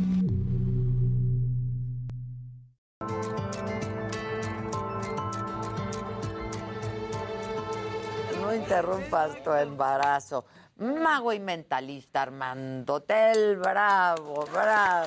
[8.53, 10.45] No interrumpas tu embarazo.
[10.77, 15.07] Mago y mentalista Armando Tel, bravo, bravo.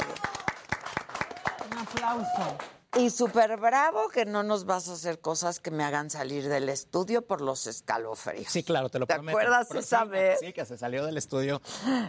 [1.71, 2.57] Un aplauso.
[2.97, 6.69] Y súper bravo que no nos vas a hacer cosas que me hagan salir del
[6.69, 8.47] estudio por los escalofríos.
[8.51, 9.37] Sí, claro, te lo ¿Te prometo.
[9.37, 10.39] acuerdas Pero esa sí, vez?
[10.39, 11.61] Sí, que se salió del estudio.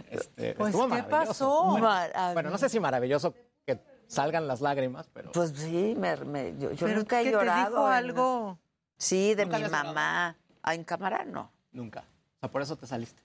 [0.08, 1.64] Este, Pues, estuvo ¿qué pasó?
[1.66, 1.90] Bueno,
[2.32, 3.34] bueno, no sé si maravilloso
[3.66, 5.32] que salgan las lágrimas, pero...
[5.32, 7.68] Pues sí, me, me- yo, yo ¿Pero nunca he qué te llorado.
[7.76, 8.58] dijo en- algo?
[8.96, 9.84] Sí, de ¿Nunca mi llorado?
[10.66, 10.70] Mamá.
[10.70, 11.50] Ah, en cámara no.
[11.72, 12.00] Nunca.
[12.00, 13.22] O sea, por eso te saliste.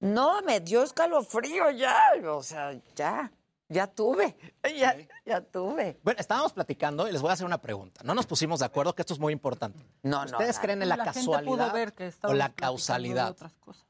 [0.00, 1.96] No, me dio escalofrío ya.
[2.28, 3.30] O sea, ya.
[3.68, 4.36] Ya tuve.
[4.76, 5.98] Ya, ya tuve.
[6.02, 8.00] Bueno, estábamos platicando y les voy a hacer una pregunta.
[8.04, 9.78] No nos pusimos de acuerdo, que esto es muy importante.
[10.02, 10.32] No, no.
[10.32, 13.30] ¿Ustedes creen en la, La gente casualidad pudo ver que o la de causalidad?
[13.30, 13.86] otras cosas.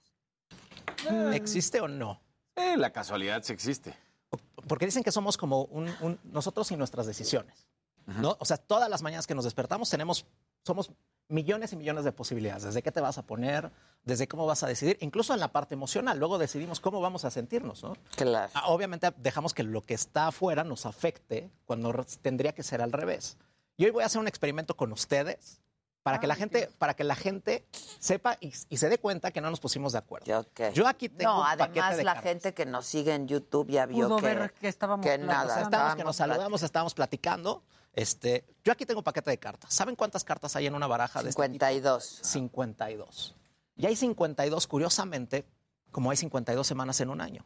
[1.32, 2.20] ¿Existe o no?
[2.56, 3.96] Eh, la casualidad sí existe.
[4.68, 7.66] Porque dicen que somos como un, un- nosotros y nuestras decisiones.
[8.06, 8.36] ¿no?
[8.40, 10.26] O sea, todas las mañanas que nos despertamos tenemos,
[10.64, 10.90] somos
[11.30, 12.64] millones y millones de posibilidades.
[12.64, 13.70] Desde qué te vas a poner,
[14.04, 16.18] desde cómo vas a decidir, incluso en la parte emocional.
[16.18, 17.94] Luego decidimos cómo vamos a sentirnos, ¿no?
[18.16, 18.50] Claro.
[18.54, 22.92] Ah, Obviamente dejamos que lo que está afuera nos afecte cuando tendría que ser al
[22.92, 23.36] revés.
[23.76, 25.60] Y hoy voy a hacer un experimento con ustedes
[26.02, 27.66] Para que la gente, para que la gente
[27.98, 30.46] sepa y, y se dé cuenta que no nos pusimos de acuerdo.
[30.72, 32.30] Yo aquí tengo No, un paquete además de la cartas.
[32.30, 35.60] gente que nos sigue en YouTube ya vio Pudo que, ver que estábamos que nada.
[35.62, 37.62] Estábamos que nos estábamos saludamos, estábamos platicando.
[37.92, 39.74] Este, yo aquí tengo un paquete de cartas.
[39.74, 42.20] ¿Saben cuántas cartas hay en una baraja de 52.
[42.22, 43.36] 52.
[43.76, 45.46] Y hay 52, curiosamente,
[45.90, 47.44] como hay 52 semanas en un año.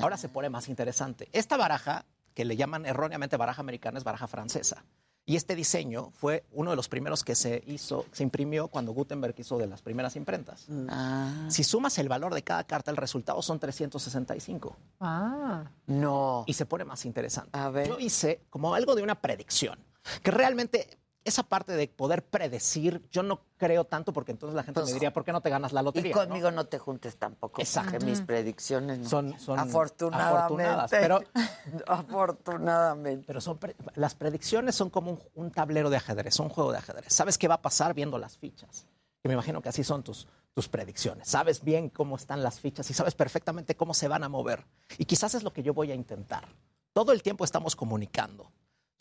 [0.00, 1.28] Ahora se pone más interesante.
[1.32, 4.84] Esta baraja, que le llaman erróneamente baraja americana, es baraja francesa.
[5.24, 9.34] Y este diseño fue uno de los primeros que se hizo, se imprimió cuando Gutenberg
[9.38, 10.66] hizo de las primeras imprentas.
[10.88, 11.46] Ah.
[11.48, 14.76] Si sumas el valor de cada carta, el resultado son 365.
[15.00, 15.70] Ah.
[15.86, 16.44] No.
[16.46, 17.56] Y se pone más interesante.
[17.56, 17.86] A ver.
[17.86, 19.78] Yo hice como algo de una predicción,
[20.22, 24.80] que realmente esa parte de poder predecir, yo no creo tanto porque entonces la gente
[24.80, 26.10] Pues, me diría, ¿por qué no te ganas la lotería?
[26.10, 27.92] Y conmigo no, te juntes tampoco, Exacto.
[27.92, 29.08] porque mis predicciones no.
[29.08, 30.64] Son- son afortunadamente.
[30.64, 31.20] afortunadas, pero-
[31.86, 33.24] afortunadamente.
[33.26, 36.78] Pero son pre- las predicciones son como un, un tablero de ajedrez, un juego de
[36.78, 37.12] ajedrez.
[37.12, 38.86] Sabes qué va a pasar viendo las fichas.
[39.24, 41.28] Y me imagino que así son tus, tus predicciones.
[41.28, 44.66] Sabes bien cómo están las fichas y sabes perfectamente cómo se van a mover.
[44.98, 46.48] Y quizás es lo que yo voy a intentar.
[46.92, 48.50] Todo el tiempo estamos comunicando.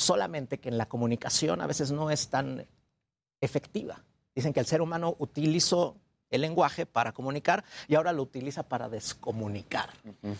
[0.02, 2.66] Solamente que en la comunicación a veces no es tan
[3.40, 4.04] efectiva.
[4.34, 5.96] Dicen que el ser humano utilizó
[6.32, 9.90] el lenguaje para comunicar y ahora lo utiliza para descomunicar,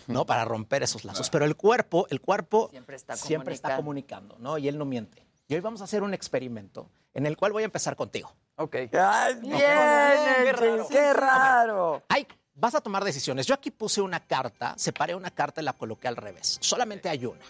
[0.08, 0.26] ¿no?
[0.26, 1.30] Para romper esos lazos.
[1.30, 4.58] Pero el cuerpo, el cuerpo Siempre está siempre está comunicando, ¿no?
[4.58, 5.24] Y él no miente.
[5.46, 8.34] Y hoy vamos a hacer un experimento en el cual voy a empezar contigo.
[8.56, 8.76] Ok.
[8.92, 10.86] ¡Ay, bien!
[10.90, 12.02] ¡Qué raro!
[12.08, 13.46] Ay, vas a tomar decisiones.
[13.46, 16.58] Yo aquí puse una carta, separé una carta y la coloqué al revés.
[16.60, 17.44] Solamente hay una.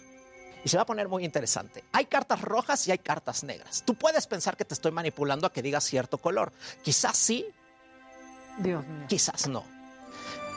[0.64, 1.82] Y se va a poner muy interesante.
[1.92, 3.82] Hay cartas rojas y hay cartas negras.
[3.84, 6.52] Tú puedes pensar que te estoy manipulando a que digas cierto color.
[6.82, 7.46] Quizás sí,
[8.58, 9.06] Dios mío.
[9.08, 9.64] quizás no.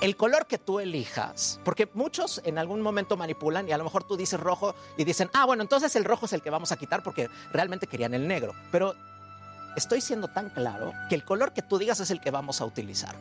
[0.02, 4.04] El color que tú elijas, porque muchos en algún momento manipulan y a lo mejor
[4.04, 6.78] tú dices rojo y dicen, ah, bueno, entonces el rojo es el que vamos a
[6.78, 8.54] quitar porque realmente querían el negro.
[8.72, 8.94] Pero
[9.76, 12.66] estoy siendo tan claro que el color que tú digas es el que vamos a
[12.66, 13.16] utilizar.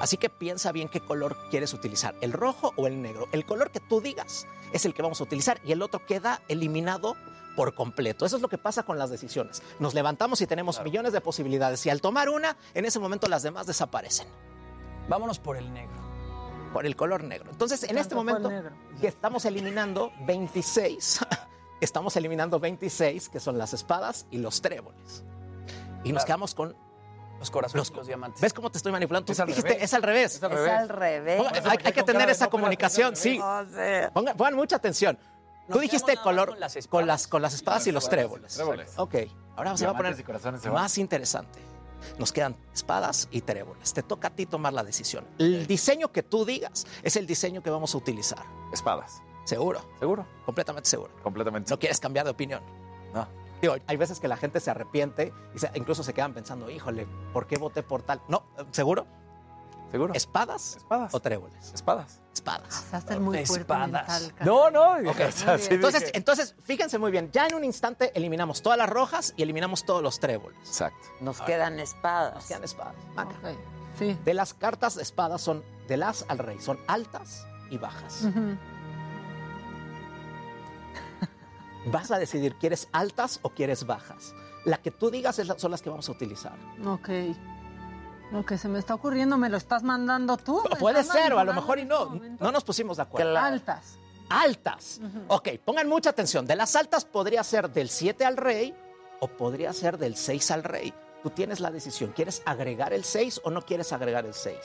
[0.00, 3.28] Así que piensa bien qué color quieres utilizar, el rojo o el negro.
[3.32, 6.42] El color que tú digas es el que vamos a utilizar y el otro queda
[6.48, 7.16] eliminado
[7.56, 8.26] por completo.
[8.26, 9.62] Eso es lo que pasa con las decisiones.
[9.78, 13.42] Nos levantamos y tenemos millones de posibilidades y al tomar una, en ese momento las
[13.42, 14.26] demás desaparecen.
[15.08, 16.00] Vámonos por el negro.
[16.72, 17.50] Por el color negro.
[17.50, 18.74] Entonces, en este momento negro.
[19.00, 21.20] que estamos eliminando 26,
[21.80, 25.22] estamos eliminando 26, que son las espadas y los tréboles.
[26.04, 26.74] Y nos quedamos con
[27.42, 28.40] Los corazones los diamantes.
[28.40, 29.26] ¿Ves cómo te estoy manipulando?
[29.26, 29.82] Tú Es al dijiste, revés.
[29.84, 30.34] es al revés.
[30.36, 31.40] Es al Es al revés.
[31.42, 33.38] Ponga- hay, hay que tener esa comunicación, sí.
[33.40, 35.18] O sea, Pongan, pongan mucha atención.
[35.70, 36.90] Tú dijiste color con las espadas.
[37.00, 38.92] con las, con las espadas y los Tréboles, tréboles.
[38.94, 39.26] tréboles.
[39.26, 41.58] Ok, ahora se va a poner corazones más interesante.
[42.18, 43.92] Nos quedan espadas y tréboles.
[43.92, 45.24] Te toca a ti tomar la decisión.
[45.38, 48.44] El diseño que tú digas es el diseño que vamos a utilizar.
[48.72, 49.22] Espadas.
[49.44, 49.80] ¿Seguro?
[49.98, 50.26] ¿Seguro?
[50.44, 51.12] Completamente seguro.
[51.22, 51.70] Completamente.
[51.70, 52.62] No quieres cambiar de opinión.
[53.14, 53.26] No.
[53.62, 57.06] Digo, hay veces que la gente se arrepiente y se- incluso se quedan pensando, híjole,
[57.32, 58.20] ¿por qué voté por tal?
[58.28, 58.42] No,
[58.72, 59.06] ¿seguro?
[59.90, 60.14] ¿Seguro?
[60.14, 61.14] ¿Espadas, Espadas.
[61.14, 61.72] o tréboles?
[61.74, 62.20] Espadas.
[62.34, 62.86] Espadas.
[62.90, 63.90] Vas a ser muy Espadas.
[63.90, 64.34] mental.
[64.44, 64.94] No, no.
[65.10, 68.78] Ok, o sea, sí Entonces, entonces, fíjense muy bien, ya en un instante eliminamos todas
[68.78, 70.58] las rojas y eliminamos todos los tréboles.
[70.66, 70.98] Exacto.
[71.20, 72.34] nos quedan espadas.
[72.34, 72.94] Nos quedan espadas.
[73.14, 73.34] Maca.
[73.48, 73.56] Ok,
[73.98, 74.18] Sí.
[74.24, 78.26] De las cartas de espadas son de las al rey, son altas y bajas.
[81.86, 84.34] Vas a decidir, ¿quieres altas o quieres bajas?
[84.64, 86.54] La que tú digas es la- son las que vamos a utilizar.
[86.86, 87.08] Ok.
[88.30, 90.62] Lo que se me está ocurriendo, ¿me lo estás mandando tú?
[90.70, 92.02] ¿Me Puede ser, o a lo mejor y no.
[92.04, 92.44] este momento?
[92.44, 93.36] No nos pusimos de acuerdo.
[93.36, 93.98] Altas.
[94.30, 95.00] Altas.
[95.28, 96.46] Ok, pongan mucha atención.
[96.46, 98.74] De las altas podría ser del 7 al rey
[99.20, 100.94] o podría ser del 6 al rey.
[101.22, 102.12] Tú tienes la decisión.
[102.12, 104.56] ¿Quieres agregar el 6 o no quieres agregar el 6?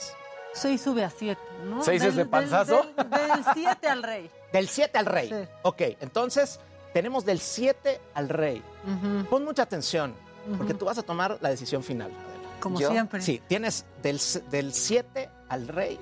[0.54, 1.82] 6 sube a 7, ¿no?
[1.82, 2.82] ¿Seis es de panzazo?
[2.96, 4.30] Del, del 7 al rey.
[4.52, 5.28] Del 7 al rey.
[5.28, 5.48] Sí.
[5.62, 6.58] Ok, entonces
[6.92, 8.62] tenemos del 7 al rey.
[8.84, 10.14] Ujú, Pon mucha atención,
[10.56, 10.78] porque Ujú.
[10.80, 12.10] tú vas a tomar la decisión final.
[12.60, 12.90] Como ¿Yo?
[12.90, 13.20] siempre.
[13.22, 15.98] Sí, tienes del, del 7 al rey.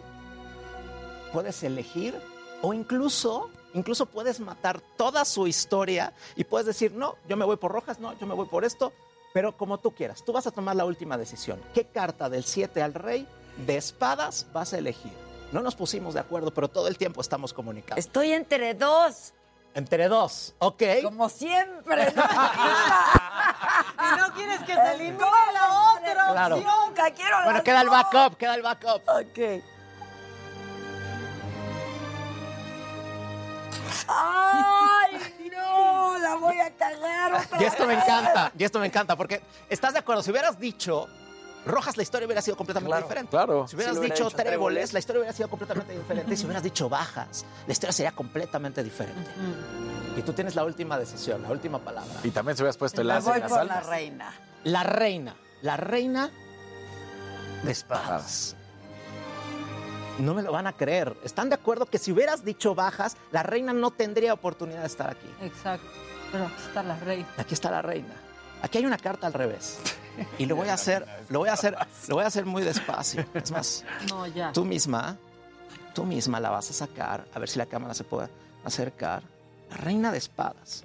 [1.33, 2.15] Puedes elegir
[2.63, 7.57] o incluso, incluso puedes matar toda su historia y puedes decir, no, yo me voy
[7.57, 8.93] por rojas, no, yo me voy por esto,
[9.35, 10.25] pero como tú quieras.
[10.25, 11.61] Tú vas a tomar la última decisión.
[11.75, 13.27] ¿Qué carta del 7 al rey
[13.67, 15.13] de espadas vas a elegir?
[15.53, 18.01] No nos pusimos de acuerdo, pero todo el tiempo estamos comunicando.
[18.01, 19.35] Estoy entre dos,
[19.77, 20.83] Entre dos, ¿ok?
[21.05, 22.11] como siempre.
[22.13, 22.23] ¿no?
[23.99, 25.19] Y no quieres que se elimine
[25.53, 26.57] la otra Claro.
[26.57, 26.75] opción.
[26.87, 29.03] Nunca quiero Bueno, queda el backup, queda el backup.
[29.07, 29.63] Ok.
[34.09, 36.19] ¡Ay, no!
[36.19, 38.05] La voy a cagar otra Y esto me vez.
[38.05, 41.07] encanta, y esto me encanta, porque estás de acuerdo, si hubieras dicho
[41.67, 43.31] rojas, la historia hubiera sido completamente Claro, diferente.
[43.31, 43.69] claro.
[43.69, 44.93] Si hubieras Si hubiera dicho dicho tréboles, tréboles.
[44.93, 46.33] la historia hubiera sido completamente diferente.
[46.33, 49.31] Y si hubieras dicho bajas, la historia sería completamente diferente.
[50.17, 52.15] Y tú tienes la última decisión, la última palabra.
[52.25, 53.87] Y también se hubieras puesto el as voy por la almas.
[53.87, 54.33] reina.
[54.65, 55.37] La reina.
[55.63, 56.31] la reina
[57.63, 58.55] de espadas.
[60.19, 61.15] No me lo van a creer.
[61.25, 65.11] ¿Están de acuerdo que si hubieras dicho bajas, la reina no tendría oportunidad de estar
[65.11, 65.29] aquí?
[65.43, 65.87] Exacto.
[66.33, 67.29] Pero aquí está la reina.
[67.37, 68.15] Aquí está la reina.
[68.67, 69.79] Aquí hay una carta al revés.
[70.39, 71.77] Y lo voy a hacer, lo voy a hacer,
[72.09, 73.25] lo voy a hacer muy despacio.
[73.33, 74.51] Es más, No, ya.
[74.53, 75.17] tú misma,
[75.95, 78.29] tú misma la vas a sacar, a ver si la cámara se puede
[78.65, 79.23] acercar.
[79.71, 80.85] La reina de espadas.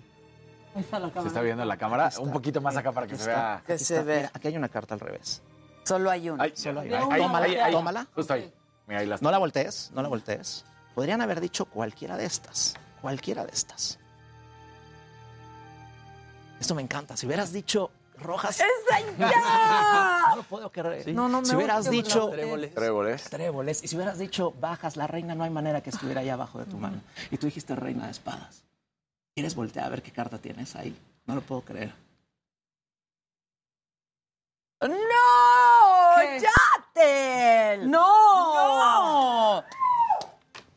[0.76, 2.12] Ahí está la ¿Se está viendo la cámara?
[2.20, 3.56] Un poquito más acá para que se vea.
[3.56, 4.04] aquí está.
[4.04, 5.42] Mira, aquí hay una carta al revés.
[5.86, 6.44] Solo hay una.
[6.44, 7.16] Ay, Solo hay ahí, una.
[7.16, 7.72] ahí, Tómala, ahí, ahí.
[7.74, 8.08] tómala.
[8.14, 8.54] Justo ahí.
[8.86, 9.24] Mira, ahí la está.
[9.26, 10.66] No la voltees, no la voltees.
[10.94, 12.76] Podrían haber dicho cualquiera de estas.
[13.02, 13.98] Cualquiera de estas.
[16.62, 17.18] Esto me encanta.
[17.18, 18.60] Si hubieras dicho rojas.
[18.62, 20.22] ¡Esa ya!
[20.30, 21.12] No lo puedo creer.
[21.12, 22.30] No, no, si me hubieras dicho.
[22.30, 22.76] Tréboles.
[22.76, 23.24] Tréboles.
[23.24, 23.84] Tréboles.
[23.84, 26.66] Y si hubieras dicho bajas, la reina, no hay manera que estuviera ahí abajo de
[26.66, 27.02] tu mano.
[27.32, 28.64] Y tú dijiste reina de espadas.
[29.34, 30.96] ¿Quieres voltear a ver qué carta tienes ahí?
[31.26, 31.96] No lo puedo creer.
[34.82, 34.88] ¡No!
[36.20, 36.44] ¿Qué?
[36.96, 37.90] ¡Yatel!
[37.90, 39.62] ¡No!
[39.62, 39.64] ¡No!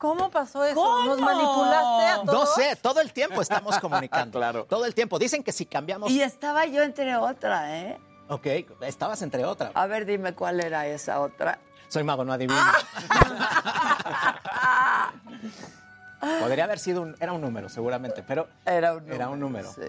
[0.05, 0.75] ¿Cómo pasó eso?
[0.75, 1.05] ¿Cómo?
[1.09, 2.55] ¿Nos manipulaste a No todos?
[2.57, 4.39] sé, todo el tiempo estamos comunicando.
[4.39, 4.67] Claro.
[4.67, 5.19] Todo el tiempo.
[5.19, 6.11] Dicen que si cambiamos.
[6.11, 7.99] Y estaba yo entre otra, ¿eh?
[8.29, 8.47] Ok,
[8.83, 9.71] estabas entre otras.
[9.75, 11.59] A ver, dime cuál era esa otra.
[11.89, 12.61] Soy mago, no adivino.
[16.41, 19.15] Podría haber sido un, era un número, seguramente, pero Era un número.
[19.15, 19.73] era un número.
[19.73, 19.83] Sí.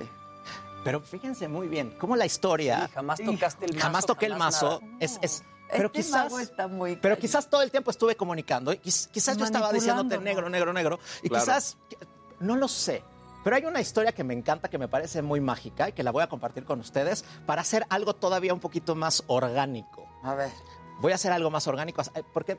[0.85, 2.85] Pero fíjense muy bien cómo la historia.
[2.87, 3.83] Sí, jamás tocaste el mazo.
[3.85, 4.79] jamás toqué el mazo.
[4.81, 4.93] nada.
[4.99, 5.43] Es, es-
[5.77, 6.23] pero este quizás.
[6.25, 8.73] mago está muy Pero quizás todo el tiempo estuve comunicando.
[8.73, 10.99] y quiz- Quizás yo estaba diciéndote negro, negro, negro.
[11.23, 11.43] Y Claro.
[11.45, 11.77] quizás.
[12.39, 13.03] No lo sé.
[13.43, 16.11] Pero hay una historia que me encanta, que me parece muy mágica y que la
[16.11, 20.07] voy a compartir con ustedes para hacer algo todavía un poquito más orgánico.
[20.23, 20.49] A ver.
[20.99, 22.57] Voy a hacer algo más orgánico eh, porque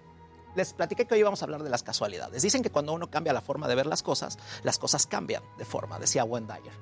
[0.54, 2.40] les platiqué que hoy íbamos a hablar de las casualidades.
[2.42, 5.64] Dicen que cuando uno cambia la forma de ver las cosas, las cosas cambian de
[5.64, 6.72] forma, decía Wendayer.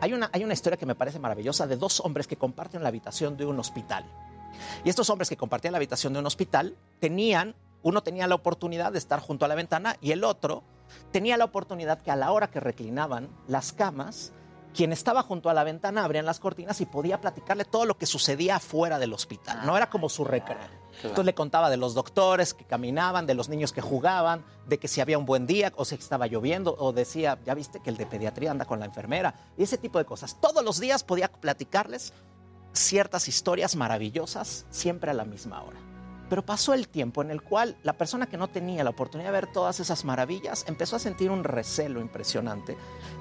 [0.00, 2.88] Hay una, hay una historia que me parece maravillosa de dos hombres que comparten la
[2.88, 4.04] habitación de un hospital.
[4.84, 8.92] Y estos hombres que compartían la habitación de un hospital tenían, uno tenía la oportunidad
[8.92, 10.62] de estar junto a la ventana y el otro
[11.10, 14.32] tenía la oportunidad que a la hora que reclinaban las camas,
[14.74, 18.06] quien estaba junto a la ventana abrían las cortinas y podía platicarle todo lo que
[18.06, 19.66] sucedía afuera del hospital.
[19.66, 20.82] No era como su recreo.
[20.96, 24.88] Entonces le contaba de los doctores que caminaban, de los niños que jugaban, de que
[24.88, 27.96] si había un buen día o si estaba lloviendo, o decía, ya viste que el
[27.96, 30.38] de pediatría anda con la enfermera, y ese tipo de cosas.
[30.40, 32.12] Todos los días podía platicarles
[32.72, 35.78] ciertas historias maravillosas, siempre a la misma hora.
[36.28, 39.40] Pero pasó el tiempo en el cual la persona que no tenía la oportunidad de
[39.40, 42.76] ver todas esas maravillas empezó a sentir un recelo impresionante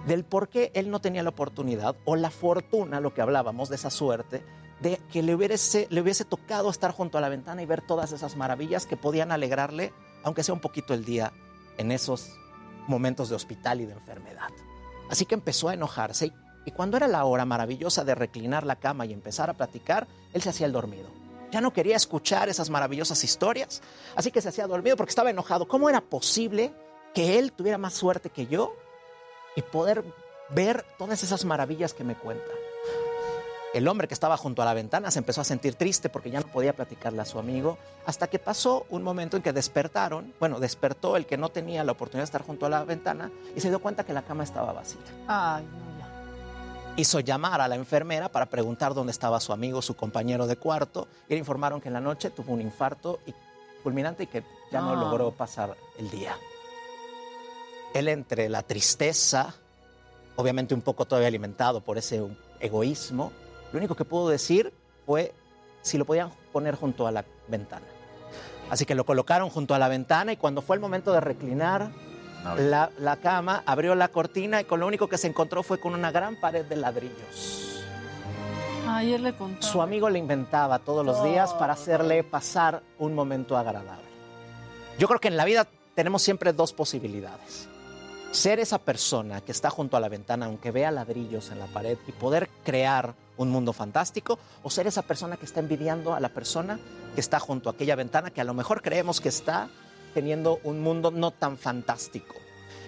[0.08, 3.76] del por qué él no tenía la oportunidad o la fortuna, lo que hablábamos de
[3.76, 4.46] esa suerte,
[4.80, 8.14] de que le hubiese, le hubiese tocado estar junto a la ventana y ver todas
[8.14, 9.92] esas maravillas que podían alegrarle,
[10.24, 11.34] aunque sea un poquito el día,
[11.78, 12.30] en esos
[12.88, 14.50] momentos de hospital y de enfermedad.
[15.10, 16.34] Así que empezó a enojarse y,
[16.66, 20.42] y cuando era la hora maravillosa de reclinar la cama y empezar a platicar, él
[20.42, 21.10] se hacía el dormido.
[21.52, 23.82] Ya no quería escuchar esas maravillosas historias,
[24.16, 25.68] así que se hacía dormido porque estaba enojado.
[25.68, 26.74] ¿Cómo era posible
[27.14, 28.74] que él tuviera más suerte que yo
[29.56, 30.04] y poder
[30.50, 32.52] ver todas esas maravillas que me cuenta?
[33.74, 36.42] El hombre que estaba junto a la ventana se empezó a sentir triste porque ya
[36.42, 40.60] no podía platicarle a su amigo, hasta que pasó un momento en que despertaron, bueno,
[40.60, 43.70] despertó el que no tenía la oportunidad de estar junto a la ventana y se
[43.70, 45.02] dio cuenta que la cama estaba vacía.
[45.28, 45.91] Ay, no.
[46.98, 51.08] Hizo llamar a la enfermera para preguntar dónde estaba su amigo, su compañero de cuarto,
[51.28, 53.34] y le informaron que en la noche tuvo un infarto y-
[53.82, 54.96] fulminante y que ya no Ah.
[54.96, 56.36] logró pasar el día.
[57.94, 59.56] Él entre la tristeza,
[60.36, 62.22] obviamente un poco todavía alimentado por ese
[62.60, 63.32] egoísmo,
[63.72, 64.74] lo único que pudo decir
[65.06, 65.34] fue
[65.82, 67.86] si lo podían poner junto a la ventana.
[68.70, 71.90] Así que lo colocaron junto a la ventana y cuando fue el momento de reclinar
[72.58, 75.94] la, la cama, abrió la cortina y con lo único que se encontró fue con
[75.94, 77.72] una gran pared de ladrillos.
[78.88, 79.66] Ay, él le contó.
[79.66, 84.06] Su amigo le inventaba todos los días para hacerle pasar un momento agradable.
[84.98, 87.68] Yo creo que en la vida tenemos siempre dos posibilidades.
[88.32, 91.98] Ser esa persona que está junto a la ventana, aunque vea ladrillos en la pared,
[92.08, 96.30] y poder crear un mundo fantástico, o ser esa persona que está envidiando a la
[96.30, 96.80] persona
[97.14, 99.70] que está junto a aquella ventana, que a lo mejor creemos que está
[100.14, 102.36] teniendo un mundo no tan fantástico.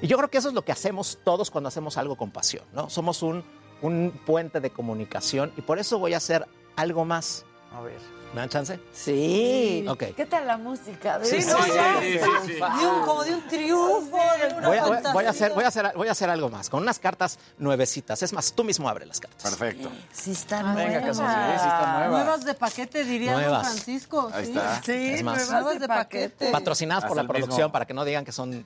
[0.01, 2.65] Y yo creo que eso es lo que hacemos todos cuando hacemos algo con pasión,
[2.73, 2.89] ¿no?
[2.89, 3.43] Somos un,
[3.81, 6.45] un puente de comunicación y por eso voy a hacer
[6.75, 7.45] algo más.
[7.75, 7.99] A ver.
[8.33, 8.79] ¿Me dan chance?
[8.91, 9.85] Sí.
[9.87, 10.05] Ok.
[10.15, 11.19] ¿Qué tal la música?
[11.19, 11.99] De Sí, no, sí, ya.
[12.01, 12.53] sí, sí, sí.
[12.53, 14.67] De un- como de un triunfo, de una
[15.13, 18.23] Voy a, hacer, voy, a hacer, voy a hacer algo más, con unas cartas nuevecitas.
[18.23, 19.43] Es más, tú mismo abre las cartas.
[19.43, 19.91] Perfecto.
[20.11, 20.75] Sí está Ah, nueva.
[20.89, 22.07] Venga, Casimiro, sí, sí está nueva.
[22.23, 23.51] Nuevas de paquete, diría Nuevas.
[23.63, 24.29] don Francisco.
[24.33, 24.51] Ahí sí.
[24.51, 24.81] está.
[24.81, 25.35] Sí, Es más.
[25.37, 26.51] nuevas Nuevas de paquete.
[26.51, 28.65] Patrocinadas por la producción mismo- para que no digan que son.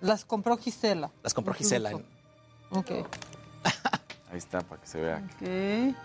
[0.00, 1.10] Las compró Gisela.
[1.24, 1.90] Las compró Gisela.
[2.70, 2.90] Ok.
[4.30, 5.22] Ahí está, para que se vea.
[5.40, 5.96] Ok.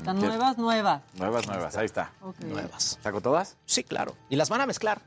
[0.00, 1.02] ¿Están nuevas, nuevas?
[1.14, 2.10] Nuevas, nuevas, ahí está.
[2.22, 2.38] Ok.
[2.40, 2.98] Nuevas.
[3.02, 3.56] ¿Saco todas?
[3.66, 4.16] Sí, claro.
[4.30, 5.02] Y las van a mezclar.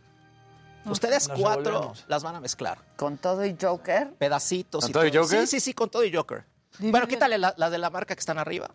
[0.86, 2.06] Ustedes Las cuatro revolvemos.
[2.08, 2.78] las van a mezclar.
[2.96, 4.12] ¿Con todo y Joker?
[4.14, 5.42] Pedacitos ¿Con y todo y Joker?
[5.42, 6.46] Sí, sí, sí, con todo y Joker.
[6.78, 8.70] Bueno, quítale la, la de la marca que están arriba.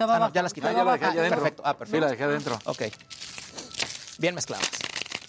[0.00, 0.68] Ah, no, ya las quité.
[0.68, 1.30] Ah, ya la dejé Ah, adentro.
[1.40, 1.62] perfecto.
[1.64, 2.04] Ah, Sí, perfecto.
[2.04, 2.58] la dejé adentro.
[2.66, 2.82] Ok.
[4.18, 4.68] Bien mezcladas.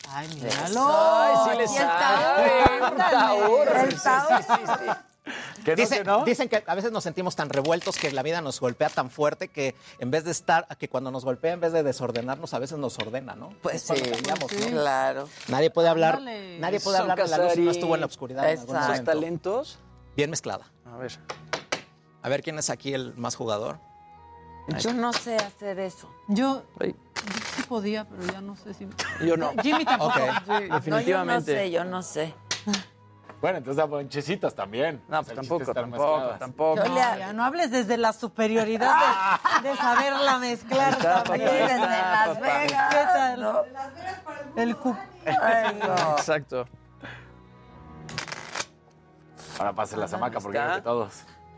[0.09, 0.87] Ay, míralo.
[0.91, 3.11] Ay, sí le sabe.
[3.11, 3.67] taur.
[3.77, 4.37] El Sí, taur.
[4.43, 4.91] sí, sí, sí.
[5.63, 6.23] ¿Que no, Dicen, que no?
[6.25, 9.47] dicen que a veces nos sentimos tan revueltos que la vida nos golpea tan fuerte
[9.47, 12.77] que en vez de estar, que cuando nos golpea, en vez de desordenarnos, a veces
[12.77, 13.49] nos ordena, ¿no?
[13.61, 14.67] Pues sí, cambiamos, ¿no?
[14.69, 15.29] claro.
[15.47, 18.07] Nadie puede hablar, nadie puede Son hablar de la luz si no estuvo en la
[18.07, 18.49] oscuridad.
[18.51, 19.03] en algún momento.
[19.11, 19.79] talentos.
[20.15, 20.71] Bien mezclada.
[20.85, 21.19] A ver.
[22.21, 23.79] A ver quién es aquí el más jugador.
[24.79, 26.09] Yo no sé hacer eso.
[26.27, 26.93] Yo, yo
[27.55, 28.87] sí podía, pero ya no sé si...
[29.25, 29.51] Yo no.
[29.61, 30.13] Jimmy tampoco.
[30.15, 31.53] Sí, No, yo no definitivamente.
[31.55, 32.33] sé, yo no sé.
[33.45, 35.03] Bueno, entonces a bonchecitas también.
[35.07, 36.75] No, pues el tampoco, tampoco, tampoco.
[36.77, 38.91] Yo No, le- ya no hables desde la superioridad
[39.61, 41.47] de, de saberla mezclar Está, también.
[41.47, 42.47] papá, Desde está, Las papá.
[42.57, 42.89] Vegas.
[42.89, 43.41] ¿Qué tal?
[43.41, 43.61] ¿no?
[44.55, 44.97] El cu-
[45.43, 46.17] Ay, no.
[46.17, 46.65] Exacto.
[49.59, 50.67] Ahora pase la zamaca porque está.
[50.71, 51.13] creo que todos.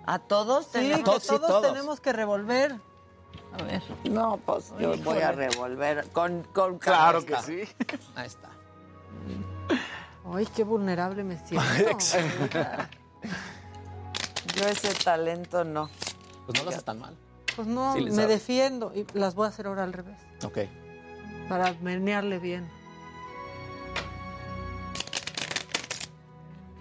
[0.06, 1.67] A todos Sí, que todos, sí, todos, todos.
[1.72, 2.75] tenemos que revolver.
[3.57, 3.82] A ver.
[4.09, 7.61] No, pues yo voy a revolver con, con Claro que sí.
[8.17, 8.49] Ahí está.
[10.33, 11.65] Ay, qué vulnerable me siento.
[14.56, 15.89] Yo ese talento no.
[16.45, 17.15] Pues no lo haces tan mal.
[17.56, 18.27] Pues no, Sí me sabe.
[18.27, 20.17] defiendo y las voy a hacer ahora al revés.
[20.43, 20.59] Ok.
[21.49, 22.69] Para menearle bien.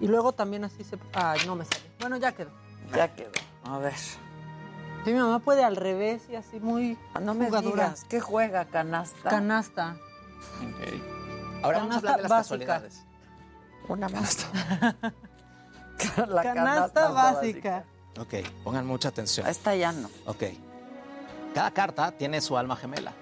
[0.00, 0.98] Y luego también así se...
[1.14, 1.80] Ay, no me sale.
[2.00, 2.50] Bueno, ya quedó.
[2.94, 3.30] Ya quedó.
[3.64, 3.94] A ver.
[3.96, 7.84] Sí, mi mamá puede al revés y así muy Ah, No me jugadora.
[7.84, 8.04] digas.
[8.08, 9.30] ¿Qué juega canasta?
[9.30, 9.96] Canasta.
[11.62, 13.02] Ahora vamos a hablar de las Canasta casualidades.
[13.88, 14.46] Una más.
[16.28, 17.84] La Canasta, básica.
[18.18, 18.34] Ok,
[18.64, 19.46] pongan mucha atención.
[19.46, 20.08] Esta ya no.
[20.26, 20.44] Ok.
[21.54, 23.12] Cada carta tiene su alma gemela,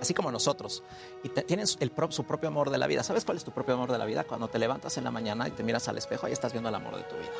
[0.00, 0.82] así como nosotros.
[1.22, 3.02] Y te- tienen su- el pro- su propio amor de la vida.
[3.04, 4.24] ¿Sabes cuál es tu propio amor de la vida?
[4.24, 6.74] Cuando te levantas en la mañana y te miras al espejo, ahí estás viendo el
[6.74, 7.30] amor de tu vida.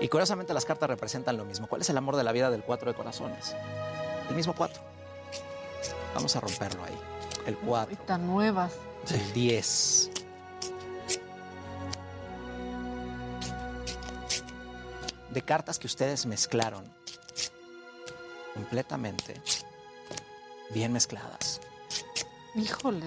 [0.00, 1.66] Y curiosamente las cartas representan lo mismo.
[1.68, 3.54] ¿Cuál es el amor de la vida del cuatro de corazones?
[4.28, 4.82] El mismo cuatro.
[6.14, 6.98] Vamos a romperlo ahí.
[7.46, 7.92] El cuatro.
[7.92, 8.72] Y tan nuevas.
[9.10, 10.10] El 10.
[15.30, 16.84] De cartas que ustedes mezclaron
[18.54, 19.40] completamente
[20.70, 21.60] bien mezcladas.
[22.54, 23.06] Híjole.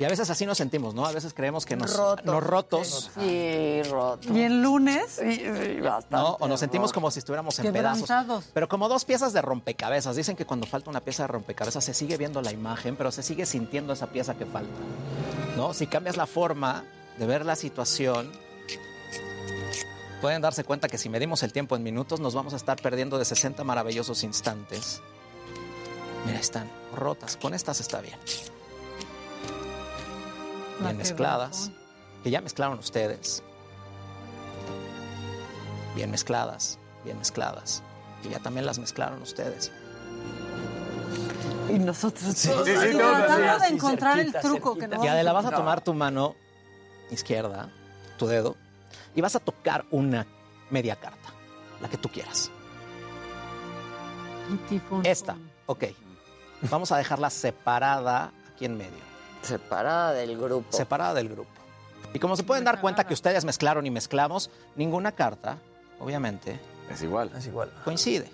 [0.00, 1.06] Y a veces así nos sentimos, ¿no?
[1.06, 2.24] A veces creemos que nos, Rotos.
[2.24, 4.32] nos rotos, Sí, roto.
[4.32, 6.36] Y el lunes, Sí, sí, bastante ¿no?
[6.40, 6.94] O nos sentimos roto.
[6.94, 8.02] como si estuviéramos en pedazos.
[8.02, 8.44] quebrantados.
[8.52, 10.16] Pero como dos piezas de rompecabezas.
[10.16, 13.22] Dicen que cuando falta una pieza de rompecabezas se sigue viendo la imagen, pero se
[13.22, 14.72] sigue sintiendo esa pieza que falta.
[15.56, 15.72] ¿No?
[15.74, 16.84] Si cambias la forma
[17.16, 18.32] de ver la situación,
[20.24, 23.18] pueden darse cuenta que si medimos el tiempo en minutos, nos vamos a estar perdiendo
[23.18, 25.02] de 60 maravillosos instantes.
[26.24, 27.36] Mira, están rotas.
[27.36, 28.18] Con estas está bien.
[30.80, 31.70] La Bien mezcladas.
[32.22, 33.42] Que ya mezclaron ustedes.
[35.94, 37.82] Bien mezcladas, bien mezcladas.
[38.22, 39.72] Que ya también las mezclaron ustedes.
[41.68, 44.88] Y nosotros Sí, todos sí, todos tratando de sí, encontrar cerquita, el truco cerquita.
[44.88, 46.34] que no Y Adela, vas a tomar tu mano
[47.10, 47.68] izquierda,
[48.16, 48.56] tu dedo,
[49.14, 50.26] y vas a tocar una
[50.70, 51.30] media carta,
[51.80, 52.50] la que tú quieras.
[55.04, 55.36] Esta,
[55.66, 55.84] ok.
[56.70, 59.02] Vamos a dejarla separada aquí en medio.
[59.42, 60.74] Separada del grupo.
[60.76, 61.50] Separada del grupo.
[62.12, 65.58] Y como se pueden dar cuenta que ustedes mezclaron y mezclamos, ninguna carta,
[65.98, 66.60] obviamente,
[66.90, 67.30] Es igual.
[67.36, 67.70] Es igual.
[67.84, 68.30] coincide.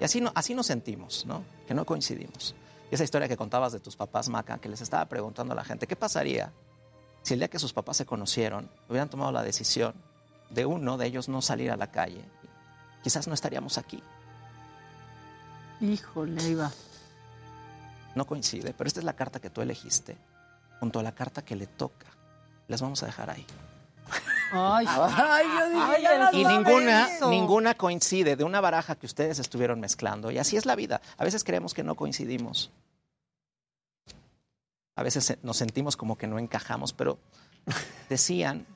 [0.00, 1.44] Y así, no, así nos sentimos, ¿no?
[1.66, 2.54] Que no coincidimos.
[2.90, 5.64] Y esa historia que contabas de tus papás, Maca, que les estaba preguntando a la
[5.64, 6.52] gente, ¿qué pasaría
[7.22, 9.94] si el día que sus papás se conocieron hubieran tomado la decisión
[10.50, 12.24] de uno de ellos no salir a la calle?
[13.02, 14.02] Quizás no estaríamos aquí.
[15.80, 16.70] Híjole, ahí va.
[18.14, 20.16] No coincide, pero esta es la carta que tú elegiste,
[20.80, 22.06] junto a la carta que le toca.
[22.68, 23.46] Las vamos a dejar ahí.
[24.52, 29.38] Ay, Ay, yo dije, Ay, ya Y ninguna, ninguna coincide de una baraja que ustedes
[29.38, 30.30] estuvieron mezclando.
[30.30, 31.00] Y así es la vida.
[31.16, 32.70] A veces creemos que no coincidimos.
[35.00, 37.18] A veces se- nos sentimos como que no encajamos, pero
[38.10, 38.66] decían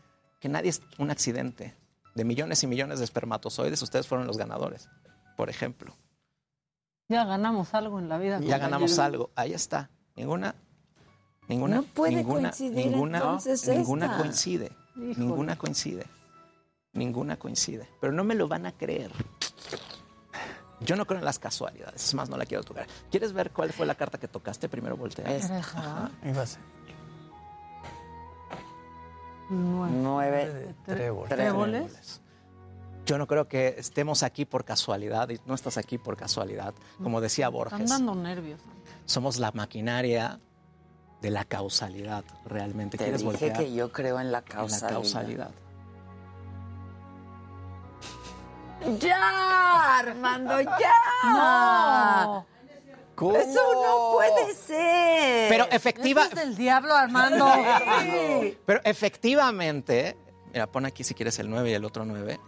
[0.41, 1.75] que nadie es un accidente.
[2.15, 4.89] De millones y millones de espermatozoides, ustedes fueron los ganadores,
[5.37, 5.95] por ejemplo.
[7.11, 8.41] ya ganamos algo en la vida.
[8.41, 9.31] Ya ganamos algo.
[9.37, 9.91] Ahí está.
[10.17, 10.55] Ninguna,
[11.47, 14.19] ninguna, No puede ninguna, coincidir, ninguna, entonces, ninguna esta.
[14.19, 14.73] coincide.
[14.97, 15.15] Híjole.
[15.19, 16.07] Ninguna coincide.
[16.95, 17.87] Ninguna coincide.
[18.01, 19.11] Pero no me lo van a creer.
[20.85, 22.05] Yo no creo en las casualidades.
[22.05, 22.87] Es más, no la quiero tocar.
[23.11, 24.69] ¿Quieres ver cuál fue la carta que tocaste?
[24.69, 25.27] Primero voltea.
[25.59, 26.11] Ajá.
[26.23, 26.59] Ahí vas.
[29.51, 29.93] Nueve.
[29.97, 31.29] Nueve Trébol.
[31.29, 32.21] tréboles.
[33.07, 36.73] Yo no creo que estemos aquí por casualidad y no estás aquí por casualidad.
[37.03, 38.61] Como decía Están Borges, dando nervios.
[39.05, 40.41] somos la maquinaria
[41.21, 42.97] de la causalidad realmente.
[42.97, 43.59] Te ¿Quieres dije voltear?
[43.59, 44.89] que yo creo en la En causalidad.
[44.89, 45.51] la causalidad.
[48.99, 50.93] ¡Ya, Armando, ya!
[51.25, 52.47] No.
[53.15, 53.37] ¿Cómo?
[53.37, 55.49] Eso no puede ser.
[55.49, 57.47] Pero efectiva, Eso es del diablo, Armando.
[58.67, 60.17] Pero efectivamente,
[60.53, 62.41] mira, pon aquí si quieres el 9 y el otro 9.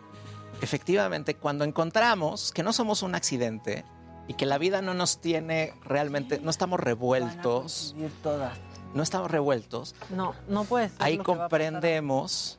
[0.60, 3.84] Efectivamente, cuando encontramos que no somos un accidente
[4.26, 8.58] y que la vida no nos tiene realmente, no estamos revueltos, Ir todas.
[8.94, 11.02] no estamos revueltos, No, no puede ser.
[11.02, 11.50] ahí lo que va a pasar.
[11.50, 12.58] comprendemos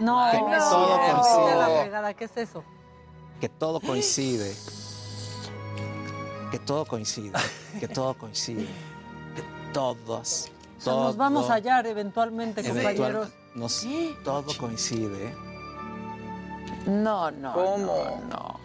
[0.00, 1.56] No, Que no, todo a coincide.
[1.56, 2.64] la ¿Qué es eso?
[3.40, 4.54] que todo coincide,
[6.50, 7.32] que todo coincide,
[7.80, 8.66] que todo coincide,
[9.34, 9.42] que
[9.72, 13.28] todos, O sea, nos vamos a hallar eventualmente, eventual- compañeros.
[13.54, 13.86] nos-
[14.24, 15.34] todo coincide.
[16.86, 17.52] No, no.
[17.52, 18.22] ¿Cómo?
[18.30, 18.60] No.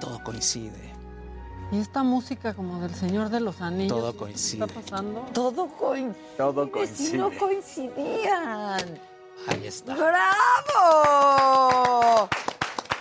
[0.00, 0.90] Todo coincide.
[1.72, 3.96] Y esta música como del Señor de los Anillos.
[3.96, 4.64] Todo ¿qué coincide.
[4.64, 5.20] está pasando?
[5.32, 6.24] Todo coincide.
[6.36, 9.00] Todo Si no coincidían.
[9.48, 9.94] Ahí está.
[9.94, 10.18] ¡Bravo!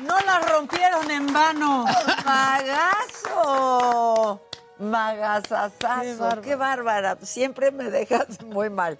[0.01, 1.85] No la rompieron en vano.
[2.25, 4.41] ¡Magazo!
[4.77, 5.75] Qué Magazazazo.
[5.81, 6.41] bárbaro.
[6.41, 7.17] Qué bárbara.
[7.21, 8.97] Siempre me dejas muy mal.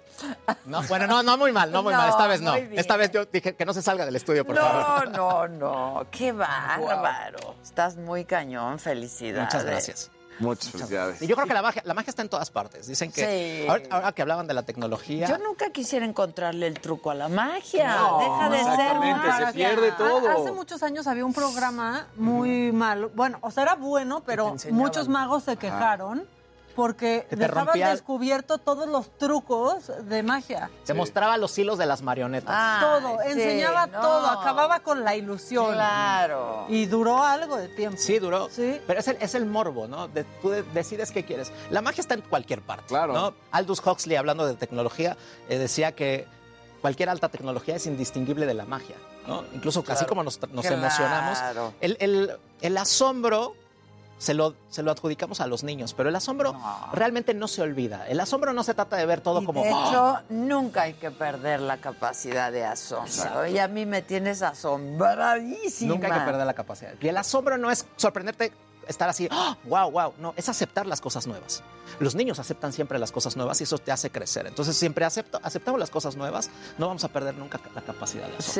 [0.66, 2.10] No, bueno, no, no muy mal, no muy No, mal.
[2.10, 2.54] Esta vez no.
[2.54, 5.08] Esta vez yo dije que no se salga del estudio, por favor.
[5.10, 6.06] No, no, no.
[6.10, 7.54] Qué bárbaro.
[7.62, 8.78] Estás muy cañón.
[8.78, 9.46] Felicidades.
[9.46, 10.10] Muchas gracias.
[10.40, 11.22] Muchas felicidades.
[11.22, 12.86] Y yo creo que la magia, la magia está en todas partes.
[12.86, 13.68] Dicen que Sí.
[13.68, 17.28] ahora, ahora que hablaban de la tecnología, Yo nunca quisiera encontrarle el truco a la
[17.28, 17.94] magia.
[17.96, 19.52] No, Deja de ser exactamente, se magia.
[19.52, 20.28] pierde todo.
[20.28, 23.10] Ha- Hace muchos años había un programa muy malo.
[23.14, 26.26] Bueno, o sea, era bueno, pero muchos magos se quejaron
[26.80, 30.70] porque Que te dejaban rompía- descubierto todos los trucos de magia.
[30.84, 32.54] se mostraba los hilos de las marionetas.
[32.56, 34.00] Ay, todo, sí, enseñaba no.
[34.00, 35.74] todo, acababa con la ilusión.
[35.74, 36.64] Claro.
[36.68, 37.98] Y duró algo de tiempo.
[38.00, 38.48] Sí, duró.
[38.50, 38.80] Sí.
[38.86, 40.08] Pero es el, es el morbo, ¿no?
[40.08, 41.52] De- tú de- decides qué quieres.
[41.70, 42.86] La magia está en cualquier parte.
[42.88, 43.12] Claro.
[43.12, 43.34] ¿no?
[43.52, 45.16] Aldous Huxley, hablando de tecnología,
[45.48, 46.26] eh, decía que
[46.80, 48.96] cualquier alta tecnología es indistinguible de la magia.
[49.26, 49.44] ¿no?
[49.52, 50.76] Incluso así como nos, nos Claro.
[50.78, 51.38] emocionamos.
[51.82, 53.54] El, el- el asombro
[54.20, 56.54] se lo, se lo adjudicamos a los niños, pero el asombro
[56.92, 58.06] realmente no se olvida.
[58.06, 59.62] El asombro no se trata de ver todo Y como...
[59.62, 63.46] de hecho, nunca hay que perder la capacidad de asombro.
[63.46, 65.94] Y a mí me tienes asombradísima.
[65.94, 66.92] Nunca hay que perder la capacidad.
[67.00, 68.52] Y el asombro no es sorprenderte,
[68.86, 69.26] estar así,
[69.64, 70.12] wow, wow.
[70.18, 71.62] No, es aceptar las cosas nuevas.
[71.98, 74.46] Los niños aceptan siempre las cosas nuevas y eso te hace crecer.
[74.46, 78.36] Entonces, siempre acepto, aceptamos las cosas nuevas, no vamos a perder nunca la capacidad de
[78.36, 78.52] asombro.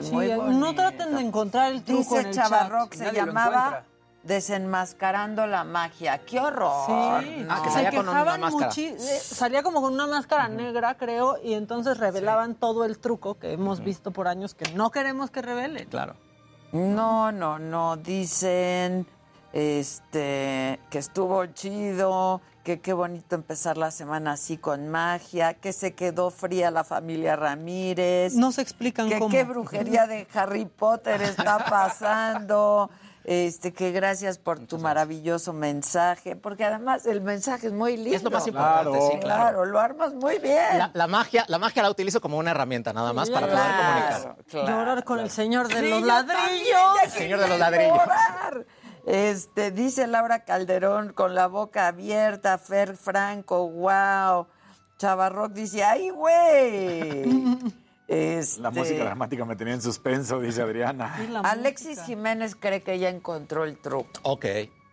[0.00, 0.58] Sí, Sí, muy bonito.
[0.58, 2.98] no traten de encontrar el truco Dice en el Chavarroc, chat.
[2.98, 3.84] se Nadie llamaba.
[4.24, 6.18] Desenmascarando la magia.
[6.18, 6.86] ¡Qué horror!
[7.22, 8.72] Sí, Ah, que se salía con una quejaban máscara.
[8.76, 13.52] eh, salía como con una máscara negra, creo, y entonces revelaban todo el truco que
[13.52, 15.88] hemos visto por años que no queremos que revelen.
[15.88, 16.14] Claro.
[16.72, 17.96] No, no, no.
[17.96, 19.06] Dicen
[19.52, 25.94] este que estuvo chido, que qué bonito empezar la semana así con magia, que se
[25.94, 28.34] quedó fría la familia Ramírez.
[28.34, 29.30] No se explican que cómo.
[29.30, 32.90] qué brujería de Harry Potter está pasando.
[33.24, 38.16] Este, que gracias por tu maravilloso mensaje, porque además el mensaje es muy lindo.
[38.16, 39.08] Es lo más importante, Claro.
[39.12, 39.64] sí, claro.
[39.64, 40.76] lo armas muy bien.
[40.78, 44.36] La, la magia, la magia la utilizo como una herramienta nada más para poder comunicar.
[44.46, 44.66] claro.
[44.68, 46.68] Llorar con el señor de Sí, los ladrillos.
[47.02, 47.96] ya Señor de los ladrillos.
[47.98, 48.66] llorar.
[49.06, 54.46] Este, dice Laura Calderón con la boca abierta, Fer Franco, wow.
[54.98, 57.64] Chavarroc dice, ¡ay, güey!
[58.06, 61.14] Este, La música dramática me tenía en suspenso, dice Adriana.
[61.42, 62.04] Alexis música.
[62.06, 64.44] Jiménez cree que ya encontró el truco, Ok.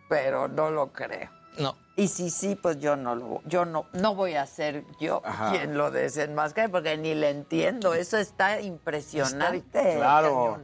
[0.07, 1.29] pero no lo creo.
[1.59, 1.75] No.
[1.97, 5.51] Y si sí, pues yo no lo, yo no, no voy a ser yo Ajá.
[5.51, 7.93] quien lo desenmascare porque ni le entiendo.
[7.93, 9.95] Eso está impresionante.
[9.97, 10.61] Claro.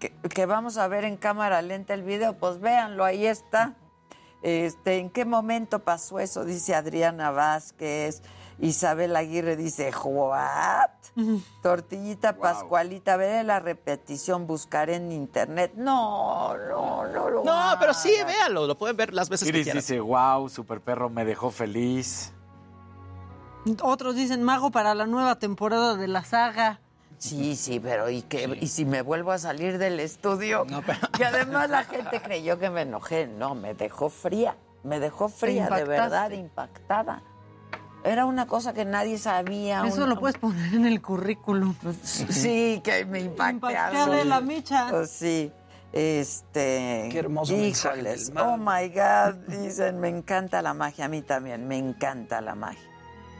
[0.00, 3.74] Que, que vamos a ver en cámara lenta el video, pues véanlo, ahí está.
[4.42, 6.44] Este, ¿en qué momento pasó eso?
[6.44, 8.22] Dice Adriana Vázquez.
[8.60, 10.90] Isabel Aguirre dice, ¿what?
[11.62, 15.72] Tortillita Pascualita, veré la repetición, buscaré en internet.
[15.76, 19.64] No, no, no lo No, pero sí, véanlo, lo pueden ver las veces que Iris
[19.64, 19.80] quieran.
[19.80, 22.32] dice, wow, super perro, me dejó feliz.
[23.82, 26.80] Otros dicen mago para la nueva temporada de la saga.
[27.18, 28.58] Sí, sí, pero ¿y qué?
[28.60, 30.66] ¿Y si me vuelvo a salir del estudio?
[31.16, 33.26] Que además la gente creyó que me enojé.
[33.26, 34.56] No, me dejó fría.
[34.82, 37.22] Me dejó fría, de verdad, impactada.
[38.02, 39.86] Era una cosa que nadie sabía.
[39.86, 41.74] Eso lo puedes poner en el currículum.
[42.02, 43.54] Sí, que me impacté.
[43.54, 44.88] Impacté de la micha.
[44.90, 45.52] Pues sí.
[45.92, 47.08] Este.
[47.10, 48.32] Qué hermoso mensaje Híjoles.
[48.32, 48.46] mal.
[48.46, 49.34] Oh my God.
[49.48, 51.06] Dicen, me encanta la magia.
[51.06, 52.80] A mí también, me encanta la magia.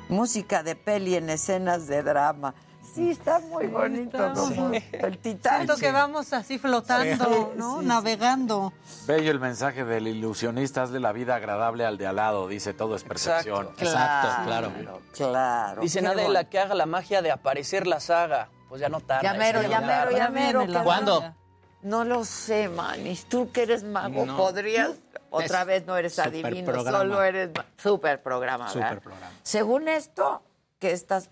[0.08, 2.54] Música de peli en escenas de drama.
[2.94, 4.18] Sí, está muy bonito.
[4.34, 5.56] como El Titanic.
[5.66, 7.74] Siento que vamos así flotando, Sí, ¿no?
[7.76, 7.86] sí, sí.
[7.86, 8.72] Navegando.
[9.06, 12.96] Bello el mensaje del ilusionista, hazle la vida agradable al de al lado, dice todo
[12.96, 13.68] es percepción.
[13.78, 14.72] Exacto, claro.
[15.14, 15.82] Claro.
[15.82, 16.50] Dicen qué Adela bonito.
[16.50, 18.48] que haga la magia de aparecer la saga.
[18.68, 19.22] Pues ya no tarda.
[19.22, 20.18] Ya mero, ya ya no mero, tarda.
[20.18, 20.58] ya mero.
[20.60, 21.34] viene la ¿qué ¿Cuándo?
[21.82, 23.24] No lo sé, Manis.
[23.26, 24.36] Tú que eres mago, No.
[24.36, 24.92] podrías.
[25.30, 26.98] Otra Es vez no eres adivino, programa.
[26.98, 28.72] solo eres super programa, ¿verdad?
[28.88, 29.32] Super programa.
[29.44, 30.42] Según esto,
[30.80, 31.30] que estás.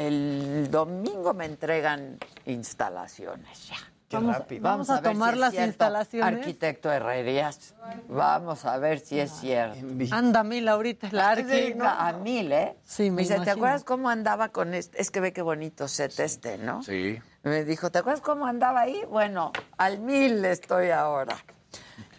[0.00, 3.76] El domingo me entregan instalaciones ya.
[4.08, 4.62] Qué Vamos- rápido.
[4.62, 5.68] vamos a tomar si las cierto.
[5.68, 6.38] instalaciones.
[6.40, 7.74] Arquitecto Herrerías.
[8.08, 9.78] Vamos a ver si es cierto.
[10.10, 11.84] Anda mil ahorita es la Sí, arqui, ¿no?
[11.88, 12.76] A mil, ¿eh?
[12.84, 15.00] Sí, me Dice, ¿te acuerdas cómo andaba con este?
[15.00, 16.82] Es que ve qué bonito set este, ¿no?
[16.82, 17.20] Sí.
[17.44, 19.00] Me dijo, ¿te acuerdas cómo andaba ahí?
[19.08, 21.36] Bueno, al mil estoy ahora.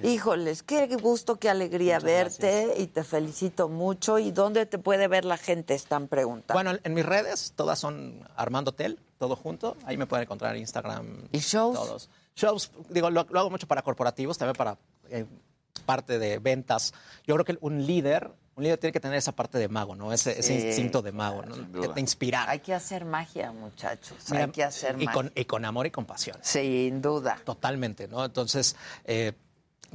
[0.04, 4.20] Híjoles, qué gusto, qué alegría verte y te felicito mucho.
[4.20, 5.74] ¿Y dónde te puede ver la gente?
[5.74, 6.54] Están preguntando.
[6.54, 9.78] Bueno, en mis redes todas son Armando Tel, todo junto.
[9.86, 11.28] Ahí me pueden encontrar en Instagram.
[11.32, 11.76] ¿Y shows?
[11.76, 12.10] Todos.
[12.36, 14.78] Shows, digo, lo, lo hago mucho para corporativos, también para
[15.10, 15.26] eh,
[15.82, 16.94] parte de ventas.
[17.26, 20.14] Yo creo que un líder, un líder tiene que tener esa parte de mago, ¿no?
[20.14, 21.82] Ese, instinto de mago, ¿no?
[21.82, 22.50] Que te inspirar.
[22.50, 24.18] Hay que hacer magia, muchachos.
[24.30, 25.14] Mira, Hay que hacer y magia.
[25.14, 26.38] con, y con amor y compasión.
[26.42, 27.40] Sin duda.
[27.44, 28.24] Totalmente, ¿no?
[28.24, 29.34] Entonces, eh,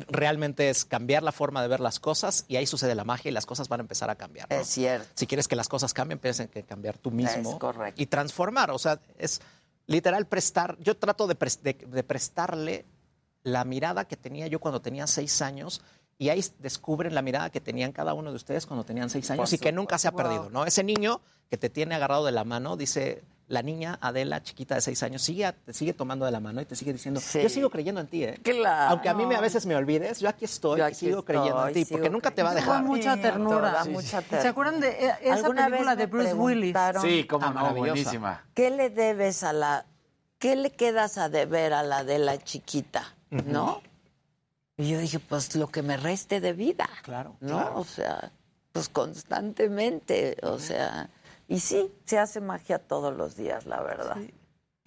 [0.08, 3.33] realmente es cambiar la forma de ver las cosas y ahí sucede la magia y
[3.33, 4.47] las cosas van a empezar a cambiar.
[4.50, 4.57] ¿no?
[4.57, 5.08] Es cierto.
[5.15, 7.52] Si quieres que las cosas cambien, tienes que cambiar tú mismo.
[7.52, 8.02] Es correcto.
[8.02, 9.41] Y transformar, o sea, es
[9.86, 10.76] literal prestar.
[10.81, 12.84] Yo trato de, pres- de- de prestarle
[13.42, 15.81] la mirada que tenía yo cuando tenía seis años
[16.19, 19.53] y ahí descubren la mirada que tenían cada uno de ustedes cuando tenían seis años
[19.53, 20.65] y que nunca se ha perdido, ¿no?
[20.65, 21.20] Ese niño
[21.51, 25.23] que te tiene agarrado de la mano, dice la niña Adela, chiquita de seis años,
[25.23, 27.41] sigue, te sigue tomando de la mano y te sigue diciendo, Sí.
[27.43, 28.41] yo sigo creyendo en ti, ¿eh?
[28.43, 28.91] Claro.
[28.91, 31.69] Aunque a mí me, a veces me olvides, yo aquí estoy Yo y sigo creyendo
[31.69, 32.75] en ti, porque nunca te va a dejar.
[32.77, 33.70] Da mucha ternura.
[33.70, 34.51] Da mucha ¿Se ternura.
[34.51, 36.77] acuerdan de eh, esa ¿Alguna película de Bruce Willis?
[37.03, 38.45] Sí, cómo Ah, no, buenísima.
[38.55, 39.86] ¿Qué le debes a la...
[40.39, 43.15] ¿Qué le quedas a deber a la de la chiquita?
[43.31, 43.81] ¿No?
[44.78, 46.88] Y yo dije, pues lo que me reste de vida.
[47.02, 47.56] Claro, ¿No?
[47.58, 47.78] claro.
[47.80, 48.30] O sea,
[48.72, 50.36] pues constantemente.
[50.42, 51.08] O sea,
[51.48, 54.16] y sí, se hace magia todos los días, la verdad.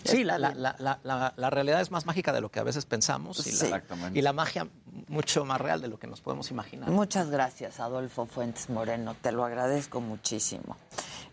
[0.05, 2.63] Sí, la, la, la, la- la- la realidad es más mágica de lo que a
[2.63, 3.69] veces pensamos y, Sí.
[4.13, 4.65] y la magia
[5.07, 6.89] mucho más real de lo que nos podemos imaginar.
[6.89, 9.15] Muchas gracias, Adolfo Fuentes Moreno.
[9.21, 10.77] Te lo agradezco muchísimo.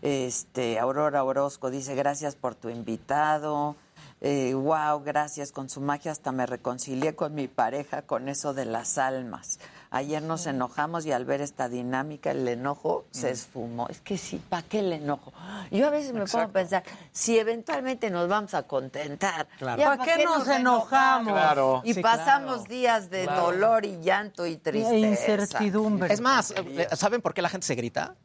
[0.01, 3.77] Este, Aurora Orozco dice, gracias por tu invitado.
[4.19, 5.51] Eh, wow, gracias.
[5.51, 9.59] Con su magia hasta me reconcilié con mi pareja con eso de las almas.
[9.91, 13.87] Ayer nos enojamos y al ver esta dinámica el enojo se esfumó.
[13.89, 15.31] Es que sí, ¿para qué el enojo?
[15.71, 19.79] Yo a veces me pongo a pensar, si eventualmente nos vamos a contentar, Claro.
[19.81, 21.33] ¿ya ¿Para qué nos enojamos?
[21.33, 21.81] Claro.
[21.85, 22.69] Y Sí, pasamos claro.
[22.69, 23.41] días de Claro.
[23.43, 24.95] dolor y llanto y tristeza.
[24.95, 26.11] E incertidumbre.
[26.13, 28.15] Es más, eh, ¿saben por qué la gente se grita?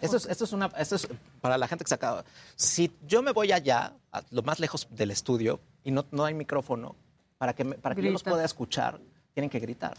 [0.00, 1.08] Esto es, esto es una, esto es
[1.40, 2.24] para la gente que se acaba.
[2.56, 6.34] Si yo me voy allá, a lo más lejos del estudio, y no, no hay
[6.34, 6.94] micrófono,
[7.38, 9.00] para que, me- para que yo los pueda escuchar,
[9.34, 9.96] tienen que gritar.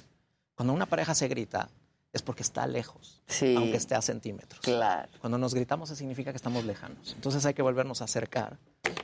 [0.56, 1.70] Cuando una pareja se grita,
[2.14, 3.56] es porque está lejos, Sí.
[3.56, 4.60] aunque esté a centímetros.
[4.62, 5.10] Claro.
[5.22, 7.14] Cuando nos gritamos, eso significa que estamos lejanos.
[7.16, 8.58] Entonces hay que volvernos a acercar.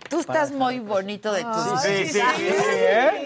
[0.10, 2.53] Tú estás muy bonito de tu Sí, sí, sí, magia.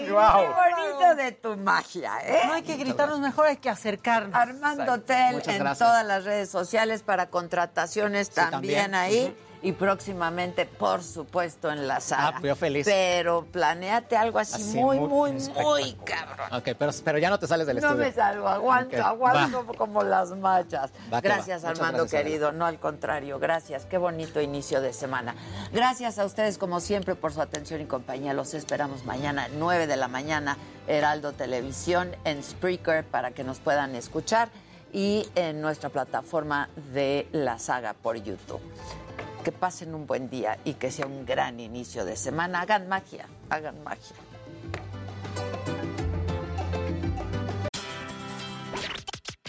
[0.04, 0.06] ¿eh?
[0.10, 0.44] Guau.
[0.44, 0.54] Muy
[0.92, 2.42] bonito de tu magia, ¿eh?
[2.46, 4.34] No hay que gritarnos mejor, hay que acercarnos.
[4.34, 5.78] Armando Tel Muchas en gracias.
[5.88, 8.94] todas las redes sociales para contrataciones también, también.
[8.94, 9.36] ahí.
[9.62, 12.34] Y próximamente, por supuesto, en la sala.
[12.36, 12.84] Ah, yo feliz.
[12.84, 16.48] Pero planeate algo así, Así, muy, muy muy, cabrón.
[16.52, 18.04] Ok, pero, pero ya no te sales del No estudio.
[18.06, 20.90] me salgo, aguanto, aguanto como las machas.
[21.12, 21.34] Va que va.
[21.36, 22.50] Gracias, Armando gracias, querido.
[22.52, 23.86] No, al contrario, gracias.
[23.86, 25.34] Qué bonito inicio de semana.
[25.72, 28.34] Gracias a ustedes, como siempre, por su atención y compañía.
[28.34, 30.56] Los esperamos mañana, 9 de la mañana,
[30.88, 34.48] Heraldo Televisión, en Spreaker, para que nos puedan escuchar
[34.92, 38.60] y en nuestra plataforma de la saga por YouTube.
[39.44, 42.60] Que pasen un buen día y que sea un gran inicio de semana.
[42.60, 44.16] Hagan magia, hagan magia.